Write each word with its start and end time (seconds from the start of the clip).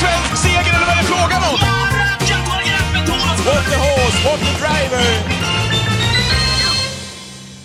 svensk 0.00 0.32
seger 0.44 0.72
eller 0.76 0.86
vad 0.88 0.94
är 0.96 1.00
det 1.02 1.08
frågan 1.14 1.42
om? 1.50 1.58
What 3.46 3.64
the 3.70 3.78
horse, 3.86 4.18
what 4.26 4.40
the 4.46 4.52
driver! 4.62 5.04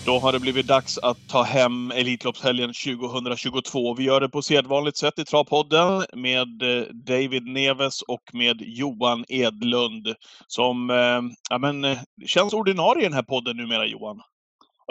Då 0.05 0.19
har 0.19 0.31
det 0.31 0.39
blivit 0.39 0.67
dags 0.67 0.97
att 0.97 1.29
ta 1.29 1.43
hem 1.43 1.91
Elitloppshelgen 1.91 2.73
2022. 2.73 3.93
Vi 3.93 4.03
gör 4.03 4.21
det 4.21 4.29
på 4.29 4.41
sedvanligt 4.41 4.97
sätt 4.97 5.19
i 5.19 5.25
Travpodden 5.25 6.05
med 6.13 6.61
eh, 6.61 6.83
David 6.93 7.45
Neves 7.45 8.01
och 8.01 8.23
med 8.33 8.61
Johan 8.61 9.25
Edlund 9.27 10.15
som 10.47 10.89
eh, 10.89 11.21
ja, 11.49 11.57
men, 11.57 11.85
eh, 11.85 11.97
känns 12.25 12.53
ordinarie 12.53 13.01
i 13.01 13.05
den 13.05 13.13
här 13.13 13.23
podden 13.23 13.57
numera, 13.57 13.85
Johan. 13.85 14.21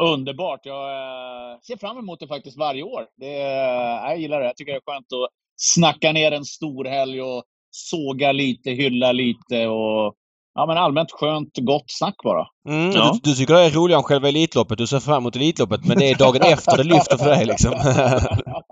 Underbart! 0.01 0.61
Jag 0.63 1.65
ser 1.65 1.77
fram 1.77 1.99
emot 1.99 2.21
det 2.21 2.29
faktiskt 2.29 2.59
varje 2.59 2.83
år. 2.83 3.07
Det, 3.17 3.33
jag 4.07 4.19
gillar 4.19 4.41
det. 4.41 4.47
Jag 4.47 4.57
tycker 4.57 4.73
det 4.73 4.79
är 4.79 4.93
skönt 4.93 5.13
att 5.13 5.29
snacka 5.59 6.13
ner 6.13 6.33
en 6.33 6.45
stor 6.45 6.85
helg 6.85 7.23
och 7.23 7.45
såga 7.71 8.33
lite, 8.33 8.71
hylla 8.71 9.13
lite 9.13 9.67
och 9.67 10.15
ja, 10.55 10.67
men 10.67 10.77
allmänt 10.77 11.13
skönt, 11.13 11.51
gott 11.57 11.85
snack 11.87 12.17
bara. 12.25 12.47
Mm, 12.69 12.91
ja. 12.91 13.19
du, 13.23 13.31
du, 13.31 13.37
tycker 13.37 13.55
det 13.55 13.61
är 13.61 13.71
roligare 13.71 14.01
än 14.01 14.05
själva 14.05 14.29
Elitloppet. 14.29 14.79
Du 14.79 14.87
ser 14.87 15.01
fram 15.01 15.17
emot 15.17 15.37
Elitloppet, 15.37 15.85
men 15.85 15.99
det 15.99 16.11
är 16.11 16.15
dagen 16.15 16.43
efter 16.53 16.77
det 16.77 16.85
lyfter 16.85 17.17
för 17.17 17.31
dig 17.31 17.45
liksom. 17.45 17.73
ja. 17.75 18.65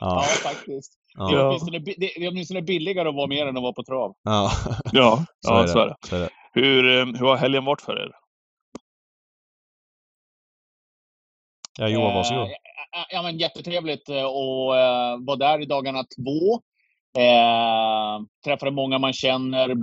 ja, 0.00 0.22
faktiskt. 0.42 0.92
Ja. 1.18 1.28
Det, 1.28 1.34
är 1.34 1.46
åtminstone, 1.46 1.78
det 1.78 2.24
är 2.24 2.28
åtminstone 2.28 2.62
billigare 2.62 3.08
att 3.08 3.14
vara 3.14 3.26
med 3.26 3.48
än 3.48 3.56
att 3.56 3.62
vara 3.62 3.72
på 3.72 3.82
trav. 3.82 4.14
Ja, 4.22 4.50
ja, 4.92 5.24
så, 5.40 5.52
ja, 5.52 5.62
är 5.62 5.66
så, 5.66 5.78
är 5.78 5.86
det. 5.86 5.96
så 6.08 6.16
är 6.16 6.20
det. 6.20 6.28
Hur, 6.52 6.98
eh, 6.98 7.06
hur 7.06 7.26
har 7.26 7.36
helgen 7.36 7.64
varit 7.64 7.80
för 7.80 8.02
er? 8.02 8.10
Ja, 11.78 11.88
Johan, 11.88 12.14
varsågod. 12.14 12.42
Eh, 12.42 13.04
ja, 13.10 13.22
men 13.22 13.38
jättetrevligt 13.38 14.08
eh, 14.08 14.24
att 14.24 14.74
eh, 14.74 15.24
vara 15.26 15.36
där 15.36 15.62
i 15.62 15.66
dagarna 15.66 16.04
två. 16.04 16.54
Eh, 17.22 18.24
träffade 18.44 18.70
många 18.70 18.98
man 18.98 19.12
känner. 19.12 19.76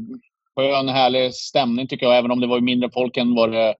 Skön, 0.55 0.89
härlig 0.89 1.33
stämning 1.33 1.87
tycker 1.87 2.05
jag, 2.05 2.17
även 2.17 2.31
om 2.31 2.39
det 2.39 2.47
var 2.47 2.59
mindre 2.59 2.89
folk 2.93 3.17
än 3.17 3.35
vad 3.35 3.51
det, 3.51 3.75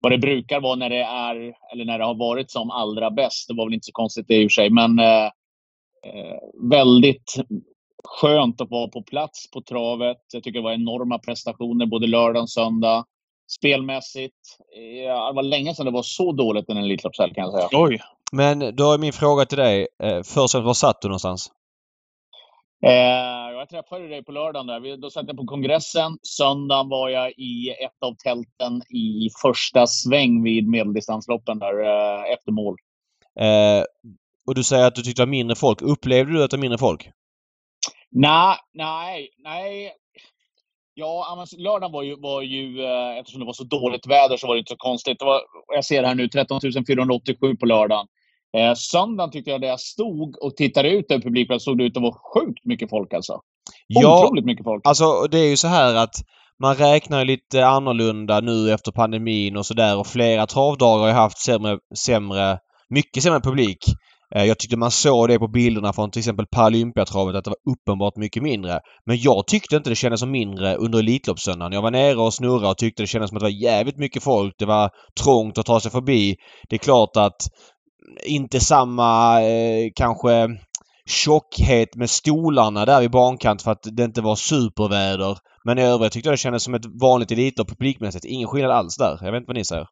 vad 0.00 0.12
det 0.12 0.18
brukar 0.18 0.60
vara 0.60 0.76
när 0.76 0.90
det 0.90 1.02
är, 1.02 1.54
eller 1.72 1.84
när 1.84 1.98
det 1.98 2.04
har 2.04 2.14
varit 2.14 2.50
som 2.50 2.70
allra 2.70 3.10
bäst. 3.10 3.48
Det 3.48 3.54
var 3.54 3.66
väl 3.66 3.74
inte 3.74 3.86
så 3.86 3.92
konstigt 3.92 4.28
det 4.28 4.36
i 4.36 4.46
och 4.46 4.50
för 4.50 4.62
sig, 4.62 4.70
men 4.70 4.98
eh, 4.98 5.24
eh 6.04 6.38
väldigt 6.70 7.34
skönt 8.04 8.60
att 8.60 8.70
vara 8.70 8.88
på 8.88 9.02
plats 9.02 9.50
på 9.50 9.62
travet. 9.62 10.18
Jag 10.32 10.42
tycker 10.42 10.58
det 10.58 10.64
var 10.64 10.72
enorma 10.72 11.18
prestationer 11.18 11.86
både 11.86 12.06
lördag 12.06 12.42
och 12.42 12.50
söndag 12.50 13.04
spelmässigt. 13.58 14.58
Ja, 15.06 15.28
det 15.28 15.36
var 15.36 15.42
länge 15.42 15.74
sedan 15.74 15.86
det 15.86 15.92
var 15.92 16.02
så 16.02 16.32
dåligt 16.32 16.68
en 16.68 16.76
Elitloppshelg 16.76 17.34
kan 17.34 17.44
jag 17.44 17.52
säga. 17.52 17.68
Oj! 17.72 17.98
Men 18.32 18.76
då 18.76 18.92
är 18.92 18.98
min 18.98 19.12
fråga 19.12 19.44
till 19.44 19.58
dig. 19.58 19.88
Eh, 20.02 20.22
först 20.22 20.54
var 20.54 20.74
satt 20.74 21.02
du 21.02 21.08
någonstans? 21.08 21.50
Eh, 22.86 23.56
jag 23.58 23.68
träffade 23.68 24.08
dig 24.08 24.24
på 24.24 24.32
lördagen. 24.32 24.66
Där. 24.66 24.96
Då 24.96 25.10
satt 25.10 25.24
jag 25.26 25.36
på 25.36 25.46
kongressen. 25.46 26.18
Söndagen 26.22 26.88
var 26.88 27.08
jag 27.08 27.30
i 27.30 27.70
ett 27.84 28.02
av 28.06 28.14
tälten 28.14 28.82
i 28.96 29.30
första 29.42 29.86
sväng 29.86 30.42
vid 30.42 30.68
medeldistansloppen 30.68 31.58
där 31.58 31.80
eh, 31.84 32.32
efter 32.32 32.52
mål. 32.52 32.76
Eh, 33.40 33.84
och 34.46 34.54
du 34.54 34.64
säger 34.64 34.86
att 34.86 34.94
du 34.94 35.02
tyckte 35.02 35.22
det 35.22 35.26
var 35.26 35.30
mindre 35.30 35.56
folk. 35.56 35.82
Upplevde 35.82 36.32
du 36.32 36.44
att 36.44 36.50
det 36.50 36.56
var 36.56 36.62
mindre 36.62 36.78
folk? 36.78 37.10
Nej, 38.10 38.56
nej, 38.72 39.28
nej. 39.38 39.92
Ja, 41.00 41.34
men 41.36 41.64
lördagen 41.64 41.92
var 41.92 42.02
ju, 42.02 42.16
var 42.20 42.42
ju, 42.42 42.84
eh, 42.84 43.18
eftersom 43.18 43.40
det 43.40 43.46
var 43.46 43.52
så 43.52 43.64
dåligt 43.64 44.06
väder 44.06 44.36
så 44.36 44.46
var 44.46 44.54
det 44.54 44.58
inte 44.58 44.70
så 44.70 44.76
konstigt. 44.76 45.18
Det 45.18 45.24
var, 45.24 45.40
jag 45.74 45.84
ser 45.84 46.02
här 46.04 46.14
nu, 46.14 46.28
13 46.28 46.60
487 46.86 47.56
på 47.56 47.66
lördagen. 47.66 48.06
Eh, 48.56 48.74
söndagen 48.74 49.30
tyckte 49.30 49.50
jag, 49.50 49.60
där 49.60 49.68
jag 49.68 49.80
stod 49.80 50.36
och 50.42 50.56
tittade 50.56 50.90
ut 50.90 51.10
över 51.10 51.22
publiken, 51.22 51.60
såg 51.60 51.78
det 51.78 51.84
ut 51.84 51.96
att 51.96 52.02
vara 52.02 52.16
sjukt 52.34 52.64
mycket 52.64 52.90
folk 52.90 53.14
alltså. 53.14 53.40
Ja, 53.86 54.24
Otroligt 54.24 54.44
mycket 54.44 54.64
folk. 54.64 54.86
Alltså, 54.86 55.26
det 55.30 55.38
är 55.38 55.48
ju 55.48 55.56
så 55.56 55.68
här 55.68 55.94
att 55.94 56.14
man 56.62 56.74
räknar 56.74 57.24
lite 57.24 57.66
annorlunda 57.66 58.40
nu 58.40 58.72
efter 58.72 58.92
pandemin 58.92 59.56
och 59.56 59.66
sådär 59.66 59.98
och 59.98 60.06
flera 60.06 60.46
travdagar 60.46 61.00
har 61.00 61.08
ju 61.08 61.14
haft 61.14 61.38
sämre, 61.38 61.78
sämre, 62.06 62.58
mycket 62.88 63.22
sämre 63.22 63.40
publik. 63.40 63.84
Eh, 64.34 64.44
jag 64.44 64.58
tyckte 64.58 64.76
man 64.76 64.90
såg 64.90 65.28
det 65.28 65.38
på 65.38 65.48
bilderna 65.48 65.92
från 65.92 66.10
till 66.10 66.20
exempel 66.20 66.46
Paralympiatravet 66.46 67.36
att 67.36 67.44
det 67.44 67.50
var 67.50 67.72
uppenbart 67.72 68.16
mycket 68.16 68.42
mindre. 68.42 68.80
Men 69.06 69.18
jag 69.18 69.46
tyckte 69.46 69.76
inte 69.76 69.90
det 69.90 69.96
kändes 69.96 70.20
som 70.20 70.30
mindre 70.30 70.74
under 70.74 70.98
Elitloppssöndagen. 70.98 71.72
Jag 71.72 71.82
var 71.82 71.90
nere 71.90 72.16
och 72.16 72.34
snurrade 72.34 72.68
och 72.68 72.78
tyckte 72.78 73.02
det 73.02 73.06
kändes 73.06 73.28
som 73.28 73.36
att 73.36 73.40
det 73.40 73.46
var 73.46 73.62
jävligt 73.62 73.98
mycket 73.98 74.22
folk. 74.22 74.54
Det 74.58 74.66
var 74.66 74.90
trångt 75.22 75.58
att 75.58 75.66
ta 75.66 75.80
sig 75.80 75.90
förbi. 75.90 76.36
Det 76.68 76.76
är 76.76 76.78
klart 76.78 77.16
att 77.16 77.48
inte 78.26 78.60
samma 78.60 79.42
eh, 79.42 79.90
kanske 79.94 80.48
tjockhet 81.06 81.96
med 81.96 82.10
stolarna 82.10 82.84
där 82.84 83.00
vid 83.00 83.10
bankant 83.10 83.62
för 83.62 83.70
att 83.70 83.82
det 83.92 84.04
inte 84.04 84.20
var 84.20 84.36
superväder. 84.36 85.38
Men 85.64 85.78
i 85.78 85.82
övrigt 85.82 86.12
tyckte 86.12 86.28
jag 86.28 86.32
det 86.32 86.38
kändes 86.38 86.62
som 86.62 86.74
ett 86.74 86.86
vanligt 87.02 87.30
Elitlopp 87.30 87.68
publikmässigt. 87.68 88.24
Ingen 88.24 88.48
skillnad 88.48 88.70
alls 88.70 88.96
där. 88.96 89.18
Jag 89.20 89.32
vet 89.32 89.40
inte 89.40 89.48
vad 89.48 89.56
ni 89.56 89.64
säger. 89.64 89.86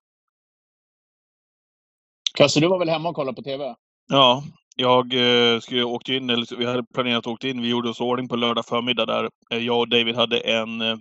Kasse, 2.34 2.60
du 2.60 2.69
var 2.69 2.78
väl 2.78 2.88
hemma 2.88 3.09
och 3.09 3.15
kollade 3.15 3.37
på 3.37 3.43
TV? 3.43 3.75
Ja, 4.08 4.42
jag 4.76 5.14
eh, 5.14 5.60
skulle 5.60 5.84
åkt 5.84 6.08
in, 6.08 6.30
eller 6.30 6.56
vi 6.56 6.66
hade 6.66 6.84
planerat 6.94 7.19
att 7.19 7.26
åka 7.26 7.48
in. 7.48 7.62
Vi 7.62 7.69
gjorde 7.69 7.88
oss 7.88 8.00
ordning 8.00 8.28
på 8.28 8.36
lördag 8.36 8.66
förmiddag 8.66 9.06
där. 9.06 9.30
Eh, 9.50 9.58
jag 9.58 9.78
och 9.78 9.88
David 9.88 10.16
hade 10.16 10.41
en 10.41 10.80
eh, 10.80 10.96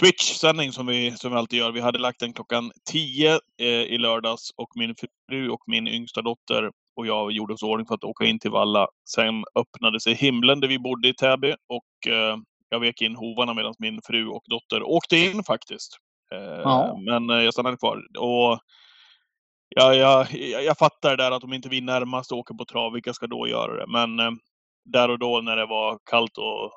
Twitch-sändning 0.00 0.72
som 0.72 0.86
vi, 0.86 1.10
som 1.10 1.32
vi 1.32 1.38
alltid 1.38 1.58
gör. 1.58 1.72
Vi 1.72 1.80
hade 1.80 1.98
lagt 1.98 2.20
den 2.20 2.32
klockan 2.32 2.72
10 2.90 3.40
eh, 3.60 3.66
i 3.66 3.98
lördags 3.98 4.50
och 4.56 4.68
min 4.74 4.94
fru 5.30 5.48
och 5.48 5.62
min 5.66 5.88
yngsta 5.88 6.22
dotter 6.22 6.70
och 6.96 7.06
jag 7.06 7.32
gjorde 7.32 7.54
oss 7.54 7.62
ordning 7.62 7.86
för 7.86 7.94
att 7.94 8.04
åka 8.04 8.24
in 8.24 8.38
till 8.38 8.50
Valla. 8.50 8.86
Sen 9.14 9.44
öppnade 9.54 10.00
sig 10.00 10.14
himlen 10.14 10.60
där 10.60 10.68
vi 10.68 10.78
bodde 10.78 11.08
i 11.08 11.14
Täby 11.14 11.54
och 11.68 12.12
eh, 12.12 12.36
jag 12.68 12.80
vek 12.80 13.02
in 13.02 13.16
hovarna 13.16 13.54
medan 13.54 13.74
min 13.78 14.00
fru 14.06 14.26
och 14.28 14.42
dotter 14.46 14.82
åkte 14.82 15.16
in 15.16 15.44
faktiskt. 15.44 15.96
Eh, 16.34 16.60
ja. 16.62 16.98
Men 17.04 17.28
jag 17.28 17.52
stannade 17.52 17.76
kvar. 17.76 17.98
Och 18.18 18.58
jag, 19.74 19.96
jag, 19.96 20.26
jag 20.64 20.78
fattar 20.78 21.10
det 21.10 21.16
där 21.16 21.30
att 21.30 21.44
om 21.44 21.52
inte 21.52 21.68
vi 21.68 21.80
närmast 21.80 22.32
åker 22.32 22.54
på 22.54 22.64
trav, 22.64 22.92
vilka 22.92 23.12
ska 23.14 23.26
då 23.26 23.48
göra 23.48 23.76
det? 23.76 23.86
Men 23.92 24.20
eh, 24.20 24.30
där 24.84 25.10
och 25.10 25.18
då 25.18 25.40
när 25.40 25.56
det 25.56 25.66
var 25.66 25.98
kallt 26.10 26.38
och 26.38 26.72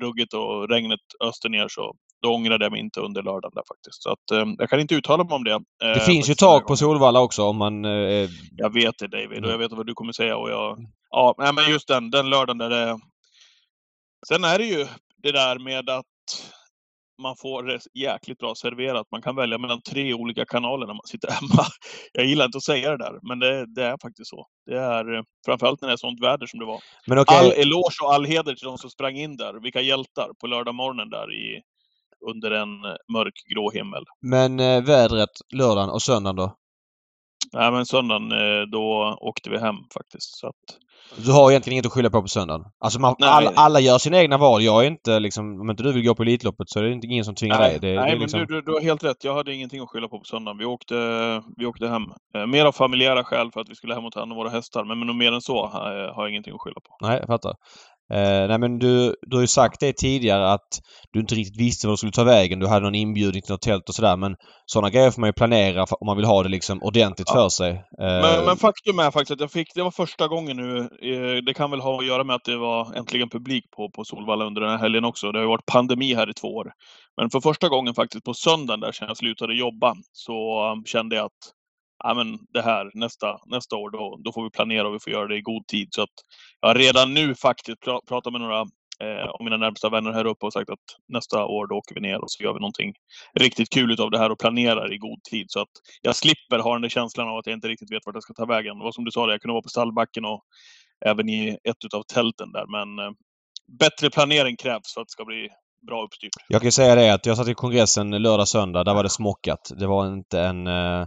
ruggigt 0.00 0.34
och 0.34 0.68
regnet 0.68 1.00
öster 1.24 1.48
ner 1.48 1.68
så 1.68 1.94
då 2.22 2.34
ångrade 2.34 2.64
jag 2.64 2.72
mig 2.72 2.80
inte 2.80 3.00
under 3.00 3.22
lördagen 3.22 3.52
där 3.54 3.62
faktiskt. 3.68 4.02
Så 4.02 4.10
att, 4.10 4.30
eh, 4.32 4.54
jag 4.58 4.70
kan 4.70 4.80
inte 4.80 4.94
uttala 4.94 5.24
mig 5.24 5.34
om 5.34 5.44
det. 5.44 5.52
Eh, 5.52 5.60
det 5.94 6.00
finns 6.00 6.30
ju 6.30 6.34
tak 6.34 6.66
på 6.66 6.76
Solvalla 6.76 7.20
också 7.20 7.42
om 7.42 7.56
man... 7.56 7.84
Eh, 7.84 8.28
jag 8.56 8.74
vet 8.74 8.98
det 8.98 9.08
David 9.08 9.28
och 9.28 9.50
jag 9.50 9.54
mm. 9.54 9.58
vet 9.60 9.72
vad 9.72 9.86
du 9.86 9.94
kommer 9.94 10.12
säga 10.12 10.36
och 10.36 10.50
jag... 10.50 10.78
Ja, 11.10 11.34
men 11.54 11.70
just 11.70 11.88
den, 11.88 12.10
den 12.10 12.30
lördagen 12.30 12.58
där 12.58 12.70
det... 12.70 12.98
Sen 14.28 14.44
är 14.44 14.58
det 14.58 14.64
ju 14.64 14.86
det 15.22 15.32
där 15.32 15.58
med 15.58 15.90
att 15.90 16.06
man 17.20 17.36
får 17.36 17.62
det 17.62 17.80
jäkligt 17.94 18.38
bra 18.38 18.54
serverat. 18.54 19.06
Man 19.10 19.22
kan 19.22 19.36
välja 19.36 19.58
mellan 19.58 19.82
tre 19.82 20.14
olika 20.14 20.44
kanaler 20.44 20.86
när 20.86 20.94
man 20.94 21.06
sitter 21.06 21.30
hemma. 21.40 21.64
Jag 22.12 22.26
gillar 22.26 22.44
inte 22.44 22.58
att 22.58 22.64
säga 22.64 22.90
det 22.90 22.96
där, 22.96 23.18
men 23.22 23.38
det, 23.38 23.74
det 23.74 23.84
är 23.84 23.96
faktiskt 24.02 24.30
så. 24.30 24.46
Det 24.66 24.78
är 24.78 25.14
eh, 25.16 25.22
framförallt 25.46 25.80
när 25.80 25.88
det 25.88 25.94
är 25.94 25.96
sånt 25.96 26.22
väder 26.22 26.46
som 26.46 26.60
det 26.60 26.66
var. 26.66 26.80
Men 27.06 27.18
okay. 27.18 27.38
All 27.38 27.52
eloge 27.52 27.98
och 28.02 28.14
all 28.14 28.24
heder 28.24 28.54
till 28.54 28.66
de 28.66 28.78
som 28.78 28.90
sprang 28.90 29.16
in 29.16 29.36
där. 29.36 29.62
Vilka 29.62 29.80
hjältar 29.80 30.30
på 30.40 30.46
lördag 30.46 30.74
morgonen 30.74 31.10
där 31.10 31.34
i, 31.34 31.60
under 32.30 32.50
en 32.50 32.84
eh, 32.84 32.96
mörk 33.12 33.34
grå 33.54 33.70
himmel. 33.70 34.04
Men 34.20 34.60
eh, 34.60 34.84
vädret 34.84 35.34
lördagen 35.54 35.90
och 35.90 36.02
söndagen 36.02 36.36
då? 36.36 36.56
Nej, 37.52 37.72
men 37.72 37.86
söndagen 37.86 38.32
eh, 38.32 38.62
då 38.72 39.18
åkte 39.20 39.50
vi 39.50 39.58
hem 39.58 39.76
faktiskt. 39.94 40.38
Så 40.38 40.46
att... 40.46 40.54
Du 41.16 41.32
har 41.32 41.50
egentligen 41.50 41.74
inget 41.74 41.86
att 41.86 41.92
skylla 41.92 42.10
på 42.10 42.22
på 42.22 42.28
söndagen? 42.28 42.64
Alltså 42.78 43.00
man, 43.00 43.14
alla, 43.20 43.52
alla, 43.56 43.80
gör 43.80 43.98
sina 43.98 44.18
egna 44.18 44.38
val. 44.38 44.62
Jag 44.62 44.84
är 44.84 44.86
inte 44.86 45.20
liksom... 45.20 45.60
Om 45.60 45.70
inte 45.70 45.82
du 45.82 45.92
vill 45.92 46.06
gå 46.06 46.14
på 46.14 46.22
Elitloppet 46.22 46.68
så 46.68 46.78
är 46.78 46.82
det 46.82 46.92
inte 46.92 47.06
ingen 47.06 47.24
som 47.24 47.34
tvingar 47.34 47.58
nej, 47.58 47.78
dig. 47.78 47.90
Det, 47.90 48.00
nej, 48.00 48.12
det 48.12 48.18
liksom... 48.18 48.40
men 48.40 48.48
du, 48.48 48.54
du, 48.54 48.60
du, 48.62 48.72
har 48.72 48.80
helt 48.80 49.04
rätt. 49.04 49.24
Jag 49.24 49.34
hade 49.34 49.54
ingenting 49.54 49.80
att 49.80 49.88
skylla 49.88 50.08
på 50.08 50.18
på 50.18 50.24
söndagen. 50.24 50.58
Vi 50.58 50.64
åkte, 50.64 50.94
vi 51.56 51.66
åkte 51.66 51.88
hem. 51.88 52.02
Eh, 52.34 52.46
mer 52.46 52.64
av 52.64 52.72
familjära 52.72 53.24
skäl 53.24 53.50
för 53.52 53.60
att 53.60 53.68
vi 53.68 53.74
skulle 53.74 53.94
hem 53.94 54.04
och 54.04 54.12
ta 54.12 54.20
hand 54.20 54.32
om 54.32 54.38
våra 54.38 54.50
hästar. 54.50 54.84
Men, 54.84 55.06
men 55.06 55.18
mer 55.18 55.32
än 55.32 55.40
så 55.40 55.64
eh, 55.64 55.70
har 56.14 56.14
jag 56.16 56.30
ingenting 56.30 56.54
att 56.54 56.60
skylla 56.60 56.80
på. 56.80 57.06
Nej, 57.06 57.18
jag 57.18 57.26
fattar. 57.26 57.54
Eh, 58.14 58.48
nej 58.48 58.58
men 58.58 58.78
du, 58.78 59.14
du 59.22 59.36
har 59.36 59.40
ju 59.40 59.46
sagt 59.46 59.80
det 59.80 59.92
tidigare 59.92 60.52
att 60.52 60.80
du 61.12 61.20
inte 61.20 61.34
riktigt 61.34 61.60
visste 61.60 61.86
vad 61.86 61.92
du 61.92 61.96
skulle 61.96 62.12
ta 62.12 62.24
vägen. 62.24 62.58
Du 62.58 62.66
hade 62.66 62.84
någon 62.84 62.94
inbjudning 62.94 63.42
till 63.42 63.52
något 63.52 63.62
tält 63.62 63.88
och 63.88 63.94
sådär 63.94 64.16
men 64.16 64.36
sådana 64.66 64.90
grejer 64.90 65.10
får 65.10 65.20
man 65.20 65.28
ju 65.28 65.32
planera 65.32 65.82
om 65.82 66.06
man 66.06 66.16
vill 66.16 66.26
ha 66.26 66.42
det 66.42 66.48
liksom 66.48 66.82
ordentligt 66.82 67.28
ja. 67.28 67.34
för 67.34 67.48
sig. 67.48 67.70
Eh, 67.70 67.82
men, 67.98 68.44
men, 68.44 68.56
faktum 68.56 68.98
är 68.98 69.10
faktiskt 69.10 69.30
att 69.30 69.40
jag 69.40 69.52
fick, 69.52 69.74
det 69.74 69.82
var 69.82 69.90
första 69.90 70.28
gången 70.28 70.56
nu, 70.56 70.78
eh, 70.78 71.44
det 71.46 71.54
kan 71.54 71.70
väl 71.70 71.80
ha 71.80 71.98
att 71.98 72.06
göra 72.06 72.24
med 72.24 72.36
att 72.36 72.44
det 72.44 72.56
var 72.56 72.94
äntligen 72.94 73.28
publik 73.28 73.64
på, 73.76 73.90
på 73.90 74.04
Solvalla 74.04 74.44
under 74.44 74.60
den 74.60 74.70
här 74.70 74.78
helgen 74.78 75.04
också. 75.04 75.32
Det 75.32 75.38
har 75.38 75.44
ju 75.44 75.48
varit 75.48 75.66
pandemi 75.66 76.14
här 76.14 76.30
i 76.30 76.34
två 76.34 76.48
år. 76.48 76.72
Men 77.20 77.30
för 77.30 77.40
första 77.40 77.68
gången 77.68 77.94
faktiskt 77.94 78.24
på 78.24 78.34
söndagen 78.34 78.80
där 78.80 78.92
sen 78.92 79.08
jag 79.08 79.16
slutade 79.16 79.54
jobba 79.54 79.94
så 80.12 80.70
um, 80.72 80.84
kände 80.84 81.16
jag 81.16 81.24
att 81.24 81.59
ja, 82.02 82.14
men 82.14 82.38
det 82.52 82.62
här 82.62 82.90
nästa, 82.94 83.38
nästa 83.46 83.76
år, 83.76 83.90
då, 83.90 84.18
då 84.24 84.32
får 84.32 84.44
vi 84.44 84.50
planera 84.50 84.88
och 84.88 84.94
vi 84.94 85.00
får 85.00 85.12
göra 85.12 85.28
det 85.28 85.36
i 85.36 85.40
god 85.40 85.66
tid. 85.66 85.88
Så 85.90 86.02
att 86.02 86.16
jag 86.60 86.78
redan 86.78 87.14
nu 87.14 87.34
faktiskt 87.34 87.80
pra, 87.80 88.00
pratat 88.08 88.32
med 88.32 88.40
några 88.40 88.60
eh, 89.04 89.26
av 89.28 89.44
mina 89.44 89.56
närmsta 89.56 89.88
vänner 89.88 90.12
här 90.12 90.26
uppe 90.26 90.46
och 90.46 90.52
sagt 90.52 90.70
att 90.70 90.86
nästa 91.08 91.44
år 91.44 91.66
då 91.66 91.74
åker 91.74 91.94
vi 91.94 92.00
ner 92.00 92.18
och 92.22 92.30
så 92.30 92.42
gör 92.44 92.52
vi 92.52 92.60
någonting 92.60 92.92
riktigt 93.38 93.70
kul 93.70 94.00
av 94.00 94.10
det 94.10 94.18
här 94.18 94.32
och 94.32 94.38
planerar 94.38 94.92
i 94.92 94.98
god 94.98 95.22
tid. 95.30 95.46
Så 95.48 95.60
att 95.60 95.74
jag 96.02 96.16
slipper 96.16 96.58
ha 96.58 96.72
den 96.72 96.82
där 96.82 96.88
känslan 96.88 97.28
av 97.28 97.38
att 97.38 97.46
jag 97.46 97.54
inte 97.54 97.68
riktigt 97.68 97.92
vet 97.92 98.02
vart 98.06 98.14
jag 98.14 98.22
ska 98.22 98.34
ta 98.34 98.46
vägen. 98.46 98.78
Det 98.78 98.84
var 98.84 98.92
som 98.92 99.04
du 99.04 99.10
sa, 99.10 99.30
jag 99.30 99.40
kunde 99.40 99.52
vara 99.52 99.62
på 99.62 99.68
stallbacken 99.68 100.24
och 100.24 100.42
även 101.06 101.28
i 101.28 101.58
ett 101.64 101.84
utav 101.84 102.02
tälten 102.02 102.52
där. 102.52 102.66
Men 102.66 103.06
eh, 103.06 103.12
bättre 103.78 104.10
planering 104.10 104.56
krävs 104.56 104.94
för 104.94 105.00
att 105.00 105.08
det 105.08 105.12
ska 105.12 105.24
bli 105.24 105.48
bra 105.86 106.04
uppstyrt. 106.04 106.30
Jag 106.48 106.62
kan 106.62 106.72
säga 106.72 106.94
det 106.94 107.14
att 107.14 107.26
jag 107.26 107.36
satt 107.36 107.48
i 107.48 107.54
kongressen 107.54 108.10
lördag, 108.10 108.48
söndag. 108.48 108.84
Där 108.84 108.94
var 108.94 109.02
det 109.02 109.10
smockat. 109.10 109.72
Det 109.78 109.86
var 109.86 110.06
inte 110.06 110.40
en, 110.40 110.66
eh, 110.66 111.06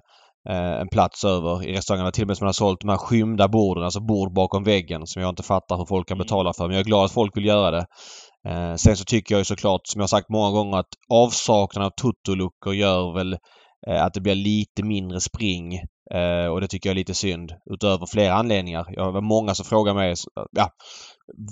en 0.49 0.87
plats 0.87 1.23
över 1.25 1.65
i 1.65 1.73
restaurangen. 1.73 2.11
Till 2.11 2.23
och 2.23 2.27
med 2.27 2.37
som 2.37 2.45
hade 2.45 2.53
sålt 2.53 2.81
de 2.81 2.89
här 2.89 2.97
skymda 2.97 3.47
borden, 3.47 3.83
alltså 3.83 3.99
bord 3.99 4.33
bakom 4.33 4.63
väggen 4.63 5.07
som 5.07 5.21
jag 5.21 5.29
inte 5.29 5.43
fattar 5.43 5.77
hur 5.77 5.85
folk 5.85 6.07
kan 6.07 6.15
Mm. 6.17 6.25
betala 6.25 6.53
för. 6.53 6.67
Men 6.67 6.73
jag 6.73 6.79
är 6.79 6.85
glad 6.85 7.05
att 7.05 7.11
folk 7.11 7.37
vill 7.37 7.45
göra 7.45 7.71
det. 7.71 7.85
Eh, 8.47 8.75
sen 8.75 8.97
så 8.97 9.03
tycker 9.05 9.35
jag 9.35 9.39
ju 9.39 9.45
såklart, 9.45 9.81
som 9.83 9.99
jag 9.99 10.03
har 10.03 10.07
sagt 10.07 10.29
många 10.29 10.51
gånger, 10.51 10.77
att 10.77 10.93
avsaknaden 11.13 11.85
av 11.85 12.01
tutoluckor 12.01 12.73
gör 12.73 13.13
väl 13.13 13.37
eh, 13.87 14.03
att 14.05 14.13
det 14.13 14.21
blir 14.21 14.35
lite 14.35 14.83
mindre 14.83 15.19
spring. 15.19 15.73
Eh, 16.13 16.47
och 16.51 16.61
det 16.61 16.67
tycker 16.67 16.89
jag 16.89 16.93
är 16.93 16.99
lite 16.99 17.13
synd. 17.13 17.51
Utöver 17.73 18.05
flera 18.05 18.33
anledningar. 18.33 18.85
Jag 18.89 19.11
har 19.11 19.21
många 19.21 19.55
som 19.55 19.65
frågar 19.65 19.93
mig 19.93 20.13
ja, 20.51 20.69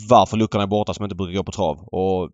varför 0.10 0.38
luckorna 0.38 0.64
är 0.64 0.68
borta 0.68 0.94
som 0.94 1.06
inte 1.06 1.16
brukar 1.16 1.38
gå 1.38 1.44
på 1.44 1.52
trav. 1.52 1.78
Och 1.78 2.30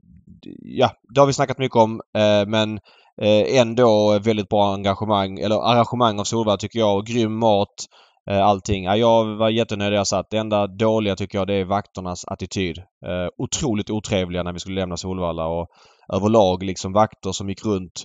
ja, 0.61 0.91
det 1.13 1.19
har 1.19 1.27
vi 1.27 1.33
snackat 1.33 1.57
mycket 1.57 1.75
om. 1.75 2.01
Eh, 2.17 2.47
men 2.47 2.79
eh, 3.21 3.59
ändå 3.59 4.19
väldigt 4.19 4.49
bra 4.49 4.73
engagemang, 4.73 5.39
eller 5.39 5.55
arrangemang 5.55 6.19
av 6.19 6.23
Solvalla 6.23 6.57
tycker 6.57 6.79
jag. 6.79 6.97
Och 6.97 7.05
grym 7.05 7.39
mat. 7.39 7.85
Eh, 8.29 8.45
allting. 8.45 8.83
Ja, 8.83 8.95
jag 8.95 9.25
var 9.25 9.49
jättenöjd 9.49 9.91
där 9.91 9.97
jag 9.97 10.07
satt. 10.07 10.29
Det 10.29 10.37
enda 10.37 10.67
dåliga 10.67 11.15
tycker 11.15 11.37
jag 11.37 11.47
det 11.47 11.53
är 11.53 11.65
vakternas 11.65 12.25
attityd. 12.25 12.77
Eh, 12.77 13.27
otroligt 13.37 13.89
otrevliga 13.89 14.43
när 14.43 14.53
vi 14.53 14.59
skulle 14.59 14.79
lämna 14.81 14.97
Solvalla 14.97 15.47
och 15.47 15.67
överlag 16.13 16.63
liksom 16.63 16.93
vakter 16.93 17.31
som 17.31 17.49
gick 17.49 17.65
runt 17.65 18.03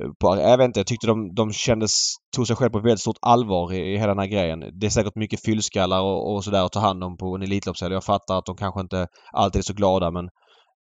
eh, 0.00 0.08
på, 0.20 0.40
jag 0.40 0.58
vet 0.58 0.64
inte, 0.64 0.80
jag 0.80 0.86
tyckte 0.86 1.06
de, 1.06 1.34
de 1.34 1.52
kändes, 1.52 2.14
tog 2.36 2.46
sig 2.46 2.56
själv 2.56 2.70
på 2.70 2.78
väldigt 2.78 3.00
stort 3.00 3.18
allvar 3.22 3.72
i, 3.72 3.94
i 3.94 3.98
hela 3.98 4.14
den 4.14 4.18
här 4.18 4.26
grejen. 4.26 4.64
Det 4.80 4.86
är 4.86 4.90
säkert 4.90 5.16
mycket 5.16 5.44
fyllskallar 5.44 6.00
och, 6.00 6.34
och 6.34 6.44
sådär 6.44 6.64
att 6.64 6.72
ta 6.72 6.80
hand 6.80 7.04
om 7.04 7.16
på 7.16 7.34
en 7.34 7.42
Elitloppshelg. 7.42 7.94
Jag 7.94 8.04
fattar 8.04 8.38
att 8.38 8.46
de 8.46 8.56
kanske 8.56 8.80
inte 8.80 9.06
alltid 9.32 9.58
är 9.58 9.62
så 9.62 9.74
glada 9.74 10.10
men 10.10 10.28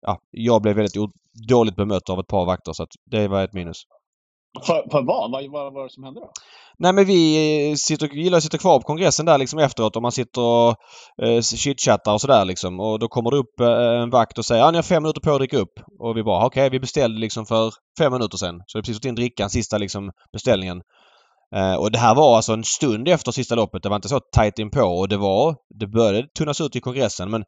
ja, 0.01 0.17
jag 0.31 0.61
blev 0.61 0.75
väldigt 0.75 0.95
dåligt 1.47 1.75
bemött 1.75 2.09
av 2.09 2.19
ett 2.19 2.27
par 2.27 2.45
vakter 2.45 2.73
så 2.73 2.83
att 2.83 2.89
det 3.11 3.27
var 3.27 3.43
ett 3.43 3.53
minus. 3.53 3.83
För, 4.65 4.89
för 4.91 5.01
vad? 5.01 5.31
Vad 5.51 5.73
var 5.73 5.83
det 5.83 5.89
som 5.89 6.03
hände 6.03 6.19
då? 6.19 6.31
Nej 6.79 6.93
men 6.93 7.05
vi 7.05 7.69
eh, 7.69 7.75
sitter, 7.75 8.07
gillar 8.07 8.37
att 8.37 8.43
sitta 8.43 8.57
kvar 8.57 8.79
på 8.79 8.85
kongressen 8.85 9.25
där 9.25 9.37
liksom 9.37 9.59
efteråt 9.59 9.95
och 9.95 10.01
man 10.01 10.11
sitter 10.11 10.41
och 10.41 10.75
eh, 11.23 11.41
chitchattar 11.41 12.13
och 12.13 12.21
sådär 12.21 12.45
liksom. 12.45 12.79
Och 12.79 12.99
då 12.99 13.07
kommer 13.07 13.31
det 13.31 13.37
upp 13.37 13.59
eh, 13.59 14.01
en 14.01 14.09
vakt 14.09 14.37
och 14.37 14.45
säger 14.45 14.63
ja 14.63 14.71
ni 14.71 14.77
har 14.77 14.83
fem 14.83 15.03
minuter 15.03 15.21
på 15.21 15.31
att 15.31 15.39
dricka 15.39 15.57
upp. 15.57 15.79
Och 15.99 16.17
vi 16.17 16.23
bara 16.23 16.45
okej 16.45 16.69
vi 16.69 16.79
beställde 16.79 17.19
liksom 17.19 17.45
för 17.45 17.73
fem 17.99 18.13
minuter 18.13 18.37
sedan. 18.37 18.61
Så 18.67 18.77
det 18.77 18.79
är 18.79 18.81
precis 18.81 18.97
fått 18.97 19.05
in 19.05 19.15
drickan, 19.15 19.49
sista 19.49 19.77
liksom 19.77 20.11
beställningen. 20.33 20.81
Eh, 21.55 21.75
och 21.75 21.91
det 21.91 21.99
här 21.99 22.15
var 22.15 22.35
alltså 22.35 22.53
en 22.53 22.63
stund 22.63 23.07
efter 23.07 23.31
sista 23.31 23.55
loppet. 23.55 23.83
Det 23.83 23.89
var 23.89 23.95
inte 23.95 24.09
så 24.09 24.19
tajt 24.19 24.59
inpå 24.59 24.81
och 24.81 25.09
det 25.09 25.17
var, 25.17 25.55
det 25.79 25.87
började 25.87 26.27
tunnas 26.37 26.61
ut 26.61 26.75
i 26.75 26.81
kongressen 26.81 27.31
men 27.31 27.43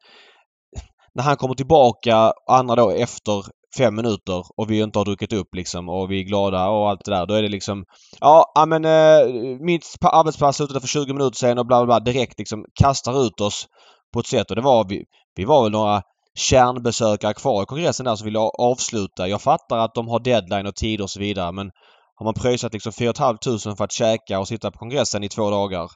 när 1.14 1.22
han 1.22 1.36
kommer 1.36 1.54
tillbaka 1.54 2.32
andra 2.48 2.74
då 2.76 2.90
efter 2.90 3.44
fem 3.76 3.94
minuter 3.94 4.44
och 4.56 4.70
vi 4.70 4.80
inte 4.80 4.98
har 4.98 5.04
druckit 5.04 5.32
upp 5.32 5.54
liksom 5.54 5.88
och 5.88 6.10
vi 6.10 6.20
är 6.20 6.24
glada 6.24 6.68
och 6.68 6.90
allt 6.90 7.04
det 7.04 7.10
där. 7.10 7.26
Då 7.26 7.34
är 7.34 7.42
det 7.42 7.48
liksom 7.48 7.84
Ja, 8.20 8.64
men 8.66 8.84
eh, 8.84 9.26
mitt 9.60 9.84
arbetspass 10.02 10.56
slutade 10.56 10.80
för 10.80 10.88
20 10.88 11.12
minuter 11.12 11.36
sedan 11.36 11.58
och 11.58 11.66
bla 11.66 11.78
bla 11.78 11.86
bla 11.86 12.12
direkt 12.12 12.38
liksom 12.38 12.64
kastar 12.74 13.26
ut 13.26 13.40
oss 13.40 13.66
på 14.12 14.20
ett 14.20 14.26
sätt 14.26 14.50
och 14.50 14.56
det 14.56 14.62
var 14.62 14.88
vi, 14.88 15.04
vi 15.36 15.44
var 15.44 15.62
väl 15.62 15.72
några 15.72 16.02
kärnbesökare 16.34 17.34
kvar 17.34 17.62
i 17.62 17.66
kongressen 17.66 18.06
där 18.06 18.16
som 18.16 18.24
ville 18.24 18.38
avsluta. 18.38 19.28
Jag 19.28 19.42
fattar 19.42 19.78
att 19.78 19.94
de 19.94 20.08
har 20.08 20.20
deadline 20.20 20.66
och 20.66 20.76
tider 20.76 21.04
och 21.04 21.10
så 21.10 21.20
vidare 21.20 21.52
men 21.52 21.70
har 22.14 22.24
man 22.24 22.34
pröjsat 22.34 22.72
liksom 22.72 22.92
4 22.92 23.12
500 23.18 23.76
för 23.76 23.84
att 23.84 23.92
käka 23.92 24.38
och 24.38 24.48
sitta 24.48 24.70
på 24.70 24.78
kongressen 24.78 25.24
i 25.24 25.28
två 25.28 25.50
dagar 25.50 25.90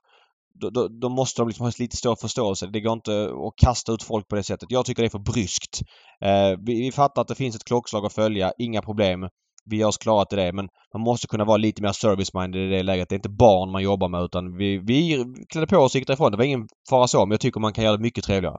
då, 0.60 0.70
då, 0.70 0.88
då 0.88 1.08
måste 1.08 1.40
de 1.42 1.48
liksom 1.48 1.66
ha 1.66 1.72
lite 1.78 1.96
större 1.96 2.16
förståelse. 2.16 2.66
Det 2.66 2.80
går 2.80 2.92
inte 2.92 3.24
att 3.24 3.56
kasta 3.56 3.92
ut 3.92 4.02
folk 4.02 4.28
på 4.28 4.36
det 4.36 4.42
sättet. 4.42 4.70
Jag 4.70 4.86
tycker 4.86 5.02
det 5.02 5.08
är 5.08 5.10
för 5.10 5.32
bryskt. 5.32 5.80
Eh, 6.24 6.58
vi, 6.66 6.80
vi 6.82 6.92
fattar 6.92 7.22
att 7.22 7.28
det 7.28 7.34
finns 7.34 7.56
ett 7.56 7.64
klockslag 7.64 8.06
att 8.06 8.12
följa. 8.12 8.52
Inga 8.58 8.82
problem. 8.82 9.28
Vi 9.70 9.76
gör 9.76 9.88
oss 9.88 9.98
klara 9.98 10.24
till 10.24 10.38
det 10.38 10.52
men 10.52 10.68
man 10.94 11.02
måste 11.02 11.26
kunna 11.26 11.44
vara 11.44 11.56
lite 11.56 11.82
mer 11.82 11.92
service-minded 11.92 12.66
i 12.66 12.70
det 12.70 12.82
läget. 12.82 13.08
Det 13.08 13.14
är 13.14 13.16
inte 13.16 13.28
barn 13.28 13.72
man 13.72 13.82
jobbar 13.82 14.08
med 14.08 14.22
utan 14.22 14.56
vi, 14.56 14.78
vi 14.78 15.24
klädde 15.48 15.66
på 15.66 15.76
oss 15.76 15.94
och 15.94 15.98
gick 15.98 16.06
därifrån. 16.06 16.30
Det 16.30 16.36
var 16.36 16.44
ingen 16.44 16.68
fara 16.90 17.06
så 17.06 17.26
men 17.26 17.30
jag 17.30 17.40
tycker 17.40 17.60
man 17.60 17.72
kan 17.72 17.84
göra 17.84 17.96
det 17.96 18.02
mycket 18.02 18.24
trevligare. 18.24 18.56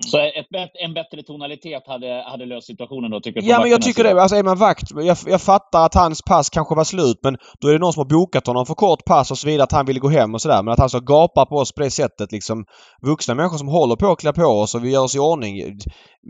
Så 0.00 0.18
ett, 0.18 0.46
en 0.74 0.94
bättre 0.94 1.22
tonalitet 1.22 1.82
hade, 1.86 2.24
hade 2.26 2.46
löst 2.46 2.66
situationen 2.66 3.10
då, 3.10 3.20
tycker? 3.20 3.42
Ja 3.42 3.60
men 3.60 3.70
jag 3.70 3.82
tycker 3.82 4.04
det. 4.04 4.22
Alltså 4.22 4.36
är 4.36 4.42
man 4.42 4.58
vakt. 4.58 4.90
Jag, 4.94 5.16
jag 5.26 5.42
fattar 5.42 5.86
att 5.86 5.94
hans 5.94 6.22
pass 6.22 6.50
kanske 6.50 6.74
var 6.74 6.84
slut 6.84 7.18
men 7.22 7.36
då 7.60 7.68
är 7.68 7.72
det 7.72 7.78
någon 7.78 7.92
som 7.92 8.00
har 8.00 8.08
bokat 8.08 8.46
honom 8.46 8.66
för 8.66 8.74
kort 8.74 9.04
pass 9.04 9.30
och 9.30 9.38
så 9.38 9.46
vidare 9.46 9.64
att 9.64 9.72
han 9.72 9.86
ville 9.86 10.00
gå 10.00 10.08
hem 10.08 10.34
och 10.34 10.42
sådär. 10.42 10.62
Men 10.62 10.72
att 10.72 10.78
han 10.78 10.90
så 10.90 11.00
gapar 11.00 11.46
på 11.46 11.56
oss 11.56 11.72
på 11.72 11.82
det 11.82 11.90
sättet 11.90 12.32
liksom. 12.32 12.64
Vuxna 13.02 13.34
människor 13.34 13.58
som 13.58 13.68
håller 13.68 13.96
på 13.96 14.12
att 14.12 14.20
klä 14.20 14.32
på 14.32 14.44
oss 14.44 14.74
och 14.74 14.84
vi 14.84 14.90
gör 14.90 15.02
oss 15.02 15.16
i 15.16 15.18
ordning. 15.18 15.78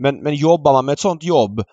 Men, 0.01 0.15
men 0.23 0.35
jobbar 0.35 0.73
man 0.73 0.85
med 0.85 0.93
ett 0.93 0.99
sånt 0.99 1.23
jobb 1.23 1.63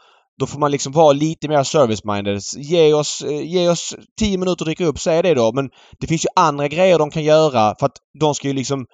då 0.41 0.47
får 0.47 0.59
man 0.59 0.71
liksom 0.71 0.93
vara 0.93 1.13
lite 1.13 1.49
mer 1.49 1.63
service-minded. 1.63 2.41
Ge 2.57 2.95
oss, 2.95 3.23
eh, 3.23 3.43
ge 3.43 3.69
oss 3.69 3.95
10 4.19 4.39
minuter 4.39 4.63
att 4.63 4.67
dricka 4.67 4.85
upp, 4.85 4.99
säg 4.99 5.23
det 5.23 5.35
då. 5.35 5.53
Men 5.53 5.71
det 6.01 6.07
finns 6.07 6.25
ju 6.25 6.29
andra 6.37 6.69
grejer 6.69 6.99
de 6.99 7.11
kan 7.11 7.25
göra 7.25 7.75
för 7.79 7.87
att 7.87 7.97
de 8.21 8.35
ska 8.35 8.49
ju 8.49 8.55
liksom 8.55 8.87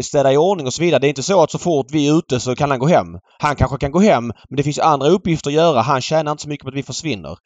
städa 0.00 0.32
i 0.32 0.36
ordning 0.36 0.66
och 0.66 0.74
så 0.74 0.82
vidare. 0.82 1.00
Det 1.00 1.06
är 1.06 1.08
inte 1.08 1.22
så 1.22 1.42
att 1.42 1.50
så 1.50 1.58
fort 1.58 1.86
vi 1.92 2.08
är 2.08 2.18
ute 2.18 2.40
så 2.40 2.54
kan 2.56 2.70
han 2.70 2.78
gå 2.78 2.86
hem. 2.86 3.06
Han 3.38 3.56
kanske 3.56 3.78
kan 3.78 3.90
gå 3.90 4.00
hem 4.00 4.24
men 4.48 4.56
det 4.56 4.62
finns 4.62 4.78
andra 4.78 5.08
uppgifter 5.08 5.50
att 5.50 5.54
göra. 5.54 5.80
Han 5.80 6.00
tjänar 6.00 6.32
inte 6.32 6.42
så 6.42 6.48
mycket 6.48 6.64
på 6.64 6.68
att 6.68 6.74
vi 6.76 6.82
försvinner. 6.82 7.36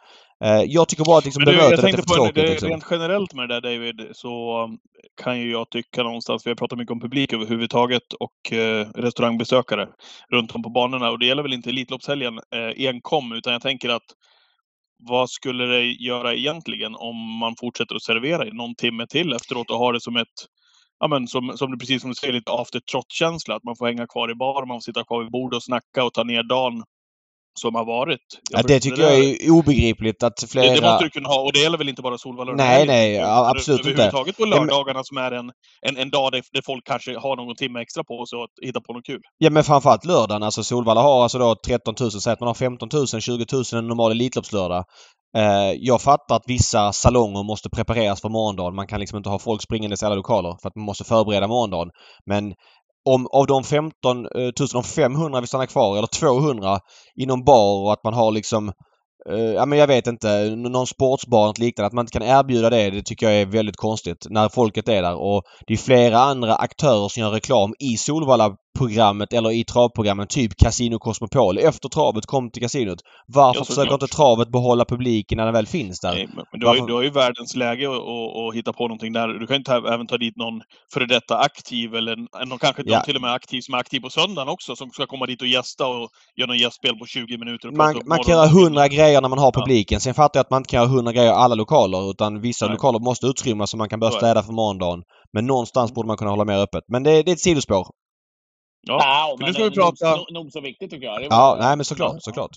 Eh, 0.44 0.62
Jag 0.66 0.88
tycker 0.88 1.04
bara 1.04 1.18
att 1.18 1.24
liksom 1.24 1.42
Men 1.44 1.54
du, 1.54 1.58
bemötandet 1.60 1.94
är 1.94 1.96
för 1.96 2.02
på 2.02 2.14
tråkigt. 2.14 2.34
det, 2.34 2.42
Liksom. 2.50 2.68
rent 2.68 2.84
generellt 2.90 3.34
med 3.34 3.48
det 3.48 3.60
där 3.60 3.60
David, 3.60 4.08
så 4.12 4.62
um, 4.64 4.78
kan 5.22 5.40
ju 5.40 5.50
jag 5.50 5.70
tycka 5.70 6.02
någonstans, 6.02 6.46
vi 6.46 6.50
har 6.50 6.54
pratat 6.56 6.78
mycket 6.78 6.92
om 6.92 7.00
publik 7.00 7.32
överhuvudtaget 7.32 8.12
och 8.20 8.52
eh, 8.52 8.86
restaurangbesökare 8.94 9.88
runt 10.32 10.54
om 10.54 10.62
på 10.62 10.70
banorna. 10.70 11.10
Och 11.10 11.18
det 11.18 11.26
gäller 11.26 11.42
väl 11.42 11.52
inte 11.52 11.70
Elitloppshelgen 11.70 12.38
eh, 12.38 12.88
enkom, 12.88 13.32
utan 13.32 13.52
jag 13.52 13.62
tänker 13.62 13.88
att 13.88 14.02
vad 15.08 15.30
skulle 15.30 15.64
det 15.64 15.82
göra 15.84 16.34
egentligen 16.34 16.94
om 16.94 17.38
man 17.40 17.54
fortsätter 17.60 17.94
att 17.94 18.02
servera 18.02 18.46
i 18.46 18.50
någon 18.52 18.74
timme 18.74 19.06
till 19.06 19.32
efteråt 19.32 19.70
och 19.70 19.78
har 19.78 19.92
det 19.92 20.00
som 20.00 20.16
ett 20.16 20.38
Ja 21.02 21.08
men 21.08 21.28
som, 21.28 21.56
som 21.56 21.70
du 21.70 21.78
precis 21.78 22.02
som 22.02 22.10
du 22.10 22.14
säger, 22.14 22.32
lite 22.32 22.52
after 22.52 22.80
trot-känsla. 22.80 23.54
Att 23.56 23.64
man 23.64 23.76
får 23.76 23.86
hänga 23.86 24.06
kvar 24.06 24.30
i 24.30 24.34
baren, 24.34 24.68
man 24.68 24.76
får 24.76 24.80
sitta 24.80 25.04
kvar 25.04 25.22
vid 25.22 25.32
bordet 25.32 25.56
och 25.56 25.64
snacka 25.64 26.04
och 26.04 26.14
ta 26.14 26.24
ner 26.24 26.42
dagen 26.42 26.84
som 27.60 27.74
har 27.74 27.84
varit. 27.84 28.20
Ja, 28.50 28.58
Jag 28.58 28.66
det 28.66 28.80
tycker 28.80 29.02
jag 29.02 29.10
där- 29.12 29.44
är 29.46 29.50
obegripligt 29.50 30.22
att 30.22 30.36
det, 30.36 30.46
flera... 30.46 30.74
det 30.74 30.82
måste 30.82 31.04
du 31.04 31.10
kunna 31.10 31.28
ha 31.28 31.40
och 31.40 31.52
det 31.52 31.58
gäller 31.58 31.78
väl 31.78 31.88
inte 31.88 32.02
bara 32.02 32.18
Solvalla 32.18 32.52
Nej, 32.52 32.86
nej, 32.86 33.12
jag, 33.12 33.28
ja, 33.28 33.50
absolut 33.56 33.80
inte. 33.80 33.90
Överhuvudtaget 33.92 34.36
på 34.36 34.42
Ja, 34.42 34.46
men- 34.48 34.58
lördagarna 34.68 35.04
som 35.04 35.16
är 35.16 35.30
en, 35.32 35.50
en, 35.86 35.96
en 35.96 36.10
dag 36.10 36.32
där, 36.32 36.42
där 36.52 36.62
folk 36.66 36.86
kanske 36.86 37.18
har 37.18 37.36
någon 37.36 37.56
timme 37.56 37.80
extra 37.80 38.04
på 38.04 38.26
sig 38.26 38.38
att 38.42 38.66
hitta 38.66 38.80
på 38.80 38.92
något 38.92 39.06
kul. 39.06 39.20
Ja 39.38 39.50
men 39.50 39.64
framförallt 39.64 40.04
lördagen. 40.04 40.42
Alltså 40.42 40.64
Solvalla 40.64 41.00
har 41.02 41.22
alltså 41.22 41.38
då 41.38 41.56
13 41.66 41.94
000. 42.00 42.10
Säg 42.10 42.32
att 42.32 42.40
man 42.40 42.46
har 42.46 42.54
15 42.54 42.88
000, 42.92 43.06
20 43.06 43.44
000 43.52 43.64
en 43.72 43.86
normal 43.88 44.10
Elitloppslördag. 44.10 44.84
Eh, 45.36 45.72
jag 45.78 46.02
fattar 46.02 46.36
att 46.36 46.44
vissa 46.46 46.92
salonger 46.92 47.42
måste 47.42 47.70
prepareras 47.70 48.20
för 48.20 48.28
morgondagen. 48.28 48.74
Man 48.74 48.86
kan 48.86 49.00
liksom 49.00 49.16
inte 49.16 49.28
ha 49.30 49.38
folk 49.38 49.62
springandes 49.62 50.02
i 50.02 50.06
alla 50.06 50.14
lokaler 50.14 50.56
för 50.62 50.68
att 50.68 50.76
man 50.76 50.84
måste 50.84 51.04
förbereda 51.04 51.48
morgondagen. 51.48 51.90
Men 52.26 52.54
om 53.04 53.26
av 53.26 53.46
de 53.46 53.64
15 53.64 54.22
000, 54.74 54.84
500 54.84 55.40
vill 55.40 55.48
stanna 55.48 55.66
kvar 55.66 55.96
eller 55.96 56.06
200 56.06 56.78
inom 57.16 57.44
bar 57.44 57.84
och 57.84 57.92
att 57.92 58.04
man 58.04 58.14
har 58.14 58.30
liksom 58.30 58.72
eh, 59.28 59.36
ja 59.36 59.66
men 59.66 59.78
jag 59.78 59.86
vet 59.86 60.06
inte, 60.06 60.56
någon 60.56 60.86
sportsbar 60.86 61.44
eller 61.44 61.60
liknande. 61.60 61.86
Att 61.86 61.92
man 61.92 62.02
inte 62.02 62.18
kan 62.18 62.28
erbjuda 62.28 62.70
det, 62.70 62.90
det 62.90 63.02
tycker 63.02 63.30
jag 63.30 63.40
är 63.40 63.46
väldigt 63.46 63.76
konstigt 63.76 64.26
när 64.30 64.48
folket 64.48 64.88
är 64.88 65.02
där. 65.02 65.14
Och 65.14 65.42
det 65.66 65.72
är 65.72 65.78
flera 65.78 66.18
andra 66.18 66.54
aktörer 66.54 67.08
som 67.08 67.20
gör 67.20 67.30
reklam 67.30 67.74
i 67.78 67.96
Solvalla 67.96 68.56
Solvalla-programmet 68.78 69.32
eller 69.32 69.50
i 69.50 69.64
travprogrammen. 69.64 70.26
Typ 70.26 70.56
Casino 70.56 70.98
Cosmopol. 70.98 71.58
Efter 71.58 71.88
travet 71.88 72.26
kom 72.26 72.50
till 72.50 72.62
kasinot. 72.62 72.98
Varför 73.26 73.60
Ja, 73.60 73.64
försöker 73.64 73.82
såklart. 73.82 74.02
inte 74.02 74.16
travet 74.16 74.48
behålla 74.52 74.84
publiken 74.84 75.36
när 75.36 75.44
den 75.44 75.54
väl 75.54 75.66
finns 75.66 76.00
där? 76.00 76.14
Nej, 76.14 76.26
men 76.36 76.44
men 76.52 76.60
du, 76.60 76.66
har 76.66 76.74
ju, 76.74 76.80
Varför- 76.80 76.88
du 76.88 76.94
har 76.94 77.02
ju 77.02 77.10
världens 77.10 77.56
läge 77.56 77.86
att 77.88 78.54
hitta 78.54 78.72
på 78.72 78.82
någonting 78.88 79.12
där. 79.12 79.28
Du 79.28 79.46
kan 79.46 79.56
ju 79.56 79.62
ta, 79.62 79.94
även 79.94 80.06
ta 80.06 80.18
dit 80.18 80.36
någon 80.36 80.60
före 80.94 81.06
detta 81.06 81.38
aktiv 81.38 81.94
eller 81.94 82.16
någon, 82.46 82.58
kanske 82.58 82.82
Ja. 82.86 82.96
någon 82.96 83.04
till 83.04 83.16
och 83.16 83.22
med 83.22 83.32
aktiv 83.32 83.60
som 83.60 83.74
är 83.74 83.78
aktiv 83.78 84.00
på 84.00 84.10
söndagen 84.10 84.48
också 84.48 84.76
som 84.76 84.90
ska 84.90 85.06
komma 85.06 85.26
dit 85.26 85.40
och 85.42 85.48
gästa 85.48 85.86
och 85.86 86.08
göra 86.36 86.46
någon 86.46 86.58
gästspel 86.58 86.96
på 86.98 87.06
20 87.06 87.38
minuter. 87.38 87.70
Man, 87.70 88.00
man 88.06 88.18
kan 88.18 88.34
göra 88.36 88.46
hundra 88.46 88.88
grejer 88.88 89.20
när 89.20 89.28
man 89.28 89.38
har 89.38 89.52
Ja. 89.54 89.60
publiken. 89.60 90.00
Sen 90.00 90.14
fattar 90.14 90.38
jag 90.38 90.44
att 90.44 90.50
man 90.50 90.60
inte 90.60 90.70
kan 90.70 90.80
göra 90.82 90.88
hundra 90.90 91.12
grejer 91.12 91.28
i 91.32 91.34
alla 91.34 91.54
lokaler 91.54 92.10
utan 92.10 92.40
vissa 92.40 92.66
Nej. 92.66 92.72
lokaler 92.74 92.98
måste 92.98 93.26
utrymmas 93.26 93.70
så 93.70 93.76
man 93.76 93.88
kan 93.88 94.00
börja 94.00 94.12
städa 94.12 94.42
för 94.42 94.52
morgondagen. 94.52 95.02
Men 95.32 95.46
någonstans 95.46 95.94
borde 95.94 96.06
man 96.06 96.16
kunna 96.16 96.30
hålla 96.30 96.44
mer 96.44 96.58
öppet. 96.58 96.84
Men 96.88 97.02
det, 97.02 97.22
det 97.22 97.30
är 97.30 97.32
ett 97.32 97.40
sidospår. 97.40 97.86
Ja. 98.82 98.98
Ja, 99.00 99.36
men 99.38 99.46
nu 99.46 99.54
ska 99.54 99.64
vi 99.64 99.70
prata- 99.70 100.16
nog, 100.16 100.32
nog 100.32 100.52
så 100.52 100.60
viktigt 100.60 100.90
tycker 100.90 101.06
jag. 101.06 101.22
Ja, 101.24 101.56
nej 101.60 101.76
men 101.76 101.84
såklart, 101.84 102.22
såklart. 102.22 102.56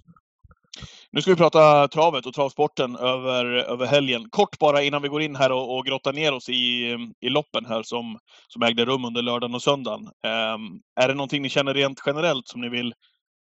Nu 1.12 1.22
ska 1.22 1.32
vi 1.32 1.38
prata 1.38 1.88
travet 1.88 2.26
och 2.26 2.34
travsporten 2.34 2.96
över, 2.96 3.46
över 3.46 3.86
helgen. 3.86 4.30
Kort 4.30 4.60
bara 4.60 4.84
innan 4.84 5.02
vi 5.02 5.08
går 5.08 5.22
in 5.22 5.36
här 5.36 5.52
och, 5.52 5.78
och 5.78 5.86
grottar 5.86 6.14
ner 6.14 6.34
oss 6.34 6.50
i, 6.50 6.96
i 7.20 7.30
loppen 7.30 7.66
här 7.66 7.84
som, 7.84 8.20
som 8.48 8.64
ägde 8.64 8.86
rum 8.86 9.06
under 9.06 9.22
lördagen 9.22 9.56
och 9.56 9.62
söndagen. 9.62 10.02
Ehm, 10.28 10.82
är 10.96 11.08
det 11.08 11.14
någonting 11.14 11.42
ni 11.42 11.50
känner 11.50 11.74
rent 11.74 12.02
generellt 12.06 12.48
som 12.48 12.62
ni 12.62 12.70
vill, 12.70 12.94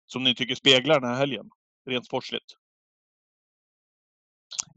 som 0.06 0.24
ni 0.24 0.36
tycker 0.36 0.56
speglar 0.56 1.00
den 1.00 1.10
här 1.10 1.18
helgen? 1.18 1.46
Rent 1.90 2.06
sportsligt. 2.06 2.46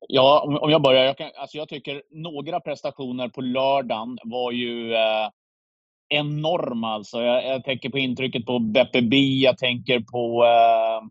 Ja, 0.08 0.40
om, 0.40 0.58
om 0.58 0.70
jag 0.70 0.82
börjar. 0.82 1.04
Jag, 1.04 1.16
kan, 1.18 1.30
alltså 1.36 1.56
jag 1.58 1.68
tycker 1.68 2.02
några 2.10 2.60
prestationer 2.60 3.28
på 3.28 3.40
lördagen 3.40 4.18
var 4.24 4.52
ju... 4.52 4.94
Eh, 4.94 5.28
Enorm 6.08 6.84
alltså. 6.84 7.22
Jag, 7.22 7.44
jag, 7.44 7.64
tänker 7.64 7.88
på 7.88 7.98
intrycket 7.98 8.46
på 8.46 8.58
Beppe 8.58 9.02
B, 9.02 9.16
jag 9.16 9.58
tänker 9.58 10.00
på 10.00 10.44
eh, 10.44 11.02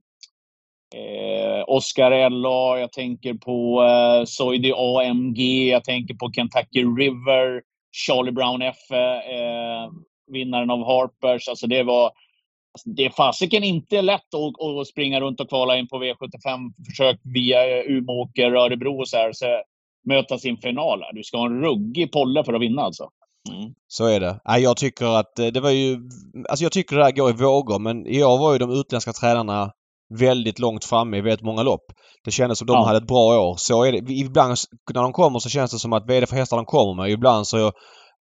eh, 1.01 1.63
Oscar 1.67 2.11
L.A. 2.11 2.77
Jag 2.79 2.91
tänker 2.91 3.33
på 3.33 3.83
eh, 3.83 4.25
Soidi 4.25 4.73
AMG. 4.75 5.69
Jag 5.69 5.83
tänker 5.83 6.13
på 6.13 6.31
Kentucky 6.31 6.83
River. 6.83 7.61
Charlie 8.07 8.31
Brown 8.31 8.61
F. 8.61 8.91
Eh, 8.91 9.91
vinnaren 10.31 10.69
av 10.69 10.85
Harpers. 10.85 11.47
Alltså 11.47 11.67
det 11.67 11.83
var... 11.83 12.11
Alltså, 12.75 12.89
det 12.89 13.05
är 13.05 13.09
fasiken 13.09 13.63
inte 13.63 14.01
lätt 14.01 14.33
att, 14.33 14.61
att, 14.61 14.87
springa 14.87 15.19
runt 15.19 15.39
och 15.39 15.49
kvala 15.49 15.77
in 15.77 15.87
på 15.87 16.03
V75-försök 16.03 17.19
via 17.23 17.83
Umeåker, 17.83 18.51
Örebro 18.51 18.99
och 18.99 19.07
så 19.07 19.17
här. 19.17 19.31
Så 19.33 19.45
möta 20.05 20.37
sin 20.37 20.57
final. 20.57 21.03
Du 21.13 21.23
ska 21.23 21.37
ha 21.37 21.45
en 21.45 21.61
ruggig 21.61 22.11
polle 22.11 22.43
för 22.43 22.53
att 22.53 22.61
vinna 22.61 22.81
alltså. 22.81 23.09
Mm. 23.49 23.73
Så 23.87 24.05
är 24.05 24.19
det. 24.19 24.39
Jag 24.59 24.77
tycker 24.77 25.19
att 25.19 25.39
eh, 25.39 25.47
det 25.47 25.59
var 25.59 25.69
ju... 25.69 26.09
Alltså 26.49 26.63
jag 26.65 26.71
tycker 26.71 26.95
det 26.95 27.03
här 27.03 27.11
går 27.11 27.29
i 27.29 27.33
vågor 27.33 27.79
men 27.79 28.07
i 28.07 28.23
år 28.23 28.37
var 28.37 28.53
ju 28.53 28.59
de 28.59 28.71
utländska 28.71 29.13
tränarna 29.13 29.71
väldigt 30.19 30.59
långt 30.59 30.85
framme 30.85 31.17
i 31.17 31.21
väldigt 31.21 31.45
många 31.45 31.63
lopp. 31.63 31.85
Det 32.25 32.31
kändes 32.31 32.57
som 32.57 32.67
de 32.67 32.73
ja. 32.73 32.85
hade 32.85 32.97
ett 32.97 33.07
bra 33.07 33.41
år. 33.41 33.55
Så 33.57 33.83
är 33.83 33.91
det. 33.91 34.13
Ibland 34.13 34.55
när 34.93 35.01
de 35.01 35.13
kommer 35.13 35.39
så 35.39 35.49
känns 35.49 35.71
det 35.71 35.79
som 35.79 35.93
att 35.93 36.07
vad 36.07 36.17
är 36.17 36.21
det 36.21 36.27
för 36.27 36.35
hästar 36.35 36.57
de 36.57 36.65
kommer 36.65 36.93
med? 36.93 37.11
Ibland 37.11 37.47
så 37.47 37.71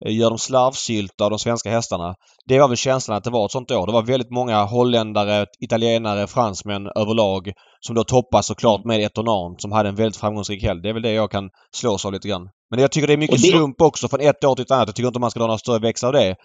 gör 0.04 0.30
de 0.30 0.38
slarvsylta 0.38 1.24
av 1.24 1.30
de 1.30 1.38
svenska 1.38 1.70
hästarna. 1.70 2.14
Det 2.46 2.60
var 2.60 2.68
väl 2.68 2.76
känslan 2.76 3.16
att 3.16 3.24
det 3.24 3.30
var 3.30 3.44
ett 3.44 3.52
sånt 3.52 3.70
år. 3.70 3.86
Det 3.86 3.92
var 3.92 4.02
väldigt 4.02 4.30
många 4.30 4.64
holländare, 4.64 5.46
italienare, 5.60 6.26
fransmän 6.26 6.86
överlag 6.86 7.52
som 7.80 7.94
då 7.94 8.04
toppas 8.04 8.46
såklart 8.46 8.84
med 8.84 9.00
Etonant 9.00 9.62
som 9.62 9.72
hade 9.72 9.88
en 9.88 9.94
väldigt 9.94 10.16
framgångsrik 10.16 10.62
helg. 10.62 10.82
Det 10.82 10.88
är 10.88 10.92
väl 10.92 11.02
det 11.02 11.12
jag 11.12 11.30
kan 11.30 11.50
slås 11.76 12.06
av 12.06 12.12
lite 12.12 12.28
grann. 12.28 12.48
Men 12.70 12.80
jag 12.80 12.92
tycker 12.92 13.06
det 13.06 13.12
är 13.12 13.16
mycket 13.16 13.42
det... 13.42 13.48
slump 13.48 13.80
också 13.80 14.08
från 14.08 14.20
ett 14.20 14.44
år 14.44 14.54
till 14.54 14.62
ett 14.62 14.70
annat. 14.70 14.88
Jag 14.88 14.96
tycker 14.96 15.06
inte 15.06 15.20
man 15.20 15.30
ska 15.30 15.40
dra 15.40 15.46
några 15.46 15.58
större 15.58 15.78
växlar 15.78 16.08
av 16.08 16.12
det. 16.12 16.36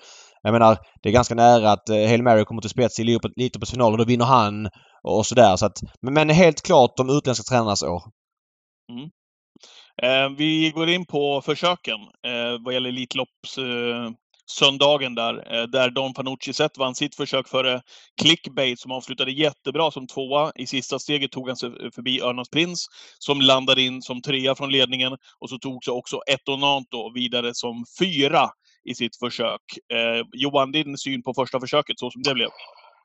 Jag 0.41 0.53
menar, 0.53 0.77
det 1.03 1.09
är 1.09 1.13
ganska 1.13 1.35
nära 1.35 1.71
att 1.71 1.89
eh, 1.89 1.95
Hail 1.95 2.23
Mary 2.23 2.45
kommer 2.45 2.61
till 2.61 2.69
spets 2.69 2.99
i 2.99 3.01
Elitloppets 3.01 3.71
final 3.71 3.91
och 3.91 3.97
då 3.97 4.03
vinner 4.03 4.25
han 4.25 4.69
och 5.03 5.25
sådär. 5.25 5.55
Så 5.55 5.65
att, 5.65 5.77
men 6.01 6.29
helt 6.29 6.61
klart 6.61 6.97
de 6.97 7.09
utländska 7.09 7.43
tränarnas 7.43 7.83
år. 7.83 8.01
Mm. 8.91 9.09
Eh, 10.03 10.29
vi 10.29 10.71
går 10.71 10.89
in 10.89 11.05
på 11.05 11.41
försöken 11.41 11.99
eh, 12.25 12.57
vad 12.59 12.73
gäller 12.73 12.89
Elitlopps 12.89 13.57
eh, 13.57 14.11
söndagen 14.49 15.15
där, 15.15 15.53
eh, 15.53 15.63
där 15.63 15.89
Don 15.89 16.13
Fanucci 16.13 16.53
sett 16.53 16.77
vann 16.77 16.95
sitt 16.95 17.15
försök 17.15 17.47
före 17.47 17.73
eh, 17.73 17.81
Clickbait 18.21 18.79
som 18.79 18.91
avslutade 18.91 19.31
jättebra 19.31 19.91
som 19.91 20.07
tvåa. 20.07 20.51
I 20.55 20.67
sista 20.67 20.99
steget 20.99 21.31
tog 21.31 21.47
han 21.47 21.57
sig 21.57 21.69
eh, 21.69 21.91
förbi 21.95 22.21
Örnas 22.21 22.49
Prins 22.49 22.87
som 23.19 23.41
landade 23.41 23.81
in 23.81 24.01
som 24.01 24.21
trea 24.21 24.55
från 24.55 24.71
ledningen 24.71 25.17
och 25.39 25.49
så 25.49 25.57
tog 25.57 25.83
sig 25.83 25.91
också 25.91 26.21
Etonanto 26.27 27.13
vidare 27.13 27.53
som 27.53 27.85
fyra 27.99 28.49
i 28.83 28.95
sitt 28.95 29.15
försök. 29.15 29.61
Eh, 29.93 30.25
Johan, 30.33 30.71
din 30.71 30.97
syn 30.97 31.23
på 31.23 31.33
första 31.33 31.59
försöket 31.59 31.99
så 31.99 32.11
som 32.11 32.21
det 32.21 32.33
blev? 32.33 32.49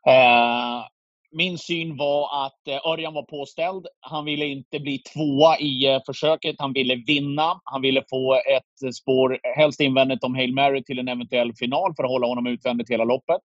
Eh, 0.08 0.82
min 1.32 1.58
syn 1.58 1.96
var 1.96 2.46
att 2.46 2.68
eh, 2.68 2.90
Örjan 2.90 3.14
var 3.14 3.22
påställd. 3.22 3.86
Han 4.00 4.24
ville 4.24 4.46
inte 4.46 4.80
bli 4.80 4.98
tvåa 4.98 5.58
i 5.58 5.86
eh, 5.86 6.00
försöket. 6.06 6.56
Han 6.58 6.72
ville 6.72 6.94
vinna. 6.94 7.60
Han 7.64 7.82
ville 7.82 8.02
få 8.10 8.34
ett 8.34 8.94
spår, 8.94 9.38
helst 9.56 9.80
invändigt 9.80 10.24
om 10.24 10.34
Hail 10.34 10.54
Mary, 10.54 10.84
till 10.84 10.98
en 10.98 11.08
eventuell 11.08 11.54
final 11.54 11.94
för 11.96 12.04
att 12.04 12.10
hålla 12.10 12.26
honom 12.26 12.46
utvändigt 12.46 12.90
hela 12.90 13.04
loppet. 13.04 13.42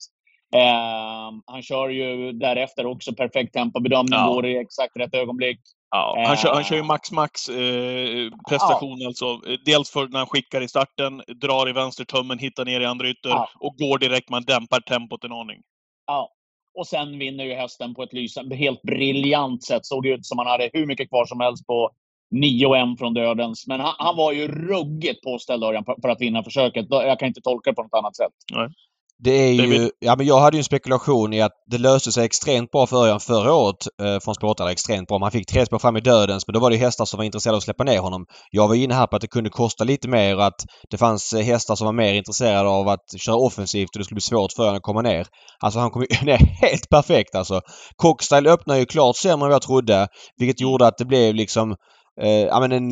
Eh, 0.55 1.33
han 1.47 1.63
kör 1.63 1.89
ju 1.89 2.33
därefter 2.33 2.87
också 2.87 3.15
perfekt 3.15 3.55
tempobedömning, 3.55 4.19
ja. 4.19 4.27
går 4.27 4.47
i 4.47 4.59
exakt 4.59 4.97
rätt 4.97 5.15
ögonblick. 5.15 5.61
Ja, 5.91 6.25
han, 6.27 6.37
kör, 6.37 6.55
han 6.55 6.65
kör 6.65 6.77
ju 6.77 6.83
max-max 6.83 7.49
eh, 7.49 8.31
prestation 8.49 9.01
ja. 9.01 9.07
alltså. 9.07 9.41
Dels 9.65 9.91
för 9.91 10.09
när 10.09 10.19
han 10.19 10.27
skickar 10.27 10.61
i 10.61 10.69
starten, 10.69 11.23
drar 11.41 11.69
i 11.69 11.73
vänstertummen, 11.73 12.39
hittar 12.39 12.65
ner 12.65 12.81
i 12.81 12.85
andra 12.85 13.09
ytter 13.09 13.31
ja. 13.31 13.49
och 13.61 13.77
går 13.77 13.99
direkt. 13.99 14.31
Man 14.31 14.45
dämpar 14.45 14.81
tempot 14.81 15.25
en 15.25 15.33
aning. 15.33 15.61
Ja, 16.07 16.31
och 16.75 16.87
sen 16.87 17.19
vinner 17.19 17.45
ju 17.45 17.55
hästen 17.55 17.95
på 17.95 18.03
ett 18.03 18.13
lysande, 18.13 18.57
helt 18.57 18.83
briljant 18.83 19.65
sätt. 19.65 19.87
Såg 19.87 20.07
ut 20.07 20.27
som 20.27 20.39
han 20.39 20.47
hade 20.47 20.71
hur 20.73 20.87
mycket 20.87 21.09
kvar 21.09 21.27
som 21.27 21.41
helst 21.41 21.67
på 21.67 21.91
9 22.31 22.97
från 22.99 23.15
dödens. 23.15 23.67
Men 23.67 23.81
han, 23.81 23.95
han 23.99 24.17
var 24.17 24.33
ju 24.33 24.49
ruggigt 24.49 25.23
påställd 25.23 25.65
Örjan 25.65 25.85
för 25.85 26.09
att 26.09 26.21
vinna 26.21 26.45
försöket. 26.45 26.87
Jag 26.91 27.19
kan 27.19 27.29
inte 27.29 27.41
tolka 27.41 27.71
det 27.71 27.75
på 27.75 27.83
något 27.83 27.95
annat 27.95 28.17
sätt. 28.17 28.33
Nej. 28.55 28.69
Det 29.19 29.31
är 29.31 29.53
ju... 29.53 29.91
Ja 30.01 30.17
men 30.17 30.27
jag 30.27 30.41
hade 30.41 30.57
ju 30.57 30.59
en 30.59 30.65
spekulation 30.65 31.33
i 31.33 31.43
att 31.43 31.53
det 31.71 31.79
löste 31.79 32.13
sig 32.13 32.25
extremt 32.25 32.71
bra 32.71 32.87
för 32.87 32.97
Örjan 32.97 33.21
förra 33.21 33.55
året 33.55 33.77
eh, 34.03 34.19
från 34.21 34.35
spårtarna. 34.35 34.73
Extremt 34.73 35.09
bra. 35.09 35.19
Man 35.19 35.31
fick 35.31 35.47
tre 35.47 35.67
spår 35.67 35.79
fram 35.79 35.97
i 35.97 36.01
dödens 36.01 36.47
men 36.47 36.55
då 36.55 36.61
var 36.61 36.71
det 36.71 36.77
hästar 36.77 37.05
som 37.05 37.19
var 37.19 37.25
intresserade 37.25 37.55
av 37.55 37.59
att 37.59 37.65
släppa 37.65 37.85
ner 37.85 37.99
honom. 37.99 38.27
Jag 38.51 38.69
var 38.69 38.75
inne 38.75 38.95
här 38.95 39.07
på 39.07 39.17
att 39.17 39.23
det 39.23 39.29
kunde 39.29 39.51
kosta 39.51 39.85
lite 39.85 40.09
mer 40.09 40.37
och 40.37 40.45
att 40.45 40.65
det 40.91 40.97
fanns 40.97 41.33
eh, 41.33 41.45
hästar 41.45 41.75
som 41.75 41.85
var 41.85 41.93
mer 41.93 42.15
intresserade 42.15 42.69
av 42.69 42.89
att 42.89 43.21
köra 43.21 43.37
offensivt 43.37 43.89
och 43.95 43.99
det 43.99 44.05
skulle 44.05 44.17
bli 44.17 44.23
svårt 44.23 44.53
för 44.57 44.63
honom 44.63 44.77
att 44.77 44.83
komma 44.83 45.03
ner. 45.03 45.27
Alltså 45.61 45.81
han 45.81 45.91
kom 45.91 46.03
ju 46.03 46.17
ner 46.27 46.39
helt 46.61 46.89
perfekt 46.89 47.35
alltså. 47.35 47.61
Cockstyle 47.97 48.51
öppnade 48.51 48.81
ju 48.81 48.87
klart 48.87 49.17
sämre 49.17 49.33
än 49.35 49.41
vad 49.41 49.53
jag 49.53 49.63
trodde. 49.63 50.09
Vilket 50.37 50.61
gjorde 50.61 50.87
att 50.87 50.99
det 50.99 51.05
blev 51.05 51.35
liksom 51.35 51.77
eh, 52.23 52.29
ja, 52.29 52.61
men 52.61 52.73
en 52.73 52.89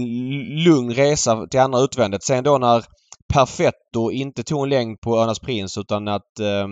lugn 0.64 0.94
resa 0.94 1.46
till 1.50 1.60
andra 1.60 1.80
utvändet. 1.80 2.22
Sen 2.22 2.44
då 2.44 2.58
när 2.58 2.84
Perfetto 3.32 4.10
inte 4.10 4.42
tog 4.42 4.62
en 4.62 4.68
längd 4.68 5.00
på 5.00 5.16
Örnas 5.16 5.40
Prins 5.40 5.78
utan 5.78 6.08
att 6.08 6.40
eh, 6.40 6.68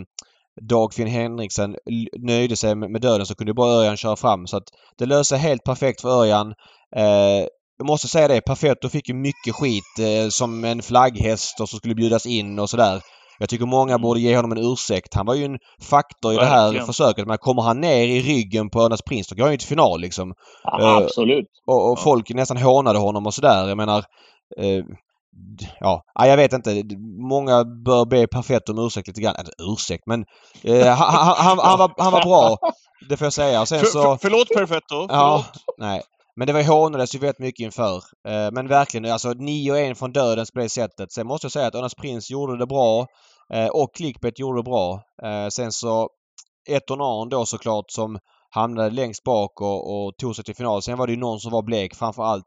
Dagfinn 0.60 1.06
Henriksen 1.06 1.76
nöjde 2.18 2.56
sig 2.56 2.74
med, 2.74 3.00
döden 3.00 3.26
så 3.26 3.34
kunde 3.34 3.54
bara 3.54 3.72
Örjan 3.72 3.96
köra 3.96 4.16
fram. 4.16 4.46
Så 4.46 4.56
att 4.56 4.64
det 4.98 5.06
löste 5.06 5.36
helt 5.36 5.64
perfekt 5.64 6.00
för 6.00 6.08
Örjan. 6.08 6.54
Eh, 6.96 7.46
jag 7.78 7.86
måste 7.86 8.08
säga 8.08 8.28
det, 8.28 8.40
Perfetto 8.40 8.88
fick 8.88 9.08
ju 9.08 9.14
mycket 9.14 9.54
skit 9.54 9.98
eh, 10.00 10.28
som 10.28 10.64
en 10.64 10.82
flagghäst 10.82 11.60
och 11.60 11.68
som 11.68 11.78
skulle 11.78 11.94
bjudas 11.94 12.26
in 12.26 12.58
och 12.58 12.70
sådär. 12.70 13.00
Jag 13.38 13.48
tycker 13.48 13.66
många 13.66 13.92
mm. 13.92 14.02
borde 14.02 14.20
ge 14.20 14.36
honom 14.36 14.52
en 14.52 14.72
ursäkt. 14.72 15.14
Han 15.14 15.26
var 15.26 15.34
ju 15.34 15.44
en 15.44 15.58
faktor 15.82 16.32
i 16.32 16.36
det 16.36 16.44
här 16.44 16.64
Verkligen. 16.64 16.86
försöket. 16.86 17.26
Men 17.26 17.38
kommer 17.38 17.62
han 17.62 17.80
ner 17.80 18.06
i 18.06 18.20
ryggen 18.20 18.70
på 18.70 18.80
Örnas 18.80 19.02
Prins 19.02 19.28
då 19.28 19.36
går 19.36 19.42
han 19.42 19.52
ju 19.52 19.58
till 19.58 19.68
final 19.68 20.00
liksom. 20.00 20.34
Ja, 20.64 21.02
absolut. 21.04 21.38
Uh, 21.38 21.74
och, 21.74 21.90
och 21.92 21.98
ja. 21.98 22.02
folk 22.02 22.30
nästan 22.30 22.56
hånade 22.56 22.98
honom 22.98 23.26
och 23.26 23.34
sådär. 23.34 23.68
Jag 23.68 23.76
menar 23.76 23.98
uh, 24.60 24.84
ja, 25.80 26.04
jag 26.14 26.36
vet 26.36 26.52
inte. 26.52 26.82
Många 27.28 27.64
bör 27.64 28.04
be 28.04 28.26
Perfetto 28.26 28.72
om 28.72 28.86
ursäkt 28.86 29.08
lite 29.08 29.20
grann. 29.20 29.36
Eller 29.36 29.72
ursäkt 29.72 30.02
men 30.06 30.24
eh, 30.62 30.86
han, 30.86 31.36
han, 31.36 31.58
han, 31.58 31.78
var, 31.78 31.92
han 31.98 32.12
var 32.12 32.22
bra. 32.22 32.58
Det 33.08 33.16
får 33.16 33.24
jag 33.24 33.32
säga. 33.32 33.66
sen 33.66 33.86
så, 33.86 34.02
för, 34.02 34.16
förlåt 34.16 34.48
Perfetto! 34.48 35.06
Ja, 35.08 35.44
nej. 35.78 36.02
Men 36.36 36.46
det 36.46 36.52
var 36.52 36.62
hånades 36.62 37.14
ju 37.14 37.18
väldigt 37.18 37.38
mycket 37.38 37.64
inför. 37.64 37.96
Eh, 38.28 38.50
men 38.52 38.68
verkligen 38.68 39.12
alltså 39.12 39.32
9-1 39.32 39.94
från 39.94 40.12
dödens 40.12 40.50
på 40.50 40.58
det 40.58 40.68
sättet. 40.68 41.12
Sen 41.12 41.26
måste 41.26 41.44
jag 41.44 41.52
säga 41.52 41.66
att 41.66 41.74
Örnas 41.74 41.94
Prins 41.94 42.30
gjorde 42.30 42.58
det 42.58 42.66
bra. 42.66 43.06
Eh, 43.54 43.66
och 43.66 43.94
Clickbait 43.94 44.38
gjorde 44.38 44.58
det 44.58 44.62
bra. 44.62 45.02
Eh, 45.22 45.48
sen 45.48 45.72
så 45.72 46.08
Etonan 46.68 47.28
då 47.28 47.46
såklart 47.46 47.84
som 47.90 48.18
hamnade 48.50 48.90
längst 48.90 49.24
bak 49.24 49.60
och, 49.60 50.06
och 50.06 50.16
tog 50.16 50.36
sig 50.36 50.44
till 50.44 50.56
final. 50.56 50.82
Sen 50.82 50.98
var 50.98 51.06
det 51.06 51.12
ju 51.12 51.18
någon 51.18 51.40
som 51.40 51.52
var 51.52 51.62
blek. 51.62 51.94
Framförallt 51.94 52.46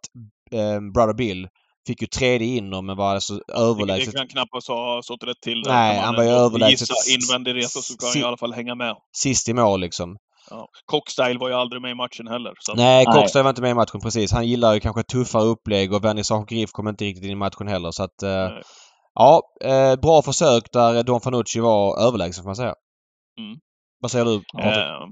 eh, 0.52 0.80
Brother 0.94 1.14
Bill 1.14 1.48
Fick 1.88 2.02
ju 2.02 2.08
tredje 2.08 2.48
inom 2.48 2.86
men 2.86 2.98
var 2.98 3.14
alltså 3.14 3.42
överlägset. 3.54 4.12
Det 4.12 4.18
kan 4.18 4.28
knappast 4.28 4.68
ha 4.68 5.02
stått 5.04 5.24
rätt 5.24 5.42
till. 5.42 5.64
Nej, 5.68 6.00
han 6.00 6.16
var 6.16 6.24
ju 6.24 6.30
överlägset. 6.30 6.90
Gissa 6.90 7.14
invändig 7.14 7.56
resa 7.56 7.82
så 7.82 7.94
ska 7.94 8.08
han 8.08 8.18
i 8.18 8.24
alla 8.24 8.38
fall 8.38 8.54
hänga 8.54 8.76
med. 8.76 8.96
Sist 9.16 9.50
i 9.50 9.54
mål 9.54 9.80
liksom. 9.80 10.18
Ja. 10.50 10.68
Cockstyle 10.86 11.38
var 11.40 11.50
ju 11.50 11.56
aldrig 11.56 11.82
med 11.82 11.92
i 11.92 11.96
matchen 11.96 12.28
heller. 12.28 12.54
Så. 12.60 12.74
Nej, 12.74 13.06
Cockstyle 13.06 13.44
var 13.44 13.50
inte 13.50 13.62
med 13.62 13.72
i 13.72 13.74
matchen 13.74 14.02
precis. 14.02 14.32
Han 14.32 14.48
gillar 14.48 14.74
ju 14.74 14.80
kanske 14.80 15.04
tuffare 15.04 15.44
upplägg 15.44 15.94
och 15.94 16.04
Vernissage 16.04 16.50
Griff 16.50 16.72
kom 16.72 16.88
inte 16.88 17.06
riktigt 17.06 17.26
in 17.26 17.32
i 17.32 17.36
matchen 17.36 17.68
heller 17.68 17.92
så 17.92 18.04
att... 18.04 18.24
Eh, 18.24 18.50
ja, 19.14 19.42
eh, 19.64 19.96
bra 19.96 20.22
försök 20.22 20.64
där 20.74 21.04
Don 21.04 21.22
Fanucci 21.22 21.60
var 21.60 22.08
överlägsen 22.08 22.44
får 22.44 22.50
man 22.50 22.56
säga. 22.56 22.76
Mm. 23.40 23.58
Vad 24.00 24.12
säger 24.12 24.26
du? 24.26 24.36
Eh, 24.36 25.08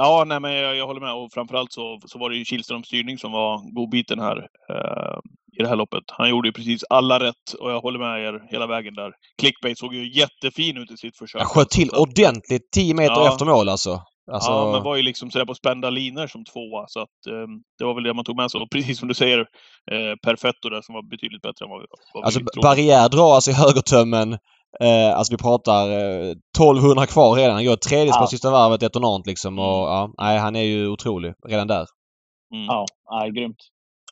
ja, 0.00 0.24
nej 0.26 0.40
men 0.40 0.52
jag, 0.52 0.76
jag, 0.76 0.86
håller 0.86 1.00
med 1.00 1.14
och 1.14 1.32
framförallt 1.32 1.72
så, 1.72 2.00
så 2.06 2.18
var 2.18 2.30
det 2.30 2.36
ju 2.36 2.44
Kihlströms 2.44 2.86
styrning 2.86 3.18
som 3.18 3.32
var 3.32 3.74
godbiten 3.74 4.20
här. 4.20 4.36
Eh, 4.72 5.18
i 5.58 5.62
det 5.62 5.68
här 5.68 5.76
loppet. 5.76 6.04
Han 6.08 6.30
gjorde 6.30 6.48
ju 6.48 6.52
precis 6.52 6.84
alla 6.90 7.20
rätt 7.20 7.52
och 7.60 7.70
jag 7.70 7.80
håller 7.80 7.98
med 7.98 8.24
er 8.24 8.42
hela 8.50 8.66
vägen 8.66 8.94
där. 8.94 9.12
Clickbait 9.40 9.78
såg 9.78 9.94
ju 9.94 10.18
jättefin 10.18 10.76
ut 10.76 10.90
i 10.90 10.96
sitt 10.96 11.16
försök. 11.16 11.40
Han 11.40 11.48
sköt 11.48 11.70
till 11.70 11.90
ordentligt 11.90 12.70
10 12.72 12.94
meter 12.94 13.14
ja. 13.14 13.28
efter 13.28 13.44
mål 13.44 13.68
alltså. 13.68 14.02
alltså. 14.32 14.50
Ja, 14.50 14.72
men 14.72 14.82
var 14.82 14.96
ju 14.96 15.02
liksom 15.02 15.30
sådär 15.30 15.46
på 15.46 15.54
spända 15.54 15.90
linor 15.90 16.26
som 16.26 16.44
tvåa. 16.44 16.84
Så 16.88 17.00
att 17.00 17.26
eh, 17.28 17.46
det 17.78 17.84
var 17.84 17.94
väl 17.94 18.04
det 18.04 18.14
man 18.14 18.24
tog 18.24 18.36
med 18.36 18.50
sig. 18.50 18.60
Och 18.60 18.70
precis 18.70 18.98
som 18.98 19.08
du 19.08 19.14
säger, 19.14 19.38
eh, 19.92 20.14
Perfetto 20.22 20.68
där 20.68 20.82
som 20.82 20.94
var 20.94 21.02
betydligt 21.10 21.42
bättre 21.42 21.64
än 21.64 21.70
vad 21.70 21.80
vi, 21.80 21.86
vad 22.14 22.24
Alltså 22.24 22.40
barriär 22.62 23.08
dras 23.08 23.34
alltså 23.34 23.50
i 23.50 23.54
högertömmen. 23.54 24.38
Eh, 24.80 25.16
alltså 25.16 25.32
vi 25.32 25.38
pratar 25.38 25.90
eh, 25.90 26.30
1200 26.30 27.06
kvar 27.06 27.34
redan. 27.34 27.54
Han 27.54 27.64
gör 27.64 27.74
ett 27.74 27.82
tredje 27.82 28.12
ja. 28.14 28.20
på 28.20 28.26
sista 28.26 28.50
varvet 28.50 28.80
detonant 28.80 29.26
liksom. 29.26 29.58
Och, 29.58 29.64
mm. 29.64 29.90
ja, 29.90 30.12
nej, 30.18 30.38
han 30.38 30.56
är 30.56 30.62
ju 30.62 30.88
otrolig 30.88 31.34
redan 31.48 31.66
där. 31.66 31.86
Mm. 32.54 32.66
Ja, 32.66 32.86
ja, 33.04 33.26
grymt. 33.26 33.56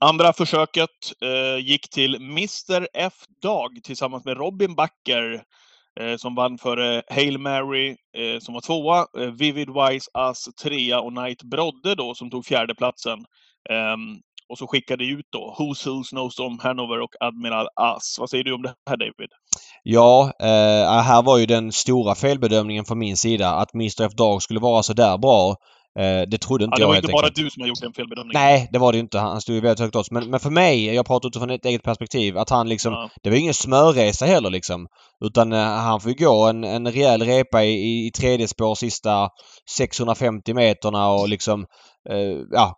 Andra 0.01 0.33
försöket 0.33 0.91
eh, 1.25 1.67
gick 1.67 1.91
till 1.91 2.15
Mr 2.15 2.89
F 2.95 3.15
Dag 3.43 3.71
tillsammans 3.85 4.25
med 4.25 4.37
Robin 4.37 4.75
Backer 4.75 5.43
eh, 6.01 6.17
som 6.17 6.35
vann 6.35 6.59
före 6.59 7.03
Hail 7.09 7.39
Mary 7.39 7.97
eh, 8.17 8.39
som 8.39 8.55
var 8.55 8.61
tvåa, 8.61 9.07
eh, 9.19 9.31
Vivid 9.31 9.69
Wise 9.71 10.11
As 10.15 10.45
trea 10.63 11.01
och 11.01 11.13
Knight 11.13 11.43
Brodde 11.43 11.95
då 11.95 12.15
som 12.15 12.31
tog 12.31 12.47
fjärdeplatsen. 12.47 13.19
Ehm, 13.71 14.21
Och 14.49 14.59
så 14.59 14.67
skickade 14.67 15.05
ut 15.05 15.27
då 15.33 15.57
Who's 15.59 15.89
Who, 15.89 16.05
Snowstorm, 16.05 16.59
Hanover 16.63 17.01
och 17.01 17.11
Admiral 17.21 17.67
As. 17.75 18.17
Vad 18.19 18.31
säger 18.31 18.45
du 18.45 18.55
om 18.55 18.63
det 18.63 18.75
här 18.91 18.97
David? 18.97 19.31
Ja, 19.83 20.33
eh, 20.43 21.03
här 21.03 21.23
var 21.23 21.39
ju 21.39 21.47
den 21.47 21.73
stora 21.73 22.15
felbedömningen 22.15 22.85
från 22.85 22.99
min 22.99 23.17
sida 23.17 23.55
att 23.55 23.75
Mr 23.75 24.03
F 24.07 24.13
Dog 24.17 24.43
skulle 24.43 24.61
vara 24.61 24.83
så 24.83 24.93
där 24.93 25.19
bra. 25.19 25.57
Eh, 25.99 26.29
det 26.31 26.39
trodde 26.39 26.65
inte 26.65 26.81
ja, 26.81 26.81
jag 26.81 26.89
Det 26.89 26.89
var 26.89 26.97
inte 26.97 27.13
bara 27.13 27.27
enkelt. 27.27 27.37
du 27.37 27.51
som 27.51 27.61
har 27.61 27.69
gjort 27.69 27.83
en 27.83 27.93
felbedömning. 27.93 28.33
Nej, 28.35 28.69
det 28.73 28.79
var 28.79 28.93
det 28.93 28.99
inte. 28.99 29.19
Han 29.19 29.41
stod 29.41 29.55
ju 29.55 29.61
väldigt 29.61 29.81
högt 29.81 29.97
odds. 29.97 30.11
Men, 30.11 30.31
men 30.31 30.41
för 30.41 30.51
mig, 30.51 30.95
jag 30.95 31.07
pratar 31.07 31.29
utifrån 31.29 31.51
ett 31.51 31.65
eget 31.65 31.83
perspektiv, 31.83 32.39
att 32.39 32.51
han 32.51 32.69
liksom... 32.69 32.93
Ja. 32.93 33.11
Det 33.23 33.31
var 33.31 33.37
ingen 33.37 33.55
smörresa 33.55 34.27
heller 34.27 34.51
liksom. 34.51 34.87
Utan 35.25 35.53
eh, 35.53 35.59
han 35.59 36.01
får 36.01 36.11
ju 36.11 36.25
gå 36.25 36.47
en, 36.47 36.65
en 36.65 36.93
rejäl 36.93 37.23
repa 37.23 37.65
i, 37.65 37.71
i, 37.71 38.07
i 38.07 38.11
tredje 38.11 38.49
spår 38.49 38.75
sista 38.75 39.29
650 39.77 40.55
meterna 40.55 41.09
och 41.09 41.29
liksom... 41.29 41.67
Eh, 42.11 42.39
ja. 42.51 42.75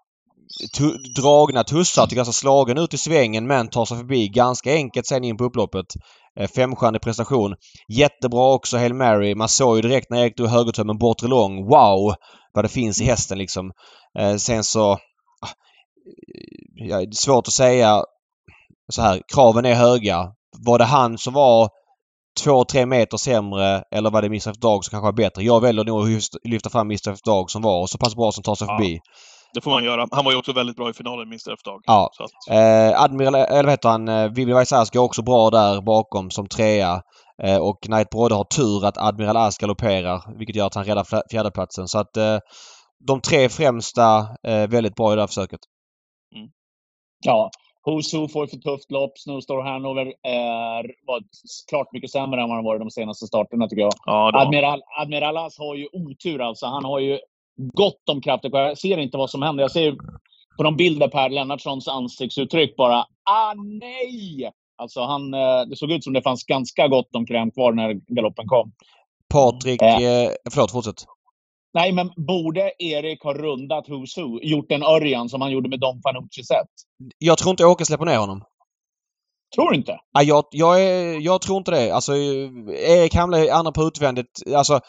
Dragna 1.17 1.65
tussar, 1.65 2.07
tycker 2.07 2.21
alltså 2.21 2.33
slagen 2.33 2.79
ut 2.79 2.95
i 2.95 2.99
svängen 2.99 3.47
men 3.47 3.69
tar 3.69 3.85
sig 3.85 3.97
förbi 3.97 4.29
ganska 4.29 4.73
enkelt 4.75 5.07
sen 5.07 5.25
in 5.25 5.37
på 5.37 5.45
upploppet. 5.45 5.87
Eh, 6.41 6.49
femstjärnig 6.49 7.03
prestation. 7.03 7.55
Jättebra 7.89 8.53
också 8.55 8.79
Hail 8.79 8.95
Mary. 8.95 9.35
Man 9.35 9.49
såg 9.49 9.77
ju 9.77 9.83
direkt 9.83 10.11
när 10.11 10.23
Erik 10.23 10.37
drog 10.37 10.49
högertömmen 10.49 10.99
bortre 10.99 11.29
lång. 11.29 11.65
Wow! 11.69 12.15
Vad 12.55 12.65
det 12.65 12.69
finns 12.69 13.01
i 13.01 13.05
hästen 13.05 13.39
liksom. 13.39 13.73
Eh, 14.19 14.37
sen 14.37 14.65
så... 14.65 14.93
ah, 14.93 14.99
Ja, 16.75 16.97
det 16.97 17.03
är 17.03 17.13
svårt 17.13 17.49
att 17.49 17.55
säga 17.55 18.05
så 18.93 19.03
här. 19.03 19.23
Kraven 19.35 19.65
är 19.65 19.75
höga. 19.75 20.33
Var 20.59 20.79
det 20.79 20.85
han 20.85 21.19
som 21.19 21.33
var 21.35 21.69
två, 22.45 22.65
tre 22.65 22.87
meter 22.87 23.17
sämre 23.17 23.85
eller 23.91 24.11
var 24.11 24.23
det 24.23 24.27
Mr 24.27 24.51
F 24.51 24.57
Dog 24.57 24.85
som 24.85 24.91
kanske 24.91 25.05
var 25.05 25.13
bättre? 25.13 25.43
Jag 25.43 25.61
väljer 25.61 25.85
nog 25.85 26.17
att 26.17 26.23
lyfta 26.45 26.71
fram 26.71 26.87
Mr 26.87 27.11
F 27.11 27.19
Dog 27.25 27.51
som 27.51 27.63
var 27.63 27.87
så 27.87 27.99
pass 27.99 28.17
bra 28.17 28.33
som 28.33 28.43
tar 28.43 28.55
sig 28.55 28.67
Ja. 28.69 28.77
förbi. 28.79 29.01
Det 29.55 29.61
får 29.61 29.71
man 29.71 29.85
göra. 29.85 30.07
Han 30.11 30.25
var 30.25 30.33
ju 30.33 30.39
också 30.39 30.53
väldigt 30.53 30.77
bra 30.77 30.91
i 30.91 30.93
finalen, 30.93 31.27
Mr 31.27 31.53
F-Dag. 31.53 31.81
Ja. 31.87 32.11
Så 32.13 32.25
att, 32.25 32.31
Eh, 32.51 33.03
Admiral, 33.03 33.35
eller 33.35 33.63
vad 33.63 33.71
heter 33.71 33.89
han, 33.89 34.09
eh, 34.09 34.29
Vivi 34.29 34.53
Vaisaska 34.53 34.99
är 34.99 35.03
också 35.03 35.23
bra 35.23 35.51
där 35.51 35.81
bakom 35.81 36.31
som 36.31 36.47
trea. 36.49 37.03
Eh, 37.43 37.57
och 37.59 37.83
Knight 37.83 38.11
Brodde 38.11 38.35
har 38.35 38.45
tur 38.45 38.87
att 38.87 38.99
Admiral 38.99 39.37
Ask 39.37 39.61
galopperar 39.61 40.39
vilket 40.39 40.57
gör 40.57 40.67
att 40.67 40.75
han 40.75 40.85
räddar 40.85 41.29
fjärdeplatsen. 41.31 41.89
Så 41.89 41.99
att 41.99 42.17
eh, 42.17 42.39
de 43.07 43.21
tre 43.21 43.49
främsta 43.49 44.19
eh, 44.47 44.69
väldigt 44.69 44.95
bra 44.95 45.13
i 45.13 45.15
det 45.17 45.23
här 45.23 45.27
försöket. 45.27 45.61
Ja. 47.25 47.51
Who's 47.87 48.17
Who 48.17 48.29
får 48.29 48.45
ett 48.45 48.51
för 48.51 48.57
tufft 48.57 48.91
lopp. 48.91 49.19
Snowstorm 49.19 49.67
Hanover 49.67 50.07
är, 50.23 50.83
var 51.07 51.21
klart 51.71 51.93
mycket 51.93 52.11
sämre 52.11 52.43
än 52.43 52.49
vad 52.49 52.57
han 52.57 52.65
varit 52.65 52.81
de 52.81 52.91
senaste 52.91 53.27
starterna 53.27 53.69
tycker 53.69 53.83
jag. 53.83 53.93
ja, 54.07 54.31
Admiral, 54.35 54.83
Admiral 55.01 55.37
As 55.37 55.59
har 55.59 55.75
ju 55.75 55.87
otur 55.93 56.41
alltså. 56.41 56.67
Han 56.67 56.85
har 56.85 56.99
ju 56.99 57.19
gott 57.57 58.09
om 58.11 58.21
krafter. 58.21 58.51
Jag 58.53 58.79
ser 58.79 58.99
inte 58.99 59.19
vad 59.19 59.31
som 59.31 59.43
händer. 59.43 59.65
Jag 59.65 59.71
ser 59.71 59.97
på 60.57 60.63
de 60.63 60.77
bilder 60.77 61.09
Per 61.09 61.31
Lennartssons 61.31 61.89
ansiktsuttryck 61.89 62.77
bara 62.77 63.07
ah 63.31 63.55
nej! 63.55 64.51
Alltså 64.77 65.01
han, 65.01 65.35
eh, 65.35 65.63
det 65.69 65.77
såg 65.77 65.93
ut 65.93 66.05
som 66.05 66.13
det 66.13 66.23
fanns 66.23 66.45
ganska 66.45 66.89
gott 66.89 67.17
om 67.17 67.27
kräm 67.27 67.51
kvar 67.51 67.73
när 67.73 68.15
galoppen 68.15 68.47
kom. 68.47 68.73
Patrik... 69.29 69.83
Eh. 69.83 70.03
Eh, 70.03 70.31
förlåt, 70.51 70.73
fortsätt. 70.73 71.05
Nej, 71.75 71.93
men 71.93 72.11
borde 72.17 72.73
Erik 72.79 73.23
ha 73.23 73.35
rundat 73.35 73.89
Who's 73.89 74.21
Who? 74.21 74.41
Gjort 74.43 74.73
en 74.73 74.83
Örjan 74.83 75.29
som 75.29 75.41
han 75.41 75.51
gjorde 75.51 75.69
med 75.69 75.81
Dom 75.81 76.01
Fanucci 76.03 76.45
set? 76.45 76.69
Jag 77.19 77.39
tror 77.39 77.51
inte 77.51 77.65
Åke 77.65 77.85
släpper 77.85 78.05
ner 78.05 78.19
honom. 78.19 78.45
Tror 79.55 79.71
du 79.71 79.77
inte? 79.77 80.01
Ja, 80.13 80.23
jag, 80.23 80.45
jag, 80.51 80.83
är, 80.83 81.21
jag 81.21 81.41
tror 81.41 81.59
inte 81.59 81.71
det. 81.71 81.91
Alltså, 81.91 82.13
eh, 82.13 83.01
Erik 83.01 83.15
hamnar 83.15 83.49
andra 83.49 83.73
på 83.73 83.83
utvändigt. 83.83 84.43
Alltså, 84.57 84.81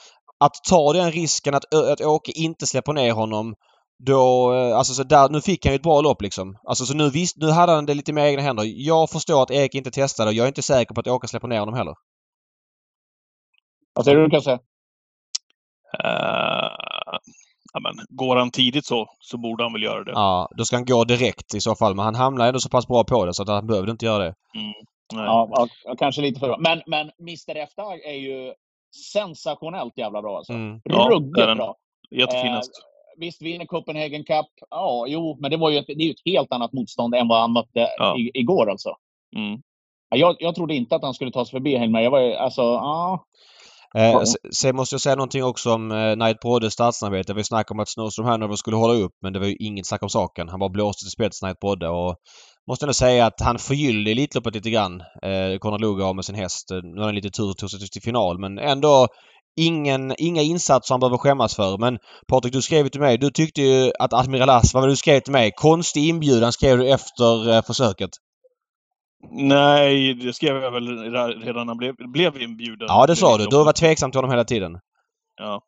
att 0.41 0.55
ta 0.69 0.93
den 0.93 1.11
risken 1.11 1.55
att, 1.55 1.73
att 1.73 2.01
Åke 2.01 2.31
inte 2.31 2.67
släpper 2.67 2.93
ner 2.93 3.11
honom. 3.11 3.55
Då, 4.05 4.53
eh, 4.53 4.77
alltså 4.77 4.93
så 4.93 5.03
där, 5.03 5.29
nu 5.29 5.41
fick 5.41 5.65
han 5.65 5.73
ju 5.73 5.75
ett 5.75 5.83
bra 5.83 6.01
lopp 6.01 6.21
liksom. 6.21 6.57
Alltså 6.63 6.85
så 6.85 6.93
nu 6.93 7.09
visst, 7.09 7.37
nu 7.37 7.49
hade 7.49 7.71
han 7.71 7.85
det 7.85 7.93
lite 7.93 8.13
mer 8.13 8.25
i 8.25 8.29
egna 8.29 8.41
händer. 8.41 8.63
Jag 8.67 9.09
förstår 9.09 9.43
att 9.43 9.51
Erik 9.51 9.75
inte 9.75 9.91
testade 9.91 10.29
och 10.29 10.33
jag 10.33 10.43
är 10.43 10.47
inte 10.47 10.61
säker 10.61 10.93
på 10.93 10.99
att 10.99 11.07
Åke 11.07 11.27
släpper 11.27 11.47
ner 11.47 11.59
honom 11.59 11.75
heller. 11.75 11.93
Vad 13.93 14.05
säger 14.05 14.17
du 14.17 14.29
Kasse? 14.29 14.59
eh, 15.99 16.69
ja, 17.73 17.79
men, 17.79 18.05
går 18.09 18.35
han 18.35 18.51
tidigt 18.51 18.85
så, 18.85 19.07
så 19.19 19.37
borde 19.37 19.63
han 19.63 19.73
väl 19.73 19.83
göra 19.83 20.03
det. 20.03 20.11
Ja, 20.11 20.49
då 20.57 20.65
ska 20.65 20.75
han 20.75 20.85
gå 20.85 21.03
direkt 21.03 21.53
i 21.55 21.61
så 21.61 21.75
fall. 21.75 21.95
Men 21.95 22.05
han 22.05 22.15
hamnar 22.15 22.47
ändå 22.47 22.59
så 22.59 22.69
pass 22.69 22.87
bra 22.87 23.03
på 23.03 23.25
det 23.25 23.33
så 23.33 23.43
att 23.43 23.49
han 23.49 23.67
behövde 23.67 23.91
inte 23.91 24.05
göra 24.05 24.23
det. 24.23 24.33
Mm, 24.55 24.73
nej. 25.13 25.25
Ja, 25.25 25.67
ja, 25.85 25.95
kanske 25.99 26.21
lite 26.21 26.39
för 26.39 26.47
bra. 26.47 26.57
Men, 26.59 26.81
men 26.85 27.11
Mr 27.19 27.57
F 27.57 27.69
är 28.05 28.19
ju 28.19 28.53
sensationellt 28.91 29.97
jävla 29.97 30.21
bra 30.21 30.37
alltså. 30.37 30.53
Mm. 30.53 30.81
Ja, 30.83 31.07
Ruggigt 31.11 31.55
bra. 31.55 31.75
Jättefinast. 32.11 32.71
Visst 33.17 33.41
vinner 33.41 33.65
Copenhagen 33.65 34.23
Cup. 34.23 34.45
Ja, 34.69 35.05
jo, 35.07 35.37
men 35.39 35.51
det, 35.51 35.57
var 35.57 35.69
ju 35.69 35.77
ett, 35.77 35.87
det 35.87 35.93
är 35.93 36.05
ju 36.05 36.11
ett 36.11 36.25
helt 36.25 36.53
annat 36.53 36.73
motstånd 36.73 37.15
än 37.15 37.27
vad 37.27 37.41
han 37.41 37.53
mötte 37.53 37.87
Ja. 37.97 38.17
i, 38.17 38.31
igår 38.33 38.69
alltså. 38.69 38.95
Mm. 39.35 39.61
Ja, 40.09 40.17
Jag, 40.17 40.35
jag 40.39 40.55
trodde 40.55 40.75
inte 40.75 40.95
att 40.95 41.03
han 41.03 41.13
skulle 41.13 41.31
ta 41.31 41.45
sig 41.45 41.51
förbi 41.51 41.75
Helmer. 41.75 42.01
Jag 42.01 42.11
var 42.11 42.19
ju, 42.19 42.33
alltså, 42.33 42.61
ja. 42.61 43.25
Eh, 43.97 44.03
Ja. 44.03 44.25
se- 44.25 44.37
Sen 44.55 44.75
måste 44.75 44.93
jag 44.93 45.01
säga 45.01 45.15
någonting 45.15 45.43
också 45.43 45.73
om 45.73 45.91
eh, 45.91 46.13
Knight 46.13 46.39
Broddes 46.39 46.73
startsamarbete. 46.73 47.33
Vi 47.33 47.43
snackade 47.43 47.77
om 47.77 47.79
att 47.79 47.89
Snowstorm 47.89 48.25
Hanover 48.27 48.55
skulle 48.55 48.77
hålla 48.77 48.93
upp 48.93 49.11
men 49.23 49.33
det 49.33 49.39
var 49.39 49.47
ju 49.47 49.55
inget 49.55 49.87
snack 49.87 50.03
om 50.03 50.09
saken. 50.09 50.49
Han 50.49 50.59
bara 50.59 50.69
blåste 50.69 51.03
till 51.05 51.11
spets 51.11 51.39
Knight 51.39 51.59
Brodde 51.59 51.89
och 51.89 52.15
måste 52.69 52.85
ändå 52.85 52.93
säga 52.93 53.25
att 53.25 53.41
han 53.41 53.59
förgyllde 53.59 54.11
Elitloppet 54.11 54.55
lite 54.55 54.69
grann. 54.69 55.01
Eh, 55.01 55.57
Conrad 55.59 55.81
Lugauer 55.81 56.13
med 56.13 56.25
sin 56.25 56.35
häst. 56.35 56.71
Eh, 56.71 56.77
Nu 56.83 56.99
har 56.99 57.05
han 57.05 57.15
lite 57.15 57.29
tur 57.29 57.53
tog 57.53 57.69
sig 57.71 57.79
till 57.89 58.01
final 58.01 58.39
men 58.39 58.59
ändå 58.59 59.07
ingen, 59.59 60.13
inga 60.17 60.41
insatser 60.41 60.93
han 60.93 60.99
behöver 60.99 61.17
skämmas 61.17 61.55
för. 61.55 61.77
Men 61.77 61.97
Patrik, 62.27 62.53
du 62.53 62.61
skrev 62.61 62.87
till 62.89 63.01
mig. 63.01 63.17
Du 63.17 63.29
tyckte 63.31 63.61
ju 63.61 63.91
att 63.99 64.13
Admiral 64.13 64.49
As, 64.49 64.73
vad 64.73 64.81
var 64.83 64.87
det 64.87 64.91
du 64.93 64.97
skrev 64.97 65.19
till 65.19 65.31
mig? 65.33 65.51
Konstig 65.55 66.07
inbjudan 66.09 66.51
skrev 66.51 66.77
du 66.77 66.89
efter 66.93 67.61
försöket. 67.61 68.09
Nej, 69.29 70.13
det 70.13 70.33
skrev 70.33 70.55
jag 70.55 70.71
väl 70.71 70.87
re- 70.87 71.39
redan 71.39 71.65
när 71.65 71.71
han 71.71 71.77
blev, 71.77 71.95
blev 71.95 72.41
inbjuden. 72.41 72.87
Ja, 72.87 73.07
det 73.07 73.15
sa 73.15 73.37
du. 73.37 73.45
Du 73.45 73.55
har 73.55 73.65
varit 73.65 73.75
tveksam 73.75 74.11
till 74.11 74.17
honom 74.17 74.31
hela 74.31 74.43
tiden. 74.43 74.79
Ja. 75.37 75.61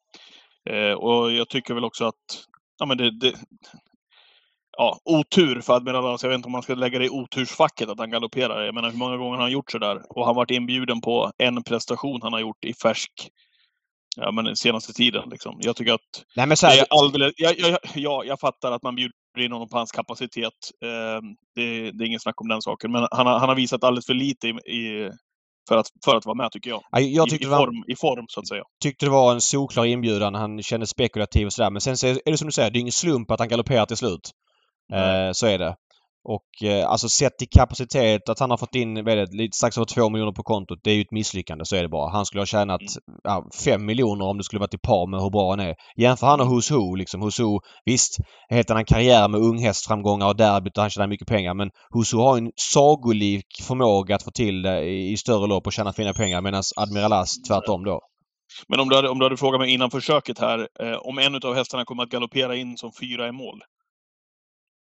Eh, 0.70 0.94
och 0.94 1.32
jag 1.32 1.50
tycker 1.50 1.74
väl 1.74 1.86
också 1.86 2.06
att, 2.06 2.46
ja 2.80 2.86
men 2.86 2.98
det, 2.98 3.20
det 3.20 3.36
ja, 4.78 5.00
otur 5.06 5.62
för 5.62 5.74
Admiral 5.74 6.06
As. 6.06 6.24
Jag 6.24 6.30
vet 6.30 6.36
inte 6.38 6.46
om 6.46 6.52
man 6.52 6.64
ska 6.64 6.76
lägga 6.76 7.00
det 7.00 7.06
i 7.06 7.10
otursfacket 7.10 7.90
att 7.90 8.00
han 8.00 8.12
galopperar. 8.12 8.64
Jag 8.64 8.76
menar 8.76 8.90
hur 8.92 8.98
många 8.98 9.18
gånger 9.18 9.36
har 9.36 9.42
han 9.42 9.52
gjort 9.52 9.72
sådär? 9.72 10.02
Och 10.10 10.26
han 10.26 10.36
varit 10.36 10.52
inbjuden 10.52 11.02
på 11.02 11.32
en 11.38 11.64
prestation 11.64 12.20
han 12.22 12.34
har 12.34 12.40
gjort 12.40 12.66
i 12.66 12.74
färsk, 12.74 13.12
ja 14.18 14.32
men 14.32 14.46
den 14.46 14.56
senaste 14.56 14.94
tiden 14.94 15.30
liksom. 15.30 15.58
Jag 15.60 15.76
tycker 15.76 15.94
att 15.94 16.26
Nej 16.36 16.48
men 16.48 16.58
så 16.58 16.68
här, 16.68 16.78
är 16.78 16.86
alldeles, 16.90 17.34
jag, 17.38 17.60
jag, 17.60 17.80
jag, 17.96 18.26
jag 18.26 18.40
fattar 18.40 18.72
att 18.72 18.84
man 18.84 18.96
bjuder 18.96 19.14
in 19.42 19.52
honom 19.52 19.70
på 19.70 19.78
hans 19.78 19.92
kapacitet. 19.92 20.54
Eh, 20.84 21.22
det, 21.56 21.92
det 21.92 22.04
är 22.04 22.08
ingen 22.08 22.20
snack 22.20 22.42
om 22.42 22.48
den 22.48 22.62
saken. 22.62 22.92
Men 22.92 23.08
han 23.12 23.28
har, 23.28 23.40
han 23.40 23.50
har 23.50 23.56
visat 23.56 23.84
alldeles 23.84 24.06
för 24.06 24.14
lite 24.14 24.48
i, 24.48 24.52
i, 24.52 25.12
för, 25.68 25.78
att, 25.78 25.88
för 26.06 26.16
att 26.16 26.26
vara 26.26 26.36
med 26.36 26.52
tycker 26.52 26.70
jag. 26.70 26.82
Ja, 26.92 27.00
jag 27.00 27.28
I, 27.28 27.30
tyckte 27.30 27.48
i, 27.48 27.50
var 27.50 27.58
form, 27.58 27.84
I 27.88 27.96
form 27.96 28.26
så 28.28 28.40
att 28.40 28.48
säga. 28.48 28.64
tyckte 28.84 29.06
det 29.06 29.10
var 29.10 29.34
en 29.34 29.42
solklar 29.42 29.86
inbjudan. 29.86 30.36
Han 30.36 30.64
kände 30.64 30.88
spekulativ 30.88 31.46
och 31.46 31.54
sådär. 31.54 31.70
Men 31.72 31.82
sen 31.82 31.98
så 31.98 32.08
är 32.08 32.32
det 32.32 32.38
som 32.38 32.48
du 32.48 32.52
säger, 32.52 32.72
det 32.72 32.78
är 32.78 32.82
ingen 32.82 32.92
slump 32.92 33.32
att 33.32 33.40
han 33.40 33.50
galopperar 33.50 33.86
till 33.86 33.98
slut. 33.98 34.32
Eh, 34.94 35.32
så 35.32 35.48
är 35.48 35.58
det. 35.58 35.76
Och 36.26 36.68
eh, 36.70 36.90
alltså 36.90 37.10
sett 37.10 37.38
till 37.38 37.48
kapacitet 37.52 38.30
att 38.30 38.40
han 38.40 38.50
har 38.50 38.58
fått 38.58 38.76
in 38.76 39.06
väldigt, 39.06 39.34
lite 39.34 39.58
strax 39.58 39.78
över 39.78 39.86
två 39.86 40.10
miljoner 40.10 40.32
på 40.32 40.44
kontot. 40.44 40.80
Det 40.84 40.92
är 40.92 40.96
ju 40.96 41.02
ett 41.02 41.12
misslyckande, 41.12 41.66
så 41.66 41.76
är 41.76 41.82
det 41.82 41.90
bara. 41.90 42.12
Han 42.12 42.26
skulle 42.26 42.42
ha 42.42 42.46
tjänat 42.46 42.82
Mm. 42.82 43.48
ja, 43.66 43.78
miljoner 43.78 44.26
om 44.26 44.38
det 44.38 44.44
skulle 44.44 44.60
varit 44.60 44.74
i 44.74 44.78
par 44.78 45.08
med 45.12 45.22
hur 45.22 45.30
bra 45.30 45.50
han 45.50 45.60
är. 45.60 45.76
Jämför 45.98 46.28
han 46.28 46.40
och 46.42 46.48
Mm. 46.48 46.80
Who 46.80 46.96
liksom. 46.96 47.22
Who, 47.22 47.60
visst, 47.86 48.18
helt 48.50 48.72
annan 48.72 48.86
karriär 48.86 49.28
med 49.28 49.42
unghästframgångar 49.42 50.28
och 50.28 50.36
derbyt 50.36 50.78
och 50.78 50.82
han 50.82 50.90
tjänar 50.90 51.08
mycket 51.08 51.28
pengar. 51.28 51.54
Men 51.54 51.70
Who 51.94 52.22
har 52.22 52.38
en 52.38 52.52
sagolik 52.56 53.46
förmåga 53.68 54.16
att 54.16 54.24
få 54.24 54.32
till 54.32 54.62
det 54.62 54.84
i, 54.84 55.12
i 55.12 55.18
större 55.18 55.48
lopp 55.48 55.68
och 55.68 55.74
tjäna 55.74 55.94
fina 55.94 56.14
pengar 56.14 56.42
medan 56.42 56.64
Admiral 56.78 57.14
As 57.14 57.42
tvärtom 57.48 57.84
då. 57.84 58.00
Men 58.68 58.80
om 58.80 58.90
du, 58.90 58.96
hade, 58.96 59.10
om 59.10 59.20
du 59.20 59.26
hade 59.26 59.38
frågat 59.38 59.60
mig 59.60 59.74
innan 59.74 59.92
försöket 59.92 60.40
här, 60.40 60.68
eh, 60.80 60.94
om 60.94 61.18
en 61.18 61.36
av 61.36 61.56
hästarna 61.56 61.86
kommer 61.86 62.04
att 62.04 62.10
galoppera 62.10 62.56
in 62.56 62.78
som 62.78 62.92
fyra 63.02 63.28
i 63.28 63.32
mål. 63.32 63.62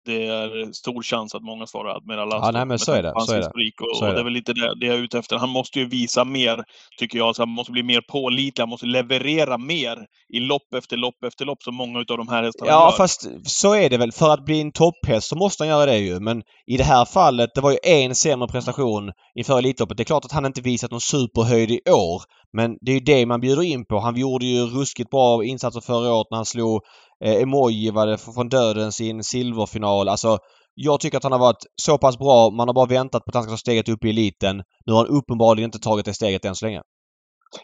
Det 0.08 0.26
är 0.28 0.72
stor 0.74 1.04
chans 1.04 1.36
att 1.36 1.44
många 1.44 1.68
svarar 1.68 1.96
Admiral 1.96 2.34
As. 2.34 2.40
Ja, 2.46 2.52
nej, 2.52 2.66
men 2.66 2.80
så 2.80 2.92
är 2.92 3.04
det, 3.04 3.14
så 3.20 3.34
är 3.34 3.40
det. 3.42 3.48
Och, 3.48 3.98
Så 3.98 4.06
är 4.06 4.08
och 4.10 4.14
det 4.14 4.14
det. 4.14 4.20
är 4.20 4.24
väl 4.24 4.34
lite 4.34 4.54
det, 4.54 4.80
det 4.80 4.86
jag 4.86 4.96
är 4.96 5.00
ute 5.04 5.20
efter. 5.20 5.38
Han 5.38 5.50
måste 5.50 5.80
ju 5.80 5.90
visa 5.90 6.24
mer, 6.24 6.64
tycker 7.00 7.18
jag. 7.18 7.36
Så 7.36 7.42
han 7.42 7.50
måste 7.50 7.72
bli 7.72 7.84
mer 7.84 8.02
pålitlig. 8.12 8.62
Han 8.62 8.70
måste 8.70 8.86
leverera 8.86 9.58
mer 9.58 9.98
i 10.34 10.40
lopp 10.40 10.74
efter 10.76 10.98
lopp 10.98 11.24
efter 11.28 11.46
lopp, 11.46 11.64
som 11.64 11.76
många 11.76 12.00
av 12.00 12.18
de 12.18 12.28
här 12.28 12.44
hästarna 12.44 12.72
Ja, 12.72 12.90
gör. 12.92 12.98
fast 12.98 13.28
så 13.50 13.74
är 13.76 13.90
det 13.90 13.98
väl. 13.98 14.12
För 14.12 14.34
att 14.34 14.46
bli 14.46 14.62
en 14.62 14.72
topphäst 14.72 15.28
så 15.30 15.36
måste 15.36 15.64
han 15.64 15.70
göra 15.70 15.86
det 15.86 15.98
ju. 15.98 16.20
Men 16.20 16.42
i 16.68 16.78
det 16.78 16.84
här 16.84 17.06
fallet, 17.06 17.50
det 17.56 17.62
var 17.62 17.72
ju 17.72 17.78
en 17.84 18.16
sämre 18.16 18.48
prestation 18.48 19.12
inför 19.40 19.58
Elitloppet. 19.58 19.98
Det 19.98 20.04
är 20.04 20.06
klart 20.06 20.26
att 20.26 20.32
han 20.32 20.46
inte 20.46 20.62
visat 20.62 20.92
någon 20.92 21.02
superhöjd 21.02 21.72
i 21.72 21.80
år. 21.92 22.22
Men 22.54 22.78
det 22.82 22.92
är 22.92 22.94
ju 22.94 23.00
det 23.00 23.26
man 23.26 23.40
bjuder 23.42 23.64
in 23.64 23.86
på. 23.86 24.00
Han 24.00 24.16
gjorde 24.16 24.46
ju 24.46 24.66
ruskigt 24.66 25.10
bra 25.10 25.44
insatser 25.44 25.82
förra 25.82 26.14
året 26.14 26.28
när 26.32 26.36
han 26.38 26.46
slog 26.46 26.82
eh, 27.26 28.06
det, 28.06 28.18
från 28.18 28.50
dödens 28.50 29.02
i 29.02 29.10
en 29.10 29.24
silverfinal. 29.24 30.10
Alltså, 30.10 30.38
jag 30.76 31.00
tycker 31.00 31.18
att 31.18 31.24
han 31.24 31.32
har 31.32 31.40
varit 31.40 31.64
så 31.82 31.98
pass 31.98 32.18
bra. 32.18 32.50
Man 32.50 32.68
har 32.68 32.74
bara 32.74 32.86
väntat 32.86 33.26
på 33.26 33.30
att 33.30 33.36
han 33.36 33.44
ska 33.44 33.52
ta 33.52 33.58
steget 33.58 33.90
upp 33.90 34.06
i 34.06 34.10
eliten. 34.10 34.64
Nu 34.86 34.94
har 34.94 35.00
han 35.06 35.18
uppenbarligen 35.18 35.68
inte 35.68 35.80
tagit 35.80 36.06
det 36.06 36.14
steget 36.14 36.46
än 36.46 36.56
så 36.56 36.66
länge. 36.66 36.82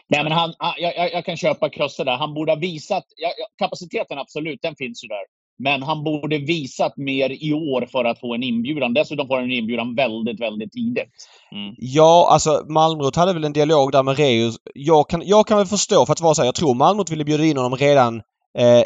Nej, 0.08 0.22
men 0.24 0.32
han, 0.32 0.54
han- 0.58 0.74
jag, 0.78 0.96
jag, 0.96 1.12
jag 1.12 1.24
kan 1.24 1.36
köpa 1.36 1.68
Krosse 1.70 2.04
där. 2.04 2.16
Han 2.16 2.34
borde 2.34 2.52
ha 2.52 2.56
visat... 2.58 3.04
Ja, 3.16 3.30
kapaciteten, 3.58 4.18
absolut, 4.18 4.58
den 4.62 4.74
finns 4.76 5.04
ju 5.04 5.08
där. 5.08 5.24
Men 5.58 5.82
han 5.82 6.04
borde 6.04 6.38
visat 6.38 6.96
mer 6.96 7.30
i 7.30 7.52
år 7.52 7.86
för 7.92 8.04
att 8.04 8.20
få 8.20 8.34
en 8.34 8.42
inbjudan. 8.42 8.94
Dessutom 8.94 9.26
får 9.26 9.34
han 9.34 9.44
en 9.44 9.50
inbjudan 9.50 9.94
väldigt, 9.94 10.40
väldigt 10.40 10.72
tidigt. 10.72 11.08
Mm. 11.52 11.74
Ja, 11.78 12.28
alltså 12.30 12.64
Malmrot 12.68 13.16
hade 13.16 13.32
väl 13.32 13.44
en 13.44 13.52
dialog 13.52 13.92
där 13.92 14.02
med 14.02 14.18
Reus. 14.18 14.56
Jag 14.74 15.08
kan, 15.08 15.22
jag 15.24 15.46
kan 15.46 15.58
väl 15.58 15.66
förstå, 15.66 16.06
för 16.06 16.12
att 16.12 16.20
vara 16.20 16.34
så 16.34 16.42
här, 16.42 16.46
jag 16.46 16.54
tror 16.54 16.74
Malmrot 16.74 17.10
ville 17.10 17.24
bjuda 17.24 17.44
in 17.44 17.56
honom 17.56 17.76
redan 17.78 18.16
eh, 18.58 18.82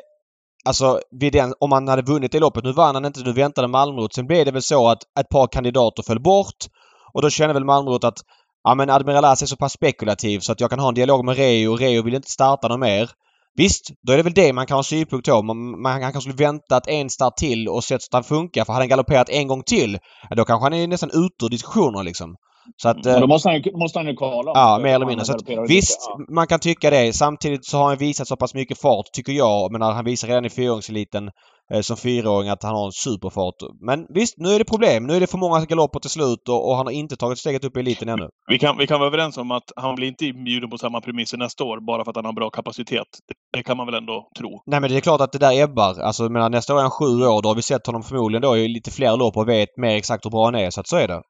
Alltså 0.65 1.01
vid 1.21 1.33
den, 1.33 1.55
om 1.61 1.73
han 1.73 1.89
hade 1.89 2.03
vunnit 2.03 2.33
det 2.33 2.41
loppet. 2.41 2.65
Nu 2.65 2.73
vann 2.73 2.95
han 2.95 3.05
inte, 3.05 3.21
nu 3.21 3.33
väntade 3.33 3.69
Malmrot. 3.69 4.15
Sen 4.15 4.27
blev 4.27 4.45
det 4.45 4.51
väl 4.51 4.63
så 4.63 4.89
att 4.89 5.03
ett 5.21 5.29
par 5.29 5.47
kandidater 5.47 6.03
föll 6.03 6.21
bort. 6.21 6.67
Och 7.15 7.23
då 7.23 7.31
kände 7.31 7.55
väl 7.55 7.65
Malmrot 7.65 8.05
att 8.05 8.19
ja 8.65 8.75
men 8.75 8.91
Admiral 8.91 9.25
As 9.25 9.43
är 9.43 9.47
så 9.47 9.57
pass 9.57 9.73
spekulativ 9.73 10.41
så 10.41 10.53
att 10.53 10.61
jag 10.61 10.71
kan 10.71 10.79
ha 10.79 10.89
en 10.89 10.95
dialog 10.95 11.25
med 11.25 11.37
Reo. 11.37 11.77
Reo 11.77 12.03
vill 12.03 12.15
inte 12.15 12.31
starta 12.31 12.69
något 12.69 12.81
mer. 12.81 13.11
Visst, 13.55 13.91
då 14.07 14.13
är 14.13 14.17
det 14.17 14.23
väl 14.23 14.35
det 14.35 14.53
man 14.53 14.67
kan 14.67 14.75
ha 14.75 14.83
synpunkt 14.83 15.29
på. 15.29 15.43
Man, 15.43 15.83
man 15.83 16.01
kanske 16.01 16.21
skulle 16.21 16.45
väntat 16.47 16.89
en 16.89 17.11
start 17.11 17.37
till 17.37 17.69
och 17.69 17.85
sett 17.85 18.03
så 18.03 18.09
att 18.09 18.13
han 18.13 18.25
funkar. 18.25 18.65
För 18.65 18.73
hade 18.73 18.83
han 18.83 18.89
galopperat 18.89 19.29
en 19.29 19.49
gång 19.49 19.63
till, 19.63 19.99
då 20.37 20.45
kanske 20.45 20.65
han 20.65 20.73
är 20.73 20.87
nästan 20.87 21.11
ute 21.11 21.45
ur 21.45 21.49
diskussioner 21.49 22.03
liksom. 22.03 22.37
Så 22.77 22.89
att, 22.89 23.03
då 23.03 23.27
måste 23.27 23.49
han, 23.49 23.63
måste 23.75 23.99
han 23.99 24.07
ju 24.07 24.17
kvala. 24.17 24.53
Ja, 24.55 24.81
mer 24.83 24.95
eller 24.95 25.07
mindre. 25.07 25.25
Så 25.25 25.33
att, 25.33 25.71
visst, 25.71 26.11
ja. 26.11 26.35
man 26.35 26.47
kan 26.47 26.61
tycka 26.61 26.91
det. 26.91 27.13
Samtidigt 27.13 27.67
så 27.67 27.79
har 27.79 27.89
han 27.89 27.97
visat 27.97 28.29
så 28.29 28.37
pass 28.37 28.55
mycket 28.55 28.81
fart, 28.81 29.07
tycker 29.13 29.33
jag. 29.33 29.73
Men 29.73 29.83
han 29.83 30.05
visar 30.05 30.29
redan 30.29 30.45
i 30.45 30.51
fyraåringseliten 30.51 31.31
eh, 31.75 31.81
som 31.81 31.97
fyraåring 31.97 32.49
att 32.49 32.63
han 32.63 32.75
har 32.75 32.87
en 32.87 32.93
superfart. 32.93 33.55
Men 33.81 34.07
visst, 34.09 34.35
nu 34.39 34.49
är 34.49 34.59
det 34.59 34.65
problem. 34.65 35.07
Nu 35.07 35.15
är 35.15 35.21
det 35.21 35.27
för 35.27 35.39
många 35.39 35.65
galopper 35.65 36.01
till 36.01 36.11
slut 36.11 36.49
och, 36.49 36.69
och 36.69 36.77
han 36.77 36.87
har 36.87 36.93
inte 36.93 37.17
tagit 37.17 37.39
steget 37.39 37.65
upp 37.65 37.77
i 37.77 37.81
eliten 37.81 38.09
ännu. 38.09 38.29
Vi 38.51 38.59
kan, 38.59 38.79
vi 38.79 38.87
kan 38.87 39.01
vara 39.01 39.09
överens 39.09 39.37
om 39.39 39.51
att 39.51 39.73
han 39.77 39.95
blir 39.95 40.09
inte 40.09 40.27
inbjuden 40.27 40.71
på 40.71 40.79
samma 40.79 41.01
premisser 41.01 41.39
nästa 41.39 41.65
år 41.65 41.87
bara 41.87 42.05
för 42.05 42.11
att 42.11 42.17
han 42.17 42.25
har 42.25 42.33
bra 42.33 42.51
kapacitet. 42.51 43.07
Det, 43.29 43.59
det 43.59 43.63
kan 43.63 43.77
man 43.77 43.87
väl 43.87 43.95
ändå 43.95 44.29
tro. 44.39 44.63
Nej, 44.67 44.81
men 44.81 44.91
det 44.91 44.97
är 44.97 45.01
klart 45.01 45.21
att 45.21 45.33
det 45.33 45.39
där 45.39 45.63
ebbar. 45.63 46.01
Alltså, 46.01 46.29
menar, 46.29 46.51
nästa 46.51 46.75
år 46.75 46.79
är 46.79 46.83
han 46.83 46.91
sju 46.91 47.27
år. 47.27 47.43
Då 47.43 47.49
har 47.49 47.55
vi 47.55 47.63
sett 47.63 47.87
honom 47.87 48.03
förmodligen 48.03 48.43
då 48.43 48.57
i 48.57 48.69
lite 48.69 48.91
fler 48.91 49.17
lopp 49.17 49.37
och 49.37 49.49
vet 49.49 49.77
mer 49.77 49.97
exakt 49.97 50.27
hur 50.27 50.31
bra 50.31 50.45
han 50.45 50.55
är. 50.55 50.71
Så 50.71 50.81
att 50.81 50.89
så 50.89 50.97
är 50.97 51.09
det. 51.09 51.23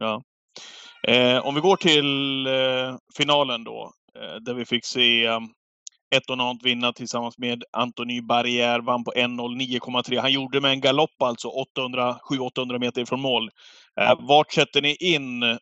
Ja. 0.00 0.22
Eh, 1.02 1.46
om 1.46 1.54
vi 1.54 1.60
går 1.60 1.76
till 1.76 2.46
eh, 2.46 2.96
finalen 3.16 3.64
då, 3.64 3.92
eh, 4.18 4.36
där 4.40 4.54
vi 4.54 4.64
fick 4.64 4.84
se 4.84 5.28
um, 5.28 5.44
eh, 5.44 5.48
Etonant 6.16 6.62
vinna 6.62 6.92
tillsammans 6.92 7.38
med 7.38 7.64
Antoni 7.72 8.20
Barrière, 8.20 8.84
vann 8.84 9.04
på 9.04 9.10
1.09,3. 9.10 10.20
Han 10.20 10.32
gjorde 10.32 10.60
med 10.60 10.70
en 10.70 10.80
galopp 10.80 11.22
alltså 11.22 11.48
700-800 11.48 12.78
meter 12.78 13.04
från 13.04 13.20
mål. 13.20 13.50
Eh, 14.00 14.14
vart 14.20 14.52
sätter 14.52 14.82
ni 14.82 14.96
in 15.00 15.58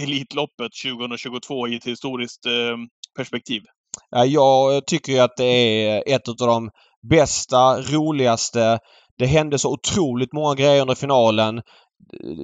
Elitloppet 0.00 0.72
2022 0.84 1.68
i 1.68 1.76
ett 1.76 1.86
historiskt 1.86 2.46
eh, 2.46 2.76
perspektiv? 3.16 3.62
Eh, 4.16 4.24
jag 4.24 4.86
tycker 4.86 5.12
ju 5.12 5.18
att 5.18 5.36
det 5.36 5.44
är 5.44 6.02
ett 6.14 6.28
av 6.28 6.34
de 6.36 6.70
bästa, 7.10 7.80
roligaste. 7.80 8.78
Det 9.18 9.26
hände 9.26 9.58
så 9.58 9.72
otroligt 9.72 10.32
många 10.32 10.54
grejer 10.54 10.82
under 10.82 10.94
finalen 10.94 11.62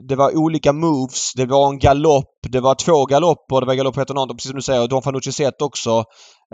det 0.08 0.16
var 0.16 0.36
olika 0.36 0.72
moves. 0.72 1.32
Det 1.36 1.46
var 1.46 1.68
en 1.70 1.78
galopp. 1.78 2.38
Det 2.48 2.60
var 2.60 2.74
två 2.74 3.04
galopper. 3.04 3.60
Det 3.60 3.66
var 3.66 3.74
galopp 3.74 3.94
på 3.94 4.00
annat. 4.00 4.28
precis 4.28 4.50
som 4.50 4.56
du 4.56 4.62
säger. 4.62 4.88
Don 4.88 5.02
Fanucci 5.02 5.32
sett 5.32 5.62
också. 5.62 5.90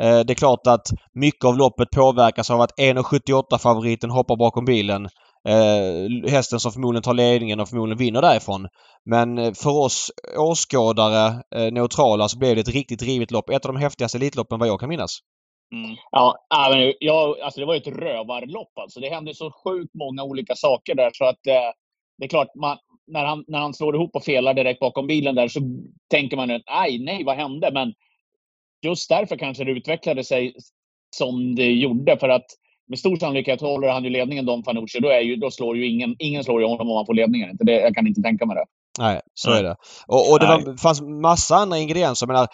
Eh, 0.01 0.21
det 0.21 0.33
är 0.33 0.35
klart 0.35 0.67
att 0.67 0.87
mycket 1.15 1.45
av 1.45 1.57
loppet 1.57 1.91
påverkas 1.91 2.51
av 2.51 2.61
att 2.61 2.79
1,78 2.79 3.59
favoriten 3.59 4.11
hoppar 4.11 4.37
bakom 4.37 4.65
bilen. 4.65 5.09
Eh, 5.49 6.31
hästen 6.31 6.61
som 6.61 6.73
förmodligen 6.73 7.03
tar 7.03 7.15
ledningen 7.15 7.61
och 7.61 7.69
förmodligen 7.69 7.99
vinner 7.99 8.23
därifrån. 8.23 8.67
Men 9.11 9.39
eh, 9.39 9.53
för 9.53 9.85
oss 9.85 10.11
åskådare, 10.39 11.43
eh, 11.55 11.73
neutrala, 11.73 12.29
så 12.29 12.39
blev 12.39 12.55
det 12.55 12.61
ett 12.61 12.75
riktigt 12.75 13.03
rivigt 13.03 13.31
lopp. 13.31 13.51
Ett 13.51 13.67
av 13.67 13.73
de 13.73 13.81
häftigaste 13.81 14.19
Elitloppen 14.19 14.59
vad 14.59 14.69
jag 14.69 14.81
kan 14.81 14.89
minnas. 14.89 15.19
Mm. 15.73 15.97
Ja, 16.11 16.37
men 16.71 16.93
jag, 17.01 17.41
alltså 17.41 17.61
det 17.61 17.67
var 17.67 17.75
ju 17.75 17.81
ett 17.81 17.99
rövarlopp 17.99 18.79
alltså. 18.81 19.01
Det 19.01 19.09
hände 19.09 19.35
så 19.35 19.51
sjukt 19.65 19.95
många 19.95 20.23
olika 20.23 20.55
saker 20.55 20.95
där 20.95 21.11
så 21.13 21.25
att 21.25 21.47
eh, 21.47 21.71
det 22.19 22.25
är 22.25 22.29
klart, 22.29 22.49
man, 22.55 22.79
när, 23.07 23.25
han, 23.25 23.45
när 23.47 23.59
han 23.59 23.75
slår 23.75 23.95
ihop 23.95 24.17
och 24.17 24.25
felar 24.25 24.55
direkt 24.55 24.81
bakom 24.81 25.07
bilen 25.07 25.35
där 25.35 25.49
så 25.49 25.61
tänker 26.11 26.37
man 26.37 26.51
att 26.51 26.63
aj, 26.67 26.99
nej, 26.99 27.25
vad 27.25 27.37
hände? 27.37 27.71
Men 27.73 27.93
just 28.85 29.09
därför 29.09 29.37
kanske 29.37 29.65
det 29.65 29.71
utvecklade 29.71 30.25
sig 30.25 30.55
som 31.17 31.55
det 31.55 31.73
gjorde. 31.73 32.19
För 32.19 32.29
att 32.29 32.47
med 32.89 32.99
stor 32.99 33.17
sannolikhet 33.17 33.61
håller 33.61 33.89
han 33.89 34.05
ju 34.05 34.11
ledningen 34.11 34.47
Don 34.47 34.65
Fanucci. 34.65 35.01
Då, 35.01 35.09
är 35.09 35.21
ju, 35.21 35.37
då 35.37 35.51
slår 35.51 35.77
ju 35.77 35.89
ingen, 35.89 36.17
ingen 36.19 36.45
slår 36.45 36.61
ju 36.61 36.67
honom 36.67 36.91
om 36.91 36.97
han 36.97 37.07
får 37.07 37.15
ledningen. 37.15 37.57
Det, 37.61 37.73
jag 37.73 37.95
kan 37.95 38.07
inte 38.07 38.23
tänka 38.23 38.47
mig 38.47 38.57
det. 38.57 38.65
Nej, 38.99 39.21
så 39.35 39.51
är 39.51 39.63
det. 39.63 39.77
Och, 40.07 40.33
och 40.33 40.39
det 40.41 40.47
var, 40.47 40.77
fanns 40.77 41.01
massa 41.03 41.57
andra 41.57 41.79
ingredienser. 41.79 42.27
Jag 42.27 42.33
menar, 42.33 42.49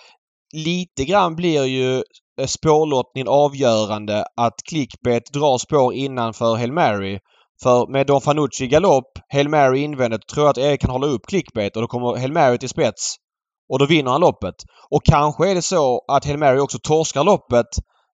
lite 0.53 1.05
grann 1.05 1.37
blir 1.37 1.65
ju 1.65 1.95
eh, 2.41 2.47
spårlottningen 2.47 3.29
avgörande 3.29 4.25
att 4.37 4.55
clickbait 4.71 5.33
drar 5.33 5.59
spår 5.59 5.95
innanför 5.95 6.57
Hail 6.57 6.73
Mary. 6.73 7.19
För 7.63 7.87
med 7.93 8.07
Don 8.07 8.21
Fanucci 8.21 8.67
galopp, 8.67 9.19
Hail 9.33 9.49
Mary 9.49 9.81
invändigt, 9.81 10.29
tror 10.29 10.45
jag 10.47 10.51
att 10.51 10.59
Erik 10.59 10.81
kan 10.81 10.91
hålla 10.91 11.07
upp 11.07 11.27
clickbait 11.27 11.77
och 11.77 11.83
då 11.83 11.89
kommer 11.89 12.19
Hail 12.19 12.33
Mary 12.33 12.59
till 12.59 12.69
spets. 12.69 13.17
Och 13.69 13.79
då 13.79 13.87
vinner 13.87 14.11
han 14.11 14.21
loppet. 14.21 14.55
Och 14.91 15.05
kanske 15.05 15.51
är 15.51 15.55
det 15.55 15.63
så 15.63 16.05
att 16.09 16.25
Hail 16.25 16.39
Mary 16.39 16.59
också 16.59 16.79
torskar 16.79 17.25
loppet 17.25 17.67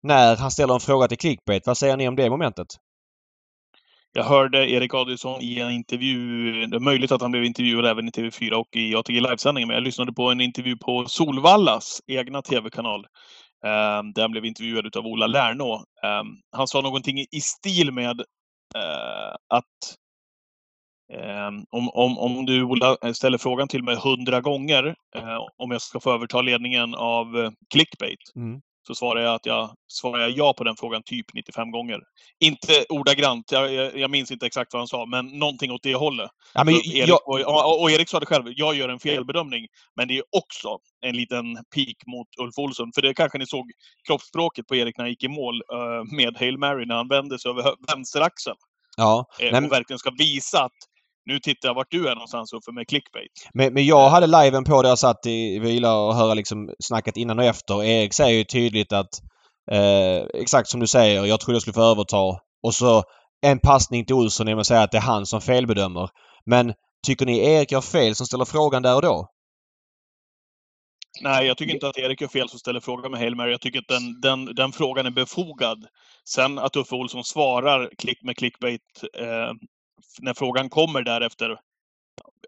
när 0.03 0.35
han 0.35 0.51
ställer 0.51 0.73
en 0.73 0.79
fråga 0.79 1.07
till 1.07 1.17
clickbait. 1.17 1.67
Vad 1.67 1.77
säger 1.77 1.97
ni 1.97 2.07
om 2.07 2.15
det 2.15 2.29
momentet? 2.29 2.67
Jag 4.15 4.23
hörde 4.23 4.71
Erik 4.71 4.93
Adielsson 4.93 5.41
i 5.41 5.59
en 5.59 5.71
intervju, 5.71 6.51
det 6.65 6.77
är 6.77 6.79
möjligt 6.79 7.11
att 7.11 7.21
han 7.21 7.31
blev 7.31 7.43
intervjuad 7.43 7.85
även 7.85 8.07
i 8.07 8.11
TV4 8.11 8.51
och 8.51 8.75
i 8.75 8.95
ATG 8.95 9.21
livesändningen, 9.21 9.67
men 9.67 9.75
jag 9.75 9.83
lyssnade 9.83 10.13
på 10.13 10.31
en 10.31 10.41
intervju 10.41 10.77
på 10.77 11.05
Solvallas 11.07 12.01
egna 12.07 12.41
TV-kanal. 12.41 12.99
Eh, 13.65 14.03
där 14.15 14.21
han 14.21 14.31
blev 14.31 14.45
intervjuad 14.45 14.97
av 14.97 15.05
Ola 15.05 15.27
Lärnå. 15.27 15.73
Eh, 16.03 16.23
han 16.51 16.67
sa 16.67 16.81
någonting 16.81 17.19
i 17.19 17.41
stil 17.41 17.91
med 17.91 18.21
Eh, 18.75 19.35
att 19.47 19.97
ehm, 21.13 21.65
om, 21.69 21.89
om, 21.89 22.17
om 22.17 22.45
du 22.45 22.61
eh, 23.03 23.11
ställer 23.13 23.37
frågan 23.37 23.67
till 23.67 23.83
mig 23.83 23.95
hundra 23.95 24.41
gånger 24.41 24.95
eh, 25.15 25.37
om 25.57 25.71
jag 25.71 25.81
ska 25.81 25.99
få 25.99 26.13
överta 26.13 26.41
ledningen 26.41 26.95
av 26.95 27.37
eh, 27.37 27.51
clickbait 27.69 28.31
mm 28.35 28.61
så 28.87 28.95
svarar 28.95 29.21
jag 29.21 29.35
att 29.35 29.45
jag 29.45 29.75
svarar 29.87 30.27
ja 30.27 30.53
på 30.53 30.63
den 30.63 30.75
frågan 30.75 31.03
typ 31.03 31.33
95 31.33 31.71
gånger. 31.71 31.99
Inte 32.39 32.85
ordagrant, 32.89 33.51
jag, 33.51 33.73
jag, 33.73 33.97
jag 33.97 34.11
minns 34.11 34.31
inte 34.31 34.45
exakt 34.45 34.73
vad 34.73 34.79
han 34.79 34.87
sa, 34.87 35.05
men 35.05 35.27
någonting 35.27 35.71
åt 35.71 35.83
det 35.83 35.95
hållet. 35.95 36.31
Ja, 36.53 36.63
men, 36.63 36.73
Erik, 36.73 37.09
jag... 37.09 37.19
och, 37.27 37.81
och, 37.81 37.91
Erik 37.91 38.09
sa 38.09 38.19
det 38.19 38.25
själv, 38.25 38.45
jag 38.47 38.75
gör 38.75 38.89
en 38.89 38.99
felbedömning. 38.99 39.67
Men 39.95 40.07
det 40.07 40.17
är 40.17 40.23
också 40.31 40.77
en 41.01 41.15
liten 41.15 41.43
pik 41.75 41.97
mot 42.07 42.27
Ulf 42.41 42.57
Olsson. 42.57 42.91
För 42.95 43.01
det 43.01 43.13
kanske 43.13 43.37
ni 43.37 43.47
såg 43.47 43.71
kroppsspråket 44.07 44.67
på 44.67 44.75
Erik 44.75 44.97
när 44.97 45.03
han 45.03 45.09
gick 45.09 45.23
i 45.23 45.27
mål 45.27 45.55
uh, 45.55 46.15
med 46.17 46.37
Hail 46.37 46.57
Mary, 46.57 46.85
när 46.85 46.95
han 46.95 47.07
vände 47.07 47.39
sig 47.39 47.51
över 47.51 47.75
vänsteraxeln. 47.93 48.57
Ja. 48.97 49.25
Eh, 49.39 49.63
och 49.63 49.71
verkligen 49.71 49.99
ska 49.99 50.11
visa 50.17 50.63
att 50.63 50.77
nu 51.25 51.39
tittar 51.39 51.69
jag 51.69 51.75
vart 51.75 51.91
du 51.91 52.07
är 52.07 52.15
någonstans 52.15 52.53
Uffe 52.53 52.71
med 52.71 52.87
clickbait. 52.87 53.49
Men, 53.53 53.73
men 53.73 53.85
jag 53.85 54.09
hade 54.09 54.27
liven 54.27 54.63
på 54.63 54.81
där 54.81 54.89
jag 54.89 54.99
satt 54.99 55.25
i 55.25 55.59
vila 55.59 55.95
och 55.97 56.15
höra 56.15 56.33
liksom 56.33 56.73
snacket 56.79 57.17
innan 57.17 57.39
och 57.39 57.45
efter. 57.45 57.83
Erik 57.83 58.13
säger 58.13 58.37
ju 58.37 58.43
tydligt 58.43 58.93
att 58.93 59.09
eh, 59.71 60.17
exakt 60.33 60.69
som 60.69 60.79
du 60.79 60.87
säger, 60.87 61.25
jag 61.25 61.39
trodde 61.39 61.55
jag 61.55 61.61
skulle 61.61 61.73
få 61.73 61.91
överta. 61.91 62.39
Och 62.63 62.73
så 62.73 63.03
en 63.41 63.59
passning 63.59 64.05
till 64.05 64.15
Olsson 64.15 64.47
genom 64.47 64.59
att 64.59 64.67
säga 64.67 64.81
att 64.81 64.91
det 64.91 64.97
är 64.97 65.01
han 65.01 65.25
som 65.25 65.41
felbedömer. 65.41 66.09
Men 66.45 66.73
tycker 67.07 67.25
ni 67.25 67.39
Erik 67.39 67.71
gör 67.71 67.81
fel 67.81 68.15
som 68.15 68.25
ställer 68.25 68.45
frågan 68.45 68.81
där 68.81 68.95
och 68.95 69.01
då? 69.01 69.29
Nej, 71.21 71.47
jag 71.47 71.57
tycker 71.57 71.73
inte 71.73 71.87
att 71.87 71.97
Erik 71.97 72.21
gör 72.21 72.27
fel 72.27 72.49
som 72.49 72.59
ställer 72.59 72.79
frågan 72.79 73.11
med 73.11 73.19
Hail 73.19 73.35
Mary. 73.35 73.51
Jag 73.51 73.61
tycker 73.61 73.79
att 73.79 73.87
den, 73.87 74.21
den, 74.21 74.55
den 74.55 74.71
frågan 74.71 75.05
är 75.05 75.11
befogad. 75.11 75.85
Sen 76.29 76.59
att 76.59 76.75
Uffe 76.75 76.95
Olsson 76.95 77.23
svarar 77.23 77.89
klick 77.97 78.23
med 78.23 78.37
clickbait 78.37 78.81
eh, 79.19 79.51
när 80.21 80.33
frågan 80.33 80.69
kommer 80.69 81.01
därefter, 81.01 81.59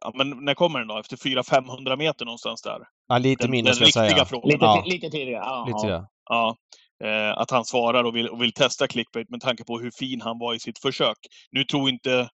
ja, 0.01 0.11
men 0.15 0.45
när 0.45 0.53
kommer 0.53 0.79
den 0.79 0.87
då? 0.87 0.99
Efter 0.99 1.17
400-500 1.17 1.97
meter 1.97 2.25
någonstans 2.25 2.61
där? 2.61 2.79
Ja, 3.07 3.17
lite 3.17 3.43
den, 3.43 3.51
mindre 3.51 3.73
ska 3.73 3.83
jag 3.83 3.93
säga. 3.93 4.25
Frågan. 4.25 4.49
Lite, 4.49 4.65
ja. 4.65 4.83
lite 4.85 5.09
tidigare. 5.09 5.65
Lite 5.67 5.79
tidigare. 5.79 6.07
Ja. 6.29 6.55
Eh, 7.03 7.37
att 7.37 7.51
han 7.51 7.65
svarar 7.65 8.03
och 8.03 8.15
vill, 8.15 8.29
och 8.29 8.41
vill 8.41 8.53
testa 8.53 8.87
clickbait 8.87 9.29
med 9.29 9.41
tanke 9.41 9.63
på 9.63 9.79
hur 9.79 9.91
fin 9.91 10.21
han 10.21 10.39
var 10.39 10.53
i 10.53 10.59
sitt 10.59 10.79
försök. 10.79 11.17
Nu 11.51 11.63
tror 11.63 11.89
inte 11.89 12.29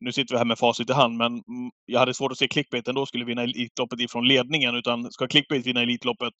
nu 0.00 0.12
sitter 0.12 0.34
vi 0.34 0.38
här 0.38 0.44
med 0.44 0.58
facit 0.58 0.90
i 0.90 0.92
hand, 0.92 1.16
men 1.16 1.42
jag 1.86 2.00
hade 2.00 2.14
svårt 2.14 2.32
att 2.32 2.38
se 2.38 2.48
clickbait 2.48 2.88
ändå 2.88 3.06
skulle 3.06 3.24
vinna 3.24 3.42
Elitloppet 3.42 4.00
ifrån 4.00 4.28
ledningen. 4.28 4.74
Utan 4.74 5.12
ska 5.12 5.26
clickbait 5.26 5.66
vinna 5.66 5.82
Elitloppet 5.82 6.34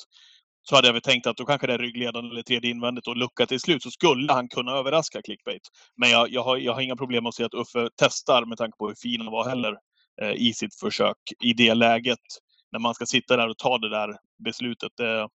så 0.68 0.76
hade 0.76 0.88
jag 0.88 0.92
väl 0.92 1.02
tänkt 1.02 1.26
att 1.26 1.36
då 1.36 1.44
kanske 1.44 1.66
det 1.66 1.72
är 1.72 1.78
ryggledande 1.78 2.30
eller 2.30 2.42
tredje 2.42 2.70
invändigt 2.70 3.06
och 3.06 3.16
lucka 3.16 3.46
till 3.46 3.60
slut 3.60 3.82
så 3.82 3.90
skulle 3.90 4.32
han 4.32 4.48
kunna 4.48 4.72
överraska 4.72 5.22
clickbait. 5.22 5.62
Men 5.96 6.10
jag, 6.10 6.30
jag, 6.30 6.42
har, 6.42 6.56
jag 6.56 6.72
har 6.72 6.80
inga 6.80 6.96
problem 6.96 7.26
att 7.26 7.34
se 7.34 7.44
att 7.44 7.54
Uffe 7.54 7.88
testar 7.96 8.44
med 8.44 8.58
tanke 8.58 8.78
på 8.78 8.88
hur 8.88 8.94
fin 8.94 9.20
han 9.20 9.32
var 9.32 9.48
heller 9.48 9.76
eh, 10.22 10.32
i 10.32 10.52
sitt 10.52 10.74
försök 10.74 11.16
i 11.44 11.52
det 11.52 11.74
läget. 11.74 12.18
När 12.72 12.80
man 12.80 12.94
ska 12.94 13.06
sitta 13.06 13.36
där 13.36 13.48
och 13.48 13.58
ta 13.58 13.78
det 13.78 13.90
där 13.90 14.16
beslutet. 14.44 15.00
Eh, 15.00 15.26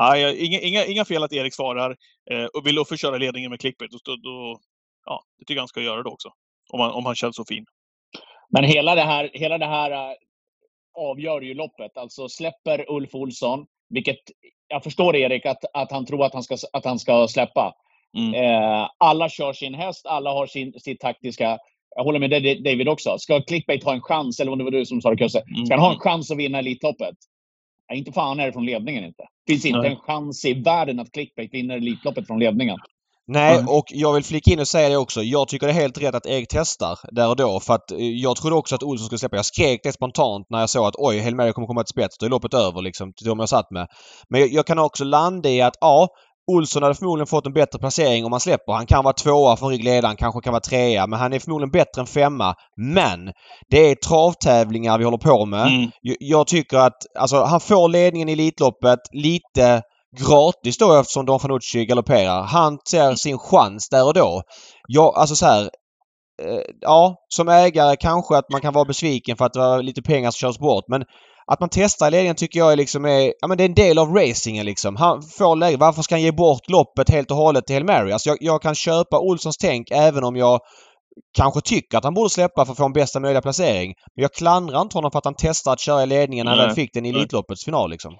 nej, 0.00 0.46
inga, 0.46 0.60
inga, 0.60 0.84
inga 0.84 1.04
fel 1.04 1.22
att 1.22 1.32
Erik 1.32 1.54
svarar. 1.54 1.96
Eh, 2.30 2.44
och 2.44 2.66
vill 2.66 2.78
Uffe 2.78 2.96
köra 2.96 3.16
ledningen 3.16 3.50
med 3.50 3.60
clickbait, 3.60 3.90
då, 3.90 4.16
då, 4.16 4.60
ja, 5.04 5.24
det 5.38 5.44
tycker 5.44 5.54
jag 5.54 5.62
han 5.62 5.68
ska 5.68 5.80
göra 5.80 6.02
det 6.02 6.08
också. 6.08 6.32
Om 6.72 6.80
han, 6.80 6.90
om 6.90 7.06
han 7.06 7.14
känns 7.14 7.36
så 7.36 7.44
fin. 7.44 7.66
Men 8.48 8.64
hela 8.64 8.94
det 8.94 9.02
här, 9.04 9.30
hela 9.32 9.58
det 9.58 9.66
här 9.66 9.90
eh, 9.90 10.16
avgör 10.94 11.40
ju 11.40 11.54
loppet. 11.54 11.96
Alltså 11.96 12.28
släpper 12.28 12.90
Ulf 12.90 13.14
Olsson, 13.14 13.66
vilket 13.88 14.18
jag 14.68 14.84
förstår 14.84 15.16
Erik 15.16 15.46
att, 15.46 15.64
att 15.72 15.92
han 15.92 16.06
tror 16.06 16.24
att 16.24 16.34
han 16.34 16.42
ska, 16.42 16.56
att 16.72 16.84
han 16.84 16.98
ska 16.98 17.28
släppa. 17.28 17.74
Mm. 18.16 18.34
Eh, 18.34 18.88
alla 18.98 19.28
kör 19.28 19.52
sin 19.52 19.74
häst, 19.74 20.06
alla 20.06 20.30
har 20.32 20.46
sin, 20.46 20.72
sitt 20.80 21.00
taktiska... 21.00 21.58
Jag 21.96 22.04
håller 22.04 22.18
med 22.18 22.30
dig 22.30 22.62
David 22.62 22.88
också. 22.88 23.18
Ska 23.18 23.40
Clickbait 23.42 23.84
ha 23.84 23.92
en 23.92 24.00
chans, 24.00 24.40
eller 24.40 24.52
om 24.52 24.58
det 24.58 24.64
var 24.64 24.70
du 24.70 24.86
som 24.86 25.00
sa 25.00 25.10
det 25.10 25.16
Kusse, 25.16 25.42
ska 25.66 25.74
han 25.74 25.82
ha 25.82 25.90
en 25.90 25.92
Mm. 25.92 26.00
chans 26.00 26.30
att 26.30 26.36
vinna 26.36 26.58
Elitloppet? 26.58 27.14
Ja, 27.88 27.94
inte 27.94 28.12
fan 28.12 28.40
är 28.40 28.46
det 28.46 28.52
från 28.52 28.66
ledningen 28.66 29.04
inte. 29.04 29.24
finns 29.46 29.64
inte 29.66 29.78
Nej. 29.78 29.90
en 29.90 29.96
chans 29.96 30.44
i 30.44 30.54
världen 30.54 31.00
att 31.00 31.12
Clickbait 31.12 31.54
vinner 31.54 31.76
Elitloppet 31.76 32.26
från 32.26 32.38
ledningen. 32.38 32.78
Nej, 33.28 33.54
Mm. 33.54 33.68
och 33.68 33.84
jag 33.88 34.12
vill 34.12 34.24
flika 34.24 34.50
in 34.50 34.60
och 34.60 34.68
säga 34.68 34.88
det 34.88 34.96
också. 34.96 35.22
Jag 35.22 35.48
tycker 35.48 35.66
det 35.66 35.72
är 35.72 35.74
helt 35.74 35.98
rätt 36.02 36.14
att 36.14 36.26
Erik 36.26 36.46
testar 36.50 36.98
där 37.12 37.28
och 37.28 37.36
då. 37.36 37.60
För 37.60 37.74
att 37.74 37.90
eh, 37.90 37.98
jag 37.98 38.36
trodde 38.36 38.56
också 38.56 38.74
att 38.74 38.82
Olsson 38.82 39.06
skulle 39.06 39.18
släppa. 39.18 39.36
Jag 39.36 39.46
skrek 39.46 39.80
det 39.82 39.92
spontant 39.92 40.46
när 40.50 40.60
jag 40.60 40.70
såg 40.70 40.86
att 40.86 40.94
oj, 40.98 41.20
Hail 41.20 41.36
Mary 41.36 41.52
kommer 41.52 41.66
komma 41.68 41.82
till 41.84 41.92
spets. 42.02 42.18
Då 42.18 42.26
är 42.26 42.30
loppet 42.30 42.54
över 42.54 42.82
liksom, 42.82 43.12
till 43.12 43.26
de 43.28 43.38
jag 43.38 43.48
satt 43.48 43.70
med. 43.70 43.86
Men 44.30 44.40
jag, 44.40 44.50
jag 44.52 44.66
kan 44.66 44.78
också 44.78 45.04
landa 45.04 45.48
i 45.48 45.62
att 45.62 45.74
ja, 45.80 46.08
Olsson 46.52 46.82
hade 46.82 46.94
förmodligen 46.94 47.26
fått 47.26 47.46
en 47.46 47.52
bättre 47.52 47.78
placering 47.78 48.24
om 48.24 48.32
han 48.32 48.40
släpper. 48.40 48.72
Han 48.72 48.86
kan 48.86 49.04
vara 49.04 49.14
tvåa 49.14 49.56
från 49.56 49.70
ryggledaren, 49.70 50.16
kanske 50.16 50.40
kan 50.40 50.52
vara 50.52 50.60
trea. 50.60 51.06
Men 51.06 51.18
han 51.18 51.32
är 51.32 51.38
förmodligen 51.38 51.70
bättre 51.70 52.00
än 52.00 52.06
femma. 52.06 52.54
Men 52.76 53.32
det 53.70 53.90
är 53.90 53.94
travtävlingar 53.94 54.98
vi 54.98 55.04
håller 55.04 55.18
på 55.18 55.46
med. 55.46 55.66
Mm. 55.66 55.90
Jag- 56.00 56.16
Jag 56.20 56.46
tycker 56.46 56.76
att 56.78 56.96
alltså, 57.18 57.42
han 57.44 57.60
får 57.60 57.88
ledningen 57.88 58.28
i 58.28 58.32
Elitloppet 58.32 58.98
lite 59.12 59.82
gratis 60.18 60.78
då 60.78 61.00
eftersom 61.00 61.26
Don 61.26 61.40
Fanucci 61.40 61.86
galopperar. 61.86 62.42
Han 62.42 62.78
ser 62.88 63.14
sin 63.14 63.38
chans 63.38 63.88
där 63.88 64.06
och 64.06 64.14
då. 64.14 64.42
Jag, 64.88 65.14
alltså 65.16 65.36
så 65.36 65.46
här. 65.46 65.70
Eh, 66.42 66.60
ja, 66.80 67.14
som 67.28 67.48
ägare 67.48 67.96
kanske 67.96 68.36
att 68.36 68.50
man 68.52 68.60
kan 68.60 68.74
vara 68.74 68.84
besviken 68.84 69.36
för 69.36 69.44
att 69.44 69.52
det 69.52 69.58
var 69.58 69.82
lite 69.82 70.02
pengar 70.02 70.30
som 70.30 70.38
körs 70.38 70.58
bort. 70.58 70.84
Men 70.88 71.02
att 71.46 71.60
man 71.60 71.68
testar 71.72 72.10
ledningen 72.10 72.36
tycker 72.36 72.58
jag 72.58 72.72
är 72.72 72.76
liksom 72.76 73.04
är, 73.04 73.32
ja 73.40 73.48
men 73.48 73.58
det 73.58 73.64
är 73.64 73.68
en 73.68 73.74
del 73.74 73.98
av 73.98 74.14
racingen 74.14 74.66
liksom. 74.66 74.96
Han 74.96 75.22
får 75.22 75.56
läge. 75.56 75.76
Varför 75.76 76.02
ska 76.02 76.14
han 76.14 76.22
ge 76.22 76.32
bort 76.32 76.68
loppet 76.68 77.10
helt 77.10 77.30
och 77.30 77.36
hållet 77.36 77.66
till 77.66 77.76
Hail 77.76 77.84
Mary? 77.84 78.12
Alltså 78.12 78.28
jag, 78.28 78.38
jag 78.40 78.62
kan 78.62 78.74
köpa 78.74 79.18
Olssons 79.18 79.56
tänk 79.56 79.90
även 79.90 80.24
om 80.24 80.36
jag 80.36 80.60
kanske 81.36 81.60
tycker 81.60 81.98
att 81.98 82.04
han 82.04 82.14
borde 82.14 82.30
släppa 82.30 82.64
för 82.64 82.72
att 82.72 82.78
få 82.78 82.84
en 82.84 82.92
bästa 82.92 83.20
möjliga 83.20 83.42
placering. 83.42 83.94
Men 84.16 84.22
jag 84.22 84.32
klandrar 84.32 84.80
inte 84.80 84.98
honom 84.98 85.10
för 85.10 85.18
att 85.18 85.24
han 85.24 85.34
testar 85.38 85.72
att 85.72 85.80
köra 85.80 86.02
i 86.02 86.06
ledningen 86.06 86.46
när 86.46 86.56
han 86.56 86.74
fick 86.74 86.94
den 86.94 87.06
i. 87.06 87.08
Elitloppets 87.08 87.64
final 87.64 87.90
liksom. 87.90 88.12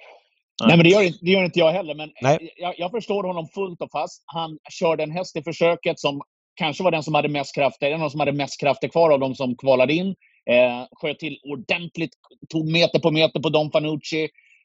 Nej. 0.64 0.76
Men 0.76 0.84
det 0.84 0.90
gör, 0.90 1.12
det 1.20 1.30
gör 1.30 1.44
inte 1.44 1.58
jag 1.58 1.72
heller. 1.72 1.94
Men 1.94 2.10
jag, 2.56 2.74
jag 2.78 2.90
förstår 2.90 3.24
honom 3.24 3.48
fullt 3.48 3.82
och 3.82 3.90
fast. 3.90 4.22
Han 4.26 4.58
körde 4.70 5.02
en 5.02 5.10
häst 5.10 5.36
i 5.36 5.42
försöket 5.42 6.00
som 6.00 6.22
kanske 6.54 6.84
var 6.84 6.90
den 6.90 7.02
som 7.02 7.14
hade 7.14 7.28
mest 7.28 7.54
krafter, 7.54 7.86
en 7.86 7.94
av 7.94 8.00
de 8.00 8.10
som 8.10 8.20
hade 8.20 8.32
mest 8.32 8.60
krafter 8.60 8.88
kvar 8.88 9.10
av 9.10 9.20
de 9.20 9.34
som 9.34 9.56
kvalade 9.56 9.94
in. 9.94 10.14
Eh, 10.50 10.86
sköt 10.92 11.18
till 11.18 11.38
ordentligt, 11.42 12.10
tog 12.48 12.72
meter 12.72 12.98
på 12.98 13.10
meter 13.10 13.40
på 13.40 13.48
Don 13.48 13.70
Fanucci. 13.70 14.24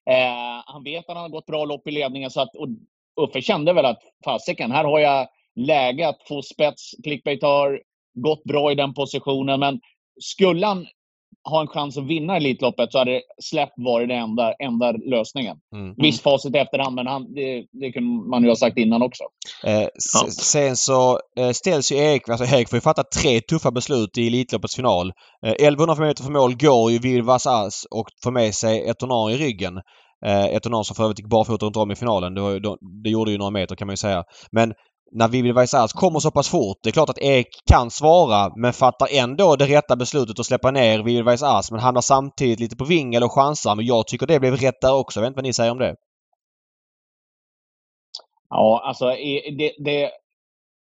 Eh, 0.10 0.64
han 0.66 0.84
vet 0.84 1.10
att 1.10 1.16
han 1.16 1.24
har 1.24 1.30
gått 1.30 1.46
bra 1.46 1.66
lopp 1.66 1.88
i 1.88 1.92
ledningen. 1.92 2.32
Så 2.32 2.42
att, 2.42 2.56
och 2.56 2.68
Uffe 3.22 3.42
kände 3.42 3.74
väl 3.74 3.86
att 3.86 4.00
fasiken, 4.26 4.72
här 4.72 4.84
har 4.84 5.00
jag 5.00 5.28
läge 5.56 6.08
att 6.08 6.28
få 6.28 6.42
spets. 6.42 6.92
Clickbait 7.04 7.44
har 7.44 7.82
gått 8.14 8.44
bra 8.44 8.72
i 8.72 8.76
den 8.76 8.94
positionen. 8.94 9.60
Men 9.60 9.80
skulle 10.20 10.66
han 10.66 10.88
ha 11.50 11.62
en 11.62 11.68
chans 11.68 11.98
att 11.98 12.08
vinna 12.08 12.36
Elitloppet 12.38 12.92
så 12.92 12.98
hade 12.98 13.22
släpp 13.44 13.70
varit 13.76 14.10
den 14.10 14.18
enda, 14.18 14.54
enda 14.54 14.92
lösningen. 14.92 15.58
Mm. 15.76 15.94
Visst 15.98 16.24
facit 16.24 16.56
i 16.56 16.58
efterhand, 16.58 16.96
men 16.96 17.08
han, 17.08 17.34
det, 17.34 17.66
det 17.72 17.92
kunde 17.92 18.30
man 18.30 18.44
ju 18.44 18.50
ha 18.50 18.56
sagt 18.56 18.78
innan 18.78 19.02
också. 19.02 19.24
Eh, 19.66 19.82
Ja. 19.82 20.28
Sen 20.30 20.78
så 20.78 21.20
eh, 21.40 21.50
ställs 21.52 21.92
ju 21.92 21.96
Erik, 21.96 22.30
alltså 22.30 22.56
Erik 22.56 22.70
får 22.70 22.78
ju 22.78 22.82
fatta 22.82 23.04
tre 23.04 23.42
tuffa 23.42 23.72
beslut 23.72 24.18
i 24.18 24.28
Elitloppets 24.28 24.76
final. 24.76 25.12
Eh, 25.46 25.52
1100 25.52 25.96
meter 26.06 26.24
för 26.24 26.32
mål 26.32 26.56
går 26.56 26.92
ju 26.92 27.00
Vill 27.00 27.22
Vasas 27.24 27.86
och 27.92 28.08
får 28.24 28.32
med 28.32 28.56
sig 28.56 28.90
Etonar 28.90 29.32
i 29.32 29.38
ryggen. 29.38 29.78
Eh, 30.26 30.46
Etonar 30.46 30.84
som 30.84 30.96
för 30.96 31.04
övrigt 31.04 31.20
gick 31.20 31.30
barfota 31.30 31.66
runt 31.66 31.78
om 31.78 31.92
i 31.92 31.96
finalen. 31.96 32.34
Det, 32.36 32.42
var, 32.42 32.52
ju- 32.52 32.60
det 33.04 33.10
gjorde 33.10 33.32
ju 33.32 33.38
några 33.38 33.52
meter 33.52 33.76
kan 33.76 33.88
man 33.88 33.94
ju 33.94 33.98
säga. 33.98 34.24
Men 34.52 34.74
när 35.12 35.28
Vivi 35.28 35.52
Vaisas 35.52 35.94
kommer 35.94 36.20
så 36.20 36.32
pass 36.32 36.50
fort. 36.50 36.78
Det 36.84 36.90
är 36.90 36.94
klart 36.94 37.10
att 37.10 37.22
Erik 37.22 37.48
kan 37.66 37.92
svara 37.92 38.54
men 38.56 38.74
fattar 38.74 39.08
ändå 39.12 39.56
det 39.56 39.66
rätta 39.66 39.96
beslutet 39.96 40.40
att 40.40 40.46
släppa 40.46 40.72
ner 40.72 41.04
Vivi 41.04 41.22
Vaisas 41.22 41.72
men 41.72 41.80
hamnar 41.80 42.02
samtidigt 42.02 42.60
lite 42.60 42.76
på 42.76 42.86
vingel 42.86 43.24
och 43.24 43.32
chansar. 43.32 43.76
Men 43.76 43.86
jag 43.86 44.08
tycker 44.08 44.28
det 44.28 44.40
blev 44.40 44.56
rätt 44.56 44.82
där 44.82 44.94
också. 44.94 45.20
Jag 45.20 45.22
vet 45.22 45.28
inte 45.28 45.38
vad 45.38 45.44
ni 45.44 45.54
säger 45.54 45.72
om 45.72 45.78
det? 45.78 45.96
Ja, 48.50 48.82
alltså 48.86 49.06
det, 49.06 49.74
det, 49.80 50.12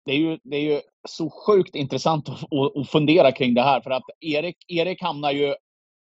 det, 0.05 0.13
är 0.13 0.17
ju, 0.17 0.39
det 0.45 0.57
är 0.57 0.61
ju 0.61 0.81
så 1.09 1.31
sjukt 1.47 1.75
intressant 1.75 2.29
att, 2.29 2.43
att, 2.43 2.77
att 2.77 2.89
fundera 2.89 3.33
kring 3.33 3.55
det 3.55 3.63
här. 3.63 3.81
För 3.81 3.91
att 3.91 4.05
Erik, 4.21 4.57
Erik 4.69 5.03
hamnar 5.03 5.31
ju... 5.31 5.55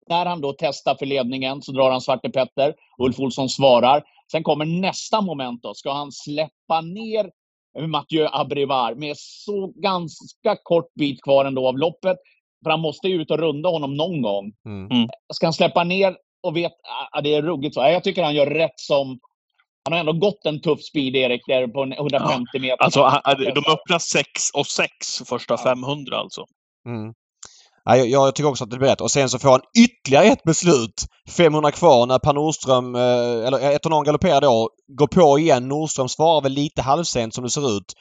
När 0.09 0.25
han 0.25 0.41
då 0.41 0.55
testar 0.57 0.95
för 0.95 1.05
ledningen 1.05 1.61
så 1.61 1.71
drar 1.71 1.91
han 1.91 2.01
Svarte 2.01 2.29
Petter. 2.29 2.75
Ulf 2.97 3.19
Olsson 3.19 3.49
svarar. 3.49 4.03
Sen 4.31 4.43
kommer 4.43 4.65
nästa 4.65 5.21
moment. 5.21 5.63
då. 5.63 5.73
Ska 5.73 5.93
han 5.93 6.11
släppa 6.11 6.81
ner 6.81 7.29
Mathieu 7.79 8.27
Abrivard 8.31 8.97
med 8.97 9.15
så 9.17 9.67
ganska 9.75 10.55
kort 10.63 10.93
bit 10.93 11.21
kvar 11.23 11.45
ändå 11.45 11.67
av 11.67 11.77
loppet? 11.77 12.17
För 12.63 12.69
han 12.69 12.79
måste 12.79 13.07
ju 13.07 13.21
ut 13.21 13.31
och 13.31 13.39
runda 13.39 13.69
honom 13.69 13.97
någon 13.97 14.21
gång. 14.21 14.53
Mm. 14.65 15.09
Ska 15.33 15.45
han 15.45 15.53
släppa 15.53 15.83
ner 15.83 16.15
och 16.43 16.57
vet 16.57 16.71
att 17.11 17.23
det 17.23 17.35
är 17.35 17.41
ruggigt 17.41 17.73
så? 17.75 17.81
Ja, 17.81 17.89
Jag 17.91 18.03
tycker 18.03 18.23
han 18.23 18.35
gör 18.35 18.45
rätt 18.49 18.79
som... 18.79 19.19
Han 19.85 19.93
har 19.93 19.99
ändå 19.99 20.13
gått 20.13 20.45
en 20.45 20.61
tuff 20.61 20.81
speed, 20.83 21.15
Erik, 21.15 21.41
där 21.47 21.67
på 21.67 21.81
en 21.83 21.93
150 21.93 22.59
meter. 22.59 22.83
Alltså, 22.83 23.03
han- 23.03 23.21
de 23.37 23.49
öppnar 23.71 23.99
6 23.99 24.25
och 24.53 24.67
6 24.67 24.89
första 25.25 25.53
Ja. 25.53 25.63
500 25.63 26.17
alltså. 26.17 26.45
Mm. 26.85 27.13
Jag, 27.85 28.07
jag 28.07 28.35
tycker 28.35 28.49
också 28.49 28.63
att 28.63 28.69
det 28.69 28.77
blir 28.77 28.89
rätt. 28.89 29.01
Och 29.01 29.11
sen 29.11 29.29
så 29.29 29.39
får 29.39 29.49
han 29.49 29.61
ytterligare 29.77 30.25
ett 30.25 30.43
beslut. 30.43 31.05
500 31.29 31.71
kvar 31.71 32.05
när 32.05 32.19
Per 32.19 32.33
Nordström, 32.33 32.95
eh, 32.95 33.47
eller 33.47 33.71
Etonon 33.75 34.03
galopperar 34.03 34.41
då, 34.41 34.69
går 34.97 35.07
på 35.07 35.39
igen. 35.39 35.67
Nordström 35.67 36.09
svarar 36.09 36.41
väl 36.41 36.51
lite 36.51 36.81
halvsent 36.81 37.33
som 37.33 37.43
det 37.43 37.49
ser 37.49 37.77
ut. 37.77 37.93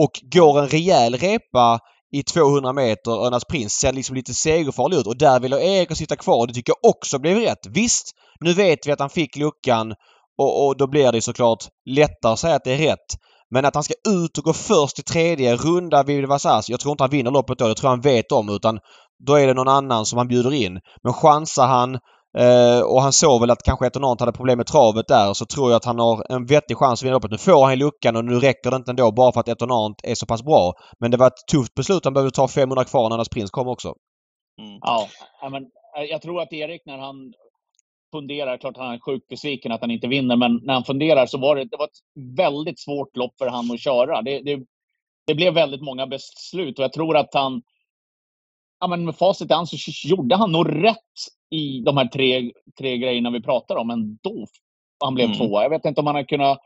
Och 0.00 0.10
går 0.34 0.58
en 0.58 0.68
rejäl 0.68 1.14
repa 1.14 1.78
i 2.12 2.22
200 2.22 2.72
meter. 2.72 3.10
Örnas 3.26 3.44
Prins 3.44 3.72
ser 3.72 3.92
liksom 3.92 4.16
lite 4.16 4.34
segerfarlig 4.34 4.96
ut 4.96 5.06
och 5.06 5.18
där 5.18 5.40
vill 5.40 5.52
Erik 5.52 5.96
sitta 5.96 6.16
kvar. 6.16 6.46
Det 6.46 6.54
tycker 6.54 6.72
jag 6.80 6.90
också 6.90 7.18
blev 7.18 7.36
rätt. 7.36 7.66
Visst, 7.68 8.10
nu 8.40 8.52
vet 8.52 8.86
vi 8.86 8.92
att 8.92 9.00
han 9.00 9.10
fick 9.10 9.36
luckan 9.36 9.94
och, 10.38 10.66
och 10.66 10.76
då 10.76 10.86
blir 10.86 11.12
det 11.12 11.22
såklart 11.22 11.64
lättare 11.90 12.32
att 12.32 12.38
säga 12.38 12.54
att 12.54 12.64
det 12.64 12.72
är 12.72 12.78
rätt. 12.78 13.16
Men 13.50 13.64
att 13.64 13.74
han 13.74 13.84
ska 13.84 13.94
ut 14.08 14.38
och 14.38 14.44
gå 14.44 14.52
först 14.52 14.98
i 14.98 15.02
tredje, 15.02 15.56
runda 15.56 16.02
Vivi 16.02 16.26
Vasas. 16.26 16.68
Jag 16.68 16.80
tror 16.80 16.92
inte 16.92 17.02
han 17.02 17.10
vinner 17.10 17.30
loppet 17.30 17.58
då. 17.58 17.68
Det 17.68 17.74
tror 17.74 17.88
jag 17.88 17.96
han 17.96 18.00
vet 18.00 18.32
om. 18.32 18.48
Utan 18.48 18.78
då 19.26 19.34
är 19.34 19.46
det 19.46 19.54
någon 19.54 19.68
annan 19.68 20.06
som 20.06 20.18
han 20.18 20.28
bjuder 20.28 20.52
in. 20.52 20.80
Men 21.02 21.12
chansar 21.12 21.66
han 21.66 21.94
eh, 22.38 22.80
och 22.80 23.02
han 23.02 23.12
såg 23.12 23.40
väl 23.40 23.50
att 23.50 23.62
kanske 23.62 23.86
Etonant 23.86 24.20
hade 24.20 24.32
problem 24.32 24.56
med 24.56 24.66
travet 24.66 25.08
där 25.08 25.34
så 25.34 25.46
tror 25.46 25.70
jag 25.70 25.76
att 25.76 25.84
han 25.84 25.98
har 25.98 26.32
en 26.32 26.46
vettig 26.46 26.76
chans 26.76 27.00
att 27.00 27.04
vinna 27.04 27.14
loppet. 27.14 27.30
Nu 27.30 27.38
får 27.38 27.66
han 27.66 27.78
luckan 27.78 28.16
och 28.16 28.24
nu 28.24 28.34
räcker 28.34 28.70
det 28.70 28.76
inte 28.76 28.90
ändå 28.90 29.12
bara 29.12 29.32
för 29.32 29.40
att 29.40 29.48
Etonant 29.48 30.00
är 30.02 30.14
så 30.14 30.26
pass 30.26 30.42
bra. 30.42 30.72
Men 31.00 31.10
det 31.10 31.16
var 31.16 31.26
ett 31.26 31.46
tufft 31.52 31.74
beslut. 31.74 32.04
Han 32.04 32.14
behövde 32.14 32.34
ta 32.34 32.48
500 32.48 32.84
kvar 32.84 33.08
när 33.08 33.16
hans 33.16 33.28
prins 33.28 33.50
kom 33.50 33.68
också. 33.68 33.94
Mm. 34.60 34.78
Ja, 34.80 35.08
men 35.50 35.62
eh, 35.62 36.04
jag 36.10 36.22
tror 36.22 36.42
att 36.42 36.52
Erik 36.52 36.82
när 36.86 36.98
han 36.98 37.32
funderar, 38.12 38.58
klart 38.58 38.76
han 38.76 38.94
är 38.94 38.98
sjukt 38.98 39.28
besviken 39.28 39.72
att 39.72 39.80
han 39.80 39.90
inte 39.90 40.08
vinner, 40.08 40.36
men 40.36 40.60
när 40.62 40.74
han 40.74 40.84
funderar 40.84 41.26
så 41.26 41.38
var 41.38 41.56
det, 41.56 41.64
det 41.64 41.76
var 41.76 41.84
ett 41.84 42.36
väldigt 42.36 42.80
svårt 42.80 43.16
lopp 43.16 43.34
för 43.38 43.46
han 43.46 43.70
att 43.70 43.80
köra. 43.80 44.22
Det, 44.22 44.40
det, 44.42 44.60
det 45.26 45.34
blev 45.34 45.54
väldigt 45.54 45.82
många 45.82 46.06
beslut 46.06 46.78
och 46.78 46.84
jag 46.84 46.92
tror 46.92 47.16
att 47.16 47.34
han, 47.34 47.62
ja 48.80 48.86
men 48.86 49.04
med 49.04 49.16
facit 49.16 49.50
i 49.50 49.54
hand 49.54 49.68
så 49.68 49.76
gjorde 50.08 50.36
han 50.36 50.52
nog 50.52 50.84
rätt 50.84 50.96
i 51.50 51.80
de 51.80 51.96
här 51.96 52.06
tre, 52.06 52.52
tre 52.78 52.98
grejerna 52.98 53.30
vi 53.30 53.42
pratar 53.42 53.76
om 53.76 53.90
ändå. 53.90 54.46
Han 55.04 55.14
blev 55.14 55.26
Mm. 55.26 55.38
tvåa. 55.38 55.62
Jag 55.62 55.70
vet 55.70 55.84
inte 55.84 56.00
om 56.00 56.06
han 56.06 56.16
har 56.16 56.22
kunnat 56.24 56.58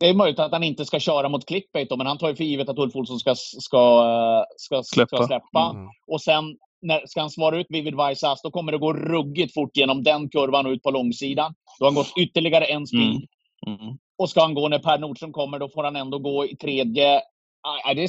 det 0.00 0.08
är 0.08 0.14
möjligt 0.14 0.38
att 0.38 0.52
han 0.52 0.62
inte 0.62 0.84
ska 0.84 1.00
köra 1.00 1.28
mot 1.28 1.46
clickbait 1.46 1.88
då, 1.90 1.96
men 1.96 2.06
han 2.06 2.18
tar 2.18 2.28
ju 2.28 2.36
för 2.36 2.44
givet 2.44 2.68
att 2.68 2.78
Ulf 2.78 2.96
Olsson 2.96 3.18
ska, 3.20 3.34
ska, 3.34 3.78
eh, 3.78 4.44
ska, 4.56 4.82
Släppa. 4.82 5.16
ska 5.16 5.26
släppa. 5.26 5.70
Mm. 5.74 5.88
Och 6.06 6.20
sen 6.22 6.44
när, 6.82 7.06
ska 7.06 7.20
han 7.20 7.30
svara 7.30 7.56
ut 7.60 7.66
Vivid 7.68 7.94
Vaisas, 7.94 8.42
då 8.42 8.50
kommer 8.50 8.72
det 8.72 8.78
gå 8.78 8.92
ruggigt 8.92 9.54
fort 9.54 9.76
genom 9.76 10.02
den 10.02 10.28
kurvan 10.28 10.66
och 10.66 10.70
ut 10.70 10.82
på 10.82 10.90
långsidan. 10.90 11.54
Då 11.78 11.84
har 11.84 11.90
han 11.90 11.94
gått 11.94 12.12
ytterligare 12.18 12.64
en 12.64 12.86
speed. 12.86 13.26
Mm. 13.66 13.80
Mm. 13.80 13.98
Och 14.18 14.30
ska 14.30 14.40
han 14.40 14.54
gå 14.54 14.68
när 14.68 14.78
Per 14.78 14.98
Nordström 14.98 15.32
kommer, 15.32 15.58
då 15.58 15.68
får 15.68 15.84
han 15.84 15.96
ändå 15.96 16.18
gå 16.18 16.46
i 16.46 16.56
tredje. 16.56 17.20
Ah, 17.62 17.94
Det 17.94 18.02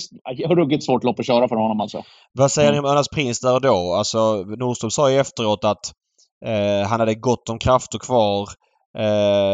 är 0.43 0.55
ruggigt 0.55 0.85
svårt 0.85 1.03
lopp 1.03 1.19
att 1.19 1.25
köra 1.25 1.47
för 1.47 1.55
honom 1.55 1.81
alltså. 1.81 2.03
Vad 2.33 2.51
säger 2.51 2.69
Mm. 2.69 2.81
ni 2.83 2.88
om 2.88 2.93
Örnas 2.93 3.07
Prins 3.09 3.39
där 3.39 3.53
och 3.53 3.62
då? 3.62 3.93
Alltså 3.93 4.43
Nordström 4.59 4.91
sa 4.91 5.12
ju 5.12 5.19
efteråt 5.19 5.63
att 5.63 5.91
eh, 6.45 6.88
han 6.89 6.99
hade 6.99 7.15
gott 7.15 7.49
om 7.49 7.59
krafter 7.59 7.99
kvar. 7.99 8.47
Eh, 8.97 9.05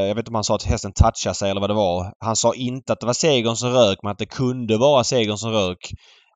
jag 0.07 0.15
vet 0.15 0.17
inte 0.17 0.29
om 0.29 0.35
han 0.35 0.43
sa 0.43 0.55
att 0.55 0.63
hästen 0.63 0.91
touchade 0.93 1.35
sig 1.35 1.51
eller 1.51 1.61
vad 1.61 1.69
det 1.69 1.73
var. 1.73 2.13
Han 2.19 2.35
sa 2.35 2.53
inte 2.55 2.93
att 2.93 2.99
det 2.99 3.05
var 3.05 3.13
segern 3.13 3.55
som 3.55 3.69
rök 3.73 3.97
men 4.03 4.11
att 4.11 4.17
det 4.17 4.25
kunde 4.25 4.77
vara 4.77 5.03
segern 5.03 5.37
som 5.37 5.51
rök. 5.51 5.91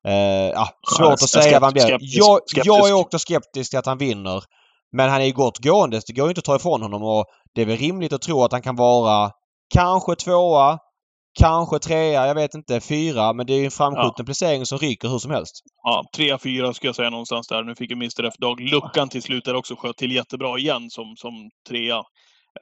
Eh, 0.08 0.14
ja, 0.54 0.68
svårt 0.96 1.06
Ja, 1.06 1.12
att 1.12 1.20
säga 1.28 1.52
vad 1.60 1.62
han 1.66 1.72
blir. 1.72 1.82
skeptisk, 1.82 2.18
Jag, 2.18 2.38
skeptisk. 2.46 2.66
jag 2.66 2.88
är 2.88 2.92
också 2.92 3.18
skeptisk 3.18 3.70
till 3.70 3.78
att 3.78 3.86
han 3.86 3.98
vinner. 3.98 4.42
Men 4.92 5.10
han 5.10 5.20
är 5.20 5.24
ju 5.24 5.32
gott 5.32 5.58
gående. 5.58 6.00
Det 6.06 6.12
går 6.12 6.26
ju 6.26 6.30
inte 6.30 6.38
att 6.38 6.44
ta 6.44 6.56
ifrån 6.56 6.82
honom 6.82 7.02
och 7.02 7.24
det 7.54 7.62
är 7.62 7.66
väl 7.66 7.76
rimligt 7.76 8.12
att 8.12 8.22
tro 8.22 8.44
att 8.44 8.52
han 8.52 8.62
kan 8.62 8.76
vara 8.76 9.30
kanske 9.74 10.14
tvåa, 10.14 10.78
kanske 11.40 11.78
trea, 11.78 12.26
jag 12.26 12.34
vet 12.34 12.54
inte, 12.54 12.80
fyra. 12.80 13.32
Men 13.32 13.46
det 13.46 13.52
är 13.52 13.58
ju 13.58 13.64
en 13.64 13.70
framskjuten 13.70 14.24
placering 14.24 14.66
som 14.66 14.78
ryker 14.78 15.08
hur 15.08 15.18
som 15.18 15.30
helst. 15.30 15.54
Ja, 15.82 16.04
3-4 16.16 16.72
ska 16.72 16.88
jag 16.88 16.96
säga 16.96 17.10
någonstans 17.10 17.48
där. 17.48 17.62
Nu 17.62 17.74
fick 17.74 17.90
ju 17.90 17.96
Mr 17.96 18.24
F 18.24 18.34
Dag 18.38 18.60
luckan 18.60 19.08
till 19.08 19.22
slut 19.22 19.44
där 19.44 19.54
också. 19.54 19.76
Sköt 19.76 19.96
till 19.96 20.12
jättebra 20.12 20.58
igen 20.58 20.90
som, 20.90 21.16
som 21.16 21.50
trea. 21.68 22.02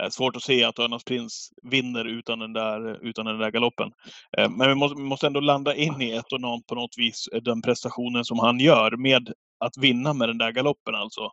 Eh, 0.01 0.09
svårt 0.11 0.37
att 0.37 0.43
se 0.43 0.65
att 0.65 0.79
Örnas 0.79 1.05
Prins 1.05 1.49
vinner 1.63 2.05
utan 2.05 2.39
den 2.39 2.53
där, 2.53 3.07
utan 3.07 3.27
den 3.27 3.39
där 3.39 3.51
galoppen. 3.51 3.91
Eh, 4.39 4.51
men 4.51 4.69
vi 4.69 4.75
måste, 4.75 4.97
vi 4.97 5.03
måste 5.03 5.27
ändå 5.27 5.41
landa 5.41 5.75
in 5.75 6.03
i 6.03 6.11
ett 6.11 6.33
och 6.33 6.41
något 6.41 6.67
på 6.67 6.75
något 6.75 6.95
vis, 6.97 7.29
eh, 7.35 7.43
den 7.43 7.63
prestationen 7.63 8.25
som 8.25 8.39
han 8.39 8.61
gör 8.61 8.97
med 8.97 9.33
att 9.65 9.77
vinna 9.81 10.13
med 10.13 10.29
den 10.29 10.39
där 10.39 10.53
galoppen 10.53 10.95
alltså. 10.95 11.31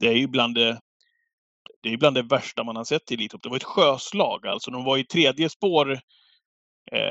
Det 0.00 0.08
är 0.08 0.12
ju 0.12 0.26
bland 0.26 0.54
det, 0.54 0.78
det 1.82 1.92
är 1.92 1.96
bland 1.96 2.16
det 2.16 2.22
värsta 2.22 2.64
man 2.64 2.76
har 2.76 2.84
sett 2.84 3.10
i 3.10 3.14
Elitlopp. 3.14 3.42
Det 3.42 3.48
var 3.48 3.56
ett 3.56 3.64
sjöslag 3.64 4.46
alltså. 4.46 4.70
De 4.70 4.84
var 4.84 4.98
i 4.98 5.04
tredje 5.04 5.48
spår. 5.48 5.98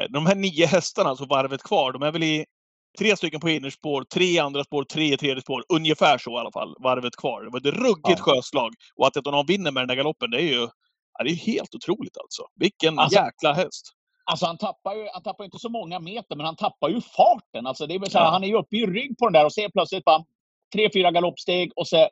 De 0.09 0.25
här 0.25 0.35
nio 0.35 0.65
hästarna, 0.65 1.09
alltså 1.09 1.25
varvet 1.25 1.63
kvar, 1.63 1.91
de 1.91 2.03
är 2.03 2.11
väl 2.11 2.23
i 2.23 2.45
tre 2.99 3.17
stycken 3.17 3.39
på 3.39 3.49
innerspår, 3.49 4.03
tre 4.03 4.39
andra 4.39 4.63
spår, 4.63 4.83
tre 4.83 5.13
i 5.13 5.17
tredje 5.17 5.41
spår. 5.41 5.63
Ungefär 5.69 6.17
så 6.17 6.31
i 6.31 6.39
alla 6.39 6.51
fall, 6.51 6.75
varvet 6.79 7.15
kvar. 7.15 7.43
Det 7.43 7.49
var 7.49 7.59
ett 7.59 7.77
ruggigt 7.77 8.21
ja. 8.25 8.33
sjöslag. 8.33 8.73
Och 8.95 9.07
att 9.07 9.13
de 9.23 9.45
vinner 9.47 9.71
med 9.71 9.81
den 9.81 9.87
där 9.87 9.95
galoppen, 9.95 10.31
det 10.31 10.37
är 10.37 10.53
ju 10.53 10.67
Ja, 11.17 11.23
det 11.23 11.29
är 11.29 11.35
helt 11.35 11.75
otroligt 11.75 12.17
alltså. 12.17 12.43
Vilken 12.55 12.99
alltså, 12.99 13.19
jäkla 13.19 13.53
häst! 13.53 13.93
Alltså 14.25 14.45
han 14.45 14.57
tappar 14.57 14.95
ju 14.95 15.07
han 15.13 15.23
tappar 15.23 15.45
inte 15.45 15.59
så 15.59 15.69
många 15.69 15.99
meter, 15.99 16.35
men 16.35 16.45
han 16.45 16.55
tappar 16.55 16.89
ju 16.89 17.01
farten. 17.01 17.67
Alltså 17.67 17.87
det 17.87 17.95
är 17.95 18.09
så 18.09 18.17
här, 18.17 18.25
ja. 18.25 18.31
Han 18.31 18.43
är 18.43 18.47
ju 18.47 18.57
uppe 18.57 18.77
i 18.77 18.85
rygg 18.85 19.17
på 19.17 19.25
den 19.25 19.33
där 19.33 19.45
och 19.45 19.53
ser 19.53 19.69
plötsligt 19.69 20.05
bara 20.05 20.25
tre, 20.73 20.89
fyra 20.93 21.11
galoppsteg 21.11 21.71
och 21.75 21.87
så 21.87 22.09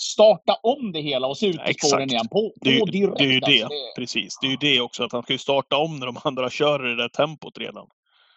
starta 0.00 0.56
om 0.62 0.92
det 0.92 1.00
hela 1.00 1.26
och 1.26 1.38
se 1.38 1.46
ut 1.46 1.60
i 1.68 1.74
spåren 1.74 2.10
igen. 2.10 2.28
På, 2.28 2.40
på 2.40 2.52
det, 2.60 2.78
är, 2.78 2.86
direkt. 2.86 3.18
Det 3.18 3.24
är 3.24 3.32
ju 3.32 3.40
det, 3.40 3.62
alltså, 3.62 3.68
det, 3.68 4.00
precis. 4.00 4.38
Det 4.40 4.46
är 4.46 4.50
ju 4.50 4.56
det 4.56 4.80
också, 4.80 5.04
att 5.04 5.12
han 5.12 5.22
ska 5.22 5.32
ju 5.32 5.38
starta 5.38 5.76
om 5.76 5.98
när 5.98 6.06
de 6.06 6.18
andra 6.24 6.50
kör 6.50 6.86
i 6.86 6.90
det 6.90 7.02
där 7.02 7.08
tempot 7.08 7.58
redan. 7.58 7.86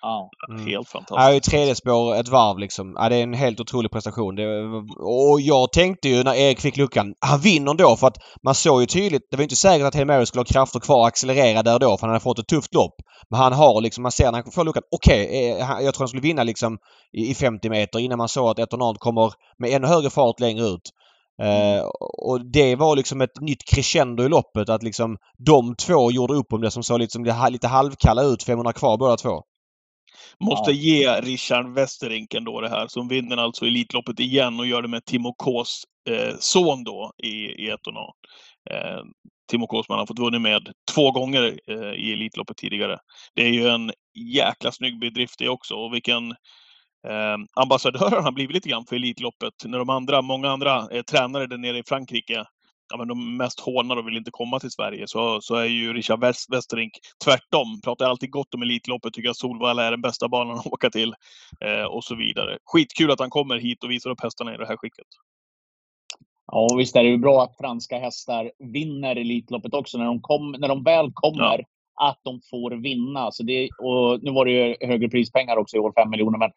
Ja. 0.01 0.29
Mm. 0.49 0.67
Helt 0.67 0.89
fantastiskt. 0.89 1.17
Ja, 1.17 1.33
i 1.33 1.39
tredje 1.41 1.75
spår 1.75 2.15
ett 2.15 2.27
varv 2.27 2.57
liksom. 2.57 2.95
Ja, 2.97 3.09
det 3.09 3.15
är 3.15 3.23
en 3.23 3.33
helt 3.33 3.59
otrolig 3.59 3.91
prestation. 3.91 4.35
Det, 4.35 4.65
och 4.99 5.41
jag 5.41 5.71
tänkte 5.71 6.09
ju 6.09 6.23
när 6.23 6.35
Erik 6.35 6.59
fick 6.59 6.77
luckan, 6.77 7.13
han 7.19 7.39
vinner 7.39 7.73
då 7.73 7.95
för 7.95 8.07
att 8.07 8.17
man 8.43 8.55
såg 8.55 8.81
ju 8.81 8.85
tydligt, 8.85 9.27
det 9.31 9.37
var 9.37 9.43
inte 9.43 9.55
säkert 9.55 9.87
att 9.87 9.95
Hail 9.95 10.25
skulle 10.25 10.39
ha 10.39 10.45
krafter 10.45 10.79
kvar 10.79 10.97
och 10.97 11.07
accelerera 11.07 11.63
där 11.63 11.79
då 11.79 11.97
för 11.97 12.01
han 12.01 12.09
hade 12.09 12.23
fått 12.23 12.39
ett 12.39 12.47
tufft 12.47 12.73
lopp. 12.73 12.95
Men 13.29 13.39
han 13.39 13.53
har 13.53 13.81
liksom, 13.81 14.01
man 14.01 14.11
ser 14.11 14.31
när 14.31 14.43
han 14.43 14.51
får 14.51 14.63
luckan, 14.63 14.83
okej, 14.91 15.25
okay, 15.25 15.49
eh, 15.49 15.85
jag 15.85 15.93
tror 15.93 15.99
han 16.03 16.07
skulle 16.07 16.21
vinna 16.21 16.43
liksom 16.43 16.77
i 17.11 17.33
50 17.33 17.69
meter 17.69 17.99
innan 17.99 18.17
man 18.17 18.29
såg 18.29 18.49
att 18.49 18.59
Etonard 18.59 18.97
kommer 18.97 19.33
med 19.57 19.69
ännu 19.69 19.87
högre 19.87 20.09
fart 20.09 20.39
längre 20.39 20.65
ut. 20.65 20.91
Uh, 21.43 21.83
och 22.17 22.51
det 22.51 22.75
var 22.75 22.95
liksom 22.95 23.21
ett 23.21 23.41
nytt 23.41 23.63
crescendo 23.65 24.23
i 24.23 24.29
loppet 24.29 24.69
att 24.69 24.83
liksom 24.83 25.17
de 25.37 25.75
två 25.75 26.11
gjorde 26.11 26.33
upp 26.33 26.53
om 26.53 26.61
det 26.61 26.71
som 26.71 26.83
såg 26.83 26.99
liksom 26.99 27.23
lite 27.49 27.67
halvkalla 27.67 28.23
ut 28.23 28.43
500 28.43 28.73
kvar 28.73 28.97
båda 28.97 29.17
två. 29.17 29.41
Måste 30.39 30.71
ja. 30.71 30.77
ge 30.77 31.21
Richard 31.21 31.73
Westerink 31.73 32.33
ändå 32.33 32.61
det 32.61 32.69
här, 32.69 32.87
som 32.87 33.07
vinner 33.07 33.37
alltså 33.37 33.65
Elitloppet 33.65 34.19
igen 34.19 34.59
och 34.59 34.67
gör 34.67 34.81
det 34.81 34.87
med 34.87 35.05
Timo 35.05 35.33
Ks 35.33 35.83
eh, 36.09 36.35
son 36.39 36.83
då 36.83 37.11
i, 37.23 37.29
i 37.29 37.69
Etona. 37.69 37.99
Eh, 38.69 39.01
Timo 39.51 39.67
Kåsman 39.67 39.99
har 39.99 40.05
fått 40.05 40.19
vunnit 40.19 40.41
med 40.41 40.71
två 40.93 41.11
gånger 41.11 41.59
eh, 41.67 41.93
i 41.93 42.13
Elitloppet 42.13 42.57
tidigare. 42.57 42.97
Det 43.35 43.41
är 43.41 43.49
ju 43.49 43.67
en 43.67 43.91
jäkla 44.35 44.71
snygg 44.71 44.99
bedrift 44.99 45.39
det 45.39 45.49
också 45.49 45.75
och 45.75 45.93
vilken 45.93 46.35
eh, 47.07 47.37
ambassadör 47.53 48.11
han 48.11 48.23
har 48.23 48.31
blivit 48.31 48.53
lite 48.53 48.69
grann 48.69 48.85
för 48.85 48.95
Elitloppet. 48.95 49.53
När 49.65 49.77
de 49.77 49.89
andra, 49.89 50.21
många 50.21 50.49
andra 50.49 50.87
eh, 50.91 51.01
tränare 51.01 51.47
där 51.47 51.57
nere 51.57 51.77
i 51.77 51.83
Frankrike 51.83 52.45
ja, 52.91 52.97
men 52.97 53.07
de 53.07 53.37
mest 53.37 53.59
hånar 53.59 53.97
och 53.97 54.07
vill 54.07 54.17
inte 54.17 54.31
komma 54.31 54.59
till 54.59 54.71
Sverige 54.71 55.07
så, 55.07 55.41
så 55.41 55.55
är 55.55 55.65
ju 55.65 55.93
Richard 55.93 56.19
Westerink 56.49 56.91
tvärtom. 57.25 57.81
Pratar 57.83 58.05
alltid 58.05 58.31
gott 58.31 58.53
om 58.53 58.61
Elitloppet, 58.61 59.13
tycker 59.13 59.29
att 59.29 59.37
Solvalla 59.37 59.83
är 59.83 59.91
den 59.91 60.01
bästa 60.01 60.27
banan 60.27 60.59
att 60.59 60.67
åka 60.67 60.89
till 60.89 61.13
eh, 61.65 61.83
och 61.83 62.03
så 62.03 62.15
vidare. 62.15 62.57
Skitkul 62.65 63.11
att 63.11 63.19
han 63.19 63.29
kommer 63.29 63.57
hit 63.57 63.83
och 63.83 63.91
visar 63.91 64.09
upp 64.09 64.21
hästarna 64.21 64.53
i 64.53 64.57
det 64.57 64.67
här 64.67 64.77
skicket. 64.77 65.07
Ja, 66.51 66.67
visst 66.77 66.95
är 66.95 67.03
det 67.03 67.09
ju 67.09 67.17
bra 67.17 67.43
att 67.43 67.57
franska 67.57 67.99
hästar 67.99 68.51
vinner 68.59 69.15
Elitloppet 69.15 69.73
också 69.73 69.97
när 69.97 70.05
de, 70.05 70.21
kom, 70.21 70.51
när 70.51 70.67
de 70.67 70.83
väl 70.83 71.11
kommer. 71.13 71.59
Ja. 71.59 72.09
Att 72.09 72.19
de 72.23 72.41
får 72.49 72.71
vinna. 72.71 73.31
Så 73.31 73.43
det, 73.43 73.69
och 73.79 74.23
nu 74.23 74.31
var 74.31 74.45
det 74.45 74.51
ju 74.51 74.75
högre 74.87 75.09
prispengar 75.09 75.57
också 75.57 75.77
i 75.77 75.79
år, 75.79 75.93
5 75.95 76.09
miljoner. 76.09 76.37
Men 76.37 76.51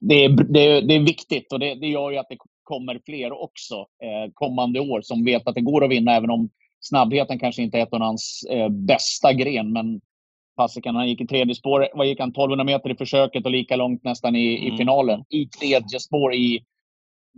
det 0.00 0.24
är, 0.24 0.28
det, 0.28 0.60
är, 0.60 0.82
det 0.82 0.94
är 0.94 1.00
viktigt 1.00 1.52
och 1.52 1.58
det, 1.58 1.74
det 1.74 1.86
gör 1.86 2.10
ju 2.10 2.16
att 2.16 2.28
det 2.28 2.36
kommer 2.62 3.00
fler 3.04 3.42
också 3.42 3.74
eh, 3.74 4.32
kommande 4.34 4.80
år 4.80 5.00
som 5.02 5.24
vet 5.24 5.48
att 5.48 5.54
det 5.54 5.60
går 5.60 5.84
att 5.84 5.90
vinna 5.90 6.16
även 6.16 6.30
om 6.30 6.48
snabbheten 6.80 7.38
kanske 7.38 7.62
inte 7.62 7.78
är 7.78 7.82
ett 7.82 7.94
av 7.94 8.00
hans 8.00 8.46
eh, 8.50 8.68
bästa 8.68 9.32
gren. 9.32 9.72
Men 9.72 10.00
fasiken, 10.56 10.94
han 10.94 11.08
gick 11.08 11.20
i 11.20 11.26
tredje 11.26 11.54
spår. 11.54 11.88
Vad 11.94 12.06
gick 12.06 12.20
han? 12.20 12.28
1200 12.28 12.64
meter 12.64 12.90
i 12.90 12.96
försöket 12.96 13.44
och 13.44 13.50
lika 13.50 13.76
långt 13.76 14.04
nästan 14.04 14.36
i, 14.36 14.58
mm. 14.58 14.74
i 14.74 14.76
finalen. 14.76 15.24
I 15.28 15.46
tredje 15.46 16.00
spår 16.00 16.34
i 16.34 16.60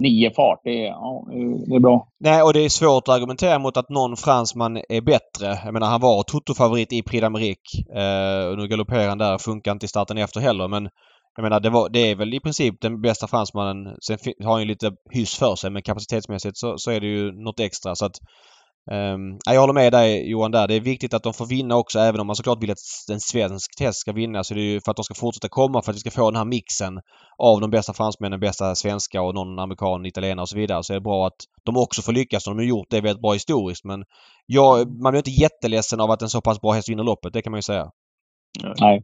nio 0.01 0.31
fart. 0.31 0.61
Det 0.65 0.87
är, 0.87 0.89
ja, 0.89 1.27
det 1.67 1.75
är 1.75 1.81
bra. 1.81 2.09
Nej, 2.21 2.43
och 2.43 2.53
det 2.53 2.61
är 2.61 2.69
svårt 2.69 3.09
att 3.09 3.15
argumentera 3.15 3.59
mot 3.59 3.77
att 3.77 3.89
någon 3.89 4.17
fransman 4.17 4.77
är 4.89 5.01
bättre. 5.01 5.59
Jag 5.65 5.73
menar, 5.73 5.87
han 5.87 6.01
var 6.01 6.23
Toto-favorit 6.23 6.93
i 6.93 7.03
Prix 7.03 7.25
d'Amérique. 7.25 7.73
Eh, 7.97 8.57
nu 8.57 8.69
galopperar 8.69 9.09
han 9.09 9.19
där. 9.19 9.39
Funkar 9.39 9.73
inte 9.73 9.87
i 9.87 9.89
starten 9.89 10.19
efter 10.19 10.41
heller, 10.41 10.69
men 10.69 10.89
jag 11.37 11.43
menar, 11.43 11.61
det, 11.61 11.71
var, 11.71 11.89
det 11.89 11.99
är 11.99 12.17
väl 12.17 12.35
i 12.35 12.41
princip 12.41 12.81
den 12.81 13.01
bästa 13.01 13.27
fransmannen. 13.27 13.97
Sen 14.07 14.19
har 14.45 14.53
han 14.53 14.61
ju 14.61 14.67
lite 14.67 14.91
hyss 15.11 15.35
för 15.39 15.57
sig 15.57 15.71
men 15.71 15.83
kapacitetsmässigt 15.83 16.57
så, 16.57 16.79
så 16.79 16.91
är 16.91 17.01
det 17.01 17.07
ju 17.07 17.33
något 17.33 17.61
extra. 17.61 17.95
Så 17.97 18.05
att, 18.05 18.17
um, 18.91 19.39
jag 19.45 19.61
håller 19.61 19.73
med 19.73 19.93
dig 19.93 20.31
Johan 20.31 20.51
där. 20.51 20.69
Det 20.69 20.75
är 20.75 20.81
viktigt 20.81 21.15
att 21.15 21.23
de 21.23 21.35
får 21.35 21.47
vinna 21.47 21.77
också 21.77 21.99
även 21.99 22.21
om 22.21 22.27
man 22.27 22.37
såklart 22.37 22.63
vill 22.63 22.71
att 22.71 22.79
en 23.11 23.21
svensk 23.21 23.79
test 23.79 23.99
ska 23.99 24.13
vinna. 24.13 24.45
Så 24.45 24.55
det 24.55 24.61
är 24.61 24.73
ju 24.73 24.81
för 24.81 24.91
att 24.91 24.97
de 24.97 25.05
ska 25.05 25.15
fortsätta 25.15 25.49
komma 25.49 25.83
för 25.83 25.91
att 25.91 25.97
vi 25.97 26.01
ska 26.01 26.11
få 26.11 26.31
den 26.31 26.39
här 26.39 26.45
mixen 26.45 27.01
av 27.39 27.61
de 27.61 27.71
bästa 27.71 27.93
fransmännen, 27.93 28.41
bästa 28.41 28.75
svenska 28.75 29.23
och 29.23 29.35
någon 29.35 29.59
amerikan, 29.59 30.07
italienare 30.07 30.43
och 30.43 30.49
så 30.49 30.57
vidare. 30.57 30.85
Så 30.85 30.93
är 30.93 30.95
det 30.95 31.01
bra 31.01 31.27
att 31.27 31.37
de 31.65 31.77
också 31.77 32.03
får 32.03 32.13
lyckas. 32.13 32.45
De 32.45 32.57
har 32.57 32.65
gjort 32.65 32.91
det 32.91 33.01
väldigt 33.01 33.23
bra 33.23 33.33
historiskt 33.33 33.85
men 33.85 34.05
jag, 34.47 35.03
man 35.03 35.13
blir 35.13 35.19
inte 35.19 35.31
jätteledsen 35.31 36.01
av 36.01 36.11
att 36.11 36.23
en 36.23 36.29
så 36.29 36.41
pass 36.41 36.61
bra 36.61 36.73
häst 36.73 36.89
vinner 36.89 37.05
loppet. 37.05 37.33
Det 37.33 37.43
kan 37.43 37.51
man 37.51 37.59
ju 37.59 37.63
säga. 37.63 37.91
Nej. 38.81 39.03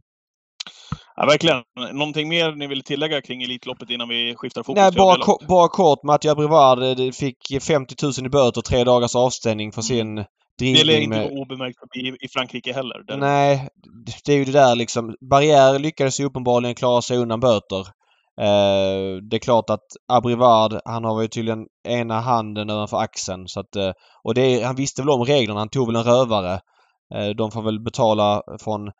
Ja, 1.19 1.25
verkligen. 1.25 1.63
Någonting 1.91 2.29
mer 2.29 2.51
ni 2.51 2.67
vill 2.67 2.83
tillägga 2.83 3.21
kring 3.21 3.43
Elitloppet 3.43 3.89
innan 3.89 4.09
vi 4.09 4.35
skiftar 4.35 4.63
fokus? 4.63 4.81
Nej, 4.81 4.91
bara, 4.91 5.17
ko 5.17 5.37
bara 5.47 5.67
kort. 5.67 6.03
Mattia 6.03 6.35
Brevard 6.35 6.83
eh, 6.83 7.11
fick 7.11 7.37
50 7.61 7.95
000 8.03 8.13
i 8.25 8.29
böter 8.29 8.59
och 8.59 8.65
tre 8.65 8.83
dagars 8.83 9.15
avstängning 9.15 9.71
för 9.71 9.81
sin 9.81 10.17
mm. 10.17 10.25
Det 10.57 10.83
lär 10.83 10.99
inte 10.99 11.17
med... 11.17 11.31
obemärkt 11.31 11.77
i, 11.95 12.25
i 12.25 12.27
Frankrike 12.27 12.73
heller. 12.73 13.03
Där. 13.07 13.17
Nej, 13.17 13.67
det 14.25 14.33
är 14.33 14.37
ju 14.37 14.45
det 14.45 14.51
där 14.51 14.75
liksom. 14.75 15.15
Barriär 15.29 15.79
lyckades 15.79 16.19
ju 16.19 16.25
uppenbarligen 16.25 16.75
klara 16.75 17.01
sig 17.01 17.17
undan 17.17 17.39
böter. 17.39 17.79
Eh, 18.41 19.17
det 19.29 19.37
är 19.37 19.39
klart 19.39 19.69
att 19.69 19.85
Abrivard, 20.07 20.81
han 20.85 21.03
har 21.03 21.21
ju 21.21 21.27
tydligen 21.27 21.65
ena 21.87 22.19
handen 22.19 22.69
ovanför 22.69 22.97
axeln. 22.97 23.47
Så 23.47 23.59
att, 23.59 23.75
eh, 23.75 23.91
och 24.23 24.33
det 24.33 24.63
han 24.63 24.75
visste 24.75 25.01
väl 25.01 25.09
om 25.09 25.25
reglerna. 25.25 25.59
Han 25.59 25.69
tog 25.69 25.87
väl 25.87 25.95
en 25.95 26.13
rövare. 26.13 26.59
Eh, 27.15 27.29
de 27.37 27.51
får 27.51 27.61
väl 27.61 27.79
betala 27.79 28.41
från 28.63 28.91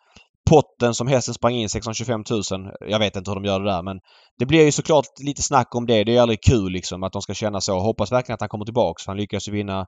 potten 0.50 0.94
som 0.94 1.08
hästen 1.08 1.34
sprang 1.34 1.54
in, 1.54 1.70
625 1.70 2.24
000. 2.30 2.42
Jag 2.80 3.00
vet 3.00 3.16
inte 3.16 3.32
hur 3.32 3.36
de 3.36 3.46
gör 3.46 3.60
det 3.60 3.72
där 3.72 3.84
men 3.84 4.00
det 4.40 4.46
blir 4.46 4.66
ju 4.66 4.72
såklart 4.72 5.06
lite 5.20 5.42
snack 5.42 5.76
om 5.76 5.86
det. 5.86 6.04
Det 6.04 6.18
är 6.18 6.22
aldrig 6.22 6.44
kul 6.44 6.72
liksom 6.72 7.04
att 7.04 7.14
de 7.14 7.22
ska 7.22 7.34
känna 7.34 7.62
så. 7.62 7.80
Hoppas 7.80 8.12
verkligen 8.12 8.34
att 8.34 8.42
han 8.42 8.50
kommer 8.50 8.66
tillbaks. 8.66 9.08
Han 9.08 9.18
lyckas 9.18 9.48
ju 9.48 9.52
vinna 9.52 9.86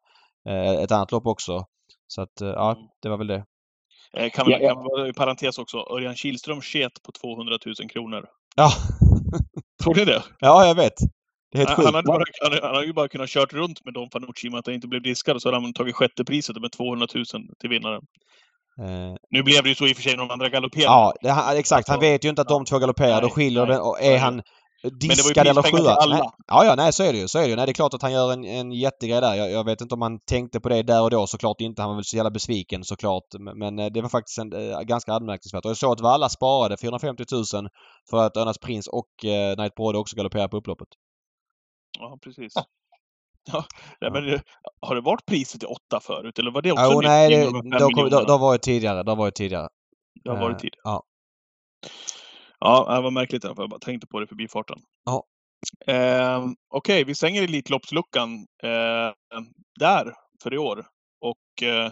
eh, 0.49 0.83
ett 0.83 0.91
annat 0.91 1.11
lopp 1.11 1.27
också. 1.27 1.65
Så 2.07 2.21
att 2.21 2.41
eh, 2.41 2.47
ja, 2.47 2.71
mm. 2.71 2.83
det 3.01 3.09
var 3.09 3.17
väl 3.17 3.27
det. 3.27 3.45
Eh, 4.17 4.29
kan 4.29 4.49
ja. 4.49 4.57
kan 4.59 5.07
i 5.07 5.13
parentes 5.13 5.57
också, 5.57 5.77
Örjan 5.77 6.15
Kihlström 6.15 6.61
sket 6.61 6.91
på 7.03 7.11
200 7.11 7.57
000 7.65 7.89
kronor. 7.89 8.25
Ja. 8.55 8.71
Tror 9.83 9.95
ni 9.95 10.05
det? 10.05 10.23
Ja, 10.39 10.67
jag 10.67 10.75
vet. 10.75 10.93
Det 11.51 11.57
är 11.57 11.59
helt 11.59 11.69
han, 11.69 11.85
hade 11.85 12.07
bara, 12.07 12.23
han, 12.41 12.59
han 12.61 12.75
hade 12.75 12.85
ju 12.85 12.93
bara 12.93 13.07
kunnat 13.07 13.29
kört 13.29 13.53
runt 13.53 13.85
med 13.85 13.93
Don 13.93 14.09
Fanucci 14.09 14.49
med 14.49 14.59
att 14.59 14.65
han 14.65 14.75
inte 14.75 14.87
blev 14.87 15.01
diskad 15.01 15.35
och 15.35 15.41
så 15.41 15.47
hade 15.47 15.61
han 15.61 15.73
tagit 15.73 15.95
sjätte 15.95 16.25
priset 16.25 16.61
med 16.61 16.71
200 16.71 17.07
000 17.15 17.25
till 17.59 17.69
vinnaren. 17.69 18.01
Eh, 18.79 19.15
nu 19.29 19.43
blev 19.43 19.63
det 19.63 19.69
ju 19.69 19.75
så 19.75 19.87
i 19.87 19.91
och 19.91 19.95
för 19.95 20.03
sig 20.03 20.11
när 20.11 20.23
de 20.23 20.31
andra 20.31 20.49
galopperade. 20.49 20.85
Ja, 20.85 21.13
det, 21.21 21.59
exakt. 21.59 21.87
Han 21.87 21.99
vet 21.99 22.25
ju 22.25 22.29
inte 22.29 22.41
att 22.41 22.47
de 22.47 22.65
två 22.65 22.79
galopperar. 22.79 23.21
Då 23.21 23.29
skiljer 23.29 23.65
det. 23.65 23.79
Och 23.79 24.01
är 24.01 24.17
han 24.17 24.41
diskad 24.89 25.47
eller 25.47 25.61
sjua? 25.61 25.95
Ja, 26.47 26.65
ja, 26.65 26.75
nej 26.75 26.93
så 26.93 27.03
är 27.03 27.13
det 27.13 27.19
ju. 27.19 27.27
Så 27.27 27.39
är 27.39 27.43
det 27.43 27.49
ju. 27.49 27.55
Nej, 27.55 27.65
det 27.65 27.71
är 27.71 27.73
klart 27.73 27.93
att 27.93 28.01
han 28.01 28.11
gör 28.11 28.33
en, 28.33 28.45
en 28.45 28.71
jättegrej 28.71 29.21
där. 29.21 29.35
Jag, 29.35 29.51
jag, 29.51 29.65
vet 29.65 29.81
inte 29.81 29.95
om 29.95 30.01
han 30.01 30.19
tänkte 30.19 30.59
på 30.59 30.69
det 30.69 30.83
där 30.83 31.03
och 31.03 31.09
då. 31.09 31.27
Såklart 31.27 31.61
inte. 31.61 31.81
Han 31.81 31.89
var 31.89 31.95
väl 31.95 32.05
så 32.05 32.15
jävla 32.15 32.31
besviken 32.31 32.83
såklart. 32.83 33.23
Men, 33.39 33.57
men 33.57 33.79
eh, 33.79 33.85
det 33.85 34.01
var 34.01 34.09
faktiskt 34.09 34.37
en, 34.37 34.53
äh, 34.53 34.81
ganska 34.81 35.13
anmärkningsvärt. 35.13 35.65
Och 35.65 35.69
jag 35.69 35.77
såg 35.77 35.91
att 35.91 36.01
Valla 36.01 36.29
sparade 36.29 36.77
450 36.77 37.23
000 37.31 37.69
för 38.09 38.17
att 38.17 38.37
Örnas 38.37 38.57
Prins 38.57 38.87
och 38.87 39.25
äh, 39.25 39.57
Night 39.57 39.75
Brode 39.75 39.97
också 39.97 40.15
galopperar 40.15 40.47
på 40.47 40.57
upploppet. 40.57 40.87
Ja, 41.99 42.17
precis. 42.23 42.53
Ja, 43.45 43.65
nej, 44.01 44.11
men 44.11 44.39
har 44.81 44.95
det 44.95 45.01
varit 45.01 45.25
priset 45.25 45.63
i 45.63 45.65
åtta 45.65 45.99
förut 45.99 46.39
eller 46.39 46.51
var 46.51 46.61
det 46.61 46.71
också 46.71 46.83
oh, 46.83 47.01
nej, 47.03 47.29
det, 47.29 47.45
har, 48.31 48.39
varit 48.39 48.61
tidigare. 48.61 49.03
Det 49.03 49.11
har 49.11 49.17
varit 49.17 49.35
tidigare. 49.35 49.69
Det 50.23 50.29
har 50.29 50.37
varit 50.37 50.59
tidigare? 50.59 50.81
Ja. 50.83 51.03
Ja, 52.59 52.95
det 52.95 53.01
var 53.01 53.11
märkligt 53.11 53.43
i 53.43 53.47
alla 53.47 53.55
fall. 53.55 53.63
Jag 53.63 53.69
bara 53.69 53.79
tänkte 53.79 54.07
på 54.07 54.19
det 54.19 54.27
förbi 54.27 54.47
farten. 54.47 54.77
Ja. 55.05 55.23
Eh, 55.87 56.39
Okej, 56.39 56.55
okay, 56.69 57.03
vi 57.03 57.15
stänger 57.15 57.43
Elitloppsluckan 57.43 58.33
eh, 58.63 59.11
där 59.79 60.13
för 60.43 60.53
i 60.53 60.57
år. 60.57 60.85
Och 61.21 61.63
eh, 61.63 61.91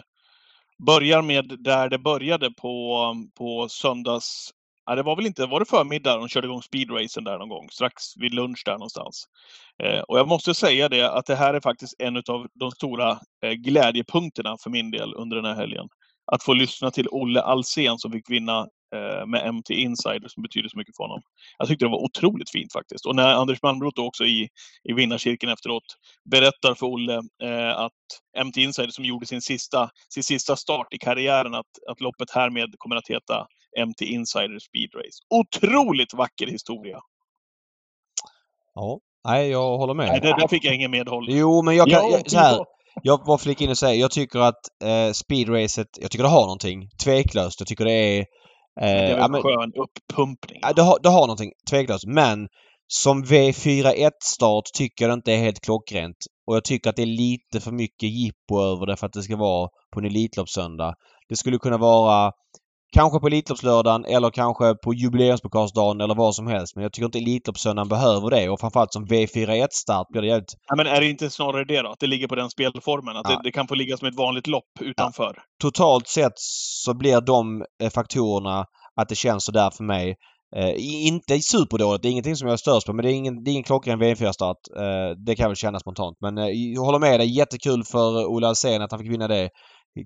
börjar 0.86 1.22
med 1.22 1.56
där 1.58 1.88
det 1.88 1.98
började 1.98 2.50
på, 2.50 3.14
på 3.38 3.68
söndags 3.68 4.50
ja, 4.86 4.94
det 4.94 5.02
var 5.02 5.16
väl 5.16 5.26
inte, 5.26 5.46
var 5.46 5.60
det 5.60 5.66
förmiddag 5.66 6.16
de 6.16 6.28
körde 6.28 6.46
igång 6.46 6.62
speedracen 6.62 7.24
där 7.24 7.38
någon 7.38 7.48
gång, 7.48 7.68
strax 7.70 8.16
vid 8.16 8.34
lunch 8.34 8.62
där 8.64 8.72
någonstans. 8.72 9.24
Eh, 9.82 10.00
och 10.00 10.18
jag 10.18 10.28
måste 10.28 10.54
säga 10.54 10.88
det 10.88 11.12
att 11.12 11.26
det 11.26 11.36
här 11.36 11.54
är 11.54 11.60
faktiskt 11.60 11.94
en 11.98 12.16
av 12.16 12.46
de 12.54 12.70
stora 12.70 13.10
eh, 13.44 13.52
glädjepunkterna 13.52 14.56
för 14.62 14.70
min 14.70 14.90
del 14.90 15.14
under 15.14 15.36
den 15.36 15.44
här 15.44 15.54
helgen. 15.54 15.88
Att 16.32 16.42
få 16.42 16.52
lyssna 16.52 16.90
till 16.90 17.08
Olle 17.10 17.40
Alsen 17.40 17.98
som 17.98 18.12
fick 18.12 18.30
vinna 18.30 18.66
eh, 18.94 19.26
med 19.26 19.54
MT 19.54 19.70
Insider 19.70 20.28
som 20.28 20.42
betyder 20.42 20.68
så 20.68 20.78
mycket 20.78 20.96
för 20.96 21.04
honom. 21.04 21.22
Jag 21.58 21.68
tyckte 21.68 21.84
det 21.84 21.90
var 21.90 22.04
otroligt 22.04 22.50
fint 22.50 22.72
faktiskt. 22.72 23.06
Och 23.06 23.16
när 23.16 23.34
Anders 23.34 23.62
Malmroth 23.62 24.00
också 24.00 24.24
i, 24.24 24.48
i 24.88 24.92
vinnarcirkeln 24.92 25.52
efteråt 25.52 25.84
berättar 26.30 26.74
för 26.74 26.86
Olle 26.86 27.20
eh, 27.42 27.78
att 27.78 27.92
MT 28.46 28.56
Insider 28.56 28.90
som 28.90 29.04
gjorde 29.04 29.26
sin 29.26 29.42
sista, 29.42 29.90
sin 30.14 30.22
sista 30.22 30.56
start 30.56 30.94
i 30.94 30.98
karriären, 30.98 31.54
att, 31.54 31.70
att 31.88 32.00
loppet 32.00 32.30
härmed 32.30 32.74
kommer 32.78 32.96
att 32.96 33.08
heta 33.08 33.46
MT 33.86 34.02
Insider 34.02 34.58
Speed 34.58 34.90
Race. 34.94 35.18
Otroligt 35.30 36.14
vacker 36.14 36.46
historia! 36.46 36.98
Ja, 38.74 38.98
nej 39.28 39.50
jag 39.50 39.78
håller 39.78 39.94
med. 39.94 40.06
Nej, 40.06 40.20
det, 40.20 40.28
där 40.28 40.48
fick 40.48 40.64
jag 40.64 40.74
ingen 40.74 40.90
medhåll. 40.90 41.26
Jo, 41.28 41.62
men 41.62 41.76
jag 41.76 41.90
kan... 41.90 42.02
Ja, 42.02 42.10
Jag, 42.10 42.30
så 42.30 42.38
här, 42.38 42.58
jag 43.02 43.24
bara 43.26 43.38
flika 43.38 43.64
in 43.64 43.70
och 43.70 43.78
säga, 43.78 43.94
jag 43.94 44.10
tycker 44.10 44.38
att 44.38 44.60
eh, 44.84 45.12
speedracet, 45.12 45.88
jag 46.00 46.10
tycker 46.10 46.22
det 46.22 46.30
har 46.30 46.42
någonting. 46.42 46.88
Tveklöst. 47.04 47.60
Jag 47.60 47.68
tycker 47.68 47.84
det 47.84 47.92
är... 47.92 48.24
det 48.80 48.86
är 48.86 49.04
Eh, 49.04 49.10
ja, 49.10 49.28
men, 49.28 49.42
skön 49.42 49.72
uppumpning. 49.74 50.58
ja, 50.62 50.72
det, 50.72 50.82
har, 50.82 50.98
det 51.02 51.08
har 51.08 51.20
någonting. 51.20 51.52
Tveklöst. 51.70 52.06
Men 52.06 52.48
som 52.86 53.24
V41-start 53.24 54.64
tycker 54.74 55.04
jag 55.04 55.10
det 55.10 55.14
inte 55.14 55.32
är 55.32 55.38
helt 55.38 55.60
klockrent. 55.60 56.16
Och 56.46 56.56
jag 56.56 56.64
tycker 56.64 56.90
att 56.90 56.96
det 56.96 57.02
är 57.02 57.06
lite 57.06 57.60
för 57.60 57.72
mycket 57.72 58.08
jippo 58.08 58.60
över 58.60 58.86
det 58.86 58.96
för 58.96 59.06
att 59.06 59.12
det 59.12 59.22
ska 59.22 59.36
vara 59.36 59.68
på 59.92 60.00
en 60.00 60.06
Elitloppssöndag. 60.06 60.94
Det 61.28 61.36
skulle 61.36 61.58
kunna 61.58 61.78
vara 61.78 62.32
kanske 62.92 63.20
på 63.20 63.26
Elitloppslördagen 63.26 64.04
eller 64.04 64.30
kanske 64.30 64.74
på 64.74 64.94
jubileumspokalsdagen 64.94 66.00
eller 66.00 66.14
vad 66.14 66.34
som 66.34 66.46
helst. 66.46 66.76
Men 66.76 66.82
jag 66.82 66.92
tycker 66.92 67.06
inte 67.06 67.18
Elitloppssöndagen 67.18 67.88
behöver 67.88 68.30
det 68.30 68.48
och 68.48 68.60
framförallt 68.60 68.92
som 68.92 69.06
V41-start 69.06 70.06
blir 70.08 70.22
det 70.22 70.28
jävligt... 70.28 70.52
Ja, 70.68 70.76
men 70.76 70.86
är 70.86 71.00
det 71.00 71.06
inte 71.10 71.30
snarare 71.30 71.64
det 71.64 71.82
då? 71.82 71.88
Att 71.90 72.00
det 72.00 72.06
ligger 72.06 72.28
på 72.28 72.34
den 72.34 72.50
spelformen? 72.50 73.16
Att 73.16 73.30
Ja. 73.30 73.36
det, 73.36 73.40
det 73.44 73.52
kan 73.52 73.68
få 73.68 73.74
ligga 73.74 73.96
som 73.96 74.08
ett 74.08 74.16
vanligt 74.16 74.46
lopp 74.46 74.64
utanför? 74.80 75.38
Totalt 75.62 76.08
sett 76.08 76.32
så 76.84 76.94
blir 76.94 77.20
de 77.20 77.64
eh, 77.82 77.90
faktorerna 77.90 78.64
att 79.00 79.08
det 79.08 79.14
känns 79.16 79.44
sådär 79.44 79.70
för 79.76 79.84
mig. 79.84 80.14
Eh, 80.56 80.74
inte 81.06 81.38
superdåligt. 81.40 82.02
Det 82.02 82.08
är 82.08 82.10
ingenting 82.10 82.36
som 82.36 82.48
jag 82.48 82.58
störs 82.60 82.84
på 82.84 82.92
men 82.92 83.04
det 83.04 83.12
är 83.12 83.14
ingen, 83.14 83.44
det 83.44 83.50
är 83.50 83.52
ingen 83.52 83.64
klockren 83.64 84.02
V4-start. 84.02 84.56
Eh, 84.76 85.16
det 85.26 85.36
kan 85.36 85.42
jag 85.44 85.48
väl 85.48 85.56
känna 85.56 85.78
spontant. 85.78 86.16
Men 86.20 86.38
eh, 86.38 86.46
jag 86.74 86.82
håller 86.82 86.98
med 86.98 87.20
dig. 87.20 87.36
Jättekul 87.36 87.84
för 87.84 88.26
Ola 88.26 88.48
Alsen 88.48 88.82
att 88.82 88.90
han 88.90 89.00
fick 89.00 89.12
vinna 89.12 89.28
det. 89.28 89.48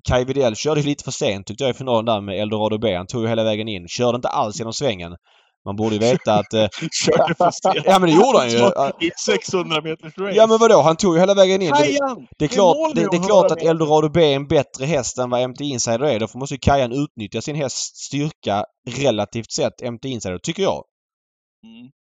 Kai 0.09 0.25
Widell 0.25 0.57
körde 0.57 0.81
ju 0.81 0.87
lite 0.87 1.05
för 1.05 1.11
sent 1.11 1.47
tyckte 1.47 1.65
jag 1.65 1.71
i 1.71 1.75
finalen 1.75 2.05
där 2.05 2.21
med 2.21 2.41
Eldorado 2.41 2.79
B. 2.79 2.97
Han 2.97 3.07
tog 3.07 3.23
ju 3.23 3.29
hela 3.29 3.45
vägen 3.45 3.69
in. 3.69 3.89
Körde 3.89 4.17
inte 4.17 4.29
alls 4.29 4.59
genom 4.59 4.73
svängen. 4.73 5.17
Man 5.65 5.77
borde 5.77 5.95
ju 5.95 6.01
veta 6.01 6.35
att... 6.35 6.55
Eh, 6.55 6.69
Körde 7.05 7.35
för 7.35 7.51
sent. 7.73 7.87
ja 7.87 7.99
men 7.99 8.11
det 8.11 8.17
gjorde 8.17 8.39
han 8.39 8.51
ju. 8.51 8.59
I 9.07 9.09
ett 9.09 9.19
600 9.19 9.83
meters 9.83 10.19
race. 10.19 10.37
Ja 10.37 10.47
men 10.47 10.59
vadå? 10.59 10.83
Han 10.83 10.97
tog 10.97 11.15
ju 11.15 11.21
hela 11.21 11.35
vägen 11.35 11.63
in. 11.63 11.71
Det, 11.71 11.77
Kajan! 11.77 12.27
det 12.39 12.45
är 12.45 12.49
klart, 12.49 12.95
det, 12.95 13.09
det 13.11 13.17
är 13.17 13.27
klart 13.27 13.51
att. 13.51 13.63
Eldorado 13.63 14.09
B 14.09 14.33
är 14.33 14.37
en 14.37 14.47
bättre 14.47 14.85
häst 14.87 15.19
än 15.19 15.31
vad 15.31 15.51
MT 15.51 15.61
Insider 15.61 16.05
är. 16.05 16.21
Därför 16.21 16.39
måste 16.39 16.55
ju 16.55 16.59
Kajan 16.59 16.93
utnyttja 16.93 17.41
sin 17.41 17.57
hästs 17.57 18.07
styrka 18.07 18.65
relativt 18.91 19.53
sett 19.53 19.93
MT 19.93 20.05
Insider, 20.05 20.39
tycker 20.39 20.63
jag. 20.63 20.85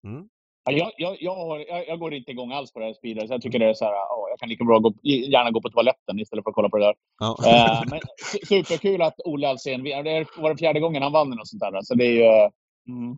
Mm. 0.07 0.27
Ja, 0.67 0.77
Jag, 0.77 0.91
jag, 0.97 1.17
jag, 1.19 1.35
har, 1.35 1.65
jag, 1.87 1.99
går 1.99 2.13
inte 2.13 2.31
igång 2.31 2.51
alls 2.51 2.73
på 2.73 2.79
det 2.79 2.85
här 2.85 2.93
speeders. 2.93 3.29
Jag 3.29 3.41
tycker 3.41 3.59
det 3.59 3.65
är 3.69 3.73
så 3.73 3.85
här, 3.85 3.91
ja, 3.93 4.27
jag 4.29 4.39
kan 4.39 4.49
lika 4.49 4.63
bra 4.63 4.79
gå, 4.79 4.93
gärna 5.03 5.51
gå 5.51 5.61
på 5.61 5.69
toaletten 5.69 6.19
istället 6.19 6.43
för 6.43 6.49
att 6.51 6.55
kolla 6.55 6.69
på 6.69 6.77
det 6.77 6.85
där. 6.85 6.95
Ja. 7.19 7.37
Eh, 7.47 7.81
men 7.89 7.99
su- 7.99 8.45
superkul 8.45 9.01
att 9.01 9.15
Olle 9.25 9.47
Alsen, 9.49 9.83
det 9.83 9.91
är- 9.91 10.41
var 10.41 10.49
det 10.49 10.57
fjärde 10.57 10.79
gången 10.79 11.03
han 11.03 11.11
vann 11.11 11.29
något 11.29 11.47
sånt 11.47 11.59
där. 11.61 11.81
Så 11.81 11.95
det 11.95 12.05
är 12.05 12.11
ju 12.11 12.49
Mm. 12.93 13.17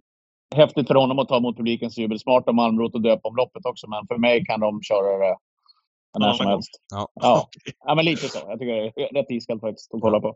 häftigt 0.55 0.87
för 0.87 0.95
honom 0.95 1.19
att 1.19 1.27
ta 1.27 1.37
emot 1.37 1.57
publikens 1.57 1.97
jubel. 1.97 2.19
Smart 2.19 2.47
av 2.47 2.55
Malmrot 2.55 2.95
att 2.95 3.03
döpa 3.03 3.29
om 3.29 3.35
loppet 3.35 3.65
också, 3.65 3.87
men 3.89 4.07
för 4.07 4.17
mig 4.17 4.45
kan 4.45 4.59
de 4.59 4.81
köra 4.81 5.17
det 5.17 5.37
när 6.19 6.27
Ja, 6.27 6.33
som 6.33 6.47
helst. 6.47 6.69
Ja. 6.91 7.07
Ja. 7.13 7.47
ja, 7.85 7.95
men 7.95 8.05
lite 8.05 8.27
så. 8.29 8.39
Jag 8.47 8.59
tycker 8.59 8.73
det 8.75 9.03
är 9.03 9.13
rätt 9.13 9.31
iskallt 9.31 9.61
faktiskt 9.61 9.93
att 9.93 10.01
kolla 10.01 10.19
på. 10.19 10.35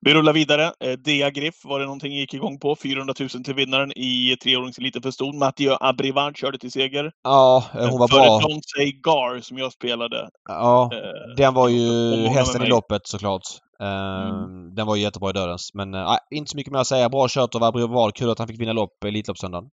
Vi 0.00 0.14
rullar 0.14 0.32
vidare. 0.32 0.64
Eh, 0.64 0.92
Dea 0.92 1.30
Griff 1.30 1.64
var 1.64 1.78
det 1.78 1.84
någonting 1.84 2.12
gick 2.12 2.34
igång 2.34 2.58
på. 2.58 2.76
400 2.76 3.14
000 3.20 3.28
till 3.28 3.54
vinnaren 3.54 3.92
i 3.98 4.36
treåringseliten 4.42 5.02
för 5.02 5.10
ston. 5.10 5.38
Mathieu 5.38 5.76
Abrivard 5.80 6.36
körde 6.36 6.58
till 6.58 6.72
seger. 6.72 7.12
Ja, 7.22 7.64
eh, 7.74 7.88
hon 7.88 7.98
var 7.98 8.08
Före 8.08 8.20
bra. 8.20 8.40
Don't 8.40 8.60
Say 8.76 8.92
Gar 8.92 9.40
som 9.40 9.58
jag 9.58 9.72
spelade. 9.72 10.28
Ja, 10.48 10.90
Eh, 10.92 11.34
den 11.36 11.54
var 11.54 11.68
ju 11.68 12.12
hästen 12.26 12.62
i 12.62 12.68
loppet 12.68 13.06
såklart. 13.06 13.42
Eh, 13.80 14.46
Den 14.72 14.86
var 14.86 14.96
ju 14.96 15.02
jättebra 15.02 15.30
i 15.30 15.32
dödens. 15.32 15.70
Men 15.74 15.94
eh, 15.94 16.16
inte 16.30 16.50
så 16.50 16.56
mycket 16.56 16.72
mer 16.72 16.80
att 16.80 16.86
säga. 16.86 17.08
Bra 17.08 17.26
kört 17.28 17.54
av 17.54 17.64
Abrivard. 17.64 18.14
Kul 18.14 18.30
att 18.30 18.38
han 18.38 18.48
fick 18.48 18.60
vinna 18.60 18.72
lopp 18.72 19.04
Elitloppssöndagen. 19.04 19.70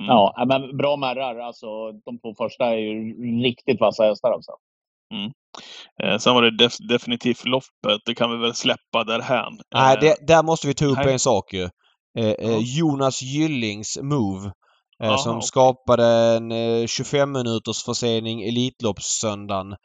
Mm. 0.00 0.08
Ja, 0.08 0.34
ja, 0.36 0.44
men 0.44 0.76
bra 0.76 0.96
märrar. 0.96 1.38
Alltså, 1.38 1.92
de 1.92 2.18
två 2.18 2.34
första 2.34 2.64
är 2.64 2.76
ju 2.76 3.14
riktigt 3.42 3.80
vassa 3.80 4.04
hästar. 4.04 4.32
Alltså. 4.32 4.52
Eh, 6.02 6.18
sen 6.18 6.34
var 6.34 6.42
det 6.42 6.56
def 6.56 6.76
definitivt 6.88 7.44
loppet. 7.44 8.00
Det 8.06 8.14
kan 8.14 8.30
vi 8.30 8.36
väl 8.36 8.54
släppa 8.54 9.04
därhän. 9.04 9.52
Nej, 9.74 9.94
Eh, 9.94 10.00
det, 10.00 10.16
där 10.26 10.42
måste 10.42 10.66
vi 10.66 10.74
ta 10.74 10.84
upp 10.84 10.98
nej. 11.04 11.12
en 11.12 11.18
sak 11.18 11.52
ju. 11.52 11.68
Eh, 12.18 12.30
eh. 12.30 12.58
Jonas 12.58 13.22
Gyllings 13.22 13.98
move. 14.02 14.52
Eh, 15.02 15.08
Aha, 15.08 15.18
som 15.18 15.36
okej. 15.36 15.46
skapade 15.46 16.06
en 16.06 16.52
eh, 16.52 16.86
25 16.86 17.32
minuters 17.32 17.84
försening 17.84 18.42
Elitloppssöndagen. 18.42 19.76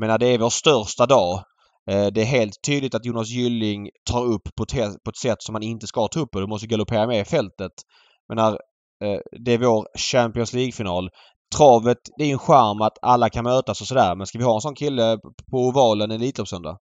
Menar, 0.00 0.18
det 0.18 0.26
är 0.26 0.38
vår 0.38 0.50
största 0.50 1.06
dag. 1.06 1.42
Eh, 1.90 2.06
det 2.06 2.20
är 2.20 2.24
helt 2.24 2.62
tydligt 2.66 2.94
att 2.94 3.04
Jonas 3.04 3.28
Gylling 3.28 3.88
tar 4.10 4.24
upp 4.24 4.42
på 4.56 4.62
ett, 4.62 5.04
på 5.04 5.10
ett 5.10 5.16
sätt 5.16 5.42
som 5.42 5.52
man 5.52 5.62
inte 5.62 5.86
ska 5.86 6.08
ta 6.08 6.20
upp. 6.20 6.28
Du 6.32 6.46
måste 6.46 6.66
galoppera 6.66 7.06
med 7.06 7.20
i 7.20 7.24
fältet. 7.24 7.72
Menar, 8.28 8.52
eh, 9.04 9.18
det 9.44 9.52
är 9.52 9.58
vår 9.58 9.86
Champions 9.98 10.52
League-final. 10.52 11.08
Travet, 11.56 11.98
det 12.18 12.24
är 12.24 12.26
ju 12.26 12.32
en 12.32 12.38
charm 12.38 12.80
att 12.82 12.98
alla 13.02 13.30
kan 13.30 13.44
mötas 13.44 13.80
och 13.80 13.86
sådär. 13.86 14.14
Men 14.16 14.26
ska 14.26 14.38
vi 14.38 14.44
ha 14.44 14.54
en 14.54 14.60
sån 14.60 14.74
kille 14.74 15.18
på 15.50 15.56
ovalen 15.58 16.10
en 16.10 16.20
Elitloppssöndag? 16.20 16.78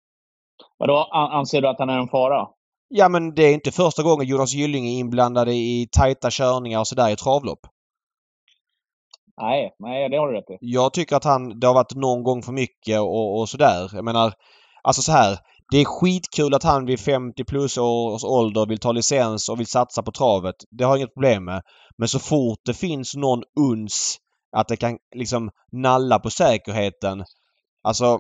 Vadå, 0.78 0.97
an- 1.11 1.32
anser 1.32 1.61
du 1.61 1.68
att 1.68 1.80
han 1.80 1.89
är 1.89 1.99
en 1.99 2.07
fara? 2.07 2.47
Ja 2.88 3.09
men 3.09 3.36
det 3.36 3.43
är 3.43 3.53
inte 3.53 3.72
första 3.72 4.03
gången 4.03 4.28
Jonas 4.28 4.53
Gylling 4.53 4.88
är 4.88 4.99
inblandad 4.99 5.49
i 5.49 5.88
tajta 5.91 6.30
körningar 6.32 6.80
och 6.80 6.88
sådär 6.88 7.09
i 7.09 7.16
travlopp. 7.16 7.59
Nej, 9.41 9.76
nej, 9.80 10.09
det 10.09 10.18
har 10.18 10.28
du 10.28 10.34
rätt 10.38 10.49
i. 10.49 10.57
Jag 10.59 10.93
tycker 10.93 11.16
att 11.16 11.24
han, 11.24 11.59
det 11.59 11.68
har 11.68 11.74
varit 11.74 11.95
någon 11.95 12.24
gång 12.24 12.41
för 12.43 12.51
mycket 12.51 12.99
och, 12.99 13.39
och 13.39 13.49
sådär. 13.49 13.89
Jag 13.93 14.05
menar, 14.05 14.34
alltså 14.84 15.01
så 15.01 15.11
här. 15.11 15.38
Det 15.72 15.78
är 15.78 15.86
skitkul 15.86 16.53
att 16.53 16.63
han 16.63 16.86
vid 16.86 16.99
50 16.99 17.43
plus 17.43 17.78
års 17.78 18.24
ålder 18.24 18.66
vill 18.66 18.80
ta 18.80 18.91
licens 18.91 19.49
och 19.49 19.59
vill 19.59 19.68
satsa 19.68 20.03
på 20.03 20.11
travet. 20.11 20.55
Det 20.72 20.84
har 20.84 20.91
jag 20.91 20.97
inget 20.97 21.13
problem 21.13 21.45
med. 21.45 21.61
Men 21.97 22.07
så 22.07 22.20
fort 22.20 22.59
det 22.66 22.74
finns 22.74 23.16
någon 23.16 23.43
uns 23.59 24.18
att 24.56 24.68
det 24.68 24.78
kan 24.78 24.97
liksom 25.16 25.51
nalla 25.72 26.20
på 26.20 26.30
säkerheten. 26.30 27.24
Alltså, 27.84 28.20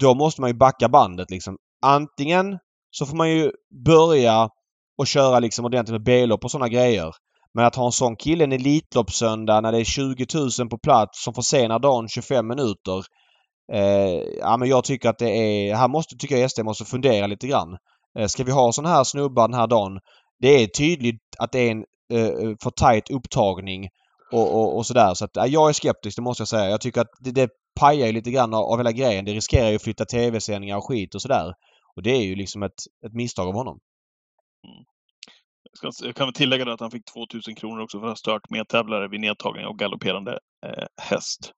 då 0.00 0.14
måste 0.14 0.40
man 0.40 0.50
ju 0.50 0.54
backa 0.54 0.88
bandet 0.88 1.30
liksom. 1.30 1.56
Antingen 1.82 2.58
så 2.90 3.06
får 3.06 3.16
man 3.16 3.30
ju 3.30 3.52
börja 3.84 4.48
och 4.98 5.06
köra 5.06 5.38
liksom 5.38 5.64
ordentligt 5.64 5.92
med 5.92 6.02
B-lopp 6.02 6.44
och 6.44 6.50
sådana 6.50 6.68
grejer. 6.68 7.14
Men 7.54 7.64
att 7.64 7.76
ha 7.76 7.86
en 7.86 7.92
sån 7.92 8.16
kille 8.16 8.44
en 8.44 8.52
Elitloppssöndag 8.52 9.60
när 9.60 9.72
det 9.72 9.80
är 9.80 9.84
20 9.84 10.26
000 10.58 10.68
på 10.68 10.78
plats 10.78 11.24
som 11.24 11.34
försenar 11.34 11.78
dagen 11.78 12.08
25 12.08 12.46
minuter. 12.46 13.04
Eh, 13.72 14.22
ja 14.40 14.56
men 14.56 14.68
jag 14.68 14.84
tycker 14.84 15.08
att 15.08 15.18
det 15.18 15.30
är... 15.30 15.74
Här 15.74 15.88
måste, 15.88 16.16
tycker 16.16 16.36
jag 16.36 16.50
SD 16.50 16.62
måste 16.62 16.84
fundera 16.84 17.26
lite 17.26 17.46
grann. 17.46 17.76
Eh, 18.18 18.26
ska 18.26 18.44
vi 18.44 18.52
ha 18.52 18.72
såna 18.72 18.88
här 18.88 19.04
snubbar 19.04 19.48
den 19.48 19.60
här 19.60 19.66
dagen? 19.66 20.00
Det 20.40 20.48
är 20.48 20.66
tydligt 20.66 21.22
att 21.38 21.52
det 21.52 21.58
är 21.58 21.70
en 21.70 21.84
eh, 22.12 22.26
eh 22.26 22.54
för 22.62 22.70
tajt 22.70 23.10
upptagning 23.10 23.88
och, 24.36 24.54
och, 24.54 24.76
och 24.76 24.86
sådär. 24.86 25.14
Så 25.14 25.24
att, 25.24 25.30
ja, 25.34 25.46
jag 25.46 25.68
är 25.68 25.72
skeptisk, 25.72 26.16
det 26.16 26.22
måste 26.22 26.40
jag 26.40 26.48
säga. 26.48 26.70
Jag 26.70 26.80
tycker 26.80 27.00
att 27.00 27.10
det, 27.20 27.30
det 27.32 27.50
pajar 27.80 28.06
ju 28.06 28.12
lite 28.12 28.30
grann 28.30 28.54
av, 28.54 28.64
av 28.64 28.78
hela 28.78 28.92
grejen. 28.92 29.24
Det 29.24 29.32
riskerar 29.32 29.68
ju 29.70 29.76
att 29.76 29.82
flytta 29.82 30.04
tv-sändningar 30.04 30.76
och 30.76 30.88
skit 30.88 31.14
och 31.14 31.22
sådär. 31.22 31.54
Och 31.96 32.02
det 32.02 32.10
är 32.10 32.22
ju 32.22 32.34
liksom 32.36 32.62
ett, 32.62 32.80
ett 33.06 33.12
misstag 33.14 33.48
av 33.48 33.54
honom. 33.54 33.78
Jag 35.82 35.94
ska- 35.94 36.06
Jag 36.06 36.16
kan 36.16 36.26
väl 36.26 36.34
tillägga 36.34 36.72
att 36.72 36.80
han 36.80 36.90
fick 36.90 37.04
2000 37.12 37.54
kronor 37.54 37.82
också 37.82 37.98
för 38.00 38.06
att 38.06 38.10
ha 38.10 38.16
stört 38.16 38.50
medtävlare 38.50 39.08
vid 39.08 39.20
nedtagning 39.20 39.64
av 39.66 39.76
galopperande 39.76 40.38
eh, 40.66 40.84
häst. 41.02 41.52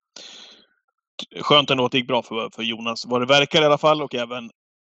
Skönt 1.41 1.69
ändå 1.69 1.85
att 1.85 1.91
det 1.91 1.97
gick 1.97 2.07
bra 2.07 2.23
för, 2.23 2.49
för 2.55 2.63
Jonas, 2.63 3.05
vad 3.05 3.21
det 3.21 3.25
verkar 3.25 3.61
i 3.61 3.65
alla 3.65 3.77
fall, 3.77 4.01
och 4.01 4.15
även 4.15 4.49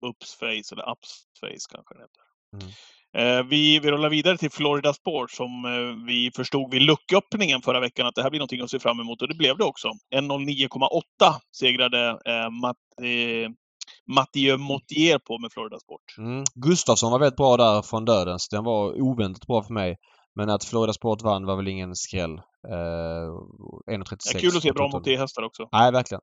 Upsface, 0.06 0.70
eller 0.74 0.92
Upsface 0.92 1.66
kanske 1.72 1.94
det 1.94 2.02
heter. 2.02 2.24
Mm. 2.62 2.74
Eh, 3.18 3.44
vi, 3.44 3.80
vi 3.80 3.92
rullar 3.92 4.10
vidare 4.10 4.38
till 4.38 4.52
Florida 4.52 4.94
Sport 4.94 5.32
som 5.32 5.66
eh, 5.66 6.06
vi 6.06 6.32
förstod 6.36 6.72
vid 6.72 6.82
lucköppningen 6.82 7.62
förra 7.62 7.80
veckan 7.80 8.08
att 8.08 8.16
det 8.16 8.24
här 8.24 8.30
blir 8.30 8.40
någonting 8.40 8.62
att 8.62 8.70
se 8.70 8.80
fram 8.80 9.00
emot 9.00 9.22
och 9.22 9.28
det 9.28 9.36
blev 9.36 9.58
det 9.58 9.64
också. 9.64 9.88
1.09,8 10.16 11.02
segrade 11.58 12.10
eh, 12.10 12.50
Matt, 12.50 12.78
eh, 13.02 13.52
Mathieu 14.16 14.58
Motier 14.58 15.20
på 15.20 15.40
med 15.40 15.52
Florida 15.52 15.80
Sport. 15.80 16.02
Mm. 16.18 16.44
Gustafsson 16.56 17.12
var 17.12 17.20
väldigt 17.20 17.38
bra 17.38 17.58
där 17.58 17.82
från 17.82 18.06
dödens. 18.06 18.50
Den 18.50 18.64
var 18.64 19.02
oväntat 19.02 19.48
bra 19.48 19.64
för 19.64 19.74
mig. 19.74 19.98
Men 20.36 20.50
att 20.50 20.64
Florida 20.64 20.94
Sport 20.94 21.22
vann 21.22 21.46
var 21.46 21.56
väl 21.56 21.68
ingen 21.68 21.96
skräll. 21.96 22.34
Eh, 22.70 23.30
1.36. 23.92 24.18
Ja, 24.34 24.40
kul 24.40 24.58
att 24.58 24.64
se 24.64 24.72
bra 24.72 24.86
total. 24.86 25.00
Motier-hästar 25.00 25.44
också. 25.44 25.70
Nej, 25.72 25.92
verkligen. 25.92 26.22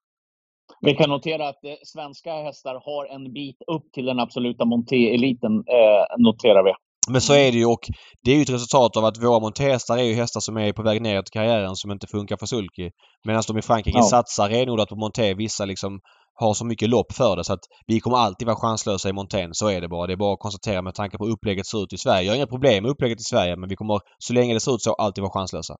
Vi 0.80 0.94
kan 0.94 1.10
notera 1.10 1.48
att 1.48 1.64
eh, 1.64 1.72
svenska 1.84 2.32
hästar 2.32 2.74
har 2.84 3.14
en 3.14 3.32
bit 3.32 3.56
upp 3.66 3.92
till 3.92 4.04
den 4.04 4.20
absoluta 4.20 4.64
monté-eliten, 4.64 5.52
eh, 5.52 6.18
noterar 6.18 6.64
vi. 6.64 6.72
Men 7.12 7.20
så 7.20 7.32
är 7.32 7.52
det 7.52 7.58
ju 7.58 7.66
och 7.66 7.80
det 8.24 8.30
är 8.30 8.36
ju 8.36 8.42
ett 8.42 8.50
resultat 8.50 8.96
av 8.96 9.04
att 9.04 9.22
våra 9.24 9.40
montestar 9.40 9.98
är 9.98 10.02
ju 10.02 10.14
hästar 10.14 10.40
som 10.40 10.56
är 10.56 10.72
på 10.72 10.82
väg 10.82 11.02
neråt 11.02 11.28
i 11.28 11.32
karriären 11.32 11.76
som 11.76 11.90
inte 11.90 12.06
funkar 12.06 12.36
för 12.36 12.46
sulky. 12.46 12.90
Medan 13.26 13.42
de 13.48 13.58
i 13.58 13.62
Frankrike 13.62 13.98
Ja. 13.98 14.02
satsar 14.02 14.48
renodlat 14.48 14.88
på 14.88 14.96
monté. 14.96 15.34
Vissa 15.34 15.64
liksom 15.64 16.00
har 16.34 16.54
så 16.54 16.64
mycket 16.66 16.88
lopp 16.88 17.12
för 17.12 17.36
det 17.36 17.44
så 17.44 17.52
att 17.52 17.64
vi 17.86 18.00
kommer 18.00 18.16
alltid 18.16 18.46
vara 18.46 18.56
chanslösa 18.56 19.08
i 19.08 19.12
montén. 19.12 19.50
Så 19.52 19.68
är 19.68 19.80
det 19.80 19.88
bara. 19.88 20.06
Det 20.06 20.12
är 20.12 20.16
bara 20.16 20.32
att 20.34 20.38
konstatera 20.38 20.82
med 20.82 20.94
tanke 20.94 21.18
på 21.18 21.24
hur 21.24 21.32
upplägget 21.32 21.66
ser 21.66 21.82
ut 21.82 21.92
i 21.92 21.98
Sverige. 21.98 22.22
Jag 22.22 22.32
har 22.32 22.36
inga 22.36 22.46
problem 22.46 22.82
med 22.82 22.90
upplägget 22.90 23.20
i 23.20 23.24
Sverige 23.24 23.56
men 23.56 23.68
vi 23.68 23.76
kommer 23.76 24.00
så 24.18 24.32
länge 24.32 24.54
det 24.54 24.60
ser 24.60 24.74
ut 24.74 24.82
så 24.82 24.92
alltid 24.92 25.22
vara 25.22 25.32
chanslösa. 25.32 25.74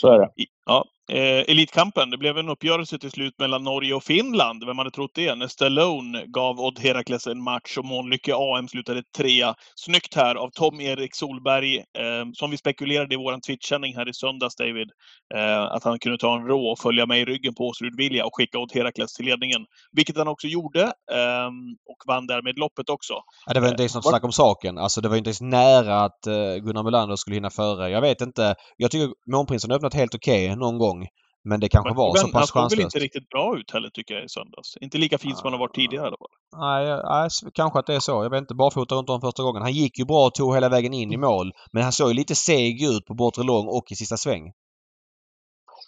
Så 0.00 0.08
är 0.08 0.18
det. 0.18 0.28
Ja. 0.66 0.84
Eh, 1.12 1.50
Elitkampen. 1.50 2.10
Det 2.10 2.18
blev 2.18 2.38
en 2.38 2.48
uppgörelse 2.48 2.98
till 2.98 3.10
slut 3.10 3.34
mellan 3.38 3.64
Norge 3.64 3.94
och 3.94 4.04
Finland. 4.04 4.64
Vem 4.66 4.78
hade 4.78 4.90
trott 4.90 5.10
det? 5.14 5.34
När 5.34 5.48
Stallone 5.48 6.24
gav 6.26 6.60
Odd 6.60 6.78
Herakles 6.78 7.26
en 7.26 7.42
match 7.44 7.78
och 7.78 7.84
Månlycke 7.84 8.32
AM 8.34 8.68
slutade 8.68 9.02
trea. 9.16 9.54
Snyggt 9.76 10.14
här 10.14 10.34
av 10.34 10.50
Tom-Erik 10.50 11.14
Solberg, 11.16 11.76
eh, 11.76 12.24
som 12.34 12.50
vi 12.50 12.56
spekulerade 12.56 13.14
i 13.14 13.18
vår 13.18 13.40
Twitch-sändning 13.46 13.96
här 13.96 14.08
i 14.08 14.14
söndags, 14.14 14.56
David. 14.56 14.88
Eh, 15.34 15.62
att 15.62 15.84
han 15.84 15.98
kunde 15.98 16.18
ta 16.18 16.36
en 16.36 16.46
rå 16.46 16.66
och 16.72 16.78
följa 16.78 17.06
med 17.06 17.20
i 17.20 17.24
ryggen 17.24 17.54
på 17.54 17.64
Åsrud 17.64 17.96
Vilja 17.96 18.24
och 18.26 18.36
skicka 18.36 18.58
Odd 18.58 18.70
Herakles 18.74 19.12
till 19.12 19.26
ledningen. 19.26 19.64
Vilket 19.92 20.16
han 20.18 20.28
också 20.28 20.46
gjorde 20.46 20.82
eh, 21.12 21.48
och 21.90 21.98
vann 22.06 22.26
därmed 22.26 22.58
loppet 22.58 22.90
också. 22.90 23.14
Ja, 23.46 23.54
det 23.54 23.60
var 23.60 23.68
inte 23.68 23.82
ens 23.82 23.94
något 23.94 24.04
Var- 24.04 24.12
snack 24.12 24.24
om 24.24 24.32
saken. 24.32 24.78
Alltså 24.78 25.00
det 25.00 25.08
var 25.08 25.16
inte 25.16 25.28
ens 25.30 25.40
nära 25.40 26.00
att 26.04 26.26
eh, 26.26 26.54
Gunnar 26.64 26.82
Melander 26.82 27.16
skulle 27.16 27.36
hinna 27.36 27.50
före. 27.50 27.90
Jag 27.90 28.00
vet 28.00 28.20
inte. 28.20 28.54
Jag 28.76 28.90
tycker 28.90 29.08
Månprinsen 29.32 29.70
har 29.70 29.76
öppnat 29.76 29.94
helt 29.94 30.14
okej 30.14 30.55
någon 30.56 30.78
gång. 30.78 31.06
Men 31.48 31.60
det 31.60 31.68
kanske 31.68 31.88
Men 31.90 31.96
var 31.96 32.14
så 32.14 32.22
han 32.22 32.32
pass 32.32 32.48
såg 32.48 32.56
väl 32.56 32.62
chanslöst. 32.62 32.94
inte 32.94 33.04
riktigt 33.04 33.28
bra 33.28 33.58
ut 33.58 33.70
heller 33.70 33.90
tycker 33.90 34.14
jag 34.14 34.24
i 34.24 34.28
söndags. 34.28 34.76
Inte 34.80 34.98
lika 34.98 35.18
fin 35.18 35.36
som 35.36 35.44
han 35.44 35.52
har 35.52 35.60
varit 35.60 35.74
tidigare 35.74 36.04
i 36.04 36.08
alla 36.08 36.16
fall. 36.16 36.34
Nej, 36.66 37.02
nej, 37.04 37.28
kanske 37.54 37.78
att 37.78 37.86
det 37.86 37.94
är 37.94 38.00
så. 38.00 38.12
Jag 38.24 38.30
vet 38.30 38.40
inte. 38.40 38.54
Barfota 38.54 38.94
runt 38.94 39.10
om 39.10 39.20
första 39.20 39.42
gången. 39.42 39.62
Han 39.62 39.72
gick 39.72 39.98
ju 39.98 40.04
bra 40.04 40.26
och 40.26 40.34
tog 40.34 40.54
hela 40.54 40.68
vägen 40.68 40.94
in 40.94 41.12
i 41.12 41.16
mål. 41.16 41.52
Men 41.72 41.82
han 41.82 41.92
såg 41.92 42.08
ju 42.08 42.14
lite 42.14 42.34
seg 42.34 42.82
ut 42.82 43.04
på 43.06 43.14
bortre 43.14 43.42
lång 43.42 43.66
och 43.68 43.84
i 43.90 43.94
sista 43.94 44.16
sväng. 44.16 44.52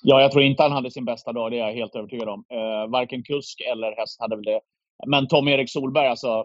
Ja, 0.02 0.20
jag 0.20 0.32
tror 0.32 0.44
inte 0.44 0.62
han 0.62 0.72
hade 0.72 0.90
sin 0.90 1.04
bästa 1.04 1.32
dag. 1.32 1.50
Det 1.50 1.58
är 1.58 1.66
jag 1.66 1.74
helt 1.74 1.94
övertygad 1.96 2.28
om. 2.28 2.44
Eh, 2.52 2.90
varken 2.90 3.22
kusk 3.22 3.60
eller 3.72 3.96
häst 3.96 4.20
hade 4.20 4.36
väl 4.36 4.44
det. 4.44 4.60
Men 5.06 5.28
Tom-Erik 5.28 5.70
Solberg, 5.70 6.06
alltså. 6.06 6.44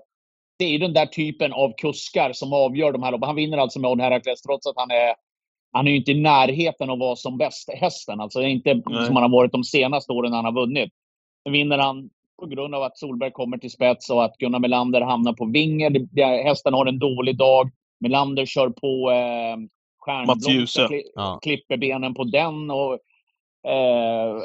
Det 0.58 0.66
är 0.66 0.70
ju 0.70 0.78
den 0.78 0.94
där 0.94 1.06
typen 1.06 1.54
av 1.54 1.74
kuskar 1.82 2.34
som 2.34 2.54
avgör 2.54 2.92
de 2.92 3.04
här 3.04 3.12
loppen. 3.12 3.28
Han 3.28 3.36
vinner 3.36 3.58
alltså 3.58 3.80
med 3.80 3.92
Odd 3.92 4.02
Herakles 4.02 4.42
trots 4.42 4.68
att 4.68 4.74
han 4.78 4.92
är 4.92 5.14
han 5.74 5.88
är 5.88 5.92
ju 5.92 5.98
inte 5.98 6.12
i 6.12 6.22
närheten 6.22 6.90
av 6.90 6.94
att 6.94 7.00
vara 7.00 7.16
som 7.16 7.38
bäst 7.38 7.70
hästen. 7.74 8.20
Alltså 8.20 8.40
det 8.40 8.46
är 8.46 8.50
inte 8.50 8.74
Nej. 8.74 9.06
som 9.06 9.16
han 9.16 9.24
har 9.24 9.30
varit 9.30 9.52
de 9.52 9.64
senaste 9.64 10.12
åren 10.14 10.32
när 10.32 10.38
han 10.38 10.46
har 10.46 10.62
vunnit. 10.62 10.92
Nu 11.46 11.52
vinner 11.52 11.78
han 11.78 12.10
på 12.40 12.46
grund 12.46 12.76
av 12.76 12.84
att 12.84 12.98
Solberg 12.98 13.32
kommer 13.32 13.58
till 13.58 13.72
spets 13.72 14.10
och 14.10 14.24
att 14.24 14.38
Gunnar 14.38 14.60
Melander 14.60 15.02
hamnar 15.02 15.34
på 15.34 15.46
det- 16.12 16.44
Hästen 16.44 16.74
har 16.74 16.86
en 16.86 17.00
dålig 17.00 17.38
dag. 17.38 17.70
Melander 18.00 18.46
kör 18.46 18.70
på 18.70 19.12
eh, 19.12 19.58
stjärnblomster, 20.00 20.88
kli, 20.88 21.04
Ja. 21.16 21.40
klipper 21.42 21.78
benen 21.78 22.14
på 22.14 22.24
den. 22.24 22.72
Och, 22.72 22.94
eh, 23.72 24.42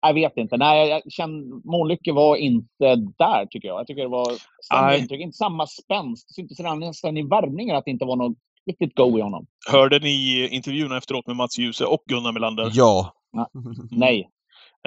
jag 0.00 0.14
vet 0.14 0.36
inte. 0.36 0.56
Nej, 0.56 0.88
jag 0.88 1.12
känner, 1.12 1.66
Månlycke 1.70 2.12
var 2.12 2.36
inte 2.36 2.94
där 3.18 3.46
tycker 3.46 3.68
jag. 3.68 3.80
Jag 3.80 3.86
tycker 3.86 4.02
det 4.02 4.08
var 4.08 4.32
samma 4.68 4.96
intryck. 4.96 5.20
Inte 5.20 5.36
samma 5.36 5.66
spänst. 5.66 6.28
Det 6.28 6.34
syntes 6.34 6.60
redan 6.60 6.80
nästan 6.80 7.16
i 7.16 7.22
värmningen 7.22 7.76
att 7.76 7.84
det 7.84 7.90
inte 7.90 8.04
var 8.04 8.16
något 8.16 8.36
riktigt 8.66 8.96
go 8.96 9.18
i 9.18 9.20
honom. 9.20 9.46
Hörde 9.68 9.98
ni 9.98 10.48
intervjun 10.48 10.92
efteråt 10.92 11.26
med 11.26 11.36
Mats 11.36 11.58
Djuse 11.58 11.84
och 11.84 12.02
Gunnar 12.06 12.32
Melander? 12.32 12.70
Ja. 12.74 13.14
Nej. 13.90 14.28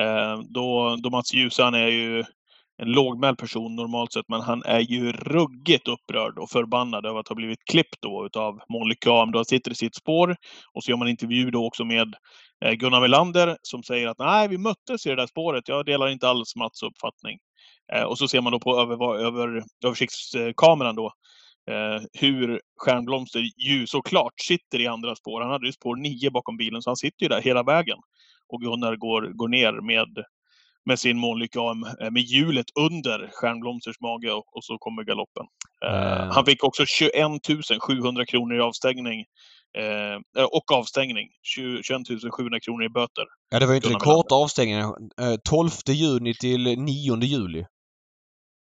Eh, 0.01 0.39
då, 0.49 0.95
då 1.03 1.09
Mats 1.09 1.33
Djuse, 1.33 1.63
han 1.63 1.73
är 1.73 1.87
ju 1.87 2.23
en 2.77 2.91
lågmäld 2.91 3.37
person 3.37 3.75
normalt 3.75 4.13
sett, 4.13 4.29
men 4.29 4.41
han 4.41 4.63
är 4.65 4.79
ju 4.79 5.11
ruggigt 5.11 5.87
upprörd 5.87 6.39
och 6.39 6.49
förbannad 6.49 7.05
över 7.05 7.19
att 7.19 7.27
ha 7.27 7.35
blivit 7.35 7.65
klippt 7.65 8.01
då 8.01 8.25
utav 8.25 8.59
Månlykke 8.69 9.11
AM. 9.11 9.31
Då 9.31 9.39
han 9.39 9.45
sitter 9.45 9.71
i 9.71 9.75
sitt 9.75 9.95
spår 9.95 10.35
och 10.73 10.83
så 10.83 10.91
gör 10.91 10.97
man 10.97 11.07
intervju 11.07 11.51
då 11.51 11.65
också 11.65 11.85
med 11.85 12.13
eh, 12.65 12.71
Gunnar 12.71 13.01
Melander 13.01 13.57
som 13.61 13.83
säger 13.83 14.07
att 14.07 14.19
nej, 14.19 14.47
vi 14.47 14.57
möttes 14.57 15.05
i 15.05 15.09
det 15.09 15.15
där 15.15 15.27
spåret. 15.27 15.67
Jag 15.67 15.85
delar 15.85 16.09
inte 16.09 16.29
alls 16.29 16.55
Mats 16.55 16.83
uppfattning. 16.83 17.39
Eh, 17.93 18.03
och 18.03 18.17
så 18.17 18.27
ser 18.27 18.41
man 18.41 18.51
då 18.51 18.59
på 18.59 18.79
över, 18.79 19.17
över, 19.25 19.63
översiktskameran 19.85 20.95
då 20.95 21.11
hur 22.13 22.61
Stjärnblomster 22.77 23.43
ju 23.57 23.87
såklart 23.87 24.33
sitter 24.41 24.81
i 24.81 24.87
andra 24.87 25.15
spår. 25.15 25.41
Han 25.41 25.51
hade 25.51 25.65
ju 25.65 25.71
spår 25.71 25.95
9 25.95 26.29
bakom 26.31 26.57
bilen, 26.57 26.81
så 26.81 26.89
han 26.89 26.97
sitter 26.97 27.23
ju 27.23 27.27
där 27.27 27.41
hela 27.41 27.63
vägen. 27.63 27.97
Och 28.49 28.61
Gunnar 28.61 28.95
går, 28.95 29.21
går 29.21 29.47
ner 29.47 29.81
med, 29.81 30.25
med 30.85 30.99
sin 30.99 31.17
Månlykke 31.17 31.59
AM, 31.59 31.83
eh, 31.83 32.11
med 32.11 32.21
hjulet 32.21 32.65
under 32.79 33.29
Stjärnblomsters 33.33 33.99
mage 34.01 34.31
och, 34.31 34.57
och 34.57 34.63
så 34.63 34.77
kommer 34.77 35.03
galoppen. 35.03 35.45
Eh, 35.85 35.93
Eh. 36.23 36.33
Han 36.33 36.45
fick 36.45 36.63
också 36.63 36.85
21 36.85 37.11
700 37.87 38.25
kronor 38.25 38.57
i 38.57 38.61
avstängning. 38.61 39.25
Eh, 39.77 40.43
och 40.43 40.71
avstängning. 40.71 41.27
20, 41.43 41.83
21 41.83 42.01
700 42.37 42.59
kronor 42.59 42.83
i 42.83 42.89
böter. 42.89 43.25
Ja, 43.49 43.59
det 43.59 43.65
var 43.65 43.73
ju 43.73 43.77
inte 43.77 43.89
den 43.89 43.99
korta 43.99 44.35
avstängningen. 44.35 44.85
Eh, 45.21 45.35
12 45.49 45.69
juni 45.87 46.33
till 46.33 46.63
9 46.79 47.23
juli. 47.23 47.65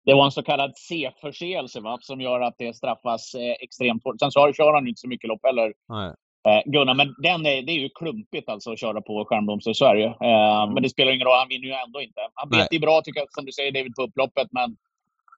Det 0.06 0.14
var 0.14 0.26
en 0.26 0.32
så 0.32 0.44
kallad 0.44 0.72
C-förseelse 0.78 1.82
som 2.02 2.22
gör 2.22 2.42
att 2.42 2.56
det 2.58 2.74
straffas 2.76 3.36
eh, 3.36 3.52
extremt 3.60 4.04
hårt. 4.04 4.20
Sen 4.20 4.32
så 4.32 4.40
har- 4.40 4.54
kör 4.54 4.74
han 4.74 4.84
ju 4.84 4.90
inte 4.90 5.00
så 5.02 5.08
mycket 5.08 5.28
lopp 5.28 5.40
heller, 5.44 5.74
eh, 6.48 6.62
Gunnar. 6.72 6.94
Men 6.94 7.16
den 7.24 7.46
är, 7.46 7.62
det 7.62 7.72
är 7.72 7.80
ju 7.80 7.90
klumpigt 7.90 8.50
alltså 8.50 8.72
att 8.72 8.80
köra 8.80 9.02
på 9.02 9.26
Stjärnblomster 9.26 9.72
i 9.72 9.76
Sverige. 9.76 10.06
Eh, 10.08 10.62
Mm. 10.64 10.74
Men 10.74 10.84
det 10.84 10.90
spelar 10.90 11.12
ingen 11.12 11.28
roll, 11.28 11.38
han 11.40 11.48
vinner 11.50 11.68
ju 11.68 11.74
ändå 11.74 12.02
inte. 12.02 12.22
Han 12.34 12.50
bet 12.50 12.74
ju 12.74 12.80
bra 12.80 13.02
tycker 13.02 13.20
jag, 13.20 13.28
som 13.34 13.46
du 13.46 13.52
säger 13.52 13.72
David, 13.72 13.96
på 13.96 14.02
upploppet. 14.04 14.48
Men 14.52 14.70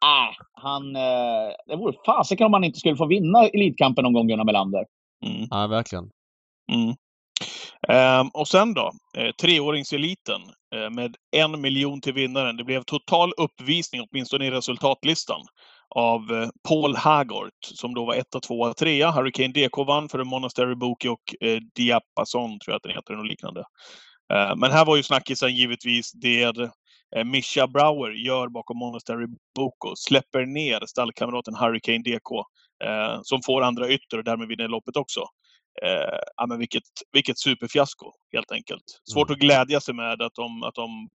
äh, 0.03 0.35
han, 0.53 0.95
eh, 0.95 1.51
det 1.67 1.75
vore 1.75 1.93
fasiken 2.05 2.45
om 2.45 2.53
han 2.53 2.63
inte 2.63 2.79
skulle 2.79 2.95
få 2.95 3.05
vinna 3.05 3.47
Elitkampen 3.47 4.03
någon 4.03 4.13
gång, 4.13 4.27
Gunnar 4.27 4.43
Melander. 4.45 4.85
Mm. 5.25 5.47
Ja, 5.51 5.67
verkligen. 5.67 6.09
Mm. 6.71 6.95
Ehm, 7.87 8.27
och 8.27 8.47
sen 8.47 8.73
då, 8.73 8.91
eh, 9.17 9.31
treåringseliten 9.41 10.41
eh, 10.75 10.89
med 10.89 11.15
en 11.31 11.61
miljon 11.61 12.01
till 12.01 12.13
vinnaren. 12.13 12.57
Det 12.57 12.63
blev 12.63 12.83
total 12.83 13.33
uppvisning, 13.37 14.01
åtminstone 14.01 14.45
i 14.45 14.51
resultatlistan, 14.51 15.41
av 15.95 16.31
eh, 16.31 16.49
Paul 16.67 16.95
Hagort 16.95 17.53
som 17.61 17.93
då 17.93 18.05
var 18.05 18.15
etta, 18.15 18.39
tvåa, 18.39 18.73
trea. 18.73 19.11
Hurricane 19.11 19.53
DK 19.53 19.77
vann 19.77 20.09
för 20.09 20.23
Monastery 20.23 20.75
Bookie 20.75 21.09
och 21.09 21.35
eh, 21.41 21.59
Diapason, 21.75 22.59
tror 22.59 22.73
jag 22.73 22.75
att 22.75 22.83
den 22.83 22.91
heter, 22.91 23.17
och 23.17 23.25
liknande. 23.25 23.63
Eh, 24.33 24.55
men 24.55 24.71
här 24.71 24.85
var 24.85 24.95
ju 24.95 25.03
snackisen 25.03 25.55
givetvis 25.55 26.11
det 26.11 26.57
eh, 27.15 27.23
Mischa 27.25 27.67
Brower 27.67 28.11
gör 28.11 28.47
bakom 28.47 28.77
Monastery 28.77 29.27
Boko. 29.55 29.95
Släpper 29.95 30.45
ner 30.45 30.85
stallkamraten 30.85 31.55
Hurricane 31.55 32.03
DK, 32.03 32.31
eh, 32.83 33.19
som 33.23 33.41
får 33.45 33.61
andra 33.61 33.89
ytter 33.89 34.17
och 34.17 34.23
därmed 34.23 34.47
vinner 34.47 34.67
loppet 34.67 34.97
också. 34.97 35.25
Eh, 35.85 36.19
ja, 36.37 36.45
men 36.47 36.59
vilket, 36.59 36.83
vilket 37.11 37.39
superfiasko, 37.39 38.11
helt 38.33 38.51
enkelt. 38.51 38.83
Svårt 39.13 39.29
att 39.29 39.37
glädja 39.37 39.79
sig 39.81 39.93
med 39.93 40.21
att 40.21 40.35
de, 40.35 40.63
att 40.63 40.75
de 40.75 41.09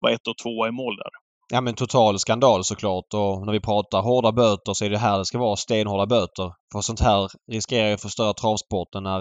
var 0.00 0.10
ett 0.10 0.26
och 0.26 0.38
två 0.42 0.66
i 0.66 0.70
mål 0.70 0.96
där. 0.96 1.10
Ja 1.52 1.60
men 1.60 1.74
total 1.74 2.18
skandal 2.18 2.64
såklart 2.64 3.14
och 3.14 3.46
när 3.46 3.52
vi 3.52 3.60
pratar 3.60 4.02
hårda 4.02 4.32
böter 4.32 4.72
så 4.74 4.84
är 4.84 4.90
det 4.90 4.98
här 4.98 5.18
det 5.18 5.24
ska 5.24 5.38
vara 5.38 5.56
stenhårda 5.56 6.06
böter. 6.06 6.52
För 6.72 6.80
sånt 6.80 7.00
här 7.00 7.28
riskerar 7.52 7.88
ju 7.88 7.94
att 7.94 8.02
förstöra 8.02 8.32
travsporten 8.32 9.02
när 9.02 9.18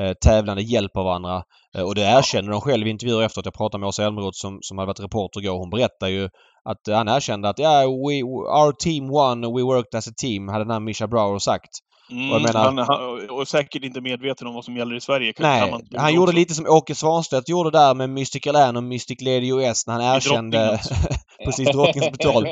eh, 0.00 0.12
tävlande 0.24 0.62
hjälper 0.62 1.02
varandra. 1.02 1.42
Eh, 1.76 1.82
och 1.82 1.94
det 1.94 2.02
erkänner 2.02 2.50
de 2.50 2.60
själv 2.60 2.86
i 2.86 2.90
intervjuer 2.90 3.22
efteråt. 3.22 3.46
Jag 3.46 3.54
pratade 3.54 3.80
med 3.80 3.88
Åsa 3.88 4.04
Elmroth 4.04 4.36
som, 4.36 4.58
som 4.60 4.78
hade 4.78 4.86
varit 4.86 5.00
reporter 5.00 5.40
igår. 5.40 5.58
Hon 5.58 5.70
berättar 5.70 6.08
ju 6.08 6.28
att 6.70 6.96
han 6.96 7.08
erkände 7.08 7.48
att 7.48 7.58
ja, 7.58 7.80
we, 7.80 8.22
our 8.62 8.72
team 8.72 9.08
won, 9.08 9.40
we 9.56 9.62
worked 9.62 9.98
as 9.98 10.08
a 10.08 10.12
team, 10.16 10.48
hade 10.48 10.64
den 10.64 10.70
här 10.70 10.80
Mischa 10.80 11.06
Brower 11.06 11.38
sagt. 11.38 11.70
Mm, 12.10 12.28
jag 12.30 12.42
menar- 12.42 12.64
han, 12.64 12.78
han, 12.78 13.30
och 13.30 13.48
säkert 13.48 13.84
inte 13.84 14.00
medveten 14.00 14.46
om 14.46 14.54
vad 14.54 14.64
som 14.64 14.76
gäller 14.76 14.96
i 14.96 15.00
Sverige. 15.00 15.32
Nej, 15.38 15.70
tro 15.70 15.80
han 15.96 16.14
gjorde 16.14 16.32
lite 16.32 16.54
som 16.54 16.66
Åke 16.66 16.94
Svanstedt 16.94 17.48
gjorde 17.48 17.70
där 17.70 17.94
med 17.94 18.10
Mystical 18.10 18.52
Land 18.52 18.76
och 18.76 18.82
Mystic 18.82 19.20
Lady 19.20 19.48
US 19.52 19.86
när 19.86 19.94
han 19.94 20.16
erkände... 20.16 20.80
Precis, 21.44 21.68
Drottningens 21.70 22.18
betal. 22.18 22.46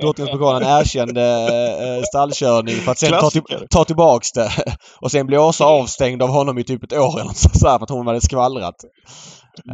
Drottningens 0.00 0.32
pokal. 0.32 0.62
Han 0.62 0.80
erkände 0.80 1.22
eh, 1.98 2.02
stallkörning 2.04 2.74
för 2.74 2.92
att 2.92 2.98
sen 2.98 3.10
ta, 3.10 3.18
Klassiker. 3.18 3.66
ta 3.70 3.84
tillbaks 3.84 4.32
det. 4.32 4.50
Och 5.00 5.10
sen 5.10 5.26
blev 5.26 5.40
Åsa 5.40 5.64
avstängd 5.64 6.22
av 6.22 6.28
honom 6.28 6.58
i 6.58 6.64
typ 6.64 6.82
ett 6.82 6.92
år 6.92 7.20
eller 7.20 7.58
så 7.58 7.68
här 7.68 7.78
för 7.78 7.84
att 7.84 7.90
hon 7.90 8.06
hade 8.06 8.20
skvallrat. 8.20 8.74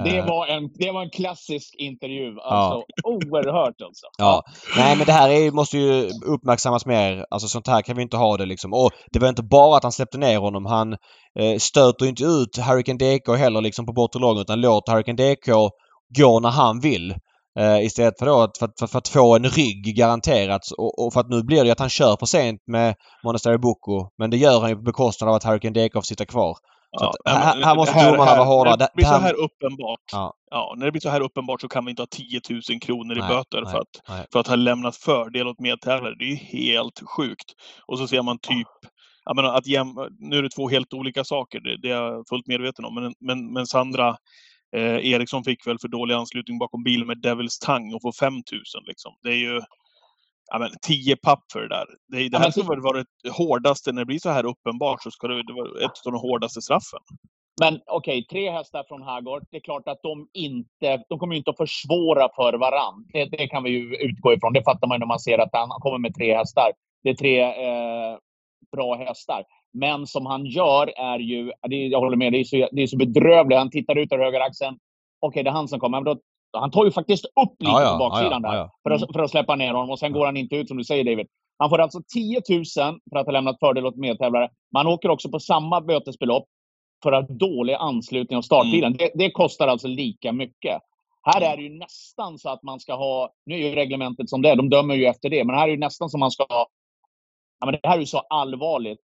Det 0.04 0.18
Eh, 0.18 0.26
var, 0.26 0.46
en, 0.46 0.68
det 0.74 0.90
var 0.90 1.02
en 1.02 1.10
klassisk 1.10 1.74
intervju. 1.78 2.40
Alltså, 2.40 2.84
oerhört 3.04 3.80
alltså. 3.82 4.06
Ja. 4.18 4.42
Nej 4.76 4.96
men 4.96 5.06
det 5.06 5.12
här 5.12 5.30
är, 5.30 5.50
måste 5.50 5.78
ju 5.78 6.10
uppmärksammas 6.26 6.86
mer. 6.86 7.24
Alltså 7.30 7.48
sånt 7.48 7.66
här 7.66 7.82
kan 7.82 7.96
vi 7.96 8.02
inte 8.02 8.16
ha 8.16 8.36
det 8.36 8.46
liksom. 8.46 8.72
Och 8.72 8.90
det 9.12 9.18
var 9.18 9.28
inte 9.28 9.42
bara 9.42 9.76
att 9.76 9.82
han 9.82 9.92
släppte 9.92 10.18
ner 10.18 10.38
honom. 10.38 10.66
Han 10.66 10.92
eh, 11.38 11.58
stöter 11.58 12.06
inte 12.06 12.24
ut 12.24 12.56
Hurricane 12.56 12.98
DK 12.98 13.28
heller 13.28 13.60
liksom 13.60 13.86
på 13.86 13.92
bortre 13.92 14.20
lång 14.20 14.38
utan 14.38 14.60
låter 14.60 14.92
Hurricane 14.92 15.34
DK 15.34 15.70
gå 16.18 16.40
när 16.40 16.50
han 16.50 16.80
vill. 16.80 17.14
Eh, 17.58 17.84
istället 17.84 18.18
för, 18.18 18.26
då 18.26 18.40
att, 18.40 18.58
för, 18.58 18.68
för, 18.78 18.86
för 18.86 18.98
att 18.98 19.08
få 19.08 19.36
en 19.36 19.44
rygg 19.44 19.96
garanterat. 19.96 20.62
Och, 20.78 21.06
och 21.06 21.12
för 21.12 21.20
att 21.20 21.28
nu 21.28 21.42
blir 21.42 21.64
det 21.64 21.70
att 21.70 21.80
han 21.80 21.88
kör 21.88 22.16
för 22.16 22.26
sent 22.26 22.60
med 22.66 22.94
Monastery 23.24 23.58
Boko. 23.58 24.08
Men 24.18 24.30
det 24.30 24.36
gör 24.36 24.60
han 24.60 24.70
ju 24.70 24.76
på 24.76 24.82
bekostnad 24.82 25.30
av 25.30 25.36
att 25.36 25.44
Hurricane 25.44 25.90
får 25.92 26.02
sitta 26.02 26.24
kvar. 26.24 26.56
Ja, 26.90 27.12
att 27.24 27.32
här- 27.64 27.74
måste 27.76 28.10
domarna 28.10 28.34
vara 28.34 28.44
hårda. 28.44 28.70
När 28.70 28.76
Det- 28.76 28.88
blir 28.94 29.04
så 29.04 29.10
här- 29.12 29.20
här 29.20 29.34
uppenbart. 29.34 30.00
Ja. 30.12 30.34
Ja, 30.50 30.74
när 30.76 30.86
det 30.86 30.92
blir 30.92 31.00
så 31.00 31.08
här 31.08 31.20
uppenbart 31.20 31.60
så 31.60 31.68
kan 31.68 31.84
vi 31.84 31.90
inte 31.90 32.02
ha 32.02 32.06
10 32.10 32.40
000 32.50 32.80
kronor 32.80 33.16
i 33.16 33.20
Nej, 33.20 33.28
böter 33.28 33.60
nej, 33.62 33.72
för, 33.72 33.78
att, 33.80 34.02
nej. 34.08 34.26
för 34.32 34.40
att 34.40 34.46
ha 34.46 34.56
lämnat 34.56 34.96
fördel 34.96 35.46
åt 35.48 35.60
medtävlare. 35.60 36.14
Det 36.18 36.24
är 36.24 36.28
ju 36.28 36.36
helt 36.36 37.00
sjukt. 37.16 37.52
Och 37.86 37.98
så 37.98 38.06
ser 38.08 38.22
man 38.22 38.38
typ 38.38 38.68
jag 39.24 39.36
menar, 39.36 39.54
att 39.54 39.66
jäm, 39.66 39.94
nu 40.18 40.38
är 40.38 40.42
det 40.42 40.48
två 40.50 40.68
helt 40.68 40.94
olika 40.94 41.24
saker, 41.24 41.60
det, 41.60 41.76
det 41.82 41.90
är 41.90 42.02
jag 42.02 42.28
fullt 42.28 42.46
medveten 42.46 42.84
om. 42.84 42.94
Men, 42.94 43.14
men, 43.20 43.52
men 43.52 43.66
Sandra 43.66 44.16
eh, 44.76 45.12
Eriksson 45.12 45.44
fick 45.44 45.66
väl 45.66 45.78
för 45.78 45.88
dålig 45.88 46.14
anslutning 46.14 46.58
bakom 46.58 46.82
bilen 46.82 47.06
med 47.06 47.20
Devils 47.22 47.58
Tang 47.58 47.94
och 47.94 48.02
får 48.02 48.12
5000 48.12 48.82
liksom. 48.86 49.12
Det 49.22 49.28
är 49.28 49.36
ju 49.36 49.60
ja, 50.50 50.58
men, 50.58 50.70
10 50.86 51.16
papp 51.16 51.44
för 51.52 51.60
det 51.60 51.68
där. 51.68 51.86
Det, 52.08 52.28
det 52.28 52.38
här 52.38 52.50
ska 52.50 52.62
väl 52.62 52.80
vara 52.80 53.04
det 53.22 53.30
hårdaste, 53.30 53.92
när 53.92 54.02
det 54.02 54.06
blir 54.06 54.18
så 54.18 54.30
här 54.30 54.46
uppenbart 54.46 55.02
så 55.02 55.10
ska 55.10 55.28
det, 55.28 55.42
det 55.42 55.52
vara 55.52 55.84
ett 55.84 56.06
av 56.06 56.12
de 56.12 56.20
hårdaste 56.20 56.62
straffen. 56.62 57.00
Men 57.60 57.80
okej, 57.86 58.18
okay, 58.18 58.24
tre 58.24 58.50
hästar 58.50 58.84
från 58.88 59.02
Hagård. 59.02 59.42
Det 59.50 59.56
är 59.56 59.60
klart 59.60 59.88
att 59.88 60.02
de 60.02 60.28
inte, 60.32 61.04
de 61.08 61.18
kommer 61.18 61.34
inte 61.34 61.50
att 61.50 61.56
försvåra 61.56 62.28
för 62.36 62.52
varann. 62.58 63.06
Det, 63.12 63.24
det, 63.24 63.48
kan 63.48 63.62
vi 63.62 63.70
ju 63.70 63.96
utgå 63.96 64.32
ifrån. 64.32 64.52
Det 64.52 64.62
fattar 64.62 64.88
man 64.88 65.00
när 65.00 65.06
man 65.06 65.20
ser 65.20 65.38
att 65.38 65.48
han 65.52 65.68
kommer 65.68 65.98
med 65.98 66.14
tre 66.14 66.36
hästar. 66.36 66.72
Det 67.02 67.10
är 67.10 67.14
tre 67.14 67.40
eh, 67.40 68.18
bra 68.72 68.94
hästar. 68.94 69.44
Men 69.72 70.06
som 70.06 70.26
han 70.26 70.46
gör 70.46 70.92
är 70.98 71.18
ju, 71.18 71.52
jag 71.68 72.00
håller 72.00 72.16
med, 72.16 72.32
det 72.32 72.40
är 72.40 72.44
så, 72.44 72.68
det 72.72 72.82
är 72.82 72.86
så 72.86 72.96
bedrövligt. 72.96 73.58
Han 73.58 73.70
tittar 73.70 73.98
ut 73.98 74.12
ur 74.12 74.18
högeraxeln. 74.18 74.74
Okej, 74.74 75.28
okay, 75.28 75.42
det 75.42 75.50
är 75.50 75.54
han 75.54 75.68
som 75.68 75.80
kommer. 75.80 76.00
Men 76.00 76.04
då, 76.04 76.20
han 76.52 76.70
tar 76.70 76.84
ju 76.84 76.90
faktiskt 76.90 77.24
upp 77.24 77.54
lite 77.58 77.72
ja, 77.72 77.82
ja, 77.82 77.92
på 77.92 77.98
baksidan 77.98 78.42
ja, 78.42 78.52
där 78.52 78.70
För, 78.82 78.90
att, 78.90 79.12
för 79.12 79.22
att 79.22 79.30
släppa 79.30 79.56
ner 79.56 79.72
honom. 79.72 79.90
Och 79.90 79.98
sen 79.98 80.12
går 80.12 80.26
han 80.26 80.36
inte 80.36 80.56
ut 80.56 80.68
som 80.68 80.76
du 80.76 80.84
säger 80.84 81.04
David. 81.04 81.26
Han 81.58 81.70
får 81.70 81.78
alltså 81.78 82.00
10 82.14 82.42
000 82.48 82.64
för 83.10 83.16
att 83.18 83.26
ha 83.26 83.32
lämnat 83.32 83.58
fördel 83.58 83.86
åt 83.86 83.96
medtävlare. 83.96 84.50
Man 84.72 84.86
åker 84.86 85.08
också 85.08 85.28
på 85.28 85.40
samma 85.40 85.80
bötesbelopp 85.80 86.46
för 87.02 87.12
att 87.12 87.28
dålig 87.28 87.74
anslutning 87.74 88.36
av 88.36 88.42
startbilen. 88.42 88.92
Mm. 88.92 88.96
Det, 88.98 89.10
det, 89.14 89.30
kostar 89.30 89.68
alltså 89.68 89.88
lika 89.88 90.32
mycket. 90.32 90.82
Här 91.22 91.40
är 91.40 91.56
det 91.56 91.62
ju 91.62 91.78
nästan 91.78 92.38
så 92.38 92.48
att 92.48 92.62
man 92.62 92.80
ska 92.80 92.94
ha, 92.94 93.32
nu 93.46 93.54
är 93.54 93.68
ju 93.68 93.74
reglementet 93.74 94.30
som 94.30 94.42
det 94.42 94.50
är, 94.50 94.56
de 94.56 94.68
dömer 94.68 94.94
ju 94.94 95.06
efter 95.06 95.30
det, 95.30 95.44
men 95.44 95.56
här 95.56 95.68
är 95.68 95.72
det 95.72 95.78
nästan 95.78 96.10
som 96.10 96.20
man 96.20 96.30
ska 96.30 96.46
ha, 96.48 96.66
ja 97.60 97.66
men 97.66 97.78
det 97.82 97.88
här 97.88 97.96
är 97.96 98.00
ju 98.00 98.06
så 98.06 98.18
allvarligt 98.18 99.04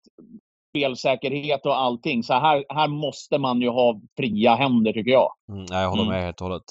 spelsäkerhet 0.73 1.65
och 1.65 1.77
allting. 1.77 2.23
Så 2.23 2.33
här, 2.33 2.63
här 2.69 2.87
måste 2.87 3.37
man 3.37 3.61
ju 3.61 3.69
ha 3.69 4.01
fria 4.17 4.55
händer 4.55 4.93
tycker 4.93 5.11
jag. 5.11 5.29
Mm, 5.51 5.65
jag 5.69 5.89
håller 5.89 6.03
med 6.03 6.13
mm. 6.13 6.25
helt 6.25 6.41
och 6.41 6.47
hållet. 6.47 6.63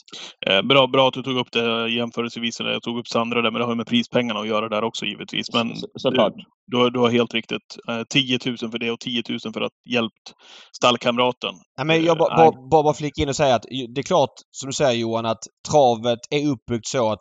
Eh, 0.47 0.63
bra, 0.63 0.87
bra 0.87 1.09
att 1.09 1.15
du 1.15 1.23
tog 1.23 1.37
upp 1.37 1.53
det 1.53 1.91
jämförelsevis. 1.91 2.61
Jag 2.61 2.83
tog 2.83 2.99
upp 2.99 3.09
Sandra 3.09 3.43
där, 3.43 3.51
men 3.51 3.61
det 3.61 3.67
har 3.67 3.75
med 3.75 3.87
prispengarna 3.87 4.41
att 4.41 4.49
göra 4.49 4.69
där 4.69 4.85
också 4.85 5.05
givetvis. 5.05 5.53
Men 5.53 5.77
så, 5.77 5.87
såklart. 5.95 6.33
Du, 6.67 6.91
du 6.91 6.99
har 6.99 7.11
helt 7.11 7.35
riktigt. 7.35 7.77
Eh, 7.89 8.03
10 8.11 8.39
000 8.47 8.57
för 8.57 8.79
det 8.79 8.91
och 8.91 9.01
10 9.01 9.23
000 9.29 9.39
för 9.53 9.61
att 9.61 9.73
hjälpt 9.91 10.33
stallkamraten. 10.77 11.55
Ja, 11.77 11.85
men 11.85 12.05
jag 12.05 12.19
bara, 12.19 12.37
bara, 12.37 12.69
bara, 12.71 12.83
bara 12.83 12.95
flika 12.95 13.23
in 13.23 13.29
och 13.29 13.37
säga 13.37 13.55
att 13.55 13.67
det 13.95 14.01
är 14.01 14.03
klart, 14.03 14.35
som 14.51 14.67
du 14.67 14.73
säger 14.73 15.01
Johan, 15.01 15.27
att 15.27 15.43
travet 15.71 16.21
är 16.31 16.49
uppbyggt 16.49 16.87
så 16.87 17.13
att 17.13 17.21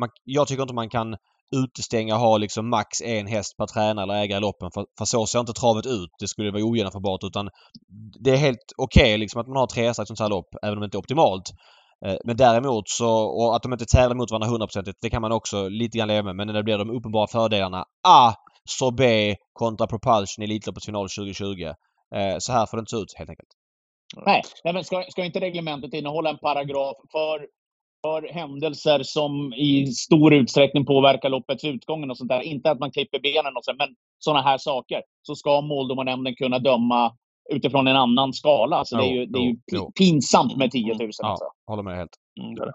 man, 0.00 0.08
jag 0.24 0.48
tycker 0.48 0.62
inte 0.62 0.74
man 0.74 0.90
kan 0.90 1.16
utestänga 1.56 2.14
och 2.14 2.20
ha 2.20 2.38
liksom 2.38 2.70
max 2.70 3.00
en 3.00 3.26
häst 3.26 3.56
per 3.56 3.66
tränare 3.66 4.02
eller 4.02 4.14
ägare 4.14 4.38
i 4.38 4.40
loppen. 4.40 4.70
För, 4.74 4.86
för 4.98 5.04
så 5.04 5.26
ser 5.26 5.40
inte 5.40 5.52
travet 5.52 5.86
ut. 5.86 6.10
Det 6.20 6.28
skulle 6.28 6.50
vara 6.50 6.64
ogenomförbart 6.64 7.24
utan 7.24 7.48
det 8.24 8.30
är 8.30 8.36
helt 8.36 8.72
okej 8.76 9.02
okay, 9.02 9.16
liksom 9.16 9.40
att 9.40 9.48
man 9.48 9.56
har 9.56 9.66
tre 9.66 9.86
hästar 9.86 10.02
i 10.02 10.04
ett 10.04 10.08
sånt 10.08 10.20
här 10.20 10.28
lopp 10.28 10.48
även 10.62 10.74
om 10.74 10.80
det 10.80 10.84
inte 10.84 10.96
är 10.96 11.00
optimalt. 11.00 11.50
Eh, 12.06 12.16
men 12.24 12.36
däremot 12.36 12.88
så, 12.88 13.10
och 13.10 13.56
att 13.56 13.62
de 13.62 13.72
inte 13.72 13.86
tävlar 13.86 14.16
mot 14.16 14.30
varandra 14.30 14.48
hundraprocentigt, 14.48 14.98
det 15.02 15.10
kan 15.10 15.22
man 15.22 15.32
också 15.32 15.68
lite 15.68 15.98
grann 15.98 16.08
leva 16.08 16.22
med. 16.22 16.36
Men 16.36 16.46
när 16.46 16.54
det 16.54 16.62
blir 16.62 16.78
de 16.78 16.90
uppenbara 16.90 17.26
fördelarna. 17.26 17.84
A. 18.08 18.32
Sorbet 18.68 19.38
kontra 19.52 19.86
Propulsion 19.86 20.42
i 20.42 20.44
Elitloppets 20.44 20.86
final 20.86 21.08
2020. 21.08 21.62
Eh, 22.14 22.36
så 22.38 22.52
här 22.52 22.66
får 22.66 22.76
det 22.76 22.80
inte 22.80 22.90
se 22.90 22.96
ut 22.96 23.14
helt 23.18 23.30
enkelt. 23.30 23.48
Nej, 24.26 24.42
men 24.64 24.84
ska, 24.84 25.04
ska 25.08 25.24
inte 25.24 25.40
reglementet 25.40 25.94
innehålla 25.94 26.30
en 26.30 26.38
paragraf 26.38 26.96
för 27.12 27.46
för 28.02 28.34
händelser 28.34 29.02
som 29.02 29.54
i 29.54 29.86
stor 29.86 30.34
utsträckning 30.34 30.86
påverkar 30.86 31.28
loppets 31.28 31.64
utgång 31.64 32.10
och 32.10 32.16
sånt 32.16 32.28
där. 32.28 32.40
Inte 32.40 32.70
att 32.70 32.78
man 32.78 32.90
klipper 32.90 33.20
benen 33.20 33.56
och 33.56 33.64
så, 33.64 33.74
men 33.78 33.88
sådana 34.18 34.42
här 34.42 34.58
saker. 34.58 35.02
Så 35.22 35.34
ska 35.34 35.60
måldomarnämnden 35.60 36.34
kunna 36.34 36.58
döma 36.58 37.12
utifrån 37.50 37.86
en 37.86 37.96
annan 37.96 38.32
skala. 38.32 38.84
Så 38.84 38.96
jo, 38.96 39.02
det 39.02 39.08
är 39.08 39.14
ju, 39.14 39.26
det 39.26 39.38
är 39.38 39.42
ju 39.42 39.56
jo, 39.72 39.92
pinsamt 39.92 40.56
med 40.56 40.70
10 40.70 40.82
000. 40.84 40.94
Mm. 40.94 41.10
Ja, 41.18 41.28
alltså. 41.28 41.44
håller 41.66 41.82
med 41.82 41.96
helt. 41.96 42.12
Mm, 42.40 42.54
det 42.54 42.72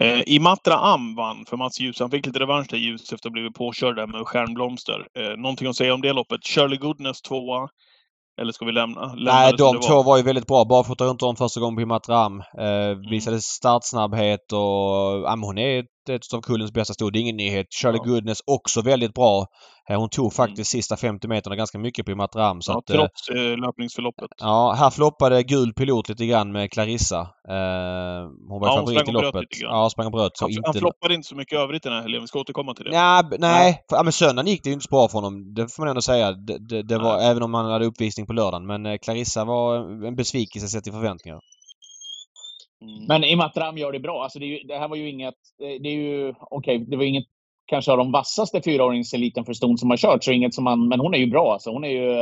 Eh, 0.00 0.22
Imatra 0.26 0.74
Am 0.74 1.14
vann 1.14 1.44
för 1.46 1.56
Mats 1.56 1.80
Ljus. 1.80 2.00
Han 2.00 2.10
fick 2.10 2.26
lite 2.26 2.38
revansch 2.38 2.70
där 2.70 2.78
Ljus 2.78 3.02
efter 3.02 3.14
att 3.14 3.24
ha 3.24 3.30
blivit 3.30 3.54
påkörd 3.54 3.96
där 3.96 4.06
med 4.06 4.26
stjärnblomster. 4.26 5.06
Eh, 5.18 5.36
någonting 5.36 5.68
att 5.68 5.76
säga 5.76 5.94
om 5.94 6.00
det 6.00 6.12
loppet? 6.12 6.46
Shirley 6.46 6.78
Goodness 6.78 7.22
tvåa. 7.22 7.68
Eller 8.40 8.52
ska 8.52 8.64
vi 8.64 8.72
lämna? 8.72 9.14
lämna 9.14 9.32
Nej, 9.32 9.52
de 9.58 9.80
två 9.80 9.94
var? 9.94 10.04
var 10.04 10.16
ju 10.16 10.22
väldigt 10.22 10.46
bra. 10.46 10.64
Barfota 10.64 11.04
runt 11.04 11.22
om 11.22 11.36
första 11.36 11.60
gången 11.60 11.76
på 11.76 11.82
Imatram. 11.82 12.40
Eh, 12.58 12.66
mm. 12.66 13.00
visade 13.10 13.40
startsnabbhet 13.40 14.52
och... 14.52 14.58
Ja, 15.24 15.38
hon 15.42 15.58
är 15.58 15.84
ett 16.08 16.34
av 16.34 16.40
kullens 16.40 16.72
bästa 16.72 16.94
stod. 16.94 17.12
Det 17.12 17.18
är 17.18 17.20
ingen 17.20 17.36
nyhet. 17.36 17.66
Charlie 17.70 17.98
ja. 17.98 18.04
Goodness 18.04 18.38
också 18.46 18.82
väldigt 18.82 19.14
bra. 19.14 19.46
Eh, 19.90 20.00
hon 20.00 20.08
tog 20.08 20.24
mm. 20.24 20.30
faktiskt 20.30 20.74
mm. 20.74 20.82
sista 20.82 20.96
50 20.96 21.28
meterna 21.28 21.56
ganska 21.56 21.78
mycket 21.78 22.06
på 22.06 22.14
Matram. 22.16 22.62
Så 22.62 22.72
ja, 22.72 22.78
att, 22.78 22.90
eh, 22.90 22.96
trots 22.96 23.28
eh, 23.28 23.56
löpningsförloppet. 23.56 24.30
Ja, 24.38 24.72
här 24.78 24.90
floppade 24.90 25.42
gul 25.42 25.72
pilot 25.72 26.08
lite 26.08 26.26
grann 26.26 26.52
med 26.52 26.72
Clarissa. 26.72 27.20
Eh, 27.48 28.30
hon 28.48 28.60
var 28.60 28.68
ja, 28.68 28.76
favorit 28.76 29.08
i 29.08 29.12
loppet. 29.12 29.44
Ja, 29.60 29.90
sprang 29.90 30.06
och 30.06 30.12
bröt. 30.12 30.36
Så 30.36 30.44
han, 30.44 30.50
inte... 30.50 30.62
han 30.64 30.74
floppade 30.74 31.14
inte 31.14 31.28
så 31.28 31.36
mycket 31.36 31.58
övrigt 31.58 31.82
den 31.82 31.92
här 31.92 32.02
helgen. 32.02 32.20
Vi 32.20 32.26
ska 32.26 32.40
återkomma 32.40 32.74
till 32.74 32.84
det. 32.84 32.94
Ja, 32.94 33.30
nej, 33.38 33.84
ja. 33.88 34.02
men 34.02 34.12
söndagen 34.12 34.46
gick 34.46 34.62
det 34.62 34.68
ju 34.68 34.74
inte 34.74 34.84
så 34.84 34.90
bra 34.90 35.08
för 35.08 35.18
honom. 35.18 35.54
Det 35.54 35.68
får 35.68 35.82
man 35.82 35.88
ändå 35.88 36.02
säga. 36.02 36.32
Det, 36.32 36.58
det, 36.68 36.82
det 36.82 36.98
var, 36.98 37.18
även 37.20 37.42
om 37.42 37.54
han 37.54 37.70
hade 37.70 37.86
uppvisning 37.86 38.26
på 38.26 38.32
lördagen. 38.32 38.66
Men 38.66 38.86
eh, 38.86 38.96
Clarissa 38.98 39.44
var 39.44 39.76
en 40.06 40.16
besvikelse 40.16 40.68
sett 40.68 40.84
till 40.84 40.92
förväntningar. 40.92 41.40
Mm. 42.82 43.06
Men 43.08 43.24
Imatram 43.24 43.78
gör 43.78 43.92
det 43.92 44.00
bra. 44.00 44.22
Alltså 44.22 44.38
det, 44.38 44.46
ju, 44.46 44.58
det, 44.58 44.78
här 44.78 44.88
var 44.88 44.96
ju 44.96 45.10
inget... 45.10 45.34
Det 45.58 45.88
är 45.88 45.94
ju... 45.94 46.34
Okej, 46.40 46.76
okay, 46.76 46.78
det 46.78 46.96
var 46.96 47.04
inget 47.04 47.26
kanske 47.66 47.92
av 47.92 47.98
de 47.98 48.12
vassaste 48.12 48.62
fyraåringseliten 48.62 49.44
för 49.44 49.52
Stone 49.52 49.78
som 49.78 49.90
har 49.90 49.96
kört. 49.96 50.24
Så 50.24 50.32
inget 50.32 50.54
som 50.54 50.64
man, 50.64 50.88
men 50.88 51.00
hon 51.00 51.14
är 51.14 51.18
ju 51.18 51.26
bra. 51.26 51.52
Alltså. 51.52 51.70
Hon 51.70 51.84
är 51.84 51.88
ju 51.88 52.14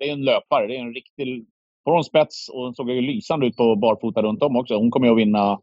det 0.00 0.08
är 0.08 0.12
en 0.12 0.24
löpare. 0.24 0.66
Det 0.66 0.76
är 0.76 0.80
en 0.80 0.94
riktig... 0.94 1.46
Får 1.84 1.92
hon 1.92 2.04
spets 2.04 2.48
och 2.48 2.60
hon 2.60 2.74
såg 2.74 2.90
ju 2.90 3.00
lysande 3.00 3.46
ut 3.46 3.56
på 3.56 3.76
barfota 3.76 4.22
runt 4.22 4.42
om 4.42 4.56
också. 4.56 4.76
Hon 4.76 4.90
kommer 4.90 5.06
ju 5.06 5.12
att 5.12 5.18
vinna 5.18 5.60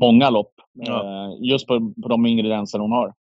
många 0.00 0.30
lopp. 0.30 0.52
Ja. 0.72 1.04
Eh, 1.04 1.48
just 1.48 1.66
på, 1.66 1.92
på 2.02 2.08
de 2.08 2.26
ingredienser 2.26 2.78
hon 2.78 2.92
har. 2.92 3.14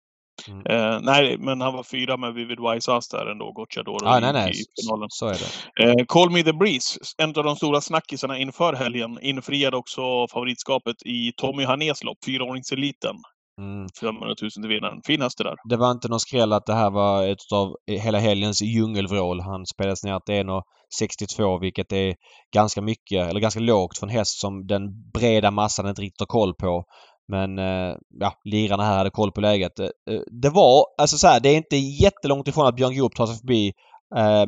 Mm. 0.49 0.67
Eh, 0.67 1.01
nej, 1.03 1.39
men 1.39 1.61
han 1.61 1.75
var 1.75 1.83
fyra 1.83 2.17
med 2.17 2.35
Vivid 2.35 2.59
Wise 2.61 3.01
där 3.11 3.27
ändå, 3.27 3.53
Gocciadoro 3.53 4.07
ah, 4.07 4.21
nej, 4.21 4.33
nej. 4.33 4.51
i 4.51 4.83
finalen. 4.83 5.09
Så 5.11 5.27
är 5.27 5.37
det. 5.43 5.85
Eh, 5.85 6.05
Call 6.09 6.31
Me 6.31 6.43
The 6.43 6.53
Breeze, 6.53 7.01
en 7.19 7.29
av 7.29 7.45
de 7.45 7.57
stora 7.57 7.81
snackisarna 7.81 8.39
inför 8.39 8.73
helgen, 8.73 9.19
infriade 9.23 9.77
också 9.77 10.03
favoritskapet 10.33 10.97
i 11.05 11.33
Tommy 11.37 11.65
Hanés 11.65 12.05
lopp, 12.05 12.19
fyraåringseliten. 12.25 13.17
Mm. 13.61 13.87
500 14.01 14.35
000 14.43 14.51
till 14.51 14.69
vinnaren. 14.69 15.01
Fin 15.07 15.23
häst 15.23 15.39
det 15.39 15.45
där. 15.45 15.55
Det 15.69 15.77
var 15.77 15.91
inte 15.91 16.09
någon 16.09 16.21
skräll 16.21 16.53
att 16.53 16.67
det 16.67 16.75
här 16.75 16.91
var 16.91 17.29
ett 17.29 17.53
av 17.53 17.77
hela 17.87 18.19
helgens 18.19 18.63
djungelvrål. 18.63 19.41
Han 19.41 19.67
spelades 19.67 20.05
ner 20.05 20.21
till 20.21 20.35
1,62 20.35 21.61
vilket 21.61 21.93
är 21.93 22.15
ganska 22.55 22.83
mycket, 22.83 23.31
eller 23.31 23.41
ganska 23.41 23.61
lågt 23.61 23.99
för 23.99 24.07
en 24.07 24.13
häst 24.13 24.41
som 24.41 24.67
den 24.67 25.11
breda 25.15 25.51
massan 25.51 25.89
inte 25.89 26.03
riktigt 26.03 26.21
har 26.21 26.27
koll 26.27 26.55
på. 26.55 26.85
Men 27.29 27.59
eh, 27.59 27.97
ja, 28.21 28.33
lirarna 28.45 28.83
här 28.85 28.97
hade 28.97 29.11
koll 29.11 29.33
på 29.33 29.41
läget. 29.41 29.79
Eh, 29.79 29.87
eh, 29.87 30.21
det 30.43 30.51
var, 30.51 30.85
alltså 30.99 31.19
så 31.19 31.27
här, 31.27 31.41
det 31.41 31.49
är 31.49 31.57
inte 31.57 31.77
jättelångt 31.77 32.49
ifrån 32.49 32.67
att 32.67 32.77
Björn 32.77 32.99
Goop 32.99 33.15
tar 33.15 33.27
sig 33.27 33.37
förbi 33.37 33.73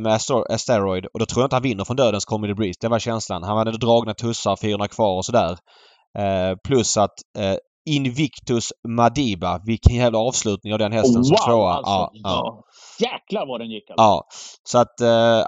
med 0.01 0.19
Asteroid 0.51 1.07
och 1.07 1.19
då 1.19 1.27
tror 1.27 1.43
jag 1.43 1.47
inte 1.47 1.57
han 1.57 1.63
vinner 1.63 1.85
från 1.85 1.97
dödens 1.97 2.25
Comedy 2.25 2.55
Breeze. 2.55 2.79
Det 2.81 2.89
var 2.89 2.99
känslan. 2.99 3.43
Han 3.43 3.57
hade 3.57 3.79
dragna 3.79 4.15
tussar, 4.15 4.57
400 4.57 4.89
kvar 4.89 5.17
och 5.17 5.25
sådär. 5.25 5.57
Plus 6.67 6.97
att 6.97 7.15
Invictus 7.87 8.73
Madiba. 8.89 9.61
Vilken 9.67 9.95
jävla 9.95 10.19
avslutning 10.19 10.73
av 10.73 10.79
den 10.79 10.93
hästen 10.93 11.17
wow, 11.17 11.23
som 11.23 11.37
tvåa. 11.37 11.73
Alltså, 11.73 11.93
ja, 11.93 12.11
ja. 12.13 12.63
Jäklar 13.01 13.47
vad 13.47 13.61
den 13.61 13.71
gick 13.71 13.91
alltså. 13.91 14.03
Ja. 14.03 14.27
Så 14.63 14.79
att, 14.79 14.95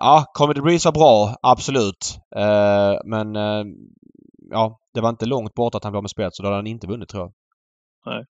ja, 0.01 0.25
Comedy 0.33 0.61
Breeze 0.61 0.89
var 0.89 0.93
bra. 0.93 1.37
Absolut. 1.43 2.19
Men 3.05 3.33
ja, 4.51 4.79
det 4.95 5.01
var 5.01 5.09
inte 5.09 5.27
långt 5.27 5.55
bort 5.55 5.75
att 5.75 5.85
han 5.85 5.93
blev 5.93 6.03
med 6.03 6.11
spets 6.11 6.37
så 6.37 6.43
då 6.43 6.49
hade 6.49 6.57
han 6.57 6.67
inte 6.67 6.87
vunnit 6.87 7.09
tror 7.09 7.23
jag. 7.23 7.33
Nej. 8.07 8.25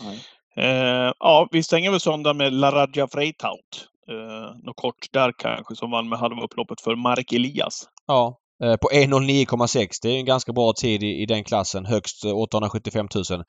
Nej. 0.00 0.20
Eh, 0.56 1.12
ja, 1.18 1.48
vi 1.50 1.62
stänger 1.62 1.90
väl 1.90 2.00
söndag 2.00 2.34
med 2.34 2.52
Laradja 2.52 3.08
Freitaut. 3.08 3.88
Eh, 4.10 4.56
något 4.64 4.76
kort 4.76 5.06
där 5.12 5.32
kanske 5.38 5.76
som 5.76 5.90
vann 5.90 6.08
med 6.08 6.18
halva 6.18 6.42
upploppet 6.42 6.80
för 6.80 6.96
Mark 6.96 7.32
Elias. 7.32 7.88
Ja, 8.06 8.38
eh, 8.64 8.76
på 8.76 8.88
1.09,6. 8.92 9.88
Det 10.02 10.08
är 10.08 10.16
en 10.16 10.24
ganska 10.24 10.52
bra 10.52 10.72
tid 10.72 11.02
i, 11.02 11.22
i 11.22 11.26
den 11.26 11.44
klassen. 11.44 11.86
Högst 11.86 12.24
875 12.24 13.08
000. 13.30 13.44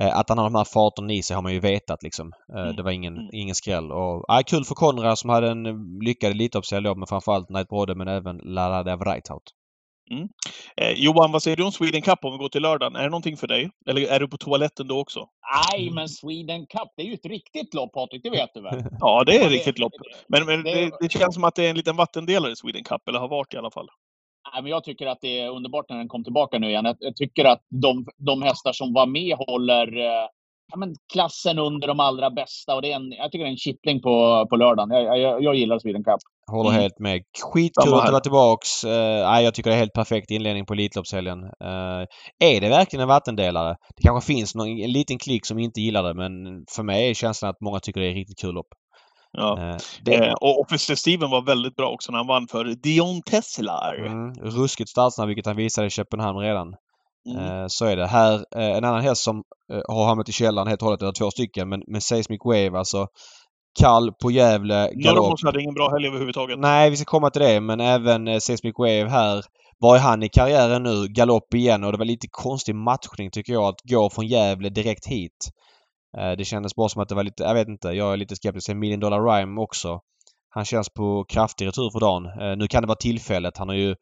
Eh, 0.00 0.18
att 0.18 0.28
han 0.28 0.38
har 0.38 0.44
de 0.44 0.54
här 0.54 0.64
farterna 0.64 1.12
i 1.12 1.22
sig 1.22 1.34
har 1.34 1.42
man 1.42 1.52
ju 1.52 1.60
vetat 1.60 2.02
liksom. 2.02 2.32
Eh, 2.54 2.62
mm. 2.62 2.76
Det 2.76 2.82
var 2.82 2.90
ingen, 2.90 3.16
mm. 3.16 3.28
ingen 3.32 3.54
skräll. 3.54 3.92
Och, 3.92 4.34
äh, 4.34 4.42
kul 4.46 4.64
för 4.64 4.74
Konrad 4.74 5.18
som 5.18 5.30
hade 5.30 5.50
en 5.50 5.64
lyckad 6.04 6.30
Elitloppshelg 6.30 6.96
men 6.96 7.06
framförallt 7.06 7.48
Night 7.48 7.68
Brode 7.68 7.94
men 7.94 8.08
även 8.08 8.36
Laradja 8.36 8.98
Freitaut. 8.98 9.42
Mm. 10.10 10.28
Eh, 10.76 10.90
Johan, 10.90 11.32
vad 11.32 11.42
säger 11.42 11.56
du 11.56 11.64
om 11.64 11.72
Sweden 11.72 12.02
Cup 12.02 12.24
om 12.24 12.32
vi 12.32 12.38
går 12.38 12.48
till 12.48 12.62
lördagen? 12.62 12.96
Är 12.96 13.02
det 13.02 13.08
någonting 13.08 13.36
för 13.36 13.46
dig? 13.46 13.70
Eller 13.86 14.12
är 14.12 14.20
du 14.20 14.28
på 14.28 14.36
toaletten 14.36 14.88
då 14.88 15.00
också? 15.00 15.28
Nej, 15.72 15.90
men 15.90 16.08
Sweden 16.08 16.66
Cup, 16.66 16.88
det 16.96 17.02
är 17.02 17.06
ju 17.06 17.14
ett 17.14 17.26
riktigt 17.26 17.74
lopp 17.74 17.92
Patrik, 17.92 18.22
det 18.22 18.30
vet 18.30 18.54
du 18.54 18.60
väl? 18.60 18.84
ja, 19.00 19.24
det 19.26 19.36
är 19.36 19.46
ett 19.46 19.52
riktigt 19.52 19.78
lopp. 19.78 19.92
Men, 20.28 20.46
men 20.46 20.62
det, 20.62 20.90
det, 21.00 21.12
känns 21.12 21.34
som 21.34 21.44
att 21.44 21.54
det 21.54 21.66
är 21.66 21.70
en 21.70 21.76
liten 21.76 21.96
vattendelare 21.96 22.56
Sweden 22.56 22.84
Cup, 22.84 23.08
eller 23.08 23.18
har 23.18 23.28
varit 23.28 23.54
i 23.54 23.56
alla 23.56 23.70
fall. 23.70 23.88
Nej, 24.52 24.62
men 24.62 24.70
jag 24.70 24.84
tycker 24.84 25.06
att 25.06 25.20
det 25.20 25.40
är 25.40 25.50
underbart 25.50 25.88
när 25.88 25.96
den 25.96 26.08
kom 26.08 26.24
tillbaka 26.24 26.58
nu 26.58 26.68
igen. 26.68 26.84
Jag, 26.84 26.96
jag 26.98 27.16
tycker 27.16 27.44
att 27.44 27.62
de, 27.68 28.06
de 28.16 28.42
hästar 28.42 28.72
som 28.72 28.92
var 28.92 29.06
med 29.06 29.36
håller, 29.36 29.98
eh, 29.98 30.26
ja, 30.72 30.76
men 30.76 30.94
klassen 31.12 31.58
under 31.58 31.88
de 31.88 32.00
allra 32.00 32.30
bästa. 32.30 32.74
Och 32.74 32.82
det 32.82 32.92
är 32.92 32.96
en, 32.96 33.12
jag 33.12 33.32
tycker 33.32 33.44
det 33.44 33.48
är 33.48 33.52
en 33.52 33.56
kittling 33.56 34.02
på, 34.02 34.46
på 34.50 34.56
lördagen. 34.56 34.90
Jag, 34.90 35.18
jag, 35.18 35.42
jag 35.42 35.54
gillar 35.54 35.78
Sweden 35.78 36.04
Cup. 36.04 36.20
Håller 36.50 36.70
Mm. 36.70 36.82
helt 36.82 36.98
med. 36.98 37.22
Skitkul 37.42 37.94
att 37.94 38.10
vara 38.12 38.20
tillbaks. 38.20 38.84
Uh, 38.84 38.90
nej, 39.30 39.44
jag 39.44 39.54
tycker 39.54 39.70
det 39.70 39.76
är 39.76 39.80
helt 39.80 39.92
perfekt 39.92 40.30
inledning 40.30 40.66
på 40.66 40.72
Elitloppshelgen. 40.72 41.38
Uh, 41.44 42.04
är 42.44 42.60
det 42.60 42.68
verkligen 42.68 43.02
en 43.02 43.08
vattendelare? 43.08 43.76
Det 43.96 44.02
kanske 44.02 44.34
finns 44.34 44.54
någon, 44.54 44.68
en 44.68 44.92
liten 44.92 45.18
klick 45.18 45.46
som 45.46 45.58
inte 45.58 45.80
gillar 45.80 46.02
det 46.02 46.14
men 46.14 46.32
för 46.76 46.82
mig 46.82 47.10
är 47.10 47.14
känslan 47.14 47.50
att 47.50 47.60
många 47.60 47.80
tycker 47.80 48.00
det 48.00 48.06
är 48.10 48.14
riktigt 48.14 48.38
kul 48.38 48.54
lopp. 48.54 48.66
Ja. 49.32 49.58
Eh, 49.58 49.76
det, 50.04 50.34
och 50.40 50.60
Officer 50.60 50.94
Steven 50.94 51.30
var 51.30 51.42
väldigt 51.42 51.76
bra 51.76 51.90
också 51.90 52.12
när 52.12 52.18
han 52.18 52.26
vann 52.26 52.48
för 52.48 52.64
Dion 52.64 53.22
Teslar. 53.22 53.94
mm, 54.06 54.32
ruskigt 54.34 54.90
startsnabb 54.90 55.28
vilket 55.28 55.46
han 55.46 55.56
visade 55.56 55.86
i 55.86 55.90
Köpenhamn 55.90 56.38
redan. 56.38 56.74
Mm. 57.30 57.62
Eh, 57.62 57.64
så 57.68 57.84
är 57.84 57.96
det. 57.96 58.06
Här, 58.06 58.34
eh, 58.56 58.76
en 58.76 58.84
annan 58.84 59.00
häst 59.00 59.22
som 59.22 59.42
eh, 59.72 59.80
har 59.88 60.06
hamnat 60.06 60.28
i 60.28 60.32
källaren 60.32 60.68
helt 60.68 60.82
och 60.82 60.86
hållet, 60.86 61.02
eller 61.02 61.12
två 61.12 61.30
stycken, 61.30 61.68
men 61.68 61.82
med 61.86 62.02
Seismic 62.02 62.40
Wave 62.44 62.78
alltså. 62.78 63.06
Kall 63.80 64.12
på 64.22 64.30
Gävle, 64.30 64.90
galopp. 64.94 65.40
Hade 65.44 65.62
ingen 65.62 65.74
bra 65.74 65.90
helg 65.90 66.06
överhuvudtaget. 66.06 66.58
Nej, 66.58 66.90
vi 66.90 66.96
ska 66.96 67.04
komma 67.04 67.30
till 67.30 67.42
det, 67.42 67.60
men 67.60 67.80
även 67.80 68.40
Seismic 68.40 68.74
Wave 68.78 69.08
här. 69.08 69.42
Var 69.78 69.96
är 69.96 70.00
han 70.00 70.22
i 70.22 70.28
karriären 70.28 70.82
nu? 70.82 71.08
Galopp 71.08 71.54
igen 71.54 71.84
och 71.84 71.92
det 71.92 71.98
var 71.98 72.04
lite 72.04 72.26
konstig 72.30 72.74
matchning 72.74 73.30
tycker 73.30 73.52
jag 73.52 73.64
att 73.64 73.80
gå 73.90 74.10
från 74.10 74.26
Gävle 74.26 74.68
direkt 74.68 75.06
hit. 75.06 75.50
Det 76.38 76.44
kändes 76.44 76.74
bara 76.74 76.88
som 76.88 77.02
att 77.02 77.08
det 77.08 77.14
var 77.14 77.22
lite, 77.22 77.42
jag 77.42 77.54
vet 77.54 77.68
inte, 77.68 77.88
jag 77.88 78.12
är 78.12 78.16
lite 78.16 78.36
skeptisk 78.36 78.66
till 78.66 78.76
Million 78.76 79.00
Dollar 79.00 79.20
Rhyme 79.20 79.60
också. 79.60 80.00
Han 80.50 80.64
känns 80.64 80.88
på 80.88 81.24
kraftig 81.28 81.66
retur 81.66 81.90
för 81.90 82.00
dagen. 82.00 82.58
Nu 82.58 82.68
kan 82.68 82.82
det 82.82 82.86
vara 82.86 82.96
tillfället. 82.96 83.56
Han 83.56 83.68
har 83.68 83.76
ju 83.76 83.94